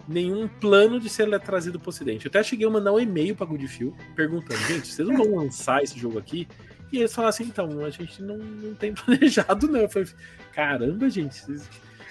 nenhum 0.08 0.48
plano 0.48 1.00
de 1.00 1.10
ser 1.10 1.28
trazido 1.40 1.80
para 1.80 1.88
o 1.88 1.90
Ocidente. 1.90 2.26
Eu 2.26 2.30
até 2.30 2.44
cheguei 2.44 2.68
a 2.68 2.70
mandar 2.70 2.94
um 2.94 3.00
e-mail 3.00 3.36
para 3.36 3.46
Goodfield 3.46 3.96
perguntando, 4.16 4.60
gente, 4.68 4.88
vocês 4.88 5.08
não 5.08 5.16
vão 5.16 5.36
lançar 5.36 5.82
esse 5.82 5.98
jogo 5.98 6.20
aqui? 6.20 6.48
E 6.92 7.00
eles 7.00 7.14
falaram 7.14 7.30
assim, 7.30 7.46
então, 7.46 7.84
a 7.84 7.90
gente 7.90 8.22
não, 8.22 8.38
não 8.38 8.76
tem 8.76 8.94
planejado, 8.94 9.68
não. 9.68 9.80
Eu 9.80 9.90
falei, 9.90 10.10
caramba, 10.54 11.10
gente. 11.10 11.40
Vocês... 11.40 11.68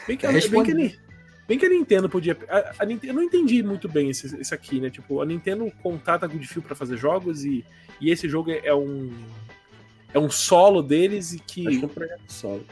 Bem, 0.06 0.16
que, 0.16 0.26
bem, 0.26 0.64
que 0.64 0.70
ele, 0.72 0.98
bem 1.46 1.58
que 1.58 1.66
a 1.66 1.68
Nintendo 1.68 2.08
podia. 2.08 2.36
A, 2.48 2.82
a 2.82 2.84
Nintendo, 2.84 3.12
eu 3.12 3.14
não 3.14 3.22
entendi 3.22 3.62
muito 3.62 3.88
bem 3.88 4.10
esse, 4.10 4.34
esse 4.40 4.52
aqui, 4.52 4.80
né? 4.80 4.90
Tipo, 4.90 5.20
a 5.20 5.26
Nintendo 5.26 5.70
contrata 5.82 6.26
a 6.26 6.28
Goodfield 6.28 6.66
para 6.66 6.74
fazer 6.74 6.96
jogos 6.96 7.44
e, 7.44 7.64
e 8.00 8.10
esse 8.10 8.28
jogo 8.28 8.50
é, 8.50 8.62
é 8.64 8.74
um 8.74 9.12
é 10.14 10.18
um 10.18 10.30
solo 10.30 10.82
deles 10.82 11.32
e 11.32 11.38
que. 11.38 11.66
Acho 11.66 11.78
que 11.78 11.84
é 11.84 11.86
um 11.86 11.90
projeto 11.90 12.20
solo. 12.28 12.64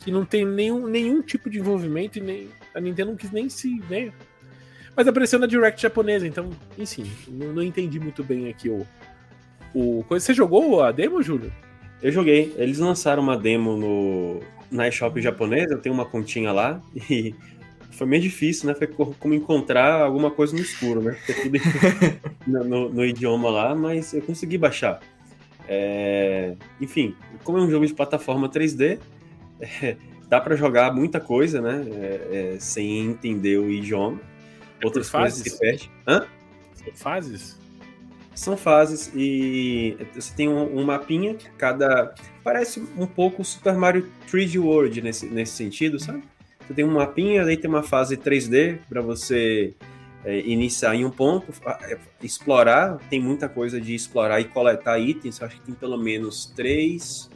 Que 0.00 0.10
não 0.10 0.24
tem 0.24 0.44
nenhum, 0.44 0.86
nenhum 0.86 1.22
tipo 1.22 1.48
de 1.48 1.58
envolvimento 1.58 2.18
e 2.18 2.20
nem. 2.22 2.48
A 2.74 2.80
Nintendo 2.80 3.12
não 3.12 3.16
quis 3.16 3.30
nem 3.30 3.48
se. 3.48 3.80
Né? 3.88 4.12
Mas 4.96 5.08
apareceu 5.08 5.38
na 5.38 5.46
Direct 5.46 5.80
japonesa, 5.80 6.26
então, 6.26 6.50
enfim, 6.78 7.10
não, 7.28 7.52
não 7.52 7.62
entendi 7.62 7.98
muito 7.98 8.22
bem 8.22 8.48
aqui 8.48 8.68
o. 8.68 8.86
o 9.74 10.04
Você 10.08 10.32
jogou 10.34 10.82
a 10.82 10.92
demo, 10.92 11.22
Júlio? 11.22 11.52
Eu 12.02 12.12
joguei. 12.12 12.54
Eles 12.56 12.78
lançaram 12.78 13.22
uma 13.22 13.36
demo 13.36 13.76
no, 13.76 14.40
na 14.70 14.88
eShop 14.88 15.20
japonesa, 15.20 15.74
eu 15.74 15.78
tenho 15.78 15.94
uma 15.94 16.04
continha 16.04 16.52
lá, 16.52 16.82
e 17.10 17.34
foi 17.90 18.06
meio 18.06 18.22
difícil, 18.22 18.68
né? 18.68 18.74
Foi 18.74 18.86
como 18.86 19.34
encontrar 19.34 20.02
alguma 20.02 20.30
coisa 20.30 20.54
no 20.54 20.60
escuro, 20.60 21.00
né? 21.00 21.16
tudo 21.42 21.58
no, 22.46 22.64
no, 22.64 22.88
no, 22.90 23.04
idioma 23.04 23.50
lá, 23.50 23.74
mas 23.74 24.12
eu 24.12 24.22
consegui 24.22 24.58
baixar. 24.58 25.00
É, 25.68 26.54
enfim, 26.80 27.16
como 27.42 27.58
é 27.58 27.62
um 27.62 27.70
jogo 27.70 27.86
de 27.86 27.94
plataforma 27.94 28.48
3D, 28.48 28.98
é, 29.60 29.96
dá 30.28 30.40
para 30.40 30.56
jogar 30.56 30.92
muita 30.94 31.20
coisa, 31.20 31.60
né? 31.60 31.84
É, 31.90 32.54
é 32.54 32.60
sem 32.60 33.00
entender 33.06 33.58
o 33.58 33.70
idioma. 33.70 34.20
Outras 34.82 35.08
coisas 35.10 35.38
se 35.38 35.58
perde. 35.58 35.90
Hã? 36.06 36.26
fases? 36.94 37.58
São 38.34 38.56
fases 38.56 39.12
e 39.14 39.96
você 40.14 40.34
tem 40.34 40.48
um, 40.48 40.78
um 40.78 40.84
mapinha, 40.84 41.36
cada. 41.56 42.14
Parece 42.42 42.82
um 42.98 43.06
pouco 43.06 43.42
o 43.42 43.44
Super 43.44 43.74
Mario 43.74 44.10
3D 44.30 44.60
World 44.60 45.00
nesse, 45.00 45.26
nesse 45.26 45.52
sentido, 45.52 46.00
sabe? 46.00 46.22
Você 46.66 46.74
tem 46.74 46.84
um 46.84 46.92
mapinha, 46.92 47.44
daí 47.44 47.56
tem 47.56 47.70
uma 47.70 47.82
fase 47.82 48.16
3D 48.16 48.78
para 48.88 49.00
você 49.00 49.74
é, 50.24 50.40
iniciar 50.40 50.94
em 50.94 51.04
um 51.04 51.10
ponto, 51.10 51.52
é, 51.82 51.98
explorar. 52.22 52.98
Tem 53.10 53.20
muita 53.20 53.48
coisa 53.48 53.80
de 53.80 53.94
explorar 53.94 54.40
e 54.40 54.44
coletar 54.44 54.98
itens. 54.98 55.42
Acho 55.42 55.56
que 55.56 55.62
tem 55.62 55.74
pelo 55.74 55.98
menos 55.98 56.46
três. 56.46 57.30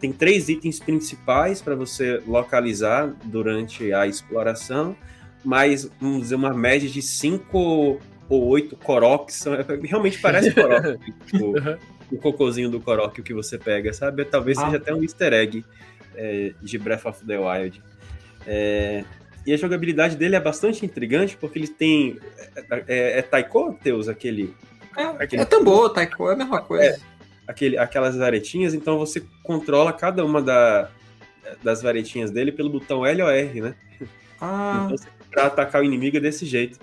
Tem 0.00 0.12
três 0.12 0.48
itens 0.48 0.78
principais 0.78 1.62
para 1.62 1.74
você 1.74 2.22
localizar 2.26 3.14
durante 3.24 3.92
a 3.92 4.06
exploração, 4.06 4.94
mais, 5.42 5.90
vamos 5.98 6.22
dizer, 6.22 6.34
uma 6.34 6.52
média 6.52 6.88
de 6.88 7.00
cinco 7.00 7.98
ou 8.28 8.46
oito 8.48 8.76
Koroks. 8.76 9.44
Realmente 9.82 10.18
parece 10.18 10.52
Korok. 10.54 10.98
tipo, 11.26 11.54
o 12.10 12.18
cocôzinho 12.18 12.70
do 12.70 12.80
Korok 12.80 13.22
que 13.22 13.32
você 13.32 13.56
pega, 13.56 13.92
sabe? 13.94 14.24
Talvez 14.26 14.58
seja 14.58 14.72
ah. 14.72 14.76
até 14.76 14.94
um 14.94 15.02
easter 15.02 15.32
egg 15.32 15.64
é, 16.14 16.52
de 16.60 16.78
Breath 16.78 17.06
of 17.06 17.24
the 17.24 17.38
Wild. 17.38 17.82
É, 18.46 19.04
e 19.46 19.52
a 19.52 19.56
jogabilidade 19.56 20.16
dele 20.16 20.36
é 20.36 20.40
bastante 20.40 20.84
intrigante, 20.84 21.36
porque 21.36 21.58
ele 21.58 21.68
tem. 21.68 22.18
É, 22.70 22.84
é, 22.88 23.18
é 23.18 23.22
taiko, 23.22 23.78
Teus, 23.82 24.08
aquele. 24.08 24.54
É, 24.96 25.02
aquele... 25.02 25.42
é 25.42 25.44
tambor, 25.44 25.90
taiko 25.92 26.30
é 26.30 26.32
a 26.32 26.36
mesma 26.36 26.60
coisa. 26.62 26.84
É, 26.84 26.96
aquele, 27.46 27.76
aquelas 27.76 28.16
varetinhas, 28.16 28.74
então 28.74 28.98
você 28.98 29.22
controla 29.42 29.92
cada 29.92 30.24
uma 30.24 30.40
da, 30.40 30.88
das 31.62 31.82
varetinhas 31.82 32.30
dele 32.30 32.52
pelo 32.52 32.70
botão 32.70 33.04
L 33.04 33.22
ou 33.22 33.30
R, 33.30 33.60
né? 33.60 33.74
Ah. 34.40 34.88
Então, 34.90 35.06
pra 35.30 35.46
atacar 35.46 35.82
o 35.82 35.84
inimigo 35.84 36.16
é 36.16 36.20
desse 36.20 36.46
jeito. 36.46 36.78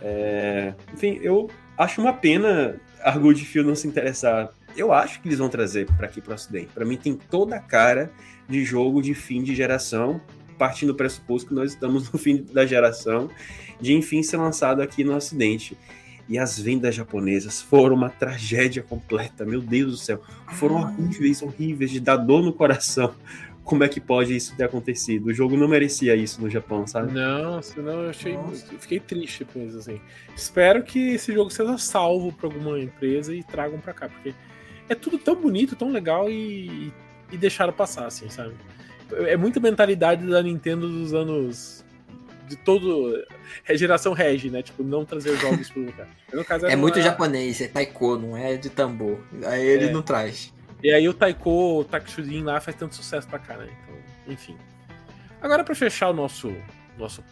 É... 0.00 0.74
Enfim, 0.92 1.20
eu 1.22 1.48
acho 1.78 2.00
uma 2.00 2.12
pena 2.12 2.80
a 3.02 3.10
Good 3.16 3.44
Feel 3.44 3.64
não 3.64 3.74
se 3.74 3.86
interessar. 3.86 4.50
Eu 4.76 4.92
acho 4.92 5.20
que 5.20 5.28
eles 5.28 5.38
vão 5.38 5.48
trazer 5.48 5.86
para 5.86 6.06
aqui 6.06 6.20
pro 6.20 6.34
Ocidente. 6.34 6.68
Para 6.72 6.84
mim 6.84 6.96
tem 6.96 7.14
toda 7.14 7.56
a 7.56 7.60
cara 7.60 8.10
de 8.48 8.64
jogo 8.64 9.02
de 9.02 9.14
fim 9.14 9.42
de 9.42 9.54
geração, 9.54 10.20
partindo 10.58 10.88
do 10.88 10.94
pressuposto 10.96 11.48
que 11.48 11.54
nós 11.54 11.72
estamos 11.72 12.10
no 12.10 12.18
fim 12.18 12.42
da 12.52 12.66
geração, 12.66 13.30
de 13.80 13.92
enfim 13.94 14.22
ser 14.22 14.36
lançado 14.36 14.80
aqui 14.82 15.04
no 15.04 15.14
Ocidente. 15.14 15.76
E 16.28 16.38
as 16.38 16.58
vendas 16.58 16.94
japonesas 16.94 17.60
foram 17.60 17.96
uma 17.96 18.08
tragédia 18.08 18.82
completa, 18.82 19.44
meu 19.44 19.60
Deus 19.60 19.90
do 19.90 19.96
céu. 19.96 20.22
Foram 20.52 20.76
horríveis, 20.76 21.42
horríveis, 21.42 21.90
de 21.90 21.98
dar 21.98 22.16
dor 22.16 22.42
no 22.42 22.52
coração 22.52 23.12
como 23.64 23.84
é 23.84 23.88
que 23.88 24.00
pode 24.00 24.34
isso 24.34 24.56
ter 24.56 24.64
acontecido? 24.64 25.26
O 25.26 25.32
jogo 25.32 25.56
não 25.56 25.68
merecia 25.68 26.16
isso 26.16 26.40
no 26.40 26.50
Japão, 26.50 26.86
sabe? 26.86 27.12
Não, 27.12 27.62
senão 27.62 28.02
eu 28.02 28.10
achei. 28.10 28.36
Fiquei 28.80 28.98
triste 28.98 29.44
com 29.44 29.64
isso, 29.64 29.78
assim. 29.78 30.00
Espero 30.34 30.82
que 30.82 31.14
esse 31.14 31.32
jogo 31.32 31.50
seja 31.50 31.78
salvo 31.78 32.32
para 32.32 32.46
alguma 32.46 32.78
empresa 32.78 33.34
e 33.34 33.42
tragam 33.42 33.78
para 33.78 33.92
cá, 33.92 34.08
porque 34.08 34.34
é 34.88 34.94
tudo 34.94 35.16
tão 35.16 35.36
bonito, 35.36 35.76
tão 35.76 35.90
legal 35.90 36.28
e, 36.28 36.92
e 37.30 37.36
deixaram 37.36 37.72
passar, 37.72 38.06
assim, 38.06 38.28
sabe? 38.28 38.54
É 39.28 39.36
muita 39.36 39.60
mentalidade 39.60 40.26
da 40.26 40.42
Nintendo 40.42 40.88
dos 40.88 41.14
anos. 41.14 41.84
De 42.48 42.56
todo. 42.56 43.24
É 43.66 43.76
geração 43.76 44.12
regi, 44.12 44.50
né? 44.50 44.62
Tipo, 44.62 44.82
não 44.82 45.04
trazer 45.04 45.36
jogos 45.38 45.70
pro 45.70 45.82
lugar. 45.82 46.08
Caso, 46.46 46.66
é 46.66 46.76
muito 46.76 47.00
japonês, 47.00 47.60
é 47.60 47.68
taiko, 47.68 48.16
não 48.16 48.36
é 48.36 48.56
de 48.56 48.68
tambor. 48.68 49.18
Aí 49.46 49.64
ele 49.64 49.86
é. 49.86 49.92
não 49.92 50.02
traz. 50.02 50.52
E 50.82 50.92
aí 50.92 51.08
o 51.08 51.14
Taiko, 51.14 51.80
o 51.80 51.84
Taksujin 51.84 52.42
lá 52.42 52.60
faz 52.60 52.76
tanto 52.76 52.96
sucesso 52.96 53.28
pra 53.28 53.38
cá, 53.38 53.56
né? 53.56 53.68
Então, 53.70 53.96
enfim. 54.26 54.56
Agora, 55.40 55.62
para 55.62 55.74
fechar 55.76 56.10
o 56.10 56.12
nosso, 56.12 56.52
nosso 56.98 57.22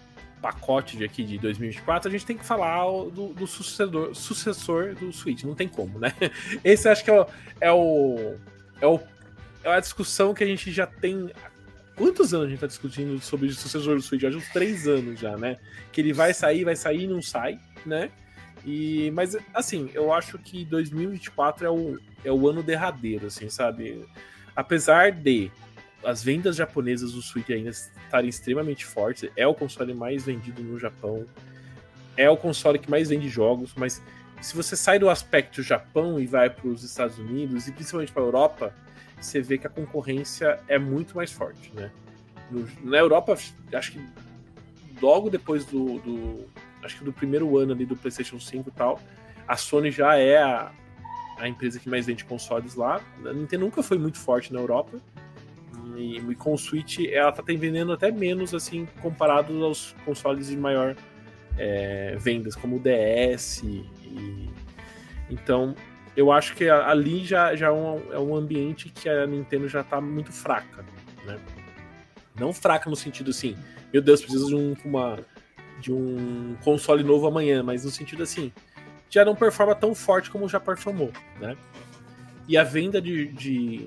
pacote 0.40 0.96
de 0.96 1.04
aqui 1.04 1.24
de 1.24 1.36
2024, 1.38 2.08
a 2.08 2.12
gente 2.12 2.24
tem 2.24 2.36
que 2.38 2.44
falar 2.44 2.84
do, 3.10 3.34
do 3.34 3.46
sucessor, 3.48 4.14
sucessor 4.14 4.94
do 4.94 5.12
Switch. 5.12 5.42
Não 5.42 5.56
tem 5.56 5.66
como, 5.66 5.98
né? 5.98 6.14
Esse 6.62 6.88
acho 6.88 7.04
que 7.04 7.10
é 7.10 7.20
o, 7.20 7.26
é 7.60 7.72
o, 7.72 8.34
é 8.80 8.86
o. 8.86 9.00
É 9.62 9.72
a 9.74 9.80
discussão 9.80 10.32
que 10.32 10.44
a 10.44 10.46
gente 10.46 10.70
já 10.70 10.86
tem. 10.86 11.30
Quantos 12.00 12.32
anos 12.32 12.46
a 12.46 12.48
gente 12.48 12.60
tá 12.60 12.66
discutindo 12.66 13.20
sobre 13.20 13.48
o 13.48 13.52
sucessor 13.52 13.94
do 13.94 14.00
Switch? 14.00 14.22
Já 14.22 14.30
uns 14.30 14.48
três 14.48 14.88
anos 14.88 15.20
já, 15.20 15.36
né? 15.36 15.58
Que 15.92 16.00
ele 16.00 16.14
vai 16.14 16.32
sair, 16.32 16.64
vai 16.64 16.74
sair 16.74 17.02
e 17.02 17.06
não 17.06 17.20
sai, 17.20 17.60
né? 17.84 18.10
E, 18.64 19.10
mas, 19.10 19.36
assim, 19.52 19.90
eu 19.92 20.10
acho 20.10 20.38
que 20.38 20.64
2024 20.64 21.66
é 21.66 21.70
o, 21.70 21.98
é 22.24 22.32
o 22.32 22.48
ano 22.48 22.62
derradeiro, 22.62 23.26
assim, 23.26 23.50
sabe? 23.50 24.08
Apesar 24.56 25.12
de 25.12 25.52
as 26.02 26.24
vendas 26.24 26.56
japonesas 26.56 27.12
do 27.12 27.20
Switch 27.20 27.50
ainda 27.50 27.68
estarem 27.68 28.30
extremamente 28.30 28.86
fortes, 28.86 29.30
é 29.36 29.46
o 29.46 29.52
console 29.52 29.92
mais 29.92 30.24
vendido 30.24 30.62
no 30.62 30.78
Japão, 30.78 31.26
é 32.16 32.30
o 32.30 32.36
console 32.36 32.78
que 32.78 32.90
mais 32.90 33.10
vende 33.10 33.28
jogos, 33.28 33.74
mas 33.76 34.02
se 34.40 34.56
você 34.56 34.74
sai 34.74 34.98
do 34.98 35.10
aspecto 35.10 35.62
Japão 35.62 36.18
e 36.18 36.24
vai 36.24 36.48
para 36.48 36.66
os 36.66 36.82
Estados 36.82 37.18
Unidos 37.18 37.68
e 37.68 37.72
principalmente 37.72 38.10
para 38.10 38.22
a 38.22 38.24
Europa, 38.24 38.74
você 39.20 39.40
vê 39.40 39.58
que 39.58 39.66
a 39.66 39.70
concorrência 39.70 40.58
é 40.66 40.78
muito 40.78 41.16
mais 41.16 41.30
forte, 41.30 41.72
né? 41.74 41.90
No, 42.50 42.66
na 42.82 42.98
Europa, 42.98 43.36
acho 43.72 43.92
que 43.92 44.04
logo 45.00 45.30
depois 45.30 45.64
do, 45.64 45.98
do, 46.00 46.46
acho 46.82 46.98
que 46.98 47.04
do 47.04 47.12
primeiro 47.12 47.56
ano 47.58 47.72
ali 47.72 47.86
do 47.86 47.96
PlayStation 47.96 48.40
5 48.40 48.68
e 48.68 48.72
tal, 48.72 49.00
a 49.46 49.56
Sony 49.56 49.90
já 49.90 50.16
é 50.16 50.42
a, 50.42 50.72
a 51.38 51.48
empresa 51.48 51.78
que 51.78 51.88
mais 51.88 52.06
vende 52.06 52.24
consoles 52.24 52.74
lá. 52.74 53.00
A 53.24 53.32
Nintendo 53.32 53.64
nunca 53.64 53.82
foi 53.82 53.98
muito 53.98 54.18
forte 54.18 54.52
na 54.52 54.60
Europa. 54.60 54.98
E, 55.96 56.18
e 56.18 56.34
com 56.34 56.52
o 56.54 56.58
Switch 56.58 57.00
ela 57.00 57.32
tá 57.32 57.42
vendendo 57.42 57.92
até 57.92 58.10
menos 58.10 58.54
assim 58.54 58.86
comparado 59.02 59.64
aos 59.64 59.94
consoles 60.04 60.46
de 60.48 60.56
maior 60.56 60.96
é, 61.58 62.16
vendas, 62.18 62.54
como 62.54 62.76
o 62.76 62.80
DS. 62.80 63.62
E, 63.62 64.50
então 65.28 65.74
eu 66.16 66.32
acho 66.32 66.54
que 66.54 66.68
ali 66.68 67.24
já, 67.24 67.54
já 67.54 67.68
é, 67.68 67.70
um, 67.70 68.12
é 68.12 68.18
um 68.18 68.34
ambiente 68.34 68.88
que 68.88 69.08
a 69.08 69.26
Nintendo 69.26 69.68
já 69.68 69.82
tá 69.82 70.00
muito 70.00 70.32
fraca. 70.32 70.84
Né? 71.24 71.38
Não 72.38 72.52
fraca 72.52 72.90
no 72.90 72.96
sentido 72.96 73.30
assim, 73.30 73.56
meu 73.92 74.02
Deus, 74.02 74.20
preciso 74.20 74.48
de 74.48 74.54
um, 74.54 74.76
uma, 74.84 75.18
de 75.80 75.92
um 75.92 76.56
console 76.62 77.02
novo 77.02 77.26
amanhã, 77.26 77.62
mas 77.62 77.84
no 77.84 77.90
sentido 77.90 78.22
assim, 78.22 78.52
já 79.08 79.24
não 79.24 79.34
performa 79.34 79.74
tão 79.74 79.94
forte 79.94 80.30
como 80.30 80.48
já 80.48 80.60
performou, 80.60 81.12
né? 81.40 81.56
E 82.48 82.56
a 82.56 82.64
venda 82.64 83.00
de, 83.00 83.28
de, 83.28 83.86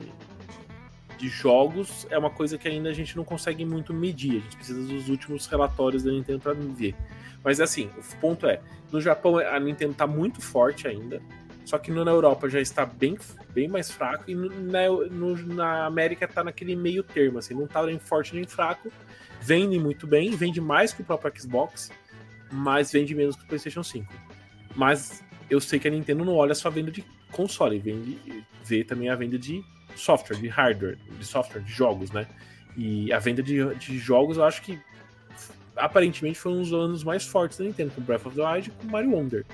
de, 1.17 1.27
jogos 1.27 2.07
é 2.09 2.17
uma 2.17 2.29
coisa 2.29 2.57
que 2.57 2.67
ainda 2.67 2.89
a 2.89 2.93
gente 2.93 3.15
não 3.17 3.23
consegue 3.23 3.65
muito 3.65 3.93
medir. 3.93 4.37
A 4.37 4.39
gente 4.39 4.55
precisa 4.55 4.81
dos 4.81 5.09
últimos 5.09 5.47
relatórios 5.47 6.03
da 6.03 6.11
Nintendo 6.11 6.39
para 6.39 6.53
ver. 6.53 6.95
Mas 7.43 7.59
assim, 7.59 7.89
o 7.97 8.15
ponto 8.21 8.47
é, 8.47 8.61
no 8.91 9.01
Japão 9.01 9.37
a 9.37 9.59
Nintendo 9.59 9.91
está 9.91 10.07
muito 10.07 10.41
forte 10.41 10.87
ainda, 10.87 11.21
só 11.65 11.77
que 11.77 11.91
na 11.91 12.11
Europa 12.11 12.49
já 12.49 12.59
está 12.59 12.85
bem, 12.85 13.17
bem 13.49 13.67
mais 13.67 13.89
fraco 13.89 14.29
e 14.29 14.35
na, 14.35 14.89
no, 15.09 15.35
na 15.53 15.85
América 15.85 16.25
está 16.25 16.43
naquele 16.43 16.75
meio 16.75 17.03
termo, 17.03 17.39
assim, 17.39 17.53
não 17.53 17.65
está 17.65 17.83
nem 17.85 17.97
forte 17.97 18.35
nem 18.35 18.45
fraco. 18.45 18.91
Vende 19.41 19.77
muito 19.77 20.07
bem, 20.07 20.31
vende 20.35 20.61
mais 20.61 20.93
que 20.93 21.01
o 21.01 21.05
próprio 21.05 21.31
Xbox, 21.35 21.91
mas 22.51 22.91
vende 22.91 23.13
menos 23.15 23.35
que 23.35 23.43
o 23.43 23.47
PlayStation 23.47 23.83
5. 23.83 24.13
Mas 24.75 25.23
eu 25.49 25.59
sei 25.59 25.79
que 25.79 25.87
a 25.87 25.91
Nintendo 25.91 26.23
não 26.23 26.35
olha 26.35 26.55
só 26.55 26.67
a 26.67 26.71
venda 26.71 26.91
de 26.91 27.03
console, 27.31 27.79
vende, 27.79 28.45
vê 28.63 28.83
também 28.83 29.09
a 29.09 29.15
venda 29.15 29.37
de 29.37 29.63
software, 29.95 30.37
de 30.37 30.47
hardware, 30.47 30.97
de 31.19 31.25
software, 31.25 31.61
de 31.61 31.71
jogos, 31.71 32.11
né? 32.11 32.27
E 32.75 33.11
a 33.13 33.19
venda 33.19 33.43
de, 33.43 33.73
de 33.75 33.97
jogos 33.97 34.37
eu 34.37 34.43
acho 34.43 34.61
que 34.61 34.79
aparentemente 35.75 36.39
foi 36.39 36.51
um 36.51 36.61
dos 36.61 36.73
anos 36.73 37.03
mais 37.03 37.25
fortes 37.25 37.57
da 37.57 37.65
Nintendo, 37.65 37.91
com 37.91 38.01
Breath 38.01 38.25
of 38.25 38.35
the 38.35 38.43
Wild 38.43 38.69
e 38.69 38.71
com 38.71 38.87
Mario 38.87 39.11
Wonder. 39.11 39.45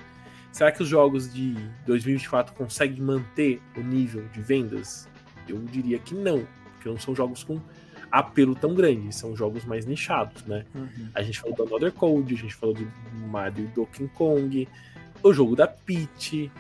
Será 0.52 0.72
que 0.72 0.82
os 0.82 0.90
jogos 0.90 1.32
de 1.32 1.54
2024 1.86 2.54
conseguem 2.56 3.02
manter 3.02 3.62
o 3.78 3.82
nível 3.82 4.28
de 4.34 4.42
vendas? 4.42 5.08
Eu 5.48 5.58
diria 5.60 6.00
que 6.00 6.14
não, 6.14 6.46
porque 6.74 6.90
não 6.90 7.00
são 7.00 7.16
jogos 7.16 7.44
com 7.44 7.60
apelo 8.12 8.56
tão 8.56 8.74
grande, 8.74 9.14
são 9.14 9.36
jogos 9.36 9.64
mais 9.66 9.86
nichados, 9.86 10.44
né? 10.46 10.66
Uhum. 10.74 11.10
A 11.14 11.22
gente 11.22 11.40
falou 11.40 11.56
do 11.56 11.64
Another 11.64 11.92
Code, 11.92 12.34
a 12.34 12.38
gente 12.38 12.56
falou 12.56 12.76
do 12.76 12.88
Mario 13.28 13.66
e 13.66 13.68
Donkey 13.68 14.08
Kong, 14.10 14.68
o 15.22 15.34
jogo 15.34 15.56
da 15.56 15.68
Peach, 15.68 16.52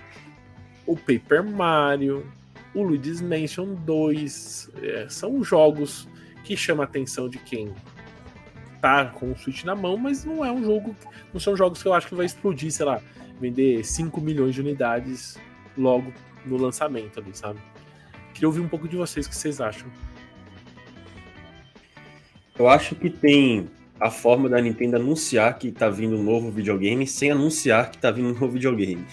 o 0.86 0.96
Paper 0.96 1.44
Mario, 1.44 2.26
o 2.74 2.84
Luigi's 2.84 3.22
Mansion 3.22 3.74
2. 3.74 4.72
É, 4.82 5.08
são 5.10 5.44
jogos 5.44 6.08
que 6.44 6.56
chamam 6.56 6.84
a 6.84 6.86
atenção 6.86 7.30
de 7.30 7.38
quem 7.40 7.74
tá 8.82 9.06
com 9.06 9.32
o 9.32 9.38
Switch 9.38 9.64
na 9.64 9.76
mão, 9.76 9.98
mas 9.98 10.24
não 10.24 10.44
é 10.44 10.52
um 10.52 10.64
jogo. 10.64 10.96
Não 11.34 11.40
são 11.40 11.56
jogos 11.56 11.82
que 11.82 11.88
eu 11.88 11.94
acho 11.94 12.08
que 12.08 12.16
vai 12.16 12.26
explodir, 12.26 12.72
sei 12.72 12.86
lá, 12.86 13.02
vender 13.40 13.84
5 13.84 14.20
milhões 14.22 14.54
de 14.54 14.62
unidades 14.62 15.38
logo 15.78 16.14
no 16.46 16.58
lançamento 16.58 17.20
ali, 17.20 17.30
sabe? 17.34 17.60
Queria 18.34 18.48
ouvir 18.48 18.62
um 18.62 18.68
pouco 18.68 18.88
de 18.88 18.96
vocês 18.96 19.26
o 19.26 19.30
que 19.30 19.36
vocês 19.36 19.60
acham. 19.60 19.88
Eu 22.58 22.68
acho 22.68 22.96
que 22.96 23.10
tem 23.10 23.70
a 24.00 24.10
forma 24.10 24.48
da 24.48 24.62
Nintendo 24.62 24.96
anunciar 24.96 25.58
que 25.58 25.72
tá 25.72 25.90
vindo 25.90 26.16
um 26.16 26.24
novo 26.24 26.50
videogame 26.52 27.06
sem 27.06 27.32
anunciar 27.32 27.92
que 27.92 27.98
tá 27.98 28.12
vindo 28.12 28.30
um 28.30 28.34
novo 28.34 28.50
videogame. 28.50 29.06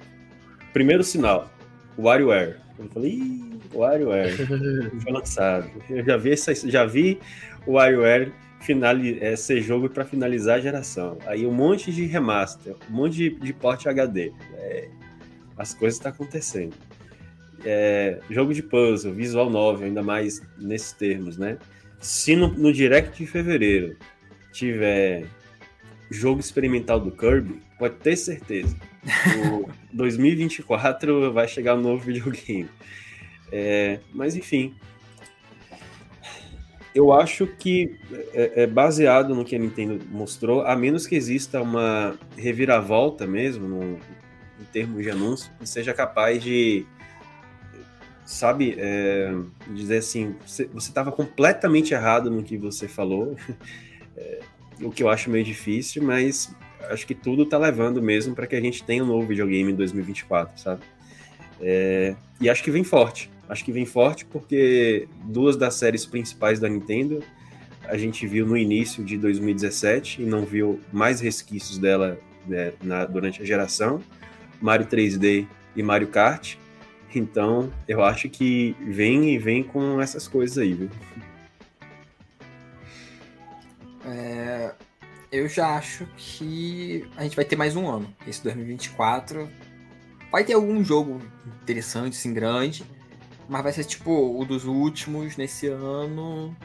Primeiro 0.72 1.04
sinal, 1.04 1.50
WarioWare. 1.98 2.56
Eu 2.78 2.88
falei, 2.88 3.20
WarioWare 3.72 4.46
foi 5.02 5.12
lançado. 5.12 5.70
Eu 5.88 6.04
já 6.04 6.16
vi, 6.16 6.32
essa, 6.32 6.54
já 6.54 6.84
vi 6.84 7.20
o 7.66 7.72
WarioWare 7.72 8.32
finali, 8.64 9.18
é, 9.20 9.36
ser 9.36 9.60
jogo 9.60 9.88
para 9.88 10.04
finalizar 10.04 10.56
a 10.56 10.60
geração. 10.60 11.18
Aí 11.26 11.46
um 11.46 11.52
monte 11.52 11.92
de 11.92 12.06
remaster, 12.06 12.74
um 12.90 12.94
monte 12.94 13.14
de, 13.14 13.30
de 13.30 13.52
porte 13.52 13.88
HD. 13.88 14.32
É, 14.54 14.88
as 15.56 15.74
coisas 15.74 15.98
estão 15.98 16.10
tá 16.10 16.16
acontecendo. 16.16 16.74
É, 17.64 18.20
jogo 18.30 18.52
de 18.52 18.62
puzzle, 18.62 19.12
visual 19.12 19.48
novel, 19.48 19.86
ainda 19.86 20.02
mais 20.02 20.42
nesses 20.58 20.92
termos, 20.92 21.36
né? 21.36 21.58
Se 22.00 22.34
no, 22.36 22.48
no 22.48 22.72
direct 22.72 23.16
de 23.16 23.26
fevereiro 23.26 23.96
tiver 24.52 25.26
jogo 26.10 26.40
experimental 26.40 27.00
do 27.00 27.10
Kirby, 27.10 27.60
pode 27.78 27.96
ter 27.96 28.16
certeza. 28.16 28.76
O 29.52 29.68
2024 29.94 31.32
vai 31.32 31.48
chegar 31.48 31.76
um 31.76 31.80
novo 31.80 32.04
videogame. 32.04 32.68
É, 33.52 34.00
mas 34.12 34.36
enfim, 34.36 34.74
eu 36.94 37.12
acho 37.12 37.46
que 37.46 37.98
é, 38.32 38.62
é, 38.62 38.66
baseado 38.66 39.34
no 39.34 39.44
que 39.44 39.56
a 39.56 39.58
Nintendo 39.58 40.00
mostrou, 40.10 40.62
a 40.62 40.76
menos 40.76 41.06
que 41.06 41.16
exista 41.16 41.60
uma 41.60 42.16
reviravolta 42.36 43.26
mesmo, 43.26 43.66
no, 43.66 43.82
em 44.60 44.64
termos 44.72 45.02
de 45.02 45.10
anúncio, 45.10 45.50
que 45.58 45.68
seja 45.68 45.92
capaz 45.92 46.42
de, 46.42 46.86
sabe, 48.24 48.76
é, 48.78 49.34
dizer 49.70 49.98
assim, 49.98 50.36
você 50.46 50.68
estava 50.72 51.10
completamente 51.10 51.92
errado 51.92 52.30
no 52.30 52.44
que 52.44 52.56
você 52.56 52.86
falou, 52.86 53.36
é, 54.16 54.40
o 54.80 54.90
que 54.90 55.02
eu 55.02 55.08
acho 55.08 55.28
meio 55.28 55.44
difícil, 55.44 56.00
mas 56.00 56.54
acho 56.90 57.06
que 57.06 57.14
tudo 57.14 57.42
está 57.42 57.58
levando 57.58 58.00
mesmo 58.00 58.36
para 58.36 58.46
que 58.46 58.54
a 58.54 58.60
gente 58.60 58.84
tenha 58.84 59.02
um 59.02 59.06
novo 59.06 59.26
videogame 59.26 59.72
em 59.72 59.74
2024, 59.74 60.60
sabe? 60.60 60.82
É, 61.60 62.14
e 62.40 62.48
acho 62.48 62.62
que 62.62 62.70
vem 62.70 62.84
forte. 62.84 63.33
Acho 63.48 63.64
que 63.64 63.72
vem 63.72 63.84
forte 63.84 64.24
porque 64.24 65.08
duas 65.24 65.56
das 65.56 65.74
séries 65.74 66.06
principais 66.06 66.58
da 66.58 66.68
Nintendo 66.68 67.22
a 67.86 67.96
gente 67.96 68.26
viu 68.26 68.46
no 68.46 68.56
início 68.56 69.04
de 69.04 69.18
2017 69.18 70.22
e 70.22 70.24
não 70.24 70.44
viu 70.44 70.80
mais 70.92 71.20
resquícios 71.20 71.78
dela 71.78 72.18
né, 72.46 72.72
na, 72.82 73.04
durante 73.04 73.42
a 73.42 73.44
geração, 73.44 74.02
Mario 74.60 74.86
3D 74.86 75.46
e 75.76 75.82
Mario 75.82 76.08
Kart. 76.08 76.56
Então, 77.14 77.72
eu 77.86 78.02
acho 78.02 78.28
que 78.28 78.74
vem 78.80 79.34
e 79.34 79.38
vem 79.38 79.62
com 79.62 80.00
essas 80.00 80.26
coisas 80.26 80.58
aí, 80.58 80.74
viu? 80.74 80.90
É, 84.04 84.74
eu 85.30 85.48
já 85.48 85.76
acho 85.76 86.06
que 86.16 87.06
a 87.16 87.22
gente 87.22 87.36
vai 87.36 87.44
ter 87.44 87.54
mais 87.54 87.76
um 87.76 87.88
ano. 87.88 88.12
Esse 88.26 88.42
2024 88.42 89.48
vai 90.32 90.42
ter 90.42 90.54
algum 90.54 90.82
jogo 90.82 91.20
interessante, 91.62 92.16
assim, 92.16 92.34
grande. 92.34 92.84
Mas 93.48 93.62
vai 93.62 93.72
ser 93.72 93.84
tipo 93.84 94.38
o 94.38 94.44
dos 94.44 94.64
últimos 94.64 95.36
nesse 95.36 95.66
ano. 95.68 96.56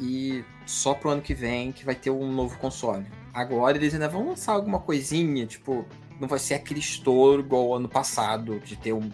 E 0.00 0.44
só 0.66 0.94
pro 0.94 1.10
ano 1.10 1.22
que 1.22 1.34
vem 1.34 1.72
que 1.72 1.84
vai 1.84 1.94
ter 1.94 2.10
um 2.10 2.32
novo 2.32 2.58
console. 2.58 3.06
Agora 3.32 3.76
eles 3.76 3.94
ainda 3.94 4.08
vão 4.08 4.28
lançar 4.28 4.52
alguma 4.52 4.80
coisinha, 4.80 5.46
tipo, 5.46 5.86
não 6.20 6.28
vai 6.28 6.38
ser 6.38 6.54
aquele 6.54 6.80
estouro 6.80 7.42
igual 7.42 7.74
ano 7.74 7.88
passado, 7.88 8.60
de 8.60 8.76
ter 8.76 8.92
um, 8.92 9.10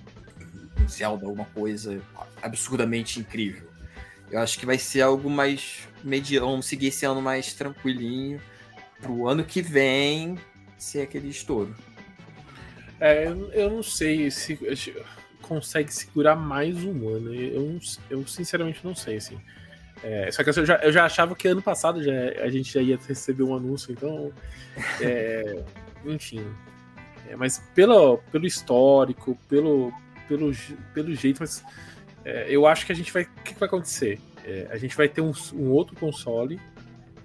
Zelda, 0.89 1.27
alguma 1.27 1.47
coisa 1.47 2.03
absurdamente 2.43 3.21
incrível. 3.21 3.69
Eu 4.31 4.41
acho 4.41 4.59
que 4.59 4.67
vai 4.67 4.79
ser 4.79 5.03
algo 5.03 5.29
mais 5.29 5.89
mediano, 6.05 6.51
vamos 6.51 6.67
seguir 6.67 6.89
esse 6.89 7.05
ano 7.05 7.21
mais 7.21 7.53
tranquilinho, 7.53 8.41
pro 9.01 9.27
ano 9.27 9.45
que 9.45 9.63
vem 9.63 10.39
ser 10.79 11.03
aquele 11.03 11.29
estouro. 11.29 11.75
É, 13.01 13.27
eu 13.55 13.71
não 13.71 13.83
sei 13.83 14.31
se 14.31 14.59
consegue 15.51 15.93
segurar 15.93 16.37
mais 16.37 16.77
um 16.85 17.09
ano. 17.09 17.35
Eu, 17.35 17.81
eu 18.09 18.25
sinceramente 18.25 18.85
não 18.85 18.95
sei, 18.95 19.17
assim. 19.17 19.37
É, 20.01 20.31
só 20.31 20.45
que 20.45 20.51
eu 20.51 20.65
já, 20.65 20.77
eu 20.77 20.93
já 20.93 21.05
achava 21.05 21.35
que 21.35 21.49
ano 21.49 21.61
passado 21.61 22.01
já, 22.01 22.13
a 22.41 22.49
gente 22.49 22.73
já 22.73 22.81
ia 22.81 22.97
receber 22.97 23.43
um 23.43 23.57
anúncio, 23.57 23.91
então. 23.91 24.33
É, 25.03 25.65
enfim. 26.07 26.47
É, 27.29 27.35
mas 27.35 27.59
pelo, 27.75 28.19
pelo 28.31 28.47
histórico, 28.47 29.37
pelo, 29.49 29.93
pelo, 30.29 30.53
pelo 30.95 31.15
jeito, 31.15 31.41
mas 31.41 31.65
é, 32.25 32.47
eu 32.49 32.65
acho 32.65 32.87
que 32.87 32.93
a 32.93 32.95
gente 32.95 33.13
vai. 33.13 33.25
O 33.25 33.43
que, 33.43 33.53
que 33.53 33.59
vai 33.59 33.67
acontecer? 33.67 34.21
É, 34.45 34.69
a 34.71 34.79
gente 34.79 34.97
vai 34.97 35.09
ter 35.09 35.21
um, 35.21 35.33
um, 35.53 35.71
outro 35.71 35.97
console 35.97 36.61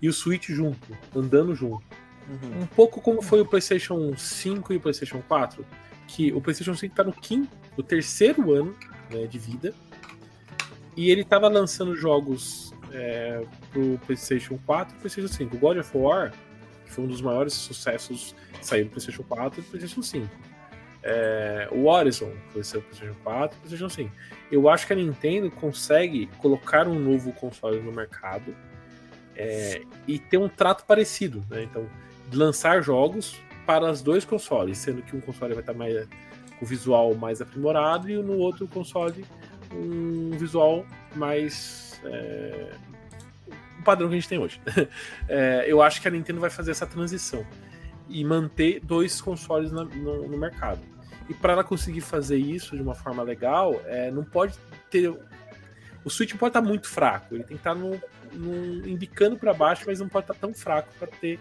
e 0.01 0.09
o 0.09 0.13
Switch 0.13 0.49
junto, 0.49 0.97
andando 1.15 1.53
junto. 1.53 1.85
Uhum. 2.27 2.63
Um 2.63 2.65
pouco 2.65 2.99
como 2.99 3.21
foi 3.21 3.39
o 3.41 3.45
PlayStation 3.45 4.17
5 4.17 4.73
e 4.73 4.77
o 4.77 4.81
PlayStation 4.81 5.21
4 5.27 5.63
que 6.07 6.31
o 6.33 6.41
PlayStation 6.41 6.75
5 6.75 6.93
está 6.93 7.03
no 7.03 7.13
quinto, 7.13 7.55
no 7.77 7.83
terceiro 7.83 8.51
ano 8.51 8.75
né, 9.11 9.27
de 9.27 9.37
vida 9.37 9.73
e 10.95 11.09
ele 11.09 11.21
estava 11.21 11.47
lançando 11.47 11.95
jogos 11.95 12.73
é, 12.91 13.43
pro 13.71 13.99
PlayStation 14.05 14.57
4 14.65 14.95
e 14.95 14.99
PlayStation 14.99 15.33
5. 15.33 15.55
O 15.55 15.59
God 15.59 15.77
of 15.77 15.97
War, 15.97 16.31
que 16.85 16.91
foi 16.91 17.03
um 17.03 17.07
dos 17.07 17.21
maiores 17.21 17.53
sucessos, 17.53 18.33
saiu 18.61 18.85
do 18.85 18.91
PlayStation 18.91 19.23
4 19.23 19.59
e 19.59 19.63
PlayStation 19.63 20.01
5. 20.01 20.27
É, 21.03 21.67
o 21.71 21.85
Horizon, 21.85 22.31
que 22.31 22.63
foi 22.63 22.81
do 22.81 22.81
PlayStation 22.83 23.15
4 23.23 23.57
e 23.57 23.59
PlayStation 23.59 23.89
5. 23.89 24.11
Eu 24.51 24.69
acho 24.69 24.87
que 24.87 24.93
a 24.93 24.95
Nintendo 24.95 25.51
consegue 25.51 26.27
colocar 26.37 26.87
um 26.87 26.97
novo 26.97 27.31
console 27.33 27.81
no 27.81 27.91
mercado 27.91 28.55
é, 29.35 29.81
e 30.07 30.17
ter 30.17 30.37
um 30.37 30.47
trato 30.47 30.85
parecido. 30.85 31.45
Né? 31.49 31.63
Então, 31.63 31.87
lançar 32.33 32.81
jogos 32.81 33.35
para 33.65 33.91
os 33.91 34.01
dois 34.01 34.23
consoles, 34.23 34.77
sendo 34.77 35.01
que 35.01 35.15
um 35.15 35.19
console 35.19 35.53
vai 35.53 35.61
estar 35.61 35.73
mais 35.73 36.07
com 36.59 36.65
visual 36.65 37.13
mais 37.15 37.41
aprimorado 37.41 38.09
e 38.09 38.17
no 38.17 38.37
outro 38.37 38.67
console 38.67 39.25
um 39.73 40.31
visual 40.31 40.85
mais 41.15 41.99
é, 42.05 42.71
o 43.79 43.83
padrão 43.83 44.07
que 44.07 44.15
a 44.15 44.19
gente 44.19 44.29
tem 44.29 44.37
hoje. 44.37 44.61
é, 45.27 45.65
eu 45.67 45.81
acho 45.81 46.01
que 46.01 46.07
a 46.07 46.11
Nintendo 46.11 46.39
vai 46.39 46.49
fazer 46.49 46.71
essa 46.71 46.85
transição 46.85 47.45
e 48.07 48.23
manter 48.23 48.79
dois 48.81 49.19
consoles 49.19 49.71
na, 49.71 49.83
no, 49.83 50.27
no, 50.27 50.37
mercado. 50.37 50.81
E 51.27 51.33
para 51.33 51.53
ela 51.53 51.63
conseguir 51.63 52.01
fazer 52.01 52.37
isso 52.37 52.75
de 52.75 52.81
uma 52.81 52.93
forma 52.93 53.23
legal, 53.23 53.81
é, 53.85 54.11
não 54.11 54.23
pode 54.23 54.53
ter 54.89 55.13
o 56.05 56.09
Switch 56.09 56.35
pode 56.35 56.51
estar 56.51 56.61
muito 56.61 56.87
fraco, 56.87 57.33
ele 57.33 57.43
tem 57.43 57.57
que 57.57 57.61
estar 57.61 57.73
no, 57.73 57.99
no, 58.31 58.87
embicando 58.87 59.35
para 59.37 59.51
baixo, 59.55 59.85
mas 59.87 59.99
não 59.99 60.07
pode 60.07 60.25
estar 60.25 60.35
tão 60.35 60.53
fraco 60.53 60.87
para 60.99 61.07
ter 61.07 61.39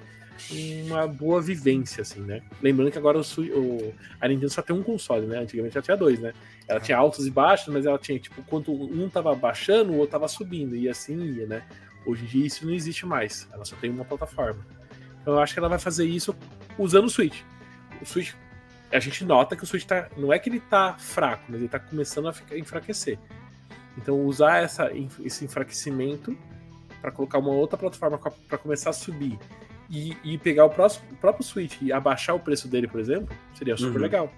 uma 0.86 1.06
boa 1.06 1.40
vivência, 1.40 2.02
assim, 2.02 2.20
né? 2.20 2.42
Lembrando 2.62 2.90
que 2.90 2.98
agora 2.98 3.18
o, 3.18 3.20
o, 3.20 3.94
a 4.20 4.28
Nintendo 4.28 4.50
só 4.50 4.62
tem 4.62 4.74
um 4.74 4.82
console, 4.82 5.26
né? 5.26 5.38
Antigamente 5.38 5.76
ela 5.76 5.82
tinha 5.82 5.96
dois, 5.96 6.18
né? 6.18 6.32
Ela 6.68 6.80
tinha 6.80 6.96
altos 6.96 7.26
e 7.26 7.30
baixos, 7.30 7.72
mas 7.72 7.86
ela 7.86 7.98
tinha, 7.98 8.18
tipo, 8.18 8.42
quando 8.44 8.72
um 8.72 9.08
tava 9.08 9.34
baixando, 9.34 9.92
o 9.92 9.96
outro 9.96 10.12
tava 10.12 10.28
subindo, 10.28 10.74
e 10.76 10.88
assim 10.88 11.16
ia, 11.36 11.46
né? 11.46 11.62
Hoje 12.06 12.24
em 12.24 12.26
dia 12.26 12.46
isso 12.46 12.66
não 12.66 12.74
existe 12.74 13.06
mais, 13.06 13.48
ela 13.52 13.64
só 13.64 13.76
tem 13.76 13.90
uma 13.90 14.04
plataforma. 14.04 14.64
Então 15.22 15.34
eu 15.34 15.40
acho 15.40 15.54
que 15.54 15.58
ela 15.58 15.68
vai 15.68 15.78
fazer 15.78 16.04
isso 16.04 16.34
usando 16.78 17.06
o 17.06 17.10
Switch. 17.10 17.40
O 18.00 18.04
Switch, 18.04 18.32
a 18.92 18.98
gente 18.98 19.24
nota 19.24 19.56
que 19.56 19.64
o 19.64 19.66
Switch 19.66 19.84
tá, 19.84 20.08
não 20.16 20.32
é 20.32 20.38
que 20.38 20.50
ele 20.50 20.60
tá 20.60 20.94
fraco, 20.98 21.44
mas 21.48 21.60
ele 21.60 21.68
tá 21.68 21.78
começando 21.78 22.28
a 22.28 22.32
ficar, 22.32 22.58
enfraquecer. 22.58 23.18
Então 23.96 24.20
usar 24.26 24.62
essa, 24.62 24.90
esse 25.22 25.44
enfraquecimento 25.44 26.36
para 27.00 27.10
colocar 27.10 27.38
uma 27.38 27.50
outra 27.50 27.78
plataforma 27.78 28.18
para 28.18 28.58
começar 28.58 28.90
a 28.90 28.92
subir 28.92 29.38
e, 29.90 30.16
e 30.24 30.38
pegar 30.38 30.64
o, 30.64 30.70
próximo, 30.70 31.04
o 31.12 31.16
próprio 31.16 31.44
Switch 31.44 31.80
e 31.82 31.92
abaixar 31.92 32.34
o 32.34 32.40
preço 32.40 32.68
dele, 32.68 32.88
por 32.88 33.00
exemplo, 33.00 33.34
seria 33.54 33.76
super 33.76 33.96
uhum. 33.96 34.02
legal. 34.02 34.32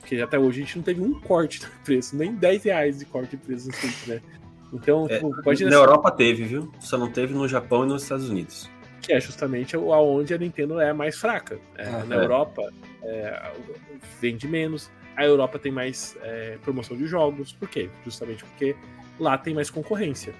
Porque 0.00 0.16
até 0.16 0.38
hoje 0.38 0.62
a 0.62 0.64
gente 0.64 0.76
não 0.76 0.84
teve 0.84 1.00
um 1.00 1.20
corte 1.20 1.60
de 1.60 1.66
preço, 1.84 2.16
nem 2.16 2.34
10 2.34 2.64
reais 2.64 2.98
de 2.98 3.04
corte 3.04 3.30
de 3.30 3.36
preço 3.38 3.66
no 3.66 3.74
Switch, 3.74 4.06
né? 4.06 4.20
Então, 4.72 5.06
é, 5.08 5.16
tipo, 5.16 5.42
pode 5.42 5.64
Na 5.64 5.76
Europa 5.76 6.10
teve, 6.10 6.44
viu? 6.44 6.72
Só 6.80 6.96
não 6.96 7.10
teve 7.10 7.34
no 7.34 7.46
Japão 7.48 7.84
e 7.84 7.88
nos 7.88 8.02
Estados 8.02 8.28
Unidos. 8.28 8.70
Que 9.02 9.12
é 9.12 9.20
justamente 9.20 9.76
aonde 9.76 10.34
a 10.34 10.38
Nintendo 10.38 10.80
é 10.80 10.92
mais 10.92 11.18
fraca. 11.18 11.58
É, 11.76 11.86
ah, 11.86 12.04
na 12.04 12.16
é. 12.16 12.18
Europa 12.18 12.72
é, 13.02 13.52
vende 14.20 14.46
menos. 14.46 14.90
A 15.16 15.24
Europa 15.24 15.58
tem 15.58 15.72
mais 15.72 16.16
é, 16.22 16.58
promoção 16.62 16.96
de 16.96 17.06
jogos. 17.06 17.52
Por 17.52 17.68
quê? 17.68 17.88
Justamente 18.04 18.44
porque 18.44 18.76
lá 19.18 19.38
tem 19.38 19.54
mais 19.54 19.70
concorrência 19.70 20.34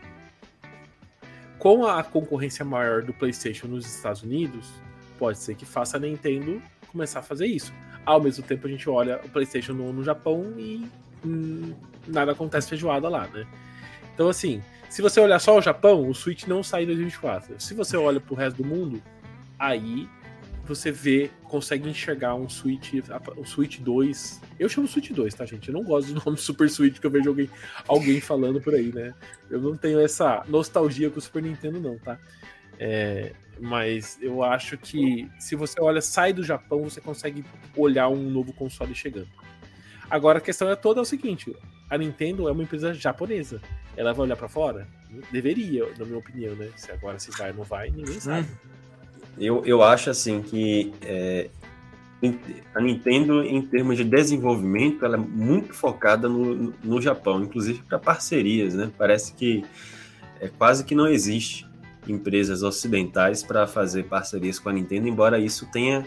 com 1.58 1.86
a 1.86 2.02
concorrência 2.02 2.64
maior 2.64 3.02
do 3.02 3.12
PlayStation 3.12 3.66
nos 3.66 3.86
Estados 3.86 4.22
Unidos, 4.22 4.68
pode 5.18 5.38
ser 5.38 5.54
que 5.54 5.64
faça 5.64 5.96
a 5.96 6.00
Nintendo 6.00 6.62
começar 6.90 7.20
a 7.20 7.22
fazer 7.22 7.46
isso. 7.46 7.72
Ao 8.04 8.20
mesmo 8.20 8.44
tempo, 8.44 8.66
a 8.66 8.70
gente 8.70 8.88
olha 8.88 9.20
o 9.24 9.28
PlayStation 9.28 9.72
no, 9.72 9.92
no 9.92 10.04
Japão 10.04 10.54
e 10.56 10.86
hum, 11.24 11.74
nada 12.06 12.32
acontece 12.32 12.68
feijoada 12.68 13.08
lá, 13.08 13.26
né? 13.28 13.46
Então, 14.14 14.28
assim, 14.28 14.62
se 14.88 15.02
você 15.02 15.20
olhar 15.20 15.38
só 15.38 15.58
o 15.58 15.60
Japão, 15.60 16.08
o 16.08 16.14
Switch 16.14 16.46
não 16.46 16.62
sai 16.62 16.84
em 16.84 16.86
2024. 16.86 17.60
Se 17.60 17.74
você 17.74 17.96
olha 17.96 18.20
pro 18.20 18.34
resto 18.34 18.62
do 18.62 18.68
mundo, 18.68 19.02
aí 19.58 20.08
você 20.68 20.90
vê, 20.90 21.30
consegue 21.44 21.88
enxergar 21.88 22.34
um 22.34 22.48
Switch, 22.48 22.92
um 23.36 23.44
Switch 23.44 23.78
2. 23.78 24.40
Eu 24.58 24.68
chamo 24.68 24.88
Switch 24.88 25.10
2, 25.10 25.34
tá, 25.34 25.44
gente? 25.44 25.68
Eu 25.68 25.74
não 25.74 25.84
gosto 25.84 26.12
do 26.12 26.22
nome 26.24 26.36
Super 26.38 26.68
Switch 26.68 26.98
que 26.98 27.06
eu 27.06 27.10
vejo 27.10 27.28
alguém, 27.28 27.50
alguém 27.86 28.20
falando 28.20 28.60
por 28.60 28.74
aí, 28.74 28.92
né? 28.92 29.14
Eu 29.50 29.60
não 29.60 29.76
tenho 29.76 30.00
essa 30.00 30.44
nostalgia 30.48 31.10
com 31.10 31.18
o 31.18 31.22
Super 31.22 31.42
Nintendo, 31.42 31.80
não, 31.80 31.98
tá? 31.98 32.18
É, 32.78 33.32
mas 33.58 34.18
eu 34.20 34.42
acho 34.42 34.76
que 34.76 35.30
se 35.38 35.56
você 35.56 35.80
olha, 35.80 36.00
sai 36.00 36.32
do 36.32 36.44
Japão, 36.44 36.84
você 36.84 37.00
consegue 37.00 37.44
olhar 37.76 38.08
um 38.08 38.30
novo 38.30 38.52
console 38.52 38.94
chegando. 38.94 39.28
Agora 40.10 40.38
a 40.38 40.40
questão 40.40 40.68
é 40.68 40.76
toda 40.76 41.00
é 41.00 41.02
o 41.02 41.06
seguinte: 41.06 41.54
a 41.88 41.98
Nintendo 41.98 42.48
é 42.48 42.52
uma 42.52 42.62
empresa 42.62 42.92
japonesa. 42.92 43.60
Ela 43.96 44.12
vai 44.12 44.26
olhar 44.26 44.36
para 44.36 44.48
fora? 44.48 44.86
Deveria, 45.32 45.86
na 45.98 46.04
minha 46.04 46.18
opinião, 46.18 46.54
né? 46.54 46.70
Se 46.76 46.90
agora 46.92 47.18
se 47.18 47.30
vai 47.30 47.50
ou 47.50 47.56
não 47.56 47.64
vai, 47.64 47.90
ninguém 47.90 48.20
sabe. 48.20 48.48
Hum. 48.48 48.85
Eu, 49.38 49.64
eu 49.66 49.82
acho 49.82 50.10
assim 50.10 50.42
que 50.42 50.92
é, 51.02 51.50
a 52.74 52.80
Nintendo, 52.80 53.42
em 53.42 53.60
termos 53.62 53.96
de 53.96 54.04
desenvolvimento, 54.04 55.04
ela 55.04 55.16
é 55.16 55.20
muito 55.20 55.74
focada 55.74 56.28
no, 56.28 56.72
no 56.82 57.00
Japão, 57.00 57.42
inclusive 57.42 57.82
para 57.82 57.98
parcerias, 57.98 58.74
né? 58.74 58.90
Parece 58.96 59.34
que 59.34 59.64
é 60.40 60.48
quase 60.48 60.84
que 60.84 60.94
não 60.94 61.06
existe 61.06 61.66
empresas 62.08 62.62
ocidentais 62.62 63.42
para 63.42 63.66
fazer 63.66 64.04
parcerias 64.04 64.58
com 64.58 64.68
a 64.68 64.72
Nintendo, 64.72 65.08
embora 65.08 65.38
isso 65.38 65.66
tenha 65.70 66.06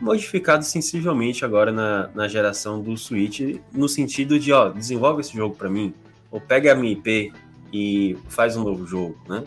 modificado 0.00 0.64
sensivelmente 0.64 1.44
agora 1.44 1.72
na, 1.72 2.08
na 2.14 2.28
geração 2.28 2.80
do 2.80 2.96
Switch, 2.96 3.40
no 3.72 3.88
sentido 3.88 4.38
de, 4.38 4.52
ó, 4.52 4.68
desenvolve 4.68 5.20
esse 5.20 5.34
jogo 5.34 5.54
para 5.54 5.68
mim, 5.68 5.94
ou 6.30 6.40
pega 6.40 6.72
a 6.72 6.74
minha 6.74 6.92
IP 6.92 7.32
e 7.72 8.16
faz 8.28 8.56
um 8.56 8.64
novo 8.64 8.86
jogo, 8.86 9.18
né? 9.28 9.44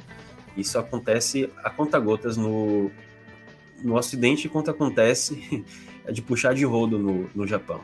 Isso 0.57 0.77
acontece 0.77 1.49
a 1.64 1.69
conta-gotas 1.69 2.35
no, 2.35 2.91
no 3.84 3.95
Ocidente, 3.95 4.48
enquanto 4.48 4.72
acontece 4.72 5.66
é 6.06 6.12
de 6.12 6.22
puxar 6.22 6.53
de 6.53 6.66
rodo 6.66 6.98
no, 6.98 7.30
no 7.34 7.48
Japão. 7.48 7.82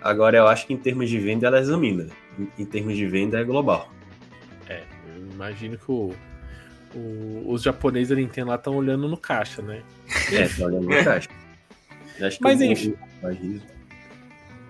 Agora, 0.00 0.36
eu 0.36 0.46
acho 0.46 0.66
que 0.66 0.74
em 0.74 0.76
termos 0.76 1.08
de 1.08 1.18
venda, 1.18 1.46
ela 1.46 1.58
examina. 1.58 2.08
Em, 2.38 2.62
em 2.62 2.66
termos 2.66 2.96
de 2.96 3.06
venda, 3.06 3.40
é 3.40 3.44
global. 3.44 3.90
É, 4.68 4.82
eu 5.08 5.26
imagino 5.32 5.78
que 5.78 5.90
o, 5.90 6.14
o, 6.94 7.44
os 7.46 7.62
japoneses 7.62 8.10
da 8.10 8.16
Nintendo 8.16 8.48
lá 8.48 8.56
estão 8.56 8.76
olhando 8.76 9.08
no 9.08 9.16
caixa, 9.16 9.62
né? 9.62 9.82
É, 10.30 10.42
estão 10.42 10.66
olhando 10.66 10.88
no 10.88 11.04
caixa. 11.04 11.28
Mas 12.40 12.60
enfim. 12.60 12.94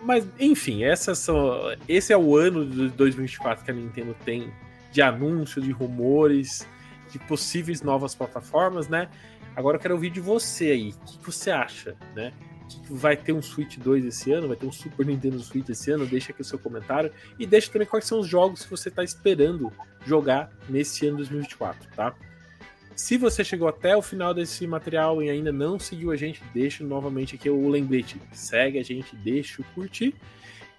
Mas 0.02 0.26
enfim, 0.38 0.84
essas 0.84 1.18
são, 1.18 1.60
esse 1.88 2.12
é 2.12 2.16
o 2.16 2.36
ano 2.36 2.64
de 2.64 2.88
2024 2.90 3.64
que 3.64 3.70
a 3.70 3.74
Nintendo 3.74 4.14
tem 4.24 4.52
de 4.92 5.02
anúncio, 5.02 5.60
de 5.60 5.70
rumores, 5.70 6.66
de 7.10 7.18
possíveis 7.18 7.82
novas 7.82 8.14
plataformas, 8.14 8.88
né? 8.88 9.08
Agora 9.56 9.76
eu 9.76 9.80
quero 9.80 9.94
ouvir 9.94 10.10
de 10.10 10.20
você 10.20 10.66
aí. 10.66 10.90
O 10.90 11.04
que, 11.04 11.24
você 11.24 11.50
acha, 11.50 11.96
né? 12.14 12.32
Que 12.68 12.92
vai 12.92 13.16
ter 13.16 13.32
um 13.32 13.42
Switch 13.42 13.78
2 13.78 14.04
esse 14.04 14.32
ano? 14.32 14.48
Vai 14.48 14.56
ter 14.56 14.66
um 14.66 14.72
Super 14.72 15.06
Nintendo 15.06 15.38
Switch 15.40 15.68
esse 15.68 15.90
ano? 15.90 16.06
Deixa 16.06 16.32
aqui 16.32 16.40
o 16.40 16.44
seu 16.44 16.58
comentário. 16.58 17.12
E 17.38 17.46
deixa 17.46 17.70
também 17.70 17.86
quais 17.86 18.04
são 18.04 18.20
os 18.20 18.26
jogos 18.26 18.64
que 18.64 18.70
você 18.70 18.88
está 18.88 19.04
esperando 19.04 19.72
jogar 20.04 20.50
nesse 20.68 21.06
ano 21.06 21.18
2024, 21.18 21.88
tá? 21.94 22.14
Se 22.96 23.16
você 23.16 23.42
chegou 23.42 23.66
até 23.66 23.96
o 23.96 24.02
final 24.02 24.32
desse 24.32 24.66
material 24.66 25.20
e 25.22 25.28
ainda 25.28 25.50
não 25.50 25.78
seguiu 25.78 26.12
a 26.12 26.16
gente, 26.16 26.42
deixa 26.52 26.84
novamente 26.84 27.34
aqui 27.34 27.50
o 27.50 27.68
lembrete. 27.68 28.20
Segue 28.32 28.78
a 28.78 28.84
gente, 28.84 29.16
deixa 29.16 29.62
o 29.62 29.64
curtir. 29.74 30.14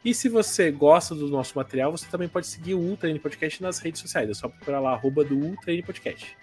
E 0.04 0.14
se 0.14 0.30
você 0.30 0.72
gosta 0.72 1.14
do 1.14 1.28
nosso 1.28 1.58
material, 1.58 1.92
você 1.92 2.06
também 2.08 2.30
pode 2.30 2.48
seguir 2.48 2.74
o 2.76 2.80
Ultra 2.80 3.10
N 3.10 3.20
Podcast 3.20 3.62
nas 3.62 3.80
redes 3.80 4.00
sociais. 4.00 4.30
É 4.30 4.34
só 4.34 4.48
procurar 4.48 4.80
lá, 4.80 4.94
arroba 4.94 5.26
do 5.26 5.36
Ultra 5.36 5.74
N 5.74 5.82
Podcast. 5.82 6.38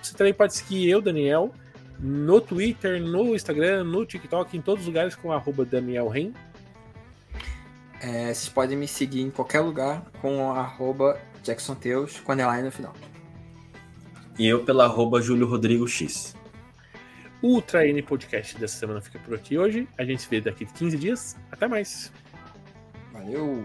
Você 0.00 0.16
também 0.16 0.32
pode 0.32 0.54
seguir 0.54 0.88
eu, 0.88 1.02
Daniel, 1.02 1.52
no 1.98 2.40
Twitter, 2.40 3.00
no 3.02 3.34
Instagram, 3.34 3.84
no 3.84 4.06
TikTok, 4.06 4.56
em 4.56 4.60
todos 4.60 4.82
os 4.82 4.86
lugares 4.86 5.14
com 5.14 5.32
arroba 5.32 5.64
Daniel 5.64 6.08
Ren. 6.08 6.32
É, 8.00 8.26
vocês 8.26 8.48
podem 8.48 8.76
me 8.76 8.86
seguir 8.86 9.22
em 9.22 9.30
qualquer 9.30 9.60
lugar 9.60 10.04
com 10.20 10.50
arroba 10.52 11.20
Jackson 11.42 11.74
Teus, 11.74 12.20
com 12.20 12.32
underline 12.32 12.64
no 12.64 12.72
final. 12.72 12.94
E 14.38 14.46
eu 14.46 14.64
pela 14.64 14.84
arroba 14.84 15.20
Júlio 15.20 15.48
Rodrigo 15.48 15.88
X. 15.88 16.36
O 17.42 17.54
Ultra 17.54 17.86
N 17.86 18.00
Podcast 18.02 18.56
dessa 18.58 18.78
semana 18.78 19.00
fica 19.00 19.18
por 19.18 19.34
aqui 19.34 19.58
hoje. 19.58 19.88
A 19.96 20.04
gente 20.04 20.22
se 20.22 20.28
vê 20.28 20.40
daqui 20.40 20.64
15 20.64 20.96
dias. 20.96 21.36
Até 21.50 21.66
mais. 21.66 22.12
Valeu! 23.12 23.64